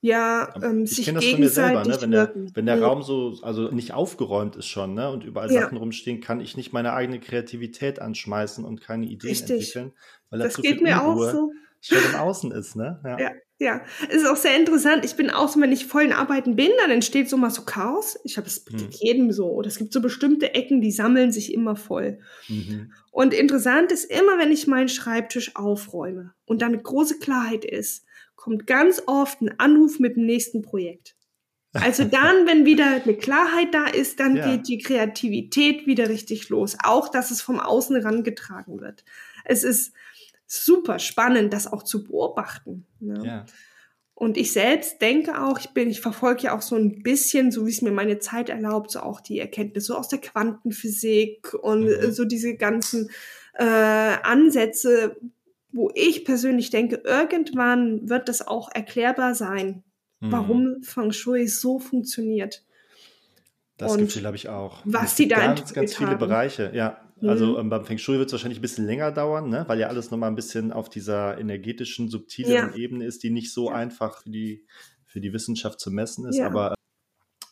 ja, 0.00 0.54
ähm, 0.62 0.84
ich 0.84 0.94
sich 0.94 1.12
das 1.12 1.24
gegenseitig 1.24 1.52
selber, 1.54 1.84
ne? 1.84 2.00
wenn 2.00 2.10
der, 2.12 2.32
wenn 2.54 2.66
der 2.66 2.80
Raum 2.80 3.02
so, 3.02 3.34
also 3.42 3.70
nicht 3.70 3.94
aufgeräumt 3.94 4.54
ist 4.54 4.66
schon, 4.66 4.94
ne, 4.94 5.10
und 5.10 5.24
überall 5.24 5.50
ja. 5.50 5.62
Sachen 5.62 5.76
rumstehen, 5.76 6.20
kann 6.20 6.40
ich 6.40 6.56
nicht 6.56 6.72
meine 6.72 6.92
eigene 6.92 7.18
Kreativität 7.18 7.98
anschmeißen 8.00 8.64
und 8.64 8.80
keine 8.80 9.06
Ideen 9.06 9.30
Richtig. 9.30 9.50
entwickeln, 9.50 9.92
weil 10.30 10.38
das 10.38 10.56
geht 10.56 10.82
mir 10.82 11.02
auch 11.02 11.16
so. 11.18 11.52
schon 11.80 11.98
im 11.98 12.14
Außen 12.14 12.52
ist, 12.52 12.76
ne? 12.76 13.00
Ja. 13.04 13.18
ja. 13.18 13.30
Ja, 13.60 13.80
es 14.08 14.22
ist 14.22 14.26
auch 14.26 14.36
sehr 14.36 14.56
interessant. 14.56 15.04
Ich 15.04 15.16
bin 15.16 15.30
auch 15.30 15.48
so, 15.48 15.60
wenn 15.60 15.72
ich 15.72 15.86
voll 15.86 16.02
in 16.02 16.12
Arbeiten 16.12 16.54
bin, 16.54 16.70
dann 16.80 16.92
entsteht 16.92 17.28
so 17.28 17.36
mal 17.36 17.50
so 17.50 17.62
Chaos. 17.62 18.16
Ich 18.22 18.36
habe 18.36 18.46
es 18.46 18.64
hm. 18.70 18.88
jedem 18.90 19.32
so. 19.32 19.46
Oder 19.50 19.66
es 19.66 19.78
gibt 19.78 19.92
so 19.92 20.00
bestimmte 20.00 20.54
Ecken, 20.54 20.80
die 20.80 20.92
sammeln 20.92 21.32
sich 21.32 21.52
immer 21.52 21.74
voll. 21.74 22.20
Mhm. 22.46 22.92
Und 23.10 23.34
interessant 23.34 23.90
ist 23.90 24.04
immer, 24.04 24.38
wenn 24.38 24.52
ich 24.52 24.68
meinen 24.68 24.88
Schreibtisch 24.88 25.56
aufräume 25.56 26.34
und 26.44 26.62
damit 26.62 26.84
große 26.84 27.18
Klarheit 27.18 27.64
ist, 27.64 28.04
kommt 28.36 28.68
ganz 28.68 29.02
oft 29.06 29.40
ein 29.42 29.58
Anruf 29.58 29.98
mit 29.98 30.14
dem 30.14 30.24
nächsten 30.24 30.62
Projekt. 30.62 31.16
Also 31.72 32.04
dann, 32.10 32.46
wenn 32.46 32.64
wieder 32.64 33.02
eine 33.02 33.14
Klarheit 33.14 33.74
da 33.74 33.86
ist, 33.86 34.20
dann 34.20 34.36
ja. 34.36 34.52
geht 34.52 34.68
die 34.68 34.78
Kreativität 34.78 35.84
wieder 35.86 36.08
richtig 36.08 36.48
los. 36.48 36.76
Auch, 36.84 37.08
dass 37.08 37.32
es 37.32 37.42
vom 37.42 37.58
Außen 37.58 37.96
herangetragen 37.96 38.80
wird. 38.80 39.04
Es 39.44 39.64
ist 39.64 39.92
super 40.48 40.98
spannend, 40.98 41.52
das 41.52 41.70
auch 41.70 41.82
zu 41.82 42.04
beobachten. 42.04 42.86
Ne? 42.98 43.22
Ja. 43.24 43.46
Und 44.14 44.36
ich 44.36 44.52
selbst 44.52 45.00
denke 45.00 45.40
auch, 45.40 45.60
ich 45.60 45.68
bin, 45.68 45.88
ich 45.90 46.00
verfolge 46.00 46.44
ja 46.44 46.56
auch 46.56 46.62
so 46.62 46.74
ein 46.74 47.04
bisschen, 47.04 47.52
so 47.52 47.66
wie 47.66 47.70
es 47.70 47.82
mir 47.82 47.92
meine 47.92 48.18
Zeit 48.18 48.48
erlaubt, 48.48 48.90
so 48.90 48.98
auch 48.98 49.20
die 49.20 49.38
Erkenntnisse 49.38 49.96
aus 49.96 50.08
der 50.08 50.20
Quantenphysik 50.20 51.54
und 51.54 51.84
mhm. 51.84 52.10
so 52.10 52.24
diese 52.24 52.56
ganzen 52.56 53.10
äh, 53.54 53.64
Ansätze, 53.64 55.16
wo 55.70 55.92
ich 55.94 56.24
persönlich 56.24 56.70
denke, 56.70 56.96
irgendwann 57.04 58.08
wird 58.08 58.28
das 58.28 58.44
auch 58.44 58.70
erklärbar 58.74 59.36
sein, 59.36 59.84
mhm. 60.18 60.32
warum 60.32 60.82
Feng 60.82 61.12
Shui 61.12 61.46
so 61.46 61.78
funktioniert. 61.78 62.64
Das 63.76 63.92
und 63.92 63.98
Gefühl 64.00 64.26
habe 64.26 64.36
ich 64.36 64.48
auch. 64.48 64.80
Was 64.84 65.14
die 65.14 65.28
da 65.28 65.36
ganz, 65.36 65.72
ganz 65.72 65.94
viele 65.94 66.10
haben. 66.10 66.18
Bereiche, 66.18 66.72
ja. 66.74 67.00
Also 67.22 67.54
mhm. 67.54 67.60
ähm, 67.60 67.70
beim 67.70 67.84
Feng 67.84 67.98
Shui 67.98 68.18
wird 68.18 68.28
es 68.28 68.32
wahrscheinlich 68.32 68.58
ein 68.58 68.62
bisschen 68.62 68.86
länger 68.86 69.10
dauern, 69.10 69.48
ne? 69.48 69.64
weil 69.66 69.78
ja 69.80 69.88
alles 69.88 70.10
nochmal 70.10 70.30
ein 70.30 70.36
bisschen 70.36 70.72
auf 70.72 70.88
dieser 70.88 71.38
energetischen, 71.38 72.08
subtilen 72.08 72.52
ja. 72.52 72.74
Ebene 72.74 73.04
ist, 73.04 73.22
die 73.22 73.30
nicht 73.30 73.52
so 73.52 73.70
einfach 73.70 74.22
für 74.22 74.30
die, 74.30 74.66
für 75.06 75.20
die 75.20 75.32
Wissenschaft 75.32 75.80
zu 75.80 75.90
messen 75.90 76.26
ist. 76.26 76.36
Ja. 76.36 76.46
Aber 76.46 76.74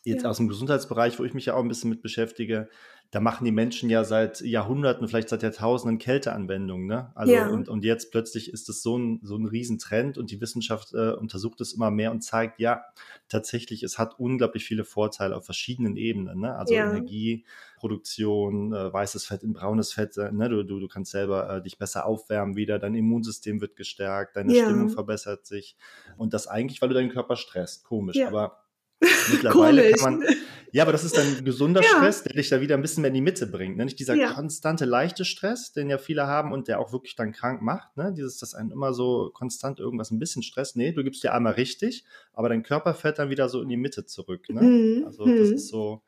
jetzt 0.06 0.24
aus 0.24 0.36
dem 0.36 0.48
Gesundheitsbereich, 0.48 1.18
wo 1.18 1.24
ich 1.24 1.34
mich 1.34 1.46
ja 1.46 1.54
auch 1.54 1.62
ein 1.62 1.68
bisschen 1.68 1.90
mit 1.90 2.02
beschäftige, 2.02 2.68
da 3.12 3.20
machen 3.20 3.44
die 3.44 3.52
Menschen 3.52 3.88
ja 3.88 4.02
seit 4.04 4.40
Jahrhunderten, 4.40 5.06
vielleicht 5.06 5.28
seit 5.28 5.42
Jahrtausenden 5.42 5.98
Kälteanwendungen. 5.98 6.86
Ne? 6.86 7.12
Also 7.14 7.32
ja. 7.32 7.48
und, 7.48 7.68
und 7.68 7.84
jetzt 7.84 8.10
plötzlich 8.10 8.52
ist 8.52 8.68
es 8.68 8.82
so 8.82 8.98
ein, 8.98 9.20
so 9.22 9.36
ein 9.36 9.46
Riesentrend 9.46 10.18
und 10.18 10.32
die 10.32 10.40
Wissenschaft 10.40 10.92
äh, 10.92 11.12
untersucht 11.12 11.60
es 11.60 11.72
immer 11.72 11.92
mehr 11.92 12.10
und 12.10 12.22
zeigt, 12.22 12.58
ja, 12.58 12.84
tatsächlich, 13.28 13.84
es 13.84 13.98
hat 13.98 14.18
unglaublich 14.18 14.64
viele 14.64 14.84
Vorteile 14.84 15.36
auf 15.36 15.44
verschiedenen 15.44 15.96
Ebenen. 15.96 16.40
Ne? 16.40 16.56
Also 16.56 16.74
ja. 16.74 16.90
Energieproduktion, 16.90 18.72
äh, 18.72 18.92
weißes 18.92 19.24
Fett 19.24 19.44
in 19.44 19.52
braunes 19.52 19.92
Fett, 19.92 20.16
äh, 20.16 20.32
ne? 20.32 20.48
du, 20.48 20.64
du, 20.64 20.80
du 20.80 20.88
kannst 20.88 21.12
selber 21.12 21.48
äh, 21.48 21.62
dich 21.62 21.78
besser 21.78 22.06
aufwärmen 22.06 22.56
wieder, 22.56 22.80
dein 22.80 22.96
Immunsystem 22.96 23.60
wird 23.60 23.76
gestärkt, 23.76 24.34
deine 24.36 24.52
ja. 24.52 24.64
Stimmung 24.64 24.90
verbessert 24.90 25.46
sich. 25.46 25.76
Und 26.16 26.34
das 26.34 26.48
eigentlich, 26.48 26.82
weil 26.82 26.88
du 26.88 26.94
deinen 26.94 27.10
Körper 27.10 27.36
stresst. 27.36 27.84
Komisch, 27.84 28.20
aber 28.20 28.65
Mittlerweile 29.00 29.92
kann 29.92 30.18
man. 30.18 30.28
Ja, 30.72 30.82
aber 30.82 30.92
das 30.92 31.04
ist 31.04 31.16
dann 31.16 31.44
gesunder 31.44 31.80
ja. 31.80 31.88
Stress, 31.88 32.22
der 32.22 32.34
dich 32.34 32.50
da 32.50 32.60
wieder 32.60 32.74
ein 32.74 32.82
bisschen 32.82 33.00
mehr 33.00 33.08
in 33.08 33.14
die 33.14 33.22
Mitte 33.22 33.46
bringt. 33.46 33.76
Ne? 33.76 33.84
Nicht 33.84 33.98
dieser 33.98 34.14
ja. 34.14 34.32
konstante, 34.32 34.84
leichte 34.84 35.24
Stress, 35.24 35.72
den 35.72 35.88
ja 35.88 35.96
viele 35.96 36.26
haben 36.26 36.52
und 36.52 36.68
der 36.68 36.80
auch 36.80 36.92
wirklich 36.92 37.16
dann 37.16 37.32
krank 37.32 37.62
macht. 37.62 37.96
Ne? 37.96 38.12
Dieses, 38.14 38.38
dass 38.38 38.54
einen 38.54 38.72
immer 38.72 38.92
so 38.92 39.30
konstant 39.32 39.80
irgendwas 39.80 40.10
ein 40.10 40.18
bisschen 40.18 40.42
Stress. 40.42 40.76
Nee, 40.76 40.92
du 40.92 41.02
gibst 41.02 41.22
dir 41.22 41.32
einmal 41.32 41.54
richtig, 41.54 42.04
aber 42.34 42.48
dein 42.50 42.62
Körper 42.62 42.92
fällt 42.94 43.18
dann 43.18 43.30
wieder 43.30 43.48
so 43.48 43.62
in 43.62 43.68
die 43.68 43.78
Mitte 43.78 44.04
zurück. 44.04 44.48
Ne? 44.50 44.60
Mhm. 44.60 45.04
Also 45.06 45.24
das 45.24 45.48
mhm. 45.48 45.54
ist 45.54 45.68
so, 45.68 46.02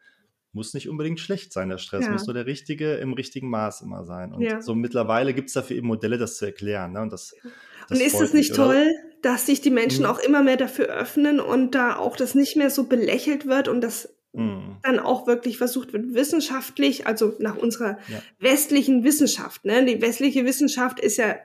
muss 0.52 0.74
nicht 0.74 0.88
unbedingt 0.88 1.20
schlecht 1.20 1.52
sein, 1.52 1.68
der 1.68 1.78
Stress. 1.78 2.04
Ja. 2.04 2.10
Muss 2.10 2.26
nur 2.26 2.34
der 2.34 2.46
richtige 2.46 2.96
im 2.96 3.12
richtigen 3.12 3.48
Maß 3.48 3.82
immer 3.82 4.04
sein. 4.04 4.34
Und 4.34 4.62
so 4.62 4.74
mittlerweile 4.74 5.34
gibt 5.34 5.48
es 5.48 5.54
dafür 5.54 5.76
eben 5.76 5.86
Modelle, 5.86 6.18
das 6.18 6.36
zu 6.36 6.46
erklären. 6.46 6.92
Ne? 6.92 7.00
Und 7.00 7.12
das, 7.12 7.34
das 7.88 7.98
und 7.98 8.04
ist 8.04 8.20
es 8.20 8.34
nicht 8.34 8.54
toll, 8.54 8.92
dass 9.22 9.46
sich 9.46 9.60
die 9.60 9.70
Menschen 9.70 10.04
mhm. 10.04 10.10
auch 10.10 10.18
immer 10.18 10.42
mehr 10.42 10.56
dafür 10.56 10.86
öffnen 10.86 11.40
und 11.40 11.74
da 11.74 11.96
auch 11.96 12.16
das 12.16 12.34
nicht 12.34 12.56
mehr 12.56 12.70
so 12.70 12.84
belächelt 12.84 13.46
wird 13.46 13.68
und 13.68 13.80
das 13.80 14.14
mhm. 14.32 14.76
dann 14.82 14.98
auch 14.98 15.26
wirklich 15.26 15.58
versucht 15.58 15.92
wird, 15.92 16.14
wissenschaftlich, 16.14 17.06
also 17.06 17.34
nach 17.38 17.56
unserer 17.56 17.98
ja. 18.08 18.22
westlichen 18.38 19.04
Wissenschaft. 19.04 19.64
Ne? 19.64 19.84
Die 19.84 20.00
westliche 20.00 20.44
Wissenschaft 20.44 21.00
ist 21.00 21.16
ja 21.16 21.36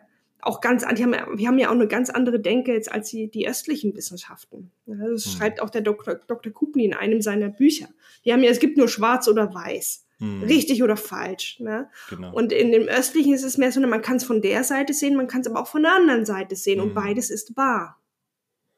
auch 0.41 0.61
ganz, 0.61 0.85
die 0.95 1.03
haben 1.03 1.13
ja, 1.13 1.25
wir 1.33 1.47
haben 1.47 1.57
ja 1.57 1.69
auch 1.69 1.73
eine 1.73 1.87
ganz 1.87 2.09
andere 2.09 2.39
Denke 2.39 2.73
jetzt 2.73 2.91
als 2.91 3.09
die, 3.09 3.29
die 3.29 3.47
östlichen 3.47 3.95
Wissenschaften. 3.95 4.71
Das 4.85 5.25
mhm. 5.25 5.29
schreibt 5.29 5.61
auch 5.61 5.69
der 5.69 5.81
Dr. 5.81 6.15
Dr. 6.27 6.51
Kupni 6.51 6.85
in 6.85 6.93
einem 6.93 7.21
seiner 7.21 7.49
Bücher. 7.49 7.87
Die 8.25 8.33
haben 8.33 8.43
ja, 8.43 8.51
es 8.51 8.59
gibt 8.59 8.77
nur 8.77 8.87
schwarz 8.87 9.27
oder 9.27 9.53
weiß. 9.53 10.02
Mhm. 10.19 10.43
Richtig 10.43 10.83
oder 10.83 10.97
falsch. 10.97 11.59
Ne? 11.59 11.89
Genau. 12.09 12.33
Und 12.33 12.51
in 12.51 12.71
dem 12.71 12.87
östlichen 12.87 13.33
ist 13.33 13.43
es 13.43 13.57
mehr 13.57 13.71
so, 13.71 13.79
man 13.81 14.01
kann 14.01 14.17
es 14.17 14.23
von 14.23 14.41
der 14.41 14.63
Seite 14.63 14.93
sehen, 14.93 15.15
man 15.15 15.27
kann 15.27 15.41
es 15.41 15.47
aber 15.47 15.61
auch 15.61 15.67
von 15.67 15.83
der 15.83 15.93
anderen 15.93 16.25
Seite 16.25 16.55
sehen 16.55 16.79
mhm. 16.79 16.83
und 16.85 16.93
beides 16.93 17.29
ist 17.29 17.55
wahr. 17.57 17.99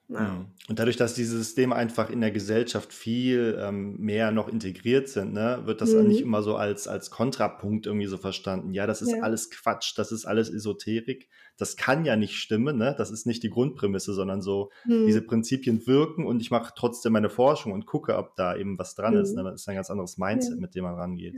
Ja. 0.08 0.20
Mhm. 0.20 0.46
Und 0.70 0.80
dadurch, 0.80 0.98
dass 0.98 1.16
diese 1.16 1.38
Systeme 1.38 1.76
einfach 1.76 2.10
in 2.10 2.22
der 2.22 2.32
Gesellschaft 2.32 2.94
viel 2.94 3.58
ähm, 3.60 3.98
mehr 3.98 4.32
noch 4.32 4.48
integriert 4.48 5.10
sind, 5.10 5.34
ne, 5.34 5.62
wird 5.66 5.82
das 5.82 5.94
mhm. 5.94 6.08
nicht 6.08 6.22
immer 6.22 6.44
so 6.44 6.56
als, 6.56 6.88
als 6.88 7.10
Kontrapunkt 7.10 7.88
irgendwie 7.88 8.06
so 8.06 8.18
verstanden. 8.18 8.74
Ja, 8.74 8.86
das 8.86 9.02
ist 9.02 9.12
ja. 9.12 9.24
alles 9.24 9.50
Quatsch, 9.50 9.98
das 9.98 10.12
ist 10.12 10.26
alles 10.26 10.50
Esoterik. 10.50 11.30
Das 11.58 11.76
kann 11.76 12.06
ja 12.06 12.16
nicht 12.16 12.36
stimmen, 12.36 12.78
ne? 12.78 12.94
Das 12.98 13.12
ist 13.12 13.26
nicht 13.26 13.42
die 13.42 13.50
Grundprämisse, 13.50 14.14
sondern 14.14 14.42
so, 14.42 14.72
mhm. 14.86 15.06
diese 15.08 15.22
Prinzipien 15.22 15.88
wirken 15.88 16.26
und 16.26 16.42
ich 16.42 16.52
mache 16.52 16.74
trotzdem 16.76 17.14
meine 17.14 17.30
Forschung 17.30 17.72
und 17.72 17.86
gucke, 17.86 18.18
ob 18.18 18.36
da 18.36 18.56
eben 18.56 18.78
was 18.78 18.96
dran 18.96 19.16
ist. 19.16 19.34
Ne? 19.36 19.42
Mhm. 19.42 19.48
Das 19.48 19.62
ist 19.62 19.70
ein 19.70 19.76
ganz 19.76 19.90
anderes 19.90 20.18
Mindset, 20.18 20.56
ja. 20.56 20.62
mit 20.62 20.76
dem 20.76 20.84
man 20.84 20.96
rangeht. 20.96 21.36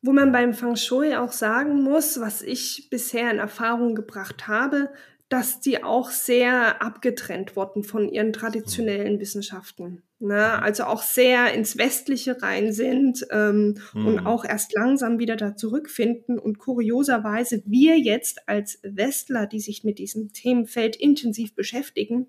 Wo 0.00 0.12
man 0.12 0.30
beim 0.30 0.54
Feng 0.54 0.76
Shui 0.76 1.14
auch 1.14 1.32
sagen 1.32 1.82
muss, 1.82 2.20
was 2.20 2.42
ich 2.42 2.88
bisher 2.90 3.30
in 3.32 3.38
Erfahrung 3.38 3.96
gebracht 3.96 4.46
habe, 4.46 4.90
dass 5.28 5.60
die 5.60 5.82
auch 5.84 6.10
sehr 6.10 6.80
abgetrennt 6.80 7.54
wurden 7.54 7.84
von 7.84 8.08
ihren 8.08 8.32
traditionellen 8.32 9.14
mhm. 9.14 9.20
Wissenschaften. 9.20 10.02
Ne? 10.20 10.60
Also 10.62 10.84
auch 10.84 11.02
sehr 11.02 11.52
ins 11.52 11.76
Westliche 11.76 12.42
rein 12.42 12.72
sind 12.72 13.26
ähm, 13.30 13.78
mhm. 13.92 14.06
und 14.06 14.26
auch 14.26 14.44
erst 14.44 14.74
langsam 14.74 15.18
wieder 15.18 15.36
da 15.36 15.54
zurückfinden. 15.54 16.38
Und 16.38 16.58
kurioserweise 16.58 17.62
wir 17.66 17.98
jetzt 17.98 18.48
als 18.48 18.80
Westler, 18.82 19.46
die 19.46 19.60
sich 19.60 19.84
mit 19.84 19.98
diesem 19.98 20.32
Themenfeld 20.32 20.96
intensiv 20.96 21.54
beschäftigen 21.54 22.28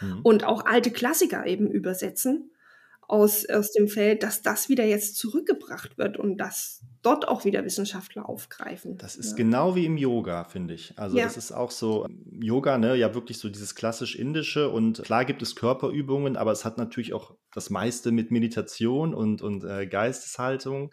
mhm. 0.00 0.20
und 0.22 0.44
auch 0.44 0.64
alte 0.64 0.92
Klassiker 0.92 1.44
eben 1.44 1.70
übersetzen, 1.70 2.52
aus, 3.08 3.48
aus 3.48 3.72
dem 3.72 3.88
Feld, 3.88 4.22
dass 4.22 4.42
das 4.42 4.68
wieder 4.68 4.84
jetzt 4.84 5.16
zurückgebracht 5.16 5.96
wird 5.98 6.16
und 6.16 6.38
dass 6.38 6.82
dort 7.02 7.28
auch 7.28 7.44
wieder 7.44 7.64
Wissenschaftler 7.64 8.28
aufgreifen. 8.28 8.98
Das 8.98 9.14
ist 9.14 9.30
ja. 9.30 9.36
genau 9.36 9.76
wie 9.76 9.86
im 9.86 9.96
Yoga, 9.96 10.44
finde 10.44 10.74
ich. 10.74 10.92
Also 10.96 11.16
ja. 11.16 11.24
das 11.24 11.36
ist 11.36 11.52
auch 11.52 11.70
so, 11.70 12.06
Yoga, 12.40 12.78
ne, 12.78 12.96
ja 12.96 13.14
wirklich 13.14 13.38
so 13.38 13.48
dieses 13.48 13.74
klassisch 13.76 14.16
indische 14.16 14.68
und 14.68 15.02
klar 15.04 15.24
gibt 15.24 15.42
es 15.42 15.54
Körperübungen, 15.54 16.36
aber 16.36 16.50
es 16.50 16.64
hat 16.64 16.78
natürlich 16.78 17.14
auch 17.14 17.36
das 17.54 17.70
meiste 17.70 18.10
mit 18.10 18.30
Meditation 18.30 19.14
und, 19.14 19.40
und 19.40 19.62
äh, 19.62 19.86
Geisteshaltung 19.86 20.92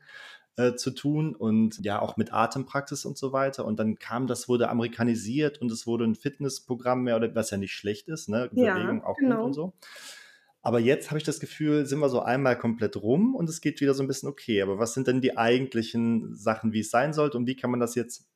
äh, 0.55 0.75
zu 0.75 0.91
tun 0.91 1.35
und 1.35 1.83
ja 1.83 1.99
auch 1.99 2.15
mit 2.15 2.31
Atempraxis 2.31 3.05
und 3.05 3.17
so 3.17 3.33
weiter. 3.33 3.65
Und 3.65 3.79
dann 3.79 3.97
kam 3.97 4.27
das, 4.27 4.47
wurde 4.47 4.69
amerikanisiert 4.69 5.59
und 5.59 5.71
es 5.71 5.87
wurde 5.87 6.03
ein 6.05 6.13
Fitnessprogramm 6.13 7.01
mehr 7.01 7.15
oder 7.15 7.33
was 7.33 7.49
ja 7.49 7.57
nicht 7.57 7.73
schlecht 7.73 8.07
ist, 8.07 8.29
ne? 8.29 8.49
Bewegung 8.51 8.99
ja, 8.99 9.03
auch 9.03 9.17
genau. 9.17 9.45
und 9.45 9.53
so. 9.53 9.73
Aber 10.65 10.79
jetzt 10.79 11.11
habe 11.11 11.17
ich 11.17 11.25
das 11.25 11.41
Gefühl, 11.41 11.85
sind 11.85 11.99
wir 11.99 12.07
so 12.07 12.21
einmal 12.21 12.57
komplett 12.57 12.95
rum 12.95 13.35
und 13.35 13.49
es 13.49 13.59
geht 13.59 13.81
wieder 13.81 13.93
so 13.93 14.01
ein 14.01 14.07
bisschen 14.07 14.29
okay. 14.29 14.61
Aber 14.61 14.79
was 14.79 14.93
sind 14.93 15.07
denn 15.07 15.19
die 15.19 15.37
eigentlichen 15.37 16.33
Sachen, 16.35 16.71
wie 16.71 16.79
es 16.79 16.89
sein 16.89 17.11
sollte 17.11 17.37
und 17.37 17.47
wie 17.47 17.57
kann 17.57 17.69
man 17.69 17.81
das 17.81 17.95
jetzt 17.95 18.29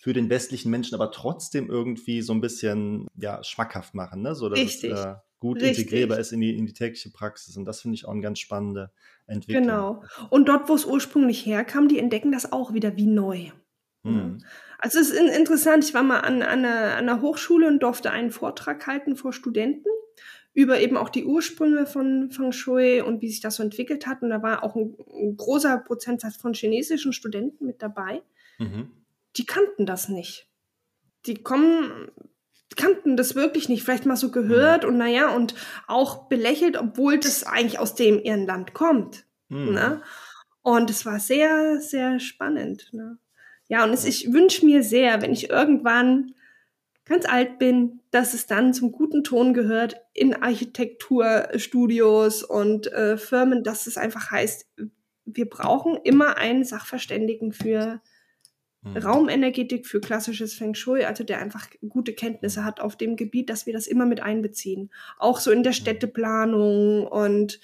für 0.00 0.12
den 0.12 0.28
westlichen 0.28 0.72
Menschen 0.72 0.96
aber 0.96 1.12
trotzdem 1.12 1.70
irgendwie 1.70 2.20
so 2.20 2.32
ein 2.32 2.40
bisschen 2.40 3.06
ja, 3.14 3.44
schmackhaft 3.44 3.94
machen, 3.94 4.22
ne? 4.22 4.34
so 4.34 4.48
dass 4.48 4.58
Richtig. 4.58 4.90
es 4.90 5.04
äh, 5.04 5.14
gut 5.38 5.62
Richtig. 5.62 5.78
integrierbar 5.78 6.18
ist 6.18 6.32
in 6.32 6.40
die, 6.40 6.58
in 6.58 6.66
die 6.66 6.72
tägliche 6.72 7.10
Praxis. 7.10 7.56
Und 7.56 7.64
das 7.64 7.80
finde 7.80 7.94
ich 7.94 8.06
auch 8.06 8.10
eine 8.10 8.22
ganz 8.22 8.40
spannende 8.40 8.90
Entwicklung. 9.28 9.62
Genau. 9.62 10.02
Und 10.30 10.48
dort, 10.48 10.68
wo 10.68 10.74
es 10.74 10.84
ursprünglich 10.84 11.46
herkam, 11.46 11.86
die 11.86 12.00
entdecken 12.00 12.32
das 12.32 12.50
auch 12.50 12.74
wieder 12.74 12.96
wie 12.96 13.06
neu. 13.06 13.52
Mhm. 14.02 14.38
Also 14.78 14.98
es 14.98 15.10
ist 15.10 15.36
interessant, 15.36 15.84
ich 15.84 15.94
war 15.94 16.02
mal 16.02 16.18
an, 16.18 16.42
an, 16.42 16.64
einer, 16.64 16.96
an 16.96 17.08
einer 17.08 17.20
Hochschule 17.20 17.68
und 17.68 17.80
durfte 17.84 18.10
einen 18.10 18.32
Vortrag 18.32 18.84
halten 18.88 19.14
vor 19.14 19.32
Studenten 19.32 19.88
über 20.54 20.80
eben 20.80 20.96
auch 20.96 21.08
die 21.08 21.24
Ursprünge 21.24 21.86
von 21.86 22.30
Feng 22.30 22.52
Shui 22.52 23.00
und 23.00 23.22
wie 23.22 23.28
sich 23.28 23.40
das 23.40 23.56
so 23.56 23.62
entwickelt 23.62 24.06
hat. 24.06 24.22
Und 24.22 24.30
da 24.30 24.42
war 24.42 24.62
auch 24.62 24.76
ein, 24.76 24.94
ein 25.14 25.36
großer 25.36 25.78
Prozentsatz 25.78 26.36
von 26.36 26.52
chinesischen 26.52 27.12
Studenten 27.12 27.66
mit 27.66 27.82
dabei. 27.82 28.22
Mhm. 28.58 28.90
Die 29.36 29.46
kannten 29.46 29.86
das 29.86 30.08
nicht. 30.08 30.48
Die 31.24 31.42
kommen, 31.42 32.10
kannten 32.76 33.16
das 33.16 33.34
wirklich 33.34 33.68
nicht, 33.68 33.82
vielleicht 33.82 34.06
mal 34.06 34.16
so 34.16 34.30
gehört 34.30 34.82
mhm. 34.82 34.90
und 34.90 34.96
naja, 34.98 35.34
und 35.34 35.54
auch 35.86 36.28
belächelt, 36.28 36.76
obwohl 36.76 37.18
das 37.18 37.44
eigentlich 37.44 37.78
aus 37.78 37.94
dem 37.94 38.22
ihren 38.22 38.46
Land 38.46 38.74
kommt. 38.74 39.24
Mhm. 39.48 39.72
Ne? 39.72 40.02
Und 40.62 40.90
es 40.90 41.06
war 41.06 41.18
sehr, 41.18 41.80
sehr 41.80 42.20
spannend. 42.20 42.90
Ne? 42.92 43.18
Ja, 43.68 43.84
und 43.84 43.90
es, 43.90 44.04
ich 44.04 44.32
wünsche 44.32 44.66
mir 44.66 44.82
sehr, 44.82 45.22
wenn 45.22 45.32
ich 45.32 45.48
irgendwann 45.48 46.34
ganz 47.04 47.26
alt 47.26 47.58
bin, 47.58 48.00
dass 48.10 48.34
es 48.34 48.46
dann 48.46 48.74
zum 48.74 48.92
guten 48.92 49.24
Ton 49.24 49.54
gehört 49.54 49.96
in 50.14 50.34
Architekturstudios 50.34 52.44
und 52.44 52.92
äh, 52.92 53.16
Firmen, 53.16 53.64
dass 53.64 53.86
es 53.86 53.96
einfach 53.96 54.30
heißt, 54.30 54.66
wir 55.24 55.48
brauchen 55.48 55.96
immer 56.04 56.36
einen 56.36 56.64
Sachverständigen 56.64 57.52
für 57.52 58.00
mhm. 58.82 58.96
Raumenergetik 58.96 59.86
für 59.86 60.00
klassisches 60.00 60.54
Feng 60.54 60.74
Shui, 60.74 61.04
also 61.04 61.24
der 61.24 61.40
einfach 61.40 61.68
gute 61.88 62.12
Kenntnisse 62.12 62.64
hat 62.64 62.80
auf 62.80 62.96
dem 62.96 63.16
Gebiet, 63.16 63.50
dass 63.50 63.66
wir 63.66 63.72
das 63.72 63.86
immer 63.86 64.06
mit 64.06 64.20
einbeziehen. 64.20 64.90
Auch 65.18 65.40
so 65.40 65.50
in 65.50 65.62
der 65.62 65.72
mhm. 65.72 65.76
Städteplanung 65.76 67.06
und 67.06 67.60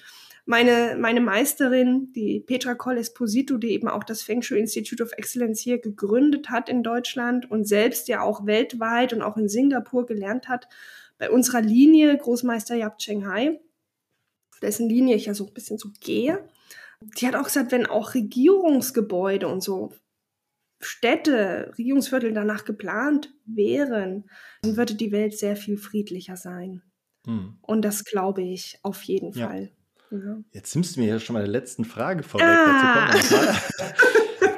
meine, 0.49 0.97
meine 0.99 1.21
Meisterin, 1.21 2.11
die 2.13 2.39
Petra 2.39 2.73
Coll 2.73 2.97
Esposito, 2.97 3.57
die 3.57 3.69
eben 3.69 3.87
auch 3.87 4.03
das 4.03 4.23
Feng 4.23 4.41
Shui 4.41 4.57
Institute 4.57 5.03
of 5.03 5.11
Excellence 5.11 5.59
hier 5.59 5.77
gegründet 5.77 6.49
hat 6.49 6.69
in 6.69 6.81
Deutschland 6.81 7.49
und 7.51 7.67
selbst 7.67 8.07
ja 8.07 8.23
auch 8.23 8.47
weltweit 8.47 9.13
und 9.13 9.21
auch 9.21 9.37
in 9.37 9.47
Singapur 9.47 10.07
gelernt 10.07 10.47
hat, 10.49 10.67
bei 11.19 11.29
unserer 11.29 11.61
Linie 11.61 12.17
Großmeister 12.17 12.73
Yap 12.73 12.97
Cheng 12.97 13.27
Hai, 13.27 13.59
dessen 14.63 14.89
Linie 14.89 15.15
ich 15.15 15.27
ja 15.27 15.35
so 15.35 15.45
ein 15.45 15.53
bisschen 15.53 15.77
so 15.77 15.89
gehe, 15.99 16.43
die 17.19 17.27
hat 17.27 17.35
auch 17.35 17.43
gesagt, 17.43 17.71
wenn 17.71 17.85
auch 17.85 18.15
Regierungsgebäude 18.15 19.47
und 19.47 19.61
so 19.61 19.93
Städte, 20.81 21.71
Regierungsviertel 21.77 22.33
danach 22.33 22.65
geplant 22.65 23.31
wären, 23.45 24.27
dann 24.63 24.77
würde 24.77 24.95
die 24.95 25.11
Welt 25.11 25.37
sehr 25.37 25.55
viel 25.55 25.77
friedlicher 25.77 26.37
sein. 26.37 26.81
Hm. 27.27 27.59
Und 27.61 27.83
das 27.83 28.03
glaube 28.03 28.41
ich 28.41 28.79
auf 28.81 29.03
jeden 29.03 29.31
ja. 29.33 29.47
Fall. 29.47 29.71
Ja. 30.11 30.39
Jetzt 30.51 30.75
nimmst 30.75 30.95
du 30.95 31.01
mir 31.01 31.07
ja 31.07 31.19
schon 31.19 31.35
mal 31.35 31.41
der 31.41 31.51
letzten 31.51 31.85
Frage 31.85 32.23
vorweg. 32.23 32.47
Ah. 32.47 33.11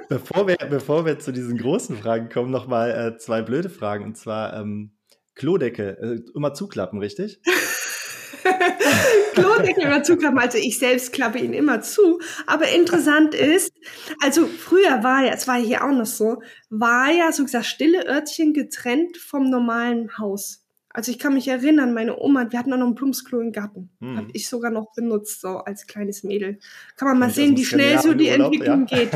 bevor, 0.10 0.48
wir, 0.48 0.58
bevor 0.70 1.06
wir 1.06 1.20
zu 1.20 1.32
diesen 1.32 1.58
großen 1.58 1.98
Fragen 1.98 2.30
kommen, 2.30 2.52
noch 2.52 2.68
mal 2.68 2.92
äh, 2.92 3.18
zwei 3.18 3.42
blöde 3.42 3.70
Fragen. 3.70 4.06
Und 4.06 4.18
zwar 4.18 4.54
ähm, 4.54 4.94
Klodeckel, 5.36 6.24
äh, 6.26 6.36
immer 6.36 6.54
zuklappen, 6.54 7.00
richtig? 7.00 7.42
Klodeckel 9.34 9.84
immer 9.84 10.04
zuklappen. 10.04 10.40
Also 10.40 10.58
ich 10.58 10.80
selbst 10.80 11.14
klappe 11.14 11.40
ihn 11.40 11.54
immer 11.54 11.82
zu. 11.82 12.20
Aber 12.48 12.70
interessant 12.70 13.36
ist, 13.36 13.74
also 14.22 14.46
früher 14.48 15.04
war 15.04 15.26
ja, 15.26 15.34
es 15.34 15.48
war 15.48 15.58
hier 15.58 15.84
auch 15.84 15.92
noch 15.92 16.06
so, 16.06 16.42
war 16.70 17.12
ja 17.12 17.32
so 17.32 17.44
gesagt 17.44 17.66
stille 17.66 18.08
Örtchen 18.08 18.54
getrennt 18.54 19.18
vom 19.18 19.50
normalen 19.50 20.18
Haus. 20.18 20.66
Also 20.94 21.12
ich 21.12 21.20
kann 21.20 21.34
mich 21.34 21.48
erinnern, 21.48 21.94
meine 21.94 22.20
Oma, 22.20 22.52
wir 22.52 22.60
hatten 22.60 22.74
auch 22.74 22.78
noch 22.78 22.88
ein 22.88 22.96
Plumpsklo 22.96 23.40
im 23.40 23.52
Garten. 23.52 23.90
Hm. 24.00 24.18
Habe 24.18 24.28
ich 24.34 24.50
sogar 24.50 24.72
noch 24.72 24.92
benutzt, 24.94 25.42
so 25.42 25.58
als 25.60 25.88
kleines 25.88 26.24
Mädel. 26.24 26.60
Kann 26.98 27.08
man 27.08 27.20
mal 27.20 27.30
sehen, 27.30 27.56
wie 27.56 27.66
schnell 27.66 28.00
so 28.00 28.14
die 28.14 28.30
Urlaub, 28.30 28.54
Entwicklung 28.54 28.88
ja? 28.88 28.98
geht. 28.98 29.12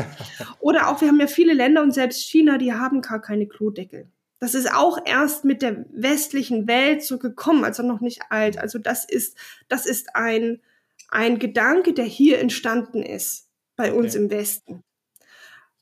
Oder 0.60 0.88
auch, 0.88 1.00
wir 1.00 1.08
haben 1.08 1.20
ja 1.20 1.26
viele 1.26 1.52
Länder 1.52 1.82
und 1.82 1.92
selbst 1.92 2.22
China, 2.22 2.58
die 2.58 2.72
haben 2.72 3.02
gar 3.02 3.20
keine 3.20 3.46
Klodeckel. 3.46 4.08
Das 4.38 4.54
ist 4.54 4.72
auch 4.72 4.98
erst 5.04 5.44
mit 5.44 5.62
der 5.62 5.86
westlichen 5.92 6.66
Welt 6.66 7.02
so 7.02 7.18
gekommen, 7.18 7.64
also 7.64 7.82
noch 7.82 8.00
nicht 8.00 8.22
alt. 8.30 8.58
Also 8.58 8.78
das 8.78 9.04
ist, 9.04 9.36
das 9.68 9.86
ist 9.86 10.14
ein, 10.14 10.60
ein 11.08 11.38
Gedanke, 11.38 11.92
der 11.92 12.04
hier 12.04 12.38
entstanden 12.38 13.02
ist, 13.02 13.48
bei 13.76 13.92
uns 13.92 14.14
okay. 14.14 14.24
im 14.24 14.30
Westen. 14.30 14.82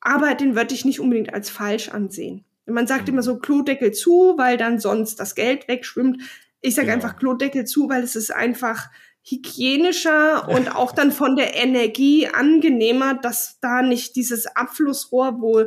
Aber 0.01 0.35
den 0.35 0.55
würde 0.55 0.75
ich 0.75 0.85
nicht 0.85 1.01
unbedingt 1.01 1.33
als 1.33 1.51
falsch 1.51 1.89
ansehen. 1.89 2.45
Man 2.67 2.87
sagt 2.87 3.09
immer 3.09 3.23
so 3.23 3.39
Klodeckel 3.39 3.93
zu, 3.93 4.35
weil 4.37 4.57
dann 4.57 4.79
sonst 4.79 5.21
das 5.21 5.35
Geld 5.35 5.69
wegschwimmt. 5.69 6.23
Ich 6.61 6.75
sage 6.75 6.87
genau. 6.87 6.97
einfach 6.97 7.17
Klodeckel 7.17 7.65
zu, 7.67 7.89
weil 7.89 8.03
es 8.03 8.17
ist 8.17 8.33
einfach 8.33 8.89
hygienischer 9.23 10.49
und 10.55 10.75
auch 10.75 10.93
dann 10.93 11.13
von 11.13 11.37
der 11.37 11.55
Energie 11.55 12.29
angenehmer, 12.29 13.15
dass 13.15 13.59
da 13.61 13.83
nicht 13.83 14.17
dieses 14.17 14.47
Abflussrohr, 14.47 15.41
wo 15.41 15.65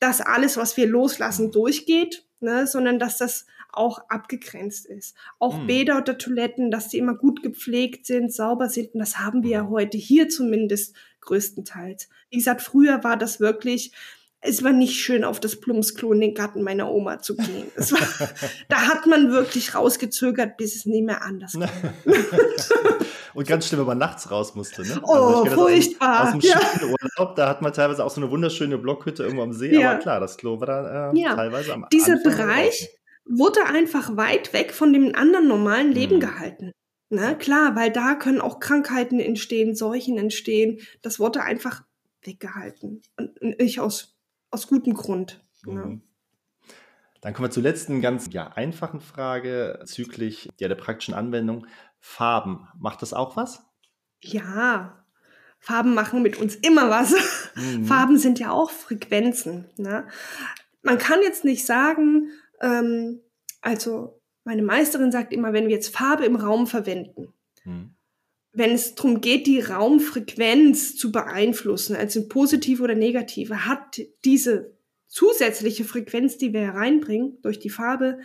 das 0.00 0.20
alles, 0.20 0.56
was 0.56 0.76
wir 0.76 0.86
loslassen, 0.86 1.50
durchgeht, 1.50 2.26
ne, 2.40 2.66
sondern 2.66 2.98
dass 2.98 3.18
das 3.18 3.46
auch 3.72 3.98
abgegrenzt 4.08 4.86
ist. 4.86 5.16
Auch 5.38 5.58
mhm. 5.58 5.66
Bäder 5.66 5.98
oder 5.98 6.16
Toiletten, 6.16 6.70
dass 6.70 6.88
die 6.88 6.98
immer 6.98 7.14
gut 7.14 7.42
gepflegt 7.42 8.06
sind, 8.06 8.32
sauber 8.32 8.68
sind. 8.68 8.94
Und 8.94 9.00
das 9.00 9.18
haben 9.18 9.42
wir 9.42 9.50
ja 9.50 9.68
heute 9.68 9.98
hier 9.98 10.28
zumindest 10.28 10.94
größtenteils. 11.22 12.08
Wie 12.30 12.36
gesagt, 12.36 12.62
früher 12.62 13.02
war 13.02 13.16
das 13.16 13.40
wirklich, 13.40 13.92
es 14.46 14.62
war 14.62 14.72
nicht 14.72 14.94
schön, 15.00 15.24
auf 15.24 15.40
das 15.40 15.56
Plumpsklo 15.56 16.12
in 16.12 16.20
den 16.20 16.34
Garten 16.34 16.62
meiner 16.62 16.90
Oma 16.90 17.18
zu 17.20 17.34
gehen. 17.34 17.66
War, 17.76 18.28
da 18.68 18.76
hat 18.88 19.06
man 19.06 19.32
wirklich 19.32 19.74
rausgezögert, 19.74 20.58
bis 20.58 20.76
es 20.76 20.84
nicht 20.84 21.04
mehr 21.04 21.22
anders 21.22 21.52
ging. 21.52 21.64
Und 23.32 23.48
ganz 23.48 23.66
schlimm, 23.66 23.80
wenn 23.80 23.86
man 23.86 23.98
nachts 23.98 24.30
raus 24.30 24.54
musste. 24.54 24.82
Ne? 24.82 25.00
Oh, 25.02 25.12
also 25.12 25.46
furchtbar. 25.46 26.24
Aus 26.24 26.30
dem, 26.32 26.36
aus 26.38 26.80
dem 26.80 26.90
ja. 27.18 27.32
da 27.34 27.48
hat 27.48 27.62
man 27.62 27.72
teilweise 27.72 28.04
auch 28.04 28.10
so 28.10 28.20
eine 28.20 28.30
wunderschöne 28.30 28.76
Blockhütte 28.78 29.22
irgendwo 29.22 29.42
am 29.42 29.52
See. 29.52 29.76
Ja. 29.76 29.92
Aber 29.92 30.00
klar, 30.00 30.20
das 30.20 30.36
Klo 30.36 30.60
war 30.60 30.66
da 30.66 31.10
äh, 31.10 31.18
ja. 31.18 31.34
teilweise 31.34 31.72
am 31.72 31.86
Dieser 31.90 32.12
Anfang 32.12 32.36
Bereich 32.36 32.90
wurde 33.24 33.64
einfach 33.64 34.16
weit 34.16 34.52
weg 34.52 34.72
von 34.72 34.92
dem 34.92 35.14
anderen 35.14 35.48
normalen 35.48 35.90
Leben 35.90 36.14
hm. 36.14 36.20
gehalten. 36.20 36.72
Ne? 37.08 37.36
Klar, 37.38 37.74
weil 37.76 37.90
da 37.90 38.14
können 38.14 38.42
auch 38.42 38.60
Krankheiten 38.60 39.20
entstehen, 39.20 39.74
Seuchen 39.74 40.18
entstehen. 40.18 40.80
Das 41.00 41.18
wurde 41.18 41.42
einfach 41.42 41.82
weggehalten. 42.22 43.02
Und 43.16 43.38
ich 43.58 43.80
aus 43.80 44.13
aus 44.54 44.66
gutem 44.68 44.94
Grund. 44.94 45.44
Ne? 45.66 45.84
Mhm. 45.84 46.02
Dann 47.20 47.34
kommen 47.34 47.48
wir 47.48 47.52
zur 47.52 47.62
letzten 47.62 48.00
ganz 48.00 48.28
ja, 48.32 48.48
einfachen 48.48 49.00
Frage 49.00 49.80
züglich 49.84 50.50
ja, 50.58 50.68
der 50.68 50.74
praktischen 50.74 51.14
Anwendung. 51.14 51.66
Farben, 51.98 52.68
macht 52.78 53.02
das 53.02 53.12
auch 53.12 53.36
was? 53.36 53.62
Ja, 54.20 55.04
Farben 55.58 55.94
machen 55.94 56.22
mit 56.22 56.36
uns 56.38 56.54
immer 56.54 56.90
was. 56.90 57.14
Mhm. 57.56 57.84
Farben 57.84 58.18
sind 58.18 58.40
ja 58.40 58.50
auch 58.50 58.68
Frequenzen. 58.68 59.70
Ne? 59.76 60.08
Man 60.82 60.98
kann 60.98 61.22
jetzt 61.22 61.44
nicht 61.44 61.64
sagen, 61.64 62.30
ähm, 62.60 63.20
also 63.60 64.20
meine 64.42 64.64
Meisterin 64.64 65.12
sagt 65.12 65.32
immer, 65.32 65.52
wenn 65.52 65.68
wir 65.68 65.74
jetzt 65.76 65.94
Farbe 65.94 66.24
im 66.24 66.34
Raum 66.34 66.66
verwenden, 66.66 67.32
mhm 67.62 67.93
wenn 68.54 68.70
es 68.70 68.94
darum 68.94 69.20
geht, 69.20 69.46
die 69.46 69.60
Raumfrequenz 69.60 70.96
zu 70.96 71.10
beeinflussen, 71.12 71.96
also 71.96 72.28
positive 72.28 72.82
oder 72.82 72.94
negative, 72.94 73.66
hat 73.66 74.00
diese 74.24 74.74
zusätzliche 75.08 75.84
Frequenz, 75.84 76.38
die 76.38 76.52
wir 76.52 76.60
hereinbringen 76.60 77.38
durch 77.42 77.58
die 77.58 77.70
Farbe, 77.70 78.18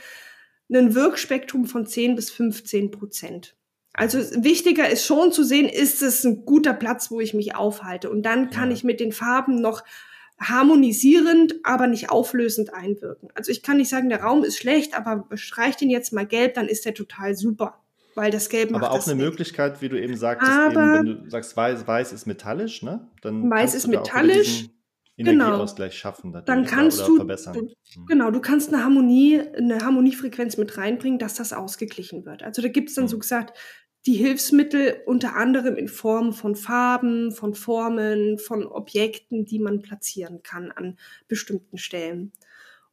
ein 0.72 0.94
Wirkspektrum 0.94 1.66
von 1.66 1.86
10 1.86 2.16
bis 2.16 2.30
15 2.30 2.92
Prozent. 2.92 3.56
Also 3.94 4.20
wichtiger 4.44 4.88
ist 4.88 5.04
schon 5.04 5.32
zu 5.32 5.44
sehen, 5.44 5.68
ist 5.68 6.04
es 6.04 6.24
ein 6.24 6.46
guter 6.46 6.74
Platz, 6.74 7.10
wo 7.10 7.20
ich 7.20 7.34
mich 7.34 7.56
aufhalte. 7.56 8.10
Und 8.10 8.22
dann 8.24 8.52
kann 8.52 8.70
ja. 8.70 8.76
ich 8.76 8.84
mit 8.84 9.00
den 9.00 9.12
Farben 9.12 9.62
noch 9.62 9.84
harmonisierend, 10.40 11.56
aber 11.64 11.88
nicht 11.88 12.10
auflösend 12.10 12.74
einwirken. 12.74 13.30
Also 13.34 13.52
ich 13.52 13.64
kann 13.64 13.78
nicht 13.78 13.90
sagen, 13.90 14.10
der 14.10 14.22
Raum 14.22 14.44
ist 14.44 14.58
schlecht, 14.58 14.96
aber 14.96 15.18
bestreicht 15.18 15.82
ihn 15.82 15.90
jetzt 15.90 16.14
mal 16.14 16.26
gelb, 16.26 16.54
dann 16.54 16.68
ist 16.68 16.86
der 16.86 16.94
total 16.94 17.36
super 17.36 17.82
weil 18.16 18.32
das 18.32 18.50
Gelb 18.50 18.72
macht 18.72 18.84
Aber 18.84 18.94
auch 18.94 19.06
eine 19.06 19.16
nicht. 19.16 19.26
Möglichkeit, 19.26 19.82
wie 19.82 19.90
du 19.90 20.02
eben 20.02 20.18
sagtest, 20.18 20.52
eben, 20.52 20.76
wenn 20.76 21.06
du 21.06 21.30
sagst, 21.30 21.56
weiß, 21.56 21.88
weiß 21.88 22.14
ist 22.14 22.26
metallisch, 22.26 22.84
ne? 22.84 23.08
Dann 23.22 23.50
weiß 23.50 23.76
ist 23.76 23.88
metallisch. 23.88 24.70
Energieausgleich 25.20 25.92
genau. 25.92 26.00
schaffen. 26.00 26.44
Dann 26.46 26.66
kannst 26.66 27.06
du, 27.06 27.18
verbessern. 27.18 27.54
Du, 27.54 27.62
mhm. 27.64 28.06
genau, 28.06 28.32
du 28.32 28.40
kannst 28.40 28.74
eine 28.74 28.84
Harmonie, 28.84 29.42
eine 29.42 29.80
Harmoniefrequenz 29.80 30.56
mit 30.56 30.78
reinbringen, 30.78 31.20
dass 31.20 31.36
das 31.36 31.52
ausgeglichen 31.52 32.26
wird. 32.26 32.42
Also 32.42 32.62
da 32.62 32.70
gibt 32.70 32.88
es 32.88 32.96
dann 32.96 33.04
mhm. 33.06 33.10
so 33.10 33.20
gesagt, 33.20 33.58
die 34.06 34.14
Hilfsmittel 34.14 35.02
unter 35.06 35.36
anderem 35.36 35.76
in 35.76 35.90
Form 35.90 36.32
von 36.32 36.56
Farben, 36.56 37.34
von 37.34 37.54
Formen, 37.54 38.40
von 38.40 38.66
Objekten, 38.66 39.46
die 39.46 39.60
man 39.60 39.82
platzieren 39.82 40.42
kann 40.42 40.72
an 40.72 40.98
bestimmten 41.28 41.78
Stellen. 41.78 42.32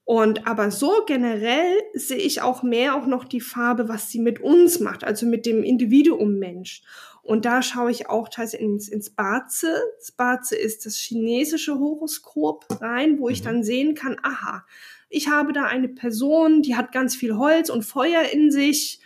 Und 0.07 0.47
aber 0.47 0.71
so 0.71 1.03
generell 1.05 1.75
sehe 1.93 2.17
ich 2.17 2.41
auch 2.41 2.63
mehr 2.63 2.95
auch 2.95 3.07
noch 3.07 3.25
die 3.25 3.41
Farbe, 3.41 3.89
was 3.89 4.09
sie 4.09 4.21
mit 4.21 4.41
uns 4.41 4.79
macht, 4.79 5.03
also 5.03 5.27
mit 5.27 5.47
dem 5.47 5.65
Individuum 5.65 6.39
Mensch. 6.39 6.83
Und 7.23 7.45
da 7.45 7.61
schaue 7.61 7.91
ich 7.91 8.09
auch 8.09 8.29
teilweise 8.29 8.57
ins, 8.59 8.89
ins 8.89 9.11
Baze. 9.11 9.83
Das 9.99 10.13
Baze 10.13 10.55
ist 10.55 10.87
das 10.87 10.95
chinesische 10.95 11.81
Horoskop 11.81 12.67
rein, 12.81 13.19
wo 13.19 13.29
ich 13.29 13.41
mhm. 13.41 13.45
dann 13.47 13.65
sehen 13.65 13.95
kann, 13.97 14.17
aha, 14.23 14.65
ich 15.09 15.29
habe 15.29 15.53
da 15.53 15.65
eine 15.65 15.89
Person, 15.89 16.63
die 16.63 16.77
hat 16.77 16.93
ganz 16.93 17.17
viel 17.17 17.37
Holz 17.37 17.69
und 17.69 17.85
Feuer 17.85 18.23
in 18.33 18.53
sich. 18.53 19.01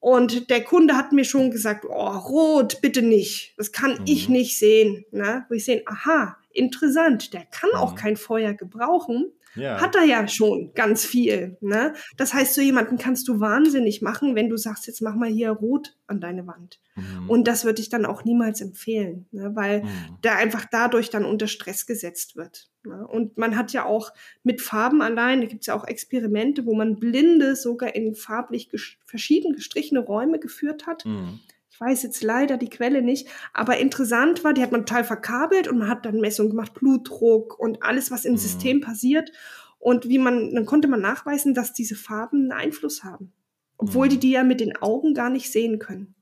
Und 0.00 0.50
der 0.50 0.64
Kunde 0.64 0.96
hat 0.96 1.12
mir 1.12 1.24
schon 1.24 1.52
gesagt, 1.52 1.84
oh, 1.88 2.16
rot, 2.18 2.80
bitte 2.82 3.02
nicht. 3.02 3.54
Das 3.58 3.70
kann 3.70 3.92
mhm. 3.92 4.06
ich 4.06 4.28
nicht 4.28 4.58
sehen. 4.58 5.04
Ne? 5.12 5.46
Wo 5.48 5.54
ich 5.54 5.64
sehe, 5.64 5.84
aha, 5.86 6.36
interessant, 6.50 7.32
der 7.32 7.44
kann 7.44 7.70
mhm. 7.70 7.78
auch 7.78 7.94
kein 7.94 8.16
Feuer 8.16 8.54
gebrauchen. 8.54 9.30
Ja. 9.54 9.80
Hat 9.80 9.94
er 9.94 10.04
ja 10.04 10.26
schon 10.28 10.72
ganz 10.74 11.04
viel. 11.04 11.56
Ne? 11.60 11.94
Das 12.16 12.32
heißt, 12.32 12.54
so 12.54 12.60
jemanden 12.60 12.98
kannst 12.98 13.28
du 13.28 13.40
wahnsinnig 13.40 14.02
machen, 14.02 14.34
wenn 14.34 14.48
du 14.48 14.56
sagst, 14.56 14.86
jetzt 14.86 15.02
mach 15.02 15.14
mal 15.14 15.28
hier 15.28 15.50
rot 15.50 15.96
an 16.06 16.20
deine 16.20 16.46
Wand. 16.46 16.80
Mhm. 16.94 17.28
Und 17.28 17.48
das 17.48 17.64
würde 17.64 17.82
ich 17.82 17.88
dann 17.88 18.06
auch 18.06 18.24
niemals 18.24 18.60
empfehlen, 18.60 19.26
ne? 19.30 19.50
weil 19.54 19.82
mhm. 19.82 20.18
der 20.24 20.36
einfach 20.36 20.64
dadurch 20.70 21.10
dann 21.10 21.24
unter 21.24 21.46
Stress 21.48 21.86
gesetzt 21.86 22.36
wird. 22.36 22.70
Ne? 22.84 23.06
Und 23.06 23.36
man 23.36 23.56
hat 23.56 23.72
ja 23.72 23.84
auch 23.84 24.12
mit 24.42 24.60
Farben 24.60 25.02
allein, 25.02 25.40
da 25.40 25.46
gibt 25.46 25.62
es 25.62 25.66
ja 25.66 25.74
auch 25.74 25.86
Experimente, 25.86 26.64
wo 26.66 26.74
man 26.74 26.98
Blinde 26.98 27.56
sogar 27.56 27.94
in 27.94 28.14
farblich 28.14 28.70
ges 28.70 28.96
verschieden 29.04 29.52
gestrichene 29.52 30.00
Räume 30.00 30.38
geführt 30.38 30.86
hat. 30.86 31.04
Mhm 31.04 31.40
ich 31.72 31.80
weiß 31.80 32.02
jetzt 32.02 32.22
leider 32.22 32.58
die 32.58 32.68
Quelle 32.68 33.00
nicht, 33.00 33.28
aber 33.54 33.78
interessant 33.78 34.44
war, 34.44 34.52
die 34.52 34.62
hat 34.62 34.72
man 34.72 34.84
total 34.84 35.04
verkabelt 35.04 35.68
und 35.68 35.78
man 35.78 35.88
hat 35.88 36.04
dann 36.04 36.20
Messungen 36.20 36.50
gemacht, 36.50 36.74
Blutdruck 36.74 37.58
und 37.58 37.82
alles, 37.82 38.10
was 38.10 38.26
im 38.26 38.32
mhm. 38.32 38.38
System 38.38 38.80
passiert. 38.82 39.32
Und 39.78 40.06
wie 40.08 40.18
man, 40.18 40.54
dann 40.54 40.66
konnte 40.66 40.86
man 40.86 41.00
nachweisen, 41.00 41.54
dass 41.54 41.72
diese 41.72 41.96
Farben 41.96 42.42
einen 42.42 42.52
Einfluss 42.52 43.02
haben. 43.04 43.32
Obwohl 43.78 44.06
mhm. 44.06 44.10
die 44.10 44.18
die 44.18 44.30
ja 44.32 44.44
mit 44.44 44.60
den 44.60 44.76
Augen 44.76 45.14
gar 45.14 45.30
nicht 45.30 45.50
sehen 45.50 45.78
können. 45.78 46.14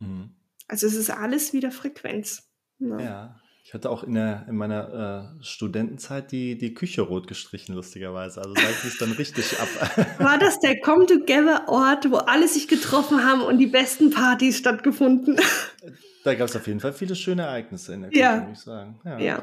Mhm. 0.00 0.34
Also 0.68 0.86
es 0.86 0.94
ist 0.94 1.10
alles 1.10 1.54
wieder 1.54 1.70
Frequenz. 1.70 2.52
Ja. 2.78 3.00
ja. 3.00 3.39
Ich 3.62 3.74
hatte 3.74 3.90
auch 3.90 4.02
in, 4.02 4.14
der, 4.14 4.46
in 4.48 4.56
meiner 4.56 5.34
äh, 5.38 5.44
Studentenzeit 5.44 6.32
die, 6.32 6.58
die 6.58 6.74
Küche 6.74 7.02
rot 7.02 7.28
gestrichen, 7.28 7.74
lustigerweise. 7.76 8.40
Also 8.40 8.54
da 8.54 8.62
ging 8.62 8.90
es 8.90 8.98
dann 8.98 9.12
richtig 9.12 9.60
ab. 9.60 9.68
War 10.18 10.38
das 10.38 10.58
der 10.60 10.80
Come-Together-Ort, 10.80 12.10
wo 12.10 12.16
alle 12.16 12.48
sich 12.48 12.66
getroffen 12.68 13.22
haben 13.24 13.42
und 13.42 13.58
die 13.58 13.66
besten 13.68 14.10
Partys 14.10 14.58
stattgefunden? 14.58 15.36
Da 16.22 16.34
gab 16.34 16.50
es 16.50 16.54
auf 16.56 16.66
jeden 16.66 16.80
Fall 16.80 16.92
viele 16.92 17.14
schöne 17.16 17.44
Ereignisse 17.44 17.94
in 17.94 18.02
der 18.02 18.10
Küche, 18.10 18.20
Ja. 18.20 18.40
würde 18.40 18.52
ich 18.52 18.58
sagen. 18.58 19.00
Ja. 19.06 19.18
Ja. 19.20 19.42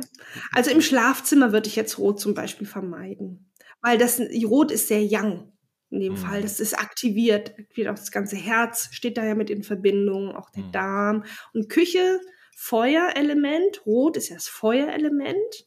Also 0.54 0.70
im 0.70 0.82
Schlafzimmer 0.82 1.52
würde 1.52 1.68
ich 1.68 1.76
jetzt 1.76 1.98
Rot 1.98 2.20
zum 2.20 2.36
Beispiel 2.36 2.68
vermeiden. 2.68 3.50
Weil 3.82 3.98
das 3.98 4.22
Rot 4.46 4.72
ist 4.72 4.88
sehr 4.88 5.02
young 5.02 5.52
in 5.90 6.02
dem 6.02 6.14
Mhm. 6.14 6.18
Fall. 6.18 6.42
Das 6.44 6.60
ist 6.60 6.78
aktiviert, 6.78 7.50
aktiviert 7.58 7.88
auch 7.90 7.96
das 7.96 8.12
ganze 8.12 8.36
Herz, 8.36 8.90
steht 8.92 9.18
da 9.18 9.26
ja 9.26 9.34
mit 9.34 9.50
in 9.50 9.64
Verbindung, 9.64 10.36
auch 10.36 10.52
der 10.52 10.66
Mhm. 10.66 10.72
Darm. 10.72 11.24
Und 11.56 11.68
Küche, 11.68 12.20
Feuerelement, 12.60 13.86
Rot 13.86 14.18
ist 14.18 14.30
ja 14.30 14.36
das 14.36 14.48
Feuerelement. 14.48 15.66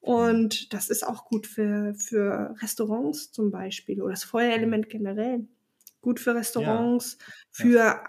Und 0.00 0.72
das 0.72 0.88
ist 0.88 1.06
auch 1.06 1.26
gut 1.26 1.46
für, 1.46 1.94
für 1.94 2.56
Restaurants 2.62 3.30
zum 3.32 3.50
Beispiel 3.50 4.00
oder 4.00 4.12
das 4.12 4.24
Feuerelement 4.24 4.88
generell. 4.88 5.46
Gut 6.00 6.18
für 6.18 6.34
Restaurants, 6.34 7.18
für 7.50 8.02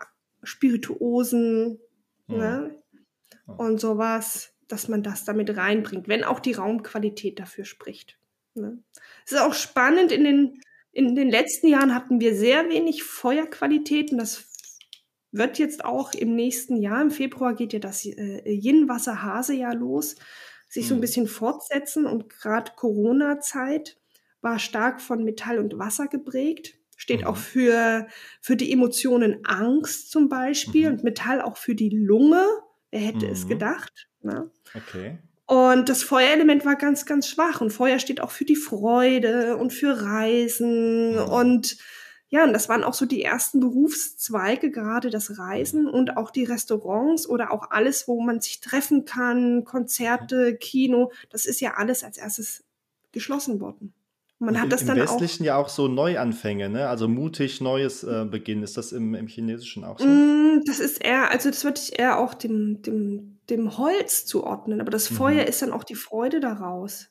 Spirituosen, 0.43 1.79
Mhm. 2.27 2.38
ne? 2.38 2.75
und 3.57 3.82
sowas, 3.82 4.53
dass 4.67 4.88
man 4.88 5.03
das 5.03 5.25
damit 5.25 5.57
reinbringt, 5.57 6.07
wenn 6.07 6.23
auch 6.23 6.39
die 6.39 6.53
Raumqualität 6.53 7.39
dafür 7.39 7.65
spricht. 7.65 8.17
Ne? 8.53 8.82
Es 9.25 9.34
ist 9.34 9.41
auch 9.41 9.53
spannend, 9.53 10.11
in 10.13 10.23
den, 10.23 10.61
in 10.93 11.15
den 11.15 11.29
letzten 11.29 11.67
Jahren 11.67 11.93
hatten 11.93 12.21
wir 12.21 12.36
sehr 12.36 12.69
wenig 12.69 13.03
Feuerqualität 13.03 14.11
und 14.11 14.19
das 14.19 14.51
wird 15.32 15.57
jetzt 15.59 15.86
auch 15.86 16.13
im 16.13 16.36
nächsten 16.36 16.75
Jahr, 16.77 17.01
im 17.01 17.11
Februar 17.11 17.53
geht 17.55 17.73
ja 17.73 17.79
das 17.79 18.05
äh, 18.05 18.41
Yin-Wasser-Hase-Jahr 18.51 19.75
los, 19.75 20.15
sich 20.69 20.88
so 20.88 20.93
ein 20.95 20.97
Mhm. 20.97 21.01
bisschen 21.01 21.27
fortsetzen 21.27 22.05
und 22.05 22.29
gerade 22.29 22.71
Corona-Zeit 22.75 23.97
war 24.41 24.59
stark 24.59 25.01
von 25.01 25.23
Metall 25.23 25.59
und 25.59 25.77
Wasser 25.77 26.07
geprägt. 26.07 26.75
Steht 26.97 27.21
Mhm. 27.21 27.27
auch 27.27 27.38
für, 27.38 28.07
für 28.41 28.55
die 28.55 28.71
Emotionen 28.71 29.39
Angst 29.45 30.11
zum 30.11 30.29
Beispiel 30.29 30.88
Mhm. 30.89 30.93
und 30.97 31.03
Metall 31.03 31.41
auch 31.41 31.57
für 31.57 31.75
die 31.75 31.89
Lunge. 31.89 32.45
Wer 32.91 32.99
hätte 33.01 33.27
es 33.27 33.45
Mhm. 33.45 33.49
gedacht? 33.49 34.07
Ne? 34.21 34.51
Okay. 34.75 35.17
Und 35.47 35.89
das 35.89 36.03
Feuerelement 36.03 36.65
war 36.65 36.75
ganz, 36.75 37.05
ganz 37.05 37.27
schwach. 37.27 37.59
Und 37.61 37.71
Feuer 37.71 37.99
steht 37.99 38.21
auch 38.21 38.32
für 38.32 38.45
die 38.45 38.55
Freude 38.55 39.57
und 39.57 39.71
für 39.73 40.01
Reisen. 40.01 41.13
Mhm. 41.15 41.19
Und 41.23 41.77
ja, 42.34 42.45
und 42.45 42.53
das 42.53 42.69
waren 42.69 42.86
auch 42.86 42.93
so 42.93 43.05
die 43.05 43.21
ersten 43.23 43.59
Berufszweige, 43.59 44.71
gerade 44.71 45.09
das 45.09 45.38
Reisen 45.38 45.86
und 45.86 46.15
auch 46.15 46.32
die 46.32 46.45
Restaurants 46.45 47.27
oder 47.27 47.51
auch 47.51 47.71
alles, 47.71 48.07
wo 48.07 48.21
man 48.21 48.39
sich 48.39 48.61
treffen 48.61 49.03
kann, 49.03 49.65
Konzerte, 49.65 50.55
Kino. 50.55 51.11
Das 51.29 51.45
ist 51.45 51.59
ja 51.59 51.73
alles 51.73 52.05
als 52.05 52.17
erstes 52.17 52.63
geschlossen 53.11 53.59
worden. 53.59 53.93
Und 54.39 54.45
man 54.45 54.55
Und 54.55 54.61
hat 54.61 54.63
im, 54.63 54.69
das 54.69 54.82
im 54.84 54.88
dann 54.88 55.01
auch. 55.01 55.11
Westlichen 55.11 55.43
ja 55.43 55.57
auch 55.57 55.67
so 55.67 55.89
Neuanfänge, 55.89 56.69
ne? 56.69 56.88
Also 56.88 57.09
mutig, 57.09 57.59
neues 57.59 58.03
äh, 58.03 58.25
Beginn. 58.25 58.63
Ist 58.63 58.77
das 58.77 58.93
im, 58.93 59.13
im 59.13 59.27
Chinesischen 59.27 59.84
auch 59.84 59.99
so? 59.99 60.07
Mm, 60.07 60.63
Das 60.65 60.79
ist 60.79 61.03
eher, 61.03 61.32
also 61.32 61.49
das 61.49 61.65
würde 61.65 61.82
ich 61.84 61.99
eher 61.99 62.17
auch 62.17 62.34
dem, 62.34 62.82
dem, 62.82 63.39
dem 63.49 63.77
Holz 63.77 64.25
zuordnen. 64.25 64.79
Aber 64.79 64.89
das 64.89 65.11
Mhm. 65.11 65.15
Feuer 65.15 65.45
ist 65.47 65.61
dann 65.61 65.73
auch 65.73 65.84
die 65.84 65.95
Freude 65.95 66.39
daraus. 66.39 67.09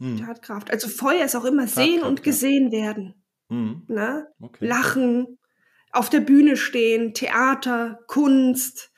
Hm. 0.00 0.18
Tatkraft. 0.18 0.70
Also 0.72 0.88
Feuer 0.88 1.24
ist 1.24 1.36
auch 1.36 1.44
immer 1.44 1.68
sehen 1.68 2.00
Tatkraft, 2.00 2.08
und 2.10 2.18
ja. 2.18 2.24
gesehen 2.24 2.72
werden. 2.72 3.14
Hm. 3.48 3.82
Ne? 3.88 4.26
Okay. 4.40 4.66
Lachen, 4.66 5.38
auf 5.92 6.10
der 6.10 6.20
Bühne 6.20 6.56
stehen, 6.56 7.14
Theater, 7.14 8.00
Kunst, 8.06 8.92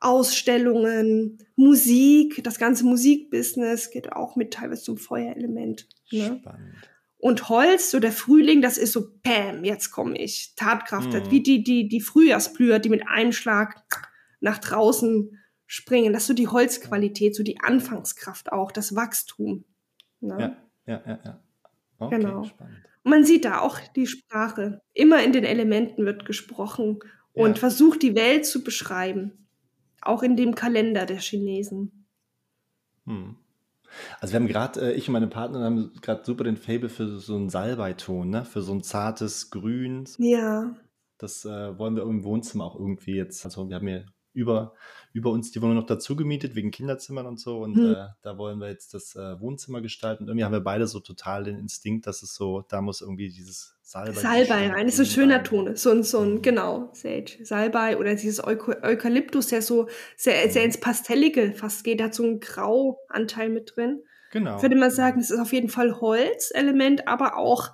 Ausstellungen, 0.00 1.38
Musik, 1.56 2.42
das 2.44 2.58
ganze 2.58 2.84
Musikbusiness 2.84 3.90
geht 3.90 4.12
auch 4.12 4.36
mit 4.36 4.52
teilweise 4.52 4.82
zum 4.82 4.96
Feuerelement. 4.98 5.88
Ne? 6.10 6.38
Spannend. 6.40 6.74
Und 7.18 7.48
Holz, 7.48 7.92
so 7.92 8.00
der 8.00 8.10
Frühling, 8.10 8.62
das 8.62 8.78
ist 8.78 8.92
so, 8.92 9.08
Pam, 9.22 9.62
jetzt 9.62 9.92
komme 9.92 10.18
ich. 10.18 10.54
Tatkraft, 10.56 11.12
Mhm. 11.12 11.30
wie 11.30 11.42
die, 11.42 11.62
die, 11.62 11.88
die 11.88 12.00
Frühjahrsblüher, 12.00 12.80
die 12.80 12.88
mit 12.88 13.06
einem 13.06 13.30
Schlag 13.32 13.80
nach 14.40 14.58
draußen 14.58 15.38
springen. 15.66 16.12
Das 16.12 16.24
ist 16.24 16.26
so 16.28 16.34
die 16.34 16.48
Holzqualität, 16.48 17.36
so 17.36 17.44
die 17.44 17.60
Anfangskraft 17.60 18.50
auch, 18.52 18.72
das 18.72 18.96
Wachstum. 18.96 19.64
Ne? 20.20 20.56
Ja, 20.86 20.94
ja, 20.94 21.02
ja, 21.06 21.20
ja. 21.24 21.42
Okay, 21.98 22.16
Genau. 22.18 22.42
spannend. 22.44 22.82
Und 23.04 23.10
man 23.10 23.24
sieht 23.24 23.44
da 23.44 23.60
auch 23.60 23.78
die 23.96 24.06
Sprache. 24.06 24.80
Immer 24.94 25.22
in 25.24 25.32
den 25.32 25.44
Elementen 25.44 26.04
wird 26.06 26.24
gesprochen 26.24 26.98
und 27.32 27.50
Ja. 27.52 27.54
versucht, 27.56 28.02
die 28.02 28.14
Welt 28.14 28.46
zu 28.46 28.62
beschreiben. 28.62 29.48
Auch 30.00 30.22
in 30.22 30.36
dem 30.36 30.54
Kalender 30.54 31.06
der 31.06 31.18
Chinesen. 31.20 32.06
Hm. 33.06 33.36
Also 34.20 34.32
wir 34.32 34.40
haben 34.40 34.48
gerade, 34.48 34.80
äh, 34.80 34.94
ich 34.94 35.08
und 35.08 35.12
meine 35.12 35.26
Partnerin 35.28 35.64
haben 35.66 35.92
gerade 36.00 36.24
super 36.24 36.44
den 36.44 36.56
Fable 36.56 36.88
für 36.88 37.18
so 37.18 37.36
einen 37.36 37.50
Salbeiton, 37.50 38.30
ne? 38.30 38.44
Für 38.44 38.62
so 38.62 38.72
ein 38.72 38.82
zartes 38.82 39.50
Grün. 39.50 40.08
Ja, 40.18 40.74
Das 41.18 41.44
äh, 41.44 41.78
wollen 41.78 41.94
wir 41.96 42.02
im 42.02 42.24
Wohnzimmer 42.24 42.64
auch 42.64 42.74
irgendwie 42.78 43.14
jetzt. 43.16 43.44
Also 43.44 43.68
wir 43.68 43.76
haben 43.76 43.86
hier 43.86 44.06
über, 44.34 44.74
über 45.12 45.30
uns 45.30 45.50
die 45.50 45.60
Wohnung 45.62 45.76
noch 45.76 45.86
dazu 45.86 46.16
gemietet, 46.16 46.54
wegen 46.54 46.70
Kinderzimmern 46.70 47.26
und 47.26 47.38
so. 47.40 47.58
Und 47.58 47.76
Hm. 47.76 47.92
äh, 47.94 48.06
da 48.22 48.38
wollen 48.38 48.58
wir 48.58 48.68
jetzt 48.68 48.94
das 48.94 49.14
äh, 49.16 49.40
Wohnzimmer 49.40 49.80
gestalten. 49.80 50.24
Und 50.24 50.28
irgendwie 50.28 50.44
haben 50.44 50.52
wir 50.52 50.60
beide 50.60 50.86
so 50.86 51.00
total 51.00 51.44
den 51.44 51.58
Instinkt, 51.58 52.06
dass 52.06 52.22
es 52.22 52.34
so, 52.34 52.64
da 52.68 52.80
muss 52.80 53.00
irgendwie 53.00 53.28
dieses 53.28 53.76
Salbei. 53.82 54.12
Salbei 54.20 54.68
rein. 54.70 54.88
Ist 54.88 54.98
ein 55.00 55.04
Grün 55.04 55.12
schöner. 55.12 55.42
Ton. 55.42 55.76
So 55.76 55.90
ein, 55.90 56.02
so 56.02 56.20
ein, 56.20 56.34
Mhm. 56.36 56.42
genau, 56.42 56.90
Sage. 56.94 57.38
Salbei 57.44 57.98
oder 57.98 58.14
dieses 58.14 58.42
Euko 58.42 58.72
Eukalyptus, 58.82 59.48
der 59.48 59.60
so 59.60 59.86
sehr, 60.16 60.48
sehr 60.50 60.62
Mhm. 60.62 60.66
ins 60.66 60.80
Pastellige 60.80 61.52
fast 61.52 61.84
geht. 61.84 62.00
Da 62.00 62.04
hat 62.04 62.14
so 62.14 62.22
einen 62.22 62.40
Grauanteil 62.40 63.50
mit 63.50 63.74
drin. 63.76 64.02
Genau. 64.30 64.56
Ich 64.56 64.62
würde 64.62 64.76
mal 64.76 64.90
sagen, 64.90 65.20
es 65.20 65.30
ist 65.30 65.38
auf 65.38 65.52
jeden 65.52 65.68
Fall 65.68 66.00
Holzelement, 66.00 67.06
aber 67.06 67.36
auch 67.36 67.68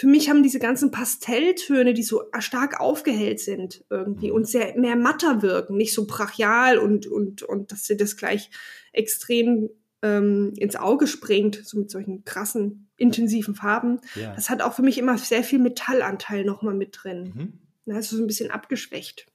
für 0.00 0.06
mich 0.06 0.30
haben 0.30 0.42
diese 0.42 0.58
ganzen 0.58 0.90
Pastelltöne, 0.90 1.92
die 1.92 2.02
so 2.02 2.22
stark 2.38 2.80
aufgehellt 2.80 3.38
sind 3.38 3.84
irgendwie 3.90 4.28
Mhm. 4.28 4.34
und 4.34 4.48
sehr 4.48 4.74
mehr 4.78 4.96
matter 4.96 5.42
wirken, 5.42 5.76
nicht 5.76 5.92
so 5.92 6.06
brachial 6.06 6.78
und, 6.78 7.06
und, 7.06 7.42
und 7.42 7.70
dass 7.70 7.84
sie 7.84 7.98
das 7.98 8.16
gleich 8.16 8.48
extrem 8.94 9.68
ähm, 10.00 10.54
ins 10.56 10.76
Auge 10.76 11.06
springt, 11.06 11.60
so 11.66 11.78
mit 11.78 11.90
solchen 11.90 12.24
krassen, 12.24 12.88
intensiven 12.96 13.54
Farben. 13.54 14.00
ja. 14.14 14.34
Das 14.34 14.48
hat 14.48 14.62
auch 14.62 14.72
für 14.72 14.80
mich 14.80 14.96
immer 14.96 15.18
sehr 15.18 15.44
viel 15.44 15.58
Metallanteil 15.58 16.44
nochmal 16.44 16.72
mit 16.74 16.98
drin. 17.02 17.60
Mhm. 17.84 17.94
Also 17.94 18.16
so 18.16 18.22
ein 18.22 18.26
bisschen 18.26 18.50
abgeschwächt. 18.50 19.26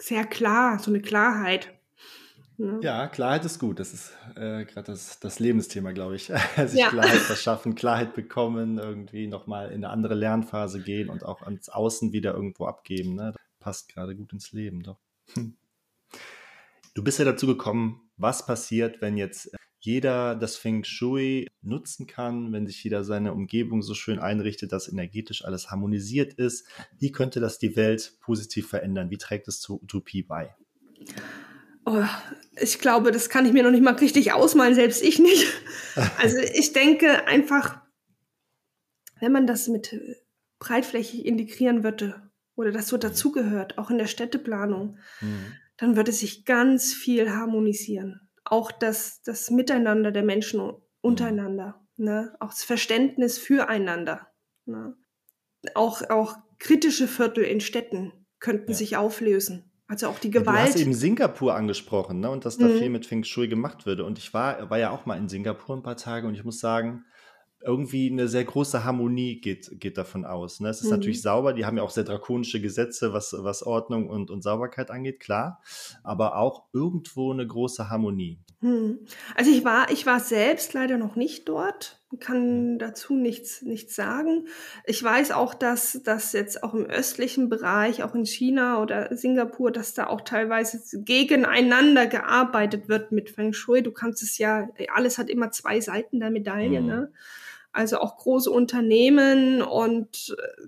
Sehr 0.00 0.24
klar, 0.24 0.78
so 0.78 0.90
eine 0.90 1.02
Klarheit. 1.02 1.78
Ne? 2.60 2.78
Ja, 2.82 3.08
Klarheit 3.08 3.44
ist 3.46 3.58
gut. 3.58 3.80
Das 3.80 3.94
ist 3.94 4.12
äh, 4.36 4.66
gerade 4.66 4.92
das, 4.92 5.18
das 5.18 5.40
Lebensthema, 5.40 5.92
glaube 5.92 6.16
ich. 6.16 6.24
Sich 6.66 6.78
Ja. 6.78 6.90
Klarheit 6.90 7.10
verschaffen, 7.20 7.74
Klarheit 7.74 8.14
bekommen, 8.14 8.78
irgendwie 8.78 9.26
nochmal 9.26 9.68
in 9.68 9.76
eine 9.76 9.88
andere 9.88 10.14
Lernphase 10.14 10.82
gehen 10.82 11.08
und 11.08 11.24
auch 11.24 11.40
ans 11.40 11.70
Außen 11.70 12.12
wieder 12.12 12.34
irgendwo 12.34 12.66
abgeben. 12.66 13.14
Ne? 13.14 13.34
Passt 13.60 13.88
gerade 13.88 14.14
gut 14.14 14.34
ins 14.34 14.52
Leben, 14.52 14.82
doch. 14.82 15.00
Du 16.92 17.04
bist 17.04 17.20
ja 17.20 17.24
dazu 17.24 17.46
gekommen, 17.46 18.10
was 18.16 18.44
passiert, 18.44 19.00
wenn 19.00 19.16
jetzt 19.16 19.52
jeder 19.78 20.34
das 20.34 20.56
Feng 20.56 20.82
Shui 20.82 21.46
nutzen 21.62 22.08
kann, 22.08 22.52
wenn 22.52 22.66
sich 22.66 22.82
jeder 22.82 23.04
seine 23.04 23.32
Umgebung 23.32 23.80
so 23.80 23.94
schön 23.94 24.18
einrichtet, 24.18 24.72
dass 24.72 24.88
energetisch 24.88 25.44
alles 25.44 25.70
harmonisiert 25.70 26.34
ist. 26.34 26.66
Wie 26.98 27.12
könnte 27.12 27.38
das 27.38 27.60
die 27.60 27.76
Welt 27.76 28.18
positiv 28.20 28.68
verändern? 28.68 29.08
Wie 29.08 29.18
trägt 29.18 29.46
es 29.46 29.60
zur 29.60 29.80
Utopie 29.80 30.24
bei? 30.24 30.56
Oh, 31.86 32.04
ich 32.60 32.78
glaube, 32.78 33.10
das 33.10 33.28
kann 33.30 33.46
ich 33.46 33.52
mir 33.52 33.62
noch 33.62 33.70
nicht 33.70 33.82
mal 33.82 33.94
richtig 33.94 34.32
ausmalen, 34.32 34.74
selbst 34.74 35.02
ich 35.02 35.18
nicht. 35.18 35.46
Also 36.18 36.38
ich 36.38 36.72
denke 36.72 37.26
einfach, 37.26 37.80
wenn 39.18 39.32
man 39.32 39.46
das 39.46 39.66
mit 39.68 39.94
breitflächig 40.60 41.26
integrieren 41.26 41.82
würde 41.82 42.30
oder 42.54 42.70
das 42.70 42.86
so 42.88 42.96
dazugehört, 42.96 43.76
auch 43.76 43.90
in 43.90 43.98
der 43.98 44.06
Städteplanung, 44.06 44.98
Hm. 45.18 45.52
dann 45.78 45.96
würde 45.96 46.12
sich 46.12 46.44
ganz 46.44 46.94
viel 46.94 47.30
harmonisieren. 47.32 48.28
Auch 48.44 48.70
das, 48.70 49.20
das 49.22 49.50
Miteinander 49.50 50.12
der 50.12 50.22
Menschen 50.22 50.72
untereinander, 51.00 51.84
ne? 51.96 52.34
auch 52.40 52.50
das 52.50 52.62
Verständnis 52.64 53.36
füreinander. 53.38 54.28
Ne? 54.66 54.94
Auch, 55.74 56.08
auch 56.08 56.36
kritische 56.58 57.08
Viertel 57.08 57.44
in 57.44 57.60
Städten 57.60 58.12
könnten 58.38 58.70
Ja. 58.72 58.76
sich 58.76 58.96
auflösen. 58.96 59.69
Also 59.90 60.06
auch 60.06 60.18
die 60.20 60.28
Ja, 60.28 60.34
Du 60.34 60.40
Gewalt. 60.46 60.68
hast 60.68 60.76
eben 60.76 60.94
Singapur 60.94 61.54
angesprochen, 61.54 62.20
ne? 62.20 62.30
Und 62.30 62.44
dass 62.44 62.56
da 62.58 62.68
Mhm. 62.68 62.78
viel 62.78 62.88
mit 62.90 63.06
Feng 63.06 63.24
Shui 63.24 63.48
gemacht 63.48 63.86
würde. 63.86 64.04
Und 64.04 64.18
ich 64.18 64.32
war, 64.32 64.70
war 64.70 64.78
ja 64.78 64.90
auch 64.90 65.04
mal 65.04 65.16
in 65.18 65.28
Singapur 65.28 65.76
ein 65.76 65.82
paar 65.82 65.96
Tage 65.96 66.26
und 66.28 66.34
ich 66.34 66.44
muss 66.44 66.60
sagen, 66.60 67.04
irgendwie 67.62 68.10
eine 68.10 68.26
sehr 68.28 68.44
große 68.44 68.84
Harmonie 68.84 69.40
geht, 69.40 69.68
geht 69.80 69.98
davon 69.98 70.24
aus. 70.24 70.60
Ne? 70.60 70.68
Es 70.70 70.78
ist 70.80 70.84
Mhm. 70.84 70.90
natürlich 70.92 71.20
sauber, 71.20 71.52
die 71.52 71.66
haben 71.66 71.76
ja 71.76 71.82
auch 71.82 71.90
sehr 71.90 72.04
drakonische 72.04 72.60
Gesetze, 72.60 73.12
was, 73.12 73.34
was 73.36 73.62
Ordnung 73.62 74.08
und, 74.08 74.30
und 74.30 74.42
Sauberkeit 74.42 74.90
angeht, 74.90 75.20
klar. 75.20 75.60
Aber 76.02 76.36
auch 76.36 76.64
irgendwo 76.72 77.32
eine 77.32 77.46
große 77.46 77.90
Harmonie. 77.90 78.38
Hm. 78.60 79.00
Also 79.34 79.50
ich 79.50 79.64
war, 79.64 79.90
ich 79.90 80.06
war 80.06 80.20
selbst 80.20 80.72
leider 80.72 80.96
noch 80.98 81.16
nicht 81.16 81.48
dort. 81.48 81.99
Kann 82.18 82.78
dazu 82.78 83.14
nichts, 83.14 83.62
nichts 83.62 83.94
sagen. 83.94 84.48
Ich 84.84 85.02
weiß 85.02 85.30
auch, 85.30 85.54
dass 85.54 86.00
das 86.02 86.32
jetzt 86.32 86.64
auch 86.64 86.74
im 86.74 86.86
östlichen 86.86 87.48
Bereich, 87.48 88.02
auch 88.02 88.14
in 88.16 88.26
China 88.26 88.82
oder 88.82 89.16
Singapur, 89.16 89.70
dass 89.70 89.94
da 89.94 90.08
auch 90.08 90.22
teilweise 90.22 90.80
gegeneinander 91.04 92.06
gearbeitet 92.06 92.88
wird 92.88 93.12
mit 93.12 93.30
Feng 93.30 93.52
Shui. 93.52 93.82
Du 93.82 93.92
kannst 93.92 94.22
es 94.24 94.38
ja, 94.38 94.68
alles 94.92 95.18
hat 95.18 95.30
immer 95.30 95.52
zwei 95.52 95.80
Seiten 95.80 96.18
der 96.18 96.30
Medaille, 96.30 96.80
mhm. 96.80 96.86
ne? 96.86 97.12
Also 97.72 97.98
auch 97.98 98.16
große 98.16 98.50
Unternehmen 98.50 99.62
und 99.62 100.34
äh, 100.36 100.62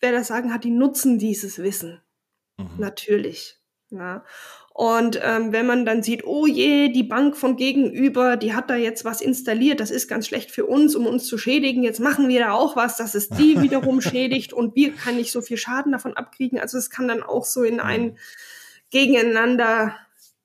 wer 0.00 0.12
das 0.12 0.26
sagen 0.26 0.52
hat, 0.52 0.64
die 0.64 0.70
nutzen 0.70 1.18
dieses 1.18 1.58
Wissen. 1.58 2.02
Mhm. 2.58 2.68
Natürlich. 2.76 3.58
Ja. 3.88 4.24
Und 4.74 5.20
ähm, 5.22 5.52
wenn 5.52 5.66
man 5.66 5.84
dann 5.84 6.02
sieht, 6.02 6.24
oh 6.24 6.46
je, 6.46 6.88
die 6.88 7.02
Bank 7.02 7.36
von 7.36 7.56
gegenüber, 7.56 8.38
die 8.38 8.54
hat 8.54 8.70
da 8.70 8.76
jetzt 8.76 9.04
was 9.04 9.20
installiert, 9.20 9.80
das 9.80 9.90
ist 9.90 10.08
ganz 10.08 10.26
schlecht 10.26 10.50
für 10.50 10.64
uns, 10.64 10.96
um 10.96 11.06
uns 11.06 11.26
zu 11.26 11.36
schädigen, 11.36 11.82
jetzt 11.82 12.00
machen 12.00 12.28
wir 12.28 12.40
da 12.40 12.52
auch 12.52 12.74
was, 12.74 12.96
dass 12.96 13.14
es 13.14 13.28
die 13.28 13.56
wiederum 13.60 14.00
schädigt 14.00 14.54
und 14.54 14.74
wir 14.74 14.92
kann 14.94 15.16
nicht 15.16 15.30
so 15.30 15.42
viel 15.42 15.58
Schaden 15.58 15.92
davon 15.92 16.16
abkriegen. 16.16 16.58
Also 16.58 16.78
es 16.78 16.88
kann 16.88 17.06
dann 17.06 17.22
auch 17.22 17.44
so 17.44 17.62
in 17.62 17.80
ein 17.80 18.16
Gegeneinander 18.88 19.94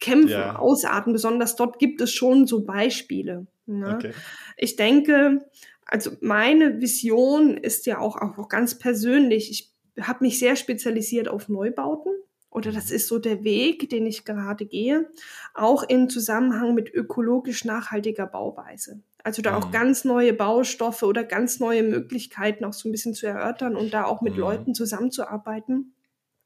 kämpfen, 0.02 0.32
ja. 0.32 0.58
ausarten. 0.58 1.14
Besonders 1.14 1.56
dort 1.56 1.80
gibt 1.80 2.02
es 2.02 2.12
schon 2.12 2.48
so 2.48 2.66
Beispiele. 2.66 3.48
Ne? 3.66 3.96
Okay. 3.96 4.12
Ich 4.58 4.76
denke, 4.76 5.46
also 5.86 6.12
meine 6.20 6.82
Vision 6.82 7.56
ist 7.56 7.86
ja 7.86 8.00
auch, 8.00 8.18
auch 8.18 8.50
ganz 8.50 8.78
persönlich. 8.78 9.50
Ich 9.50 9.72
habe 10.06 10.26
mich 10.26 10.38
sehr 10.38 10.58
spezialisiert 10.58 11.30
auf 11.30 11.48
Neubauten 11.48 12.12
oder 12.50 12.72
das 12.72 12.92
ist 12.92 13.08
so 13.08 13.20
der 13.20 13.44
Weg, 13.44 13.90
den 13.90 14.06
ich 14.06 14.26
gerade 14.26 14.66
gehe, 14.66 15.10
auch 15.54 15.84
im 15.84 16.10
Zusammenhang 16.10 16.74
mit 16.74 16.94
ökologisch 16.94 17.66
nachhaltiger 17.66 18.26
Bauweise. 18.26 19.02
Also 19.24 19.42
da 19.42 19.58
auch 19.58 19.68
mhm. 19.68 19.72
ganz 19.72 20.06
neue 20.06 20.34
Baustoffe 20.34 21.04
oder 21.04 21.24
ganz 21.24 21.60
neue 21.60 21.84
Möglichkeiten 21.84 22.64
auch 22.64 22.74
so 22.74 22.88
ein 22.88 22.94
bisschen 22.94 23.14
zu 23.14 23.28
erörtern 23.28 23.76
und 23.76 23.94
da 23.94 24.06
auch 24.06 24.22
mit 24.22 24.34
mhm. 24.36 24.40
Leuten 24.40 24.76
zusammenzuarbeiten. 24.76 25.94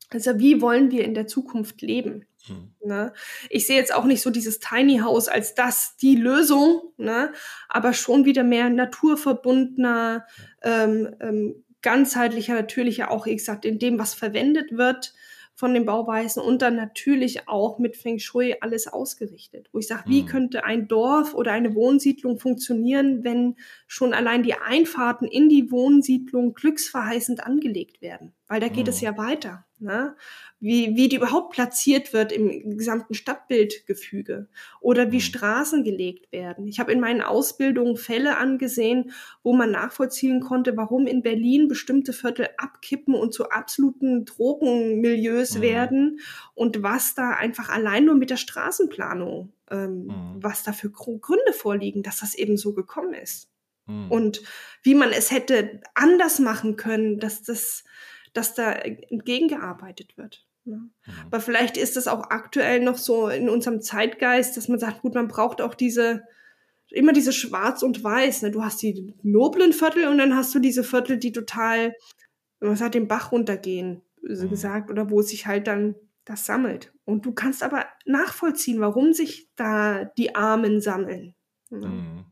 Also 0.10 0.40
wie 0.40 0.61
wollen 0.61 0.91
wir 0.91 1.06
in 1.06 1.14
der 1.14 1.28
Zukunft 1.28 1.82
leben? 1.82 2.26
Mhm. 2.49 2.73
Ne? 2.84 3.14
Ich 3.49 3.68
sehe 3.68 3.78
jetzt 3.78 3.94
auch 3.94 4.06
nicht 4.06 4.22
so 4.22 4.32
dieses 4.32 4.60
Tiny 4.60 4.98
House 4.98 5.28
als 5.28 5.53
das 5.53 5.95
die 5.98 6.15
Lösung, 6.15 6.82
ne? 6.98 7.32
aber 7.69 7.94
schon 7.94 8.26
wieder 8.26 8.44
mehr 8.44 8.69
naturverbundener, 8.69 10.26
ähm, 10.64 11.15
ähm, 11.19 11.64
ganzheitlicher, 11.82 12.56
natürlicher, 12.56 13.11
auch 13.11 13.28
wie 13.28 13.36
gesagt, 13.36 13.64
in 13.64 13.80
dem, 13.80 13.99
was 13.99 14.14
verwendet 14.14 14.72
wird 14.72 15.14
von 15.61 15.75
den 15.75 15.85
Bauweisen 15.85 16.41
und 16.41 16.63
dann 16.63 16.75
natürlich 16.75 17.47
auch 17.47 17.77
mit 17.77 17.95
Feng 17.95 18.17
Shui 18.17 18.55
alles 18.61 18.88
ausgerichtet. 18.88 19.69
Wo 19.71 19.77
ich 19.77 19.85
sage, 19.85 20.05
wie 20.07 20.23
mhm. 20.23 20.25
könnte 20.25 20.63
ein 20.63 20.88
Dorf 20.88 21.35
oder 21.35 21.51
eine 21.51 21.75
Wohnsiedlung 21.75 22.39
funktionieren, 22.39 23.23
wenn 23.23 23.57
schon 23.85 24.15
allein 24.15 24.41
die 24.41 24.55
Einfahrten 24.55 25.27
in 25.27 25.49
die 25.49 25.71
Wohnsiedlung 25.71 26.55
glücksverheißend 26.55 27.45
angelegt 27.45 28.01
werden? 28.01 28.33
Weil 28.47 28.59
da 28.59 28.69
geht 28.69 28.88
mhm. 28.88 28.89
es 28.89 29.01
ja 29.01 29.19
weiter. 29.19 29.63
Ne? 29.81 30.15
Wie, 30.59 30.95
wie 30.95 31.09
die 31.09 31.15
überhaupt 31.15 31.53
platziert 31.53 32.13
wird 32.13 32.31
im 32.31 32.77
gesamten 32.77 33.15
Stadtbildgefüge 33.15 34.47
oder 34.79 35.11
wie 35.11 35.15
mhm. 35.15 35.21
Straßen 35.21 35.83
gelegt 35.83 36.31
werden. 36.31 36.67
Ich 36.67 36.79
habe 36.79 36.91
in 36.91 36.99
meinen 36.99 37.21
Ausbildungen 37.21 37.97
Fälle 37.97 38.37
angesehen, 38.37 39.11
wo 39.41 39.53
man 39.53 39.71
nachvollziehen 39.71 40.39
konnte, 40.39 40.77
warum 40.77 41.07
in 41.07 41.23
Berlin 41.23 41.67
bestimmte 41.67 42.13
Viertel 42.13 42.49
abkippen 42.57 43.15
und 43.15 43.33
zu 43.33 43.49
absoluten 43.49 44.25
Drogenmilieus 44.25 45.57
mhm. 45.57 45.61
werden 45.61 46.19
und 46.53 46.83
was 46.83 47.15
da 47.15 47.31
einfach 47.31 47.69
allein 47.69 48.05
nur 48.05 48.15
mit 48.15 48.29
der 48.29 48.37
Straßenplanung, 48.37 49.51
ähm, 49.71 50.05
mhm. 50.05 50.35
was 50.35 50.61
da 50.61 50.73
für 50.73 50.91
Gründe 50.91 51.53
vorliegen, 51.53 52.03
dass 52.03 52.19
das 52.19 52.35
eben 52.35 52.55
so 52.55 52.73
gekommen 52.73 53.15
ist. 53.15 53.49
Mhm. 53.87 54.11
Und 54.11 54.41
wie 54.83 54.93
man 54.93 55.09
es 55.09 55.31
hätte 55.31 55.81
anders 55.95 56.37
machen 56.37 56.75
können, 56.75 57.19
dass 57.19 57.41
das 57.41 57.83
dass 58.33 58.53
da 58.53 58.71
entgegengearbeitet 58.71 60.17
wird. 60.17 60.45
Ne? 60.65 60.77
Mhm. 60.77 61.13
Aber 61.25 61.41
vielleicht 61.41 61.77
ist 61.77 61.95
das 61.95 62.07
auch 62.07 62.29
aktuell 62.29 62.81
noch 62.81 62.97
so 62.97 63.27
in 63.27 63.49
unserem 63.49 63.81
Zeitgeist, 63.81 64.57
dass 64.57 64.67
man 64.67 64.79
sagt, 64.79 65.01
gut, 65.01 65.15
man 65.15 65.27
braucht 65.27 65.61
auch 65.61 65.73
diese, 65.73 66.23
immer 66.89 67.13
diese 67.13 67.33
Schwarz 67.33 67.83
und 67.83 68.03
Weiß. 68.03 68.43
Ne? 68.43 68.51
Du 68.51 68.63
hast 68.63 68.81
die 68.81 69.13
noblen 69.23 69.73
Viertel 69.73 70.07
und 70.07 70.17
dann 70.17 70.35
hast 70.35 70.53
du 70.53 70.59
diese 70.59 70.83
Viertel, 70.83 71.17
die 71.17 71.31
total, 71.31 71.95
man 72.59 72.75
sagt, 72.75 72.95
den 72.95 73.07
Bach 73.07 73.31
runtergehen, 73.31 74.01
so 74.21 74.45
mhm. 74.45 74.49
gesagt, 74.49 74.89
oder 74.89 75.09
wo 75.09 75.21
sich 75.21 75.47
halt 75.47 75.67
dann 75.67 75.95
das 76.25 76.45
sammelt. 76.45 76.93
Und 77.05 77.25
du 77.25 77.33
kannst 77.33 77.63
aber 77.63 77.85
nachvollziehen, 78.05 78.79
warum 78.79 79.13
sich 79.13 79.49
da 79.55 80.05
die 80.05 80.35
Armen 80.35 80.79
sammeln. 80.79 81.35
Ne? 81.69 81.87
Mhm. 81.87 82.25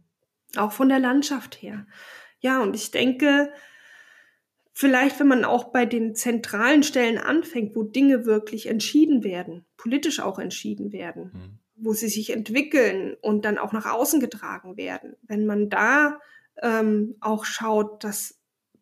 Auch 0.57 0.71
von 0.71 0.89
der 0.89 0.99
Landschaft 0.99 1.61
her. 1.61 1.88
Ja, 2.39 2.61
und 2.61 2.76
ich 2.76 2.91
denke, 2.91 3.51
Vielleicht, 4.80 5.19
wenn 5.19 5.27
man 5.27 5.43
auch 5.43 5.73
bei 5.73 5.85
den 5.85 6.15
zentralen 6.15 6.84
Stellen 6.84 7.18
anfängt, 7.18 7.76
wo 7.76 7.84
Dinge 7.84 8.26
wirklich 8.26 8.68
entschieden 8.68 9.26
werden, 9.26 9.65
politisch 9.76 10.22
auch 10.22 10.39
entschieden 10.39 10.93
werden, 10.93 11.31
mhm. 11.34 11.60
wo 11.76 11.91
sie 11.91 12.07
sich 12.07 12.30
entwickeln 12.30 13.18
und 13.19 13.43
dann 13.43 13.57
auch 13.57 13.73
nach 13.73 13.85
außen 13.85 14.22
getragen 14.22 14.77
werden. 14.77 15.18
Wenn 15.22 15.45
man 15.45 15.69
da 15.69 16.22
ähm, 16.61 17.18
auch 17.19 17.43
schaut, 17.43 18.06
dass, 18.06 18.39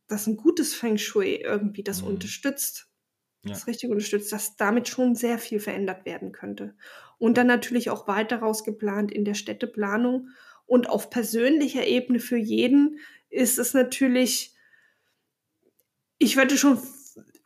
dass 0.08 0.28
ein 0.28 0.38
gutes 0.38 0.76
Feng 0.76 1.00
Shui 1.00 1.38
irgendwie 1.38 1.82
das 1.82 2.04
mhm. 2.04 2.10
unterstützt, 2.10 2.92
ja. 3.44 3.54
das 3.54 3.66
richtig 3.66 3.90
unterstützt, 3.90 4.32
dass 4.32 4.56
damit 4.56 4.88
schon 4.88 5.16
sehr 5.16 5.40
viel 5.40 5.60
verändert 5.60 6.06
werden 6.06 6.32
könnte. 6.32 6.76
Und 7.18 7.40
dann 7.40 7.48
natürlich 7.48 7.90
auch 7.90 8.08
weiter 8.08 8.38
rausgeplant 8.38 9.12
in 9.12 9.26
der 9.26 9.34
Städteplanung. 9.34 10.30
Und 10.68 10.92
auf 10.92 11.10
persönlicher 11.10 11.88
Ebene 11.88 12.20
für 12.20 12.38
jeden 12.38 13.00
ist 13.32 13.58
es 13.58 13.74
natürlich 13.74 14.54
ich 16.20 16.38
würde 16.38 16.58
schon 16.58 16.80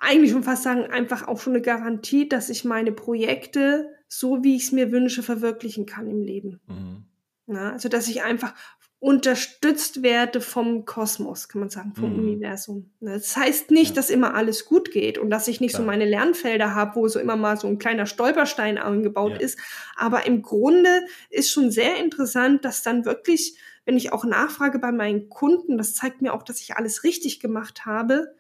eigentlich 0.02 0.32
schon 0.32 0.44
fast 0.44 0.64
sagen, 0.64 0.86
einfach 0.86 1.28
auch 1.28 1.40
schon 1.40 1.54
eine 1.54 1.62
Garantie, 1.62 2.28
dass 2.28 2.50
ich 2.50 2.66
meine 2.66 2.92
Projekte 2.92 3.90
so, 4.08 4.44
wie 4.44 4.56
ich 4.56 4.64
es 4.64 4.72
mir 4.72 4.92
wünsche, 4.92 5.24
verwirklichen 5.24 5.86
kann 5.86 6.10
im 6.10 6.22
Leben. 6.22 6.60
Mhm. 6.68 7.06
Na, 7.46 7.72
also, 7.72 7.88
dass 7.88 8.08
ich 8.08 8.24
einfach 8.24 8.54
unterstützt 9.00 10.04
werde 10.04 10.42
vom 10.42 10.86
Kosmos, 10.86 11.50
kann 11.50 11.62
man 11.62 11.70
sagen, 11.70 11.94
vom 11.96 12.14
mhm. 12.14 12.20
Universum. 12.20 12.92
Das 13.00 13.36
heißt 13.36 13.72
nicht, 13.72 13.90
ja. 13.90 13.96
dass 13.96 14.12
immer 14.12 14.36
alles 14.36 14.66
gut 14.66 14.92
geht 14.92 15.18
und 15.18 15.32
dass 15.32 15.48
ich 15.48 15.60
nicht 15.60 15.72
Klar. 15.72 15.82
so 15.82 15.88
meine 15.88 16.06
Lernfelder 16.06 16.76
habe, 16.76 16.96
wo 16.96 17.08
so 17.08 17.20
immer 17.20 17.36
mal 17.36 17.58
so 17.58 17.68
ein 17.68 17.80
kleiner 17.80 18.06
Stolperstein 18.06 18.78
angebaut 18.78 19.34
ja. 19.34 19.40
ist. 19.40 19.58
Aber 19.96 20.28
im 20.28 20.44
Grunde 20.44 21.02
ist 21.32 21.52
schon 21.52 21.72
sehr 21.72 21.98
interessant, 21.98 22.64
dass 22.64 22.84
dann 22.84 23.06
wirklich, 23.06 23.58
wenn 23.86 23.98
ich 23.98 24.14
auch 24.14 24.24
nachfrage 24.24 24.78
bei 24.78 24.92
meinen 24.92 25.30
Kunden, 25.30 25.80
das 25.80 25.96
zeigt 25.96 26.22
mir 26.22 26.34
auch, 26.34 26.44
dass 26.44 26.62
ich 26.62 26.76
alles 26.76 27.04
richtig 27.04 27.40
gemacht 27.40 27.88
habe, 27.88 28.36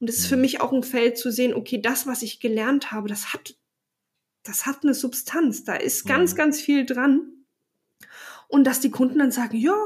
und 0.00 0.08
es 0.08 0.18
ist 0.18 0.26
für 0.26 0.36
mich 0.36 0.60
auch 0.60 0.72
ein 0.72 0.82
Feld 0.82 1.18
zu 1.18 1.30
sehen, 1.30 1.54
okay, 1.54 1.80
das, 1.80 2.06
was 2.06 2.22
ich 2.22 2.40
gelernt 2.40 2.92
habe, 2.92 3.08
das 3.08 3.32
hat, 3.32 3.56
das 4.44 4.64
hat 4.64 4.82
eine 4.82 4.94
Substanz. 4.94 5.64
Da 5.64 5.74
ist 5.74 6.06
ganz, 6.06 6.32
mhm. 6.32 6.36
ganz 6.36 6.60
viel 6.60 6.86
dran. 6.86 7.32
Und 8.46 8.64
dass 8.64 8.80
die 8.80 8.90
Kunden 8.90 9.18
dann 9.18 9.32
sagen, 9.32 9.56
ja, 9.56 9.76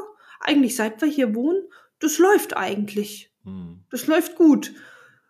eigentlich 0.41 0.77
seit 0.77 1.01
wir 1.01 1.09
hier 1.09 1.35
wohnen, 1.35 1.63
das 1.99 2.19
läuft 2.19 2.57
eigentlich. 2.57 3.33
Mhm. 3.45 3.85
Das 3.91 4.07
läuft 4.07 4.37
gut. 4.37 4.75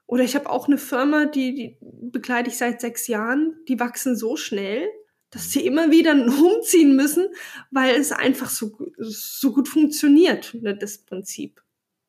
Oder 0.06 0.24
ich 0.24 0.34
habe 0.34 0.50
auch 0.50 0.66
eine 0.66 0.78
Firma, 0.78 1.26
die, 1.26 1.54
die 1.54 1.78
begleite 1.80 2.50
ich 2.50 2.56
seit 2.56 2.80
sechs 2.80 3.06
Jahren, 3.06 3.56
die 3.68 3.78
wachsen 3.78 4.16
so 4.16 4.36
schnell, 4.36 4.88
dass 5.30 5.50
sie 5.50 5.64
immer 5.64 5.90
wieder 5.90 6.12
umziehen 6.12 6.96
müssen, 6.96 7.28
weil 7.70 7.94
es 7.94 8.10
einfach 8.10 8.50
so, 8.50 8.76
so 8.98 9.52
gut 9.52 9.68
funktioniert, 9.68 10.54
ne, 10.54 10.76
das 10.76 10.98
Prinzip. 10.98 11.62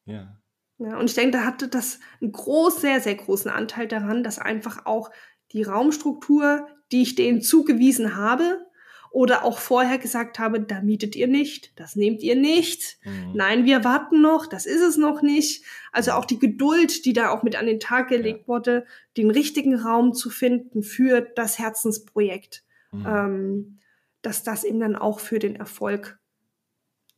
Ja. 0.06 0.38
Ja, 0.84 0.98
und 0.98 1.10
ich 1.10 1.16
denke, 1.16 1.38
da 1.38 1.46
hatte 1.46 1.70
das 1.70 2.00
einen 2.20 2.34
groß, 2.34 2.82
sehr, 2.82 3.00
sehr 3.00 3.16
großen 3.16 3.50
Anteil 3.50 3.88
daran, 3.88 4.22
dass 4.22 4.38
einfach 4.38 4.86
auch 4.86 5.12
die 5.54 5.64
Raumstruktur, 5.64 6.68
die 6.92 7.04
ich 7.04 7.16
denen 7.16 7.42
zugewiesen 7.42 8.18
habe, 8.18 8.66
oder 9.12 9.46
auch 9.46 9.60
vorher 9.60 10.00
gesagt 10.00 10.40
habe, 10.40 10.60
da 10.60 10.82
mietet 10.82 11.16
ihr 11.16 11.28
nicht, 11.28 11.80
das 11.80 11.96
nehmt 11.96 12.24
ihr 12.24 12.36
nicht, 12.36 12.98
mhm. 13.06 13.32
nein, 13.36 13.64
wir 13.64 13.84
warten 13.84 14.22
noch, 14.22 14.48
das 14.48 14.66
ist 14.66 14.82
es 14.82 14.98
noch 14.98 15.22
nicht. 15.22 15.64
Also 15.92 16.14
auch 16.14 16.26
die 16.26 16.40
Geduld, 16.40 17.06
die 17.06 17.14
da 17.14 17.30
auch 17.30 17.44
mit 17.44 17.56
an 17.56 17.68
den 17.68 17.80
Tag 17.80 18.10
gelegt 18.10 18.42
ja. 18.42 18.48
wurde, 18.48 18.86
den 19.16 19.30
richtigen 19.30 19.76
Raum 19.76 20.14
zu 20.14 20.32
finden 20.32 20.82
für 20.82 21.22
das 21.22 21.60
Herzensprojekt, 21.60 22.64
mhm. 22.92 23.06
ähm, 23.08 23.80
dass 24.24 24.44
das 24.44 24.64
eben 24.64 24.80
dann 24.80 24.96
auch 24.96 25.20
für 25.20 25.38
den 25.38 25.56
Erfolg 25.56 26.20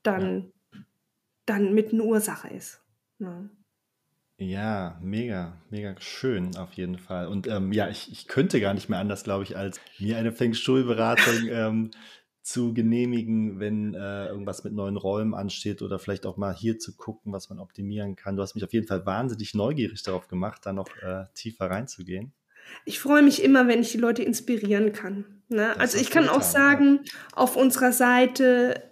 dann, 0.04 0.52
ja. 0.74 0.80
dann 1.46 1.74
mit 1.74 1.94
eine 1.94 2.04
Ursache 2.04 2.50
ist. 2.50 2.85
Ja. 3.20 3.50
Ja, 4.38 5.00
mega, 5.02 5.58
mega 5.70 5.96
schön 6.02 6.58
auf 6.58 6.74
jeden 6.74 6.98
Fall. 6.98 7.28
Und 7.28 7.48
ähm, 7.48 7.72
ja, 7.72 7.88
ich, 7.88 8.12
ich 8.12 8.28
könnte 8.28 8.60
gar 8.60 8.74
nicht 8.74 8.90
mehr 8.90 9.00
anders, 9.00 9.24
glaube 9.24 9.46
ich, 9.46 9.56
als 9.56 9.80
mir 9.98 10.18
eine 10.18 10.34
Feng 10.34 10.54
Shui-Beratung 10.54 11.48
ähm, 11.50 11.92
zu 12.42 12.74
genehmigen, 12.74 13.60
wenn 13.60 13.94
äh, 13.94 14.28
irgendwas 14.28 14.66
mit 14.66 14.74
neuen 14.74 14.98
Räumen 14.98 15.34
ansteht 15.34 15.82
oder 15.82 16.00
vielleicht 16.00 16.26
auch 16.26 16.36
mal 16.36 16.54
hier 16.54 16.78
zu 16.80 16.98
gucken, 16.98 17.32
was 17.32 17.50
man 17.50 17.60
optimieren 17.60 18.18
kann. 18.18 18.36
Du 18.36 18.42
hast 18.42 18.56
mich 18.56 18.64
auf 18.64 18.74
jeden 18.74 18.88
Fall 18.88 19.06
wahnsinnig 19.06 19.54
neugierig 19.54 20.04
darauf 20.04 20.28
gemacht, 20.28 20.62
da 20.66 20.74
noch 20.74 20.90
äh, 21.02 21.24
tiefer 21.34 21.72
reinzugehen. 21.72 22.34
Ich 22.84 23.00
freue 23.00 23.24
mich 23.24 23.42
immer, 23.42 23.68
wenn 23.68 23.82
ich 23.82 23.92
die 23.92 23.98
Leute 23.98 24.22
inspirieren 24.22 24.92
kann. 24.92 25.26
Ne? 25.48 25.80
Also 25.80 25.98
ich 25.98 26.10
kann 26.10 26.28
auch 26.28 26.42
sagen, 26.42 27.00
auf 27.34 27.56
unserer 27.56 27.92
Seite 27.92 28.92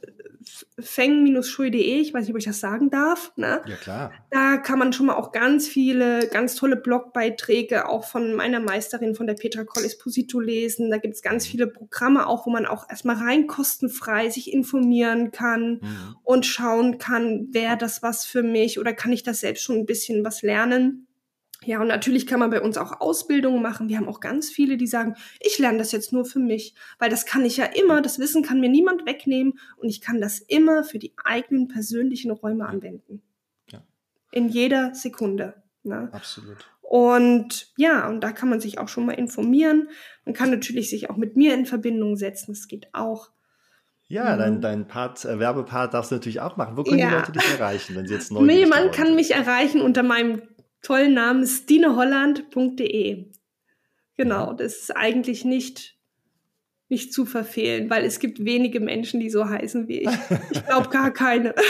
feng-schui.de, 0.79 1.99
ich 1.99 2.13
weiß 2.13 2.21
nicht, 2.21 2.31
ob 2.31 2.37
ich 2.37 2.45
das 2.45 2.59
sagen 2.59 2.89
darf. 2.89 3.31
Ne? 3.35 3.61
Ja, 3.65 3.75
klar. 3.75 4.11
Da 4.29 4.57
kann 4.57 4.79
man 4.79 4.93
schon 4.93 5.07
mal 5.07 5.15
auch 5.15 5.31
ganz 5.31 5.67
viele, 5.67 6.27
ganz 6.27 6.55
tolle 6.55 6.75
Blogbeiträge 6.75 7.87
auch 7.87 8.05
von 8.05 8.33
meiner 8.33 8.59
Meisterin, 8.59 9.15
von 9.15 9.27
der 9.27 9.35
Petra 9.35 9.63
Collis-Posito 9.63 10.39
lesen. 10.39 10.91
Da 10.91 10.97
gibt 10.97 11.15
es 11.15 11.21
ganz 11.21 11.45
viele 11.45 11.67
Programme 11.67 12.27
auch, 12.27 12.45
wo 12.45 12.49
man 12.49 12.65
auch 12.65 12.89
erstmal 12.89 13.17
rein 13.17 13.47
kostenfrei 13.47 14.29
sich 14.29 14.51
informieren 14.51 15.31
kann 15.31 15.79
mhm. 15.81 16.15
und 16.23 16.45
schauen 16.45 16.97
kann, 16.97 17.47
wäre 17.51 17.77
das 17.77 18.03
was 18.03 18.25
für 18.25 18.43
mich 18.43 18.79
oder 18.79 18.93
kann 18.93 19.11
ich 19.11 19.23
das 19.23 19.39
selbst 19.39 19.63
schon 19.63 19.77
ein 19.77 19.85
bisschen 19.85 20.23
was 20.23 20.41
lernen. 20.41 21.07
Ja, 21.65 21.81
und 21.81 21.87
natürlich 21.87 22.27
kann 22.27 22.39
man 22.39 22.49
bei 22.49 22.61
uns 22.61 22.77
auch 22.77 23.01
Ausbildungen 23.01 23.61
machen. 23.61 23.89
Wir 23.89 23.97
haben 23.97 24.07
auch 24.07 24.19
ganz 24.19 24.49
viele, 24.49 24.77
die 24.77 24.87
sagen, 24.87 25.15
ich 25.39 25.59
lerne 25.59 25.77
das 25.77 25.91
jetzt 25.91 26.13
nur 26.13 26.25
für 26.25 26.39
mich, 26.39 26.75
weil 26.99 27.09
das 27.09 27.25
kann 27.25 27.45
ich 27.45 27.57
ja 27.57 27.65
immer, 27.65 28.01
das 28.01 28.19
Wissen 28.19 28.43
kann 28.43 28.59
mir 28.59 28.69
niemand 28.69 29.05
wegnehmen 29.05 29.59
und 29.77 29.89
ich 29.89 30.01
kann 30.01 30.21
das 30.21 30.39
immer 30.39 30.83
für 30.83 30.99
die 30.99 31.13
eigenen 31.23 31.67
persönlichen 31.67 32.31
Räume 32.31 32.67
anwenden. 32.67 33.21
Ja. 33.71 33.81
In 34.31 34.49
jeder 34.49 34.93
Sekunde. 34.93 35.55
Ne? 35.83 36.09
Absolut. 36.11 36.69
Und 36.81 37.71
ja, 37.75 38.07
und 38.07 38.21
da 38.21 38.31
kann 38.31 38.49
man 38.49 38.59
sich 38.59 38.77
auch 38.77 38.87
schon 38.87 39.05
mal 39.05 39.13
informieren. 39.13 39.89
Man 40.25 40.35
kann 40.35 40.51
natürlich 40.51 40.89
sich 40.89 41.09
auch 41.09 41.17
mit 41.17 41.35
mir 41.35 41.53
in 41.53 41.65
Verbindung 41.65 42.17
setzen, 42.17 42.53
das 42.53 42.67
geht 42.67 42.89
auch. 42.93 43.31
Ja, 44.07 44.37
dein, 44.37 44.57
mhm. 44.57 44.61
dein 44.61 44.87
Part, 44.87 45.25
äh, 45.25 45.39
Werbepart 45.39 45.93
darfst 45.93 46.11
du 46.11 46.15
natürlich 46.15 46.39
auch 46.39 46.55
machen. 46.55 46.77
Wo 46.77 46.83
können 46.83 46.99
ja. 46.99 47.07
die 47.07 47.15
Leute 47.15 47.31
dich 47.31 47.51
erreichen, 47.51 47.95
wenn 47.95 48.05
sie 48.05 48.13
jetzt 48.13 48.31
neu 48.31 48.45
sind? 48.45 48.69
Man 48.69 48.91
kann 48.91 49.15
mich 49.15 49.31
erreichen 49.31 49.81
unter 49.81 50.03
meinem 50.03 50.43
tollen 50.83 51.15
Namen 51.15 51.47
stineholland.de. 51.47 53.31
Genau, 54.15 54.53
das 54.53 54.75
ist 54.75 54.95
eigentlich 54.95 55.43
nicht, 55.43 55.97
nicht 56.89 57.11
zu 57.11 57.25
verfehlen, 57.25 57.89
weil 57.89 58.05
es 58.05 58.19
gibt 58.19 58.45
wenige 58.45 58.79
Menschen, 58.79 59.19
die 59.19 59.31
so 59.31 59.49
heißen 59.49 59.87
wie 59.87 60.01
ich. 60.01 60.09
Ich 60.51 60.65
glaube 60.65 60.89
gar 60.89 61.11
keine. 61.11 61.55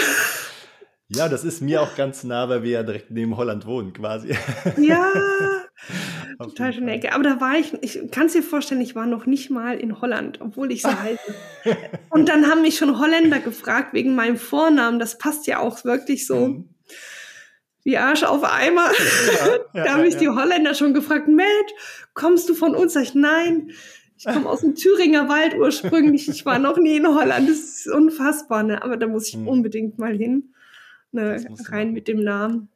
Ja, 1.10 1.30
das 1.30 1.44
ist 1.44 1.62
mir 1.62 1.82
auch 1.82 1.96
ganz 1.96 2.24
nah, 2.24 2.50
weil 2.50 2.64
wir 2.64 2.72
ja 2.72 2.82
direkt 2.82 3.12
neben 3.12 3.38
Holland 3.38 3.68
wohnen, 3.68 3.94
quasi. 3.94 4.30
Ja, 4.78 5.12
total 6.40 6.74
schöne 6.74 6.94
Ecke. 6.94 7.14
Aber 7.14 7.24
da 7.24 7.40
war 7.40 7.56
ich, 7.56 7.74
ich 7.82 8.10
kann 8.10 8.28
es 8.28 8.34
dir 8.34 8.42
vorstellen, 8.42 8.82
ich 8.82 8.96
war 8.96 9.06
noch 9.06 9.28
nicht 9.28 9.52
mal 9.52 9.78
in 9.78 10.02
Holland, 10.02 10.42
obwohl 10.42 10.72
ich 10.72 10.82
so 10.82 10.90
heiße. 10.90 11.36
Und 12.10 12.30
dann 12.30 12.48
haben 12.48 12.64
mich 12.64 12.78
schon 12.78 12.98
Holländer 12.98 13.40
gefragt 13.40 13.94
wegen 13.94 14.16
meinem 14.16 14.38
Vornamen. 14.38 14.98
Das 14.98 15.20
passt 15.20 15.46
ja 15.46 15.60
auch 15.60 15.84
wirklich 15.84 16.26
so. 16.26 16.48
Mhm 16.48 16.73
wie 17.84 17.98
Arsch 17.98 18.24
auf 18.24 18.44
Eimer. 18.44 18.90
Ja, 18.92 19.48
ja, 19.74 19.84
da 19.84 19.94
haben 19.94 20.02
mich 20.02 20.18
die 20.18 20.30
Holländer 20.30 20.74
schon 20.76 20.94
gefragt, 20.94 21.28
Matt, 21.28 21.46
kommst 22.14 22.50
du 22.50 22.54
von 22.54 22.76
uns? 22.76 22.94
Sag 22.94 23.04
ich, 23.04 23.16
nein, 23.16 23.72
ich 24.18 24.26
komme 24.26 24.50
aus 24.50 24.62
dem 24.62 24.76
Thüringer 24.76 25.28
Wald 25.28 25.56
ursprünglich. 25.56 26.30
Ich 26.30 26.46
war 26.46 26.60
noch 26.60 26.78
nie 26.78 26.98
in 26.98 27.08
Holland. 27.08 27.50
Das 27.50 27.58
ist 27.58 27.88
unfassbar, 27.88 28.64
ne? 28.64 28.82
Aber 28.82 28.98
da 28.98 29.08
muss 29.08 29.28
ich 29.28 29.34
hm. 29.34 29.48
unbedingt 29.48 30.00
mal 30.00 30.16
hin. 30.16 30.54
Ne, 31.12 31.46
rein 31.70 31.94
mit 31.94 32.08
dem 32.08 32.24
Namen. 32.24 32.70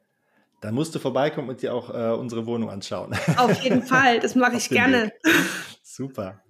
Dann 0.60 0.74
musst 0.74 0.94
du 0.94 0.98
vorbeikommen 0.98 1.48
und 1.48 1.62
dir 1.62 1.74
auch 1.74 1.92
äh, 1.92 2.16
unsere 2.16 2.46
Wohnung 2.46 2.70
anschauen. 2.70 3.14
Auf 3.36 3.62
jeden 3.62 3.82
Fall, 3.86 4.20
das 4.20 4.34
mache 4.34 4.56
ich 4.56 4.68
gerne. 4.68 5.12
Super. 5.82 6.42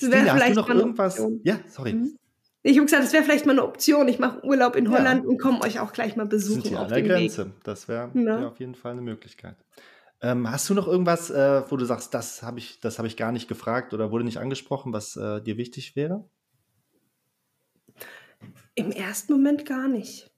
Das 0.00 0.10
wäre 0.10 0.30
vielleicht 0.30 0.56
noch 0.56 0.68
irgendwas. 0.68 1.20
Ja, 1.42 1.58
sorry. 1.68 1.94
Mhm. 1.94 2.18
Ich 2.66 2.78
habe 2.78 2.86
gesagt, 2.86 3.04
das 3.04 3.12
wäre 3.12 3.22
vielleicht 3.22 3.44
mal 3.44 3.52
eine 3.52 3.62
Option. 3.62 4.08
Ich 4.08 4.18
mache 4.18 4.42
Urlaub 4.42 4.74
in 4.74 4.90
Holland 4.90 5.24
ja. 5.24 5.28
und 5.28 5.38
komme 5.38 5.60
euch 5.60 5.80
auch 5.80 5.92
gleich 5.92 6.16
mal 6.16 6.24
besuchen. 6.24 6.62
Sind 6.62 6.72
ja 6.72 6.80
an 6.80 6.88
der 6.88 7.02
Grenze. 7.02 7.46
Weg. 7.46 7.52
Das 7.62 7.88
wäre 7.88 8.10
ja. 8.14 8.40
wär 8.40 8.48
auf 8.48 8.58
jeden 8.58 8.74
Fall 8.74 8.92
eine 8.92 9.02
Möglichkeit. 9.02 9.56
Ähm, 10.22 10.50
hast 10.50 10.70
du 10.70 10.74
noch 10.74 10.88
irgendwas, 10.88 11.28
äh, 11.28 11.62
wo 11.70 11.76
du 11.76 11.84
sagst, 11.84 12.14
das 12.14 12.42
habe 12.42 12.58
ich, 12.58 12.80
das 12.80 12.98
ich 12.98 13.18
gar 13.18 13.32
nicht 13.32 13.48
gefragt 13.48 13.92
oder 13.92 14.10
wurde 14.10 14.24
nicht 14.24 14.38
angesprochen, 14.38 14.94
was 14.94 15.14
äh, 15.16 15.42
dir 15.42 15.58
wichtig 15.58 15.94
wäre? 15.94 16.26
Im 18.74 18.90
ersten 18.90 19.34
Moment 19.34 19.66
gar 19.66 19.86
nicht. 19.86 20.30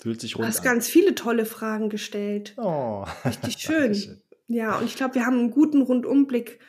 Fühlt 0.00 0.20
sich 0.20 0.36
rund 0.36 0.44
Du 0.44 0.48
hast 0.48 0.60
an. 0.60 0.64
ganz 0.64 0.88
viele 0.88 1.16
tolle 1.16 1.44
Fragen 1.44 1.88
gestellt. 1.88 2.54
Oh. 2.56 3.04
Richtig 3.24 3.58
schön. 3.58 4.22
ja, 4.46 4.78
und 4.78 4.84
ich 4.84 4.94
glaube, 4.94 5.16
wir 5.16 5.26
haben 5.26 5.40
einen 5.40 5.50
guten 5.50 5.82
Rundumblick 5.82 6.60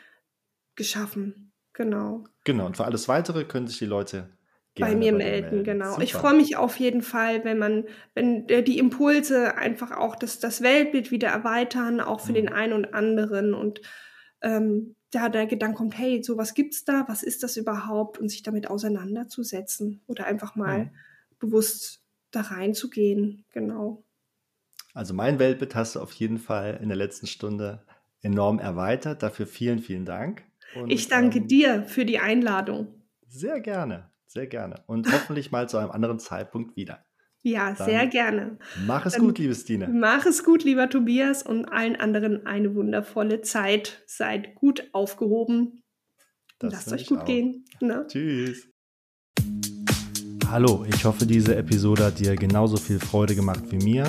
geschaffen. 0.74 1.54
Genau. 1.74 2.24
Genau, 2.44 2.66
und 2.66 2.78
für 2.78 2.86
alles 2.86 3.08
Weitere 3.08 3.44
können 3.46 3.68
sich 3.68 3.78
die 3.80 3.86
Leute 3.86 4.30
bei 4.80 4.96
mir 4.96 5.12
bei 5.12 5.18
melden, 5.18 5.50
melden, 5.50 5.64
genau. 5.64 5.92
Super. 5.92 6.04
Ich 6.04 6.14
freue 6.14 6.34
mich 6.34 6.56
auf 6.56 6.78
jeden 6.78 7.02
Fall, 7.02 7.44
wenn 7.44 7.58
man, 7.58 7.86
wenn 8.14 8.48
die 8.48 8.78
Impulse 8.78 9.58
einfach 9.58 9.92
auch 9.92 10.16
das, 10.16 10.40
das 10.40 10.62
Weltbild 10.62 11.12
wieder 11.12 11.28
erweitern, 11.28 12.00
auch 12.00 12.22
für 12.22 12.32
mhm. 12.32 12.36
den 12.36 12.50
einen 12.50 12.74
und 12.74 12.94
anderen 12.94 13.54
und 13.54 13.82
ähm, 14.42 14.96
da 15.12 15.28
der 15.28 15.46
Gedanke 15.46 15.78
kommt, 15.78 15.98
hey, 15.98 16.24
so 16.24 16.38
was 16.38 16.54
gibt's 16.54 16.86
da, 16.86 17.04
was 17.08 17.22
ist 17.22 17.44
das 17.44 17.58
überhaupt 17.58 18.18
und 18.18 18.30
sich 18.30 18.44
damit 18.44 18.70
auseinanderzusetzen 18.70 20.02
oder 20.08 20.26
einfach 20.26 20.56
mal 20.56 20.86
mhm. 20.86 20.92
bewusst 21.38 22.02
da 22.32 22.42
reinzugehen, 22.42 23.44
genau. 23.52 24.06
Also 24.94 25.14
mein 25.14 25.38
Weltbild 25.38 25.76
hast 25.76 25.96
du 25.96 26.00
auf 26.00 26.14
jeden 26.14 26.38
Fall 26.38 26.80
in 26.82 26.88
der 26.88 26.98
letzten 26.98 27.28
Stunde 27.28 27.86
enorm 28.22 28.60
erweitert. 28.60 29.24
Dafür 29.24 29.48
vielen, 29.48 29.80
vielen 29.80 30.06
Dank. 30.06 30.44
Und, 30.76 30.92
ich 30.92 31.08
danke 31.08 31.40
ähm, 31.40 31.48
dir 31.48 31.84
für 31.84 32.06
die 32.06 32.20
Einladung. 32.20 32.88
Sehr 33.28 33.60
gerne, 33.60 34.10
sehr 34.28 34.48
gerne. 34.48 34.84
Und 34.88 35.12
hoffentlich 35.12 35.52
mal 35.52 35.68
zu 35.70 35.78
einem 35.78 35.92
anderen 35.92 36.20
Zeitpunkt 36.20 36.76
wieder. 36.76 37.04
Ja, 37.44 37.74
Dann 37.74 37.88
sehr 37.88 38.08
gerne. 38.08 38.58
Mach 38.86 39.06
es 39.06 39.14
Dann 39.14 39.24
gut, 39.24 39.40
liebe 39.40 39.56
Stine. 39.56 39.88
Mach 39.88 40.26
es 40.26 40.44
gut, 40.44 40.64
lieber 40.64 40.90
Tobias, 40.90 41.42
und 41.42 41.66
allen 41.66 41.96
anderen 41.96 42.46
eine 42.46 42.76
wundervolle 42.76 43.42
Zeit. 43.42 44.04
Seid 44.06 44.54
gut 44.56 44.88
aufgehoben. 44.92 45.84
Das 46.60 46.74
Lasst 46.74 46.94
euch 46.94 47.08
gut 47.08 47.20
auch. 47.20 47.26
gehen. 47.26 47.66
Na? 47.80 48.02
Ne? 48.02 48.08
Tschüss. 48.08 48.68
Hallo, 50.48 50.86
ich 50.88 51.04
hoffe, 51.06 51.26
diese 51.26 51.56
Episode 51.56 52.06
hat 52.06 52.20
dir 52.20 52.36
genauso 52.36 52.78
viel 52.78 53.00
Freude 53.00 53.34
gemacht 53.36 53.64
wie 53.70 53.78
mir. 53.78 54.06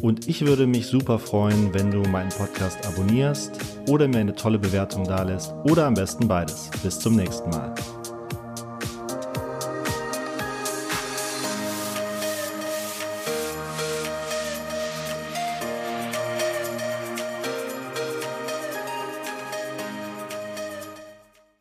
Und 0.00 0.28
ich 0.28 0.46
würde 0.46 0.66
mich 0.66 0.86
super 0.86 1.18
freuen, 1.18 1.74
wenn 1.74 1.90
du 1.90 2.00
meinen 2.08 2.30
Podcast 2.30 2.86
abonnierst 2.86 3.52
oder 3.88 4.06
mir 4.06 4.18
eine 4.18 4.34
tolle 4.34 4.58
Bewertung 4.58 5.04
dalässt 5.04 5.52
oder 5.64 5.86
am 5.86 5.94
besten 5.94 6.28
beides. 6.28 6.70
Bis 6.82 6.98
zum 7.00 7.16
nächsten 7.16 7.50
Mal. 7.50 7.74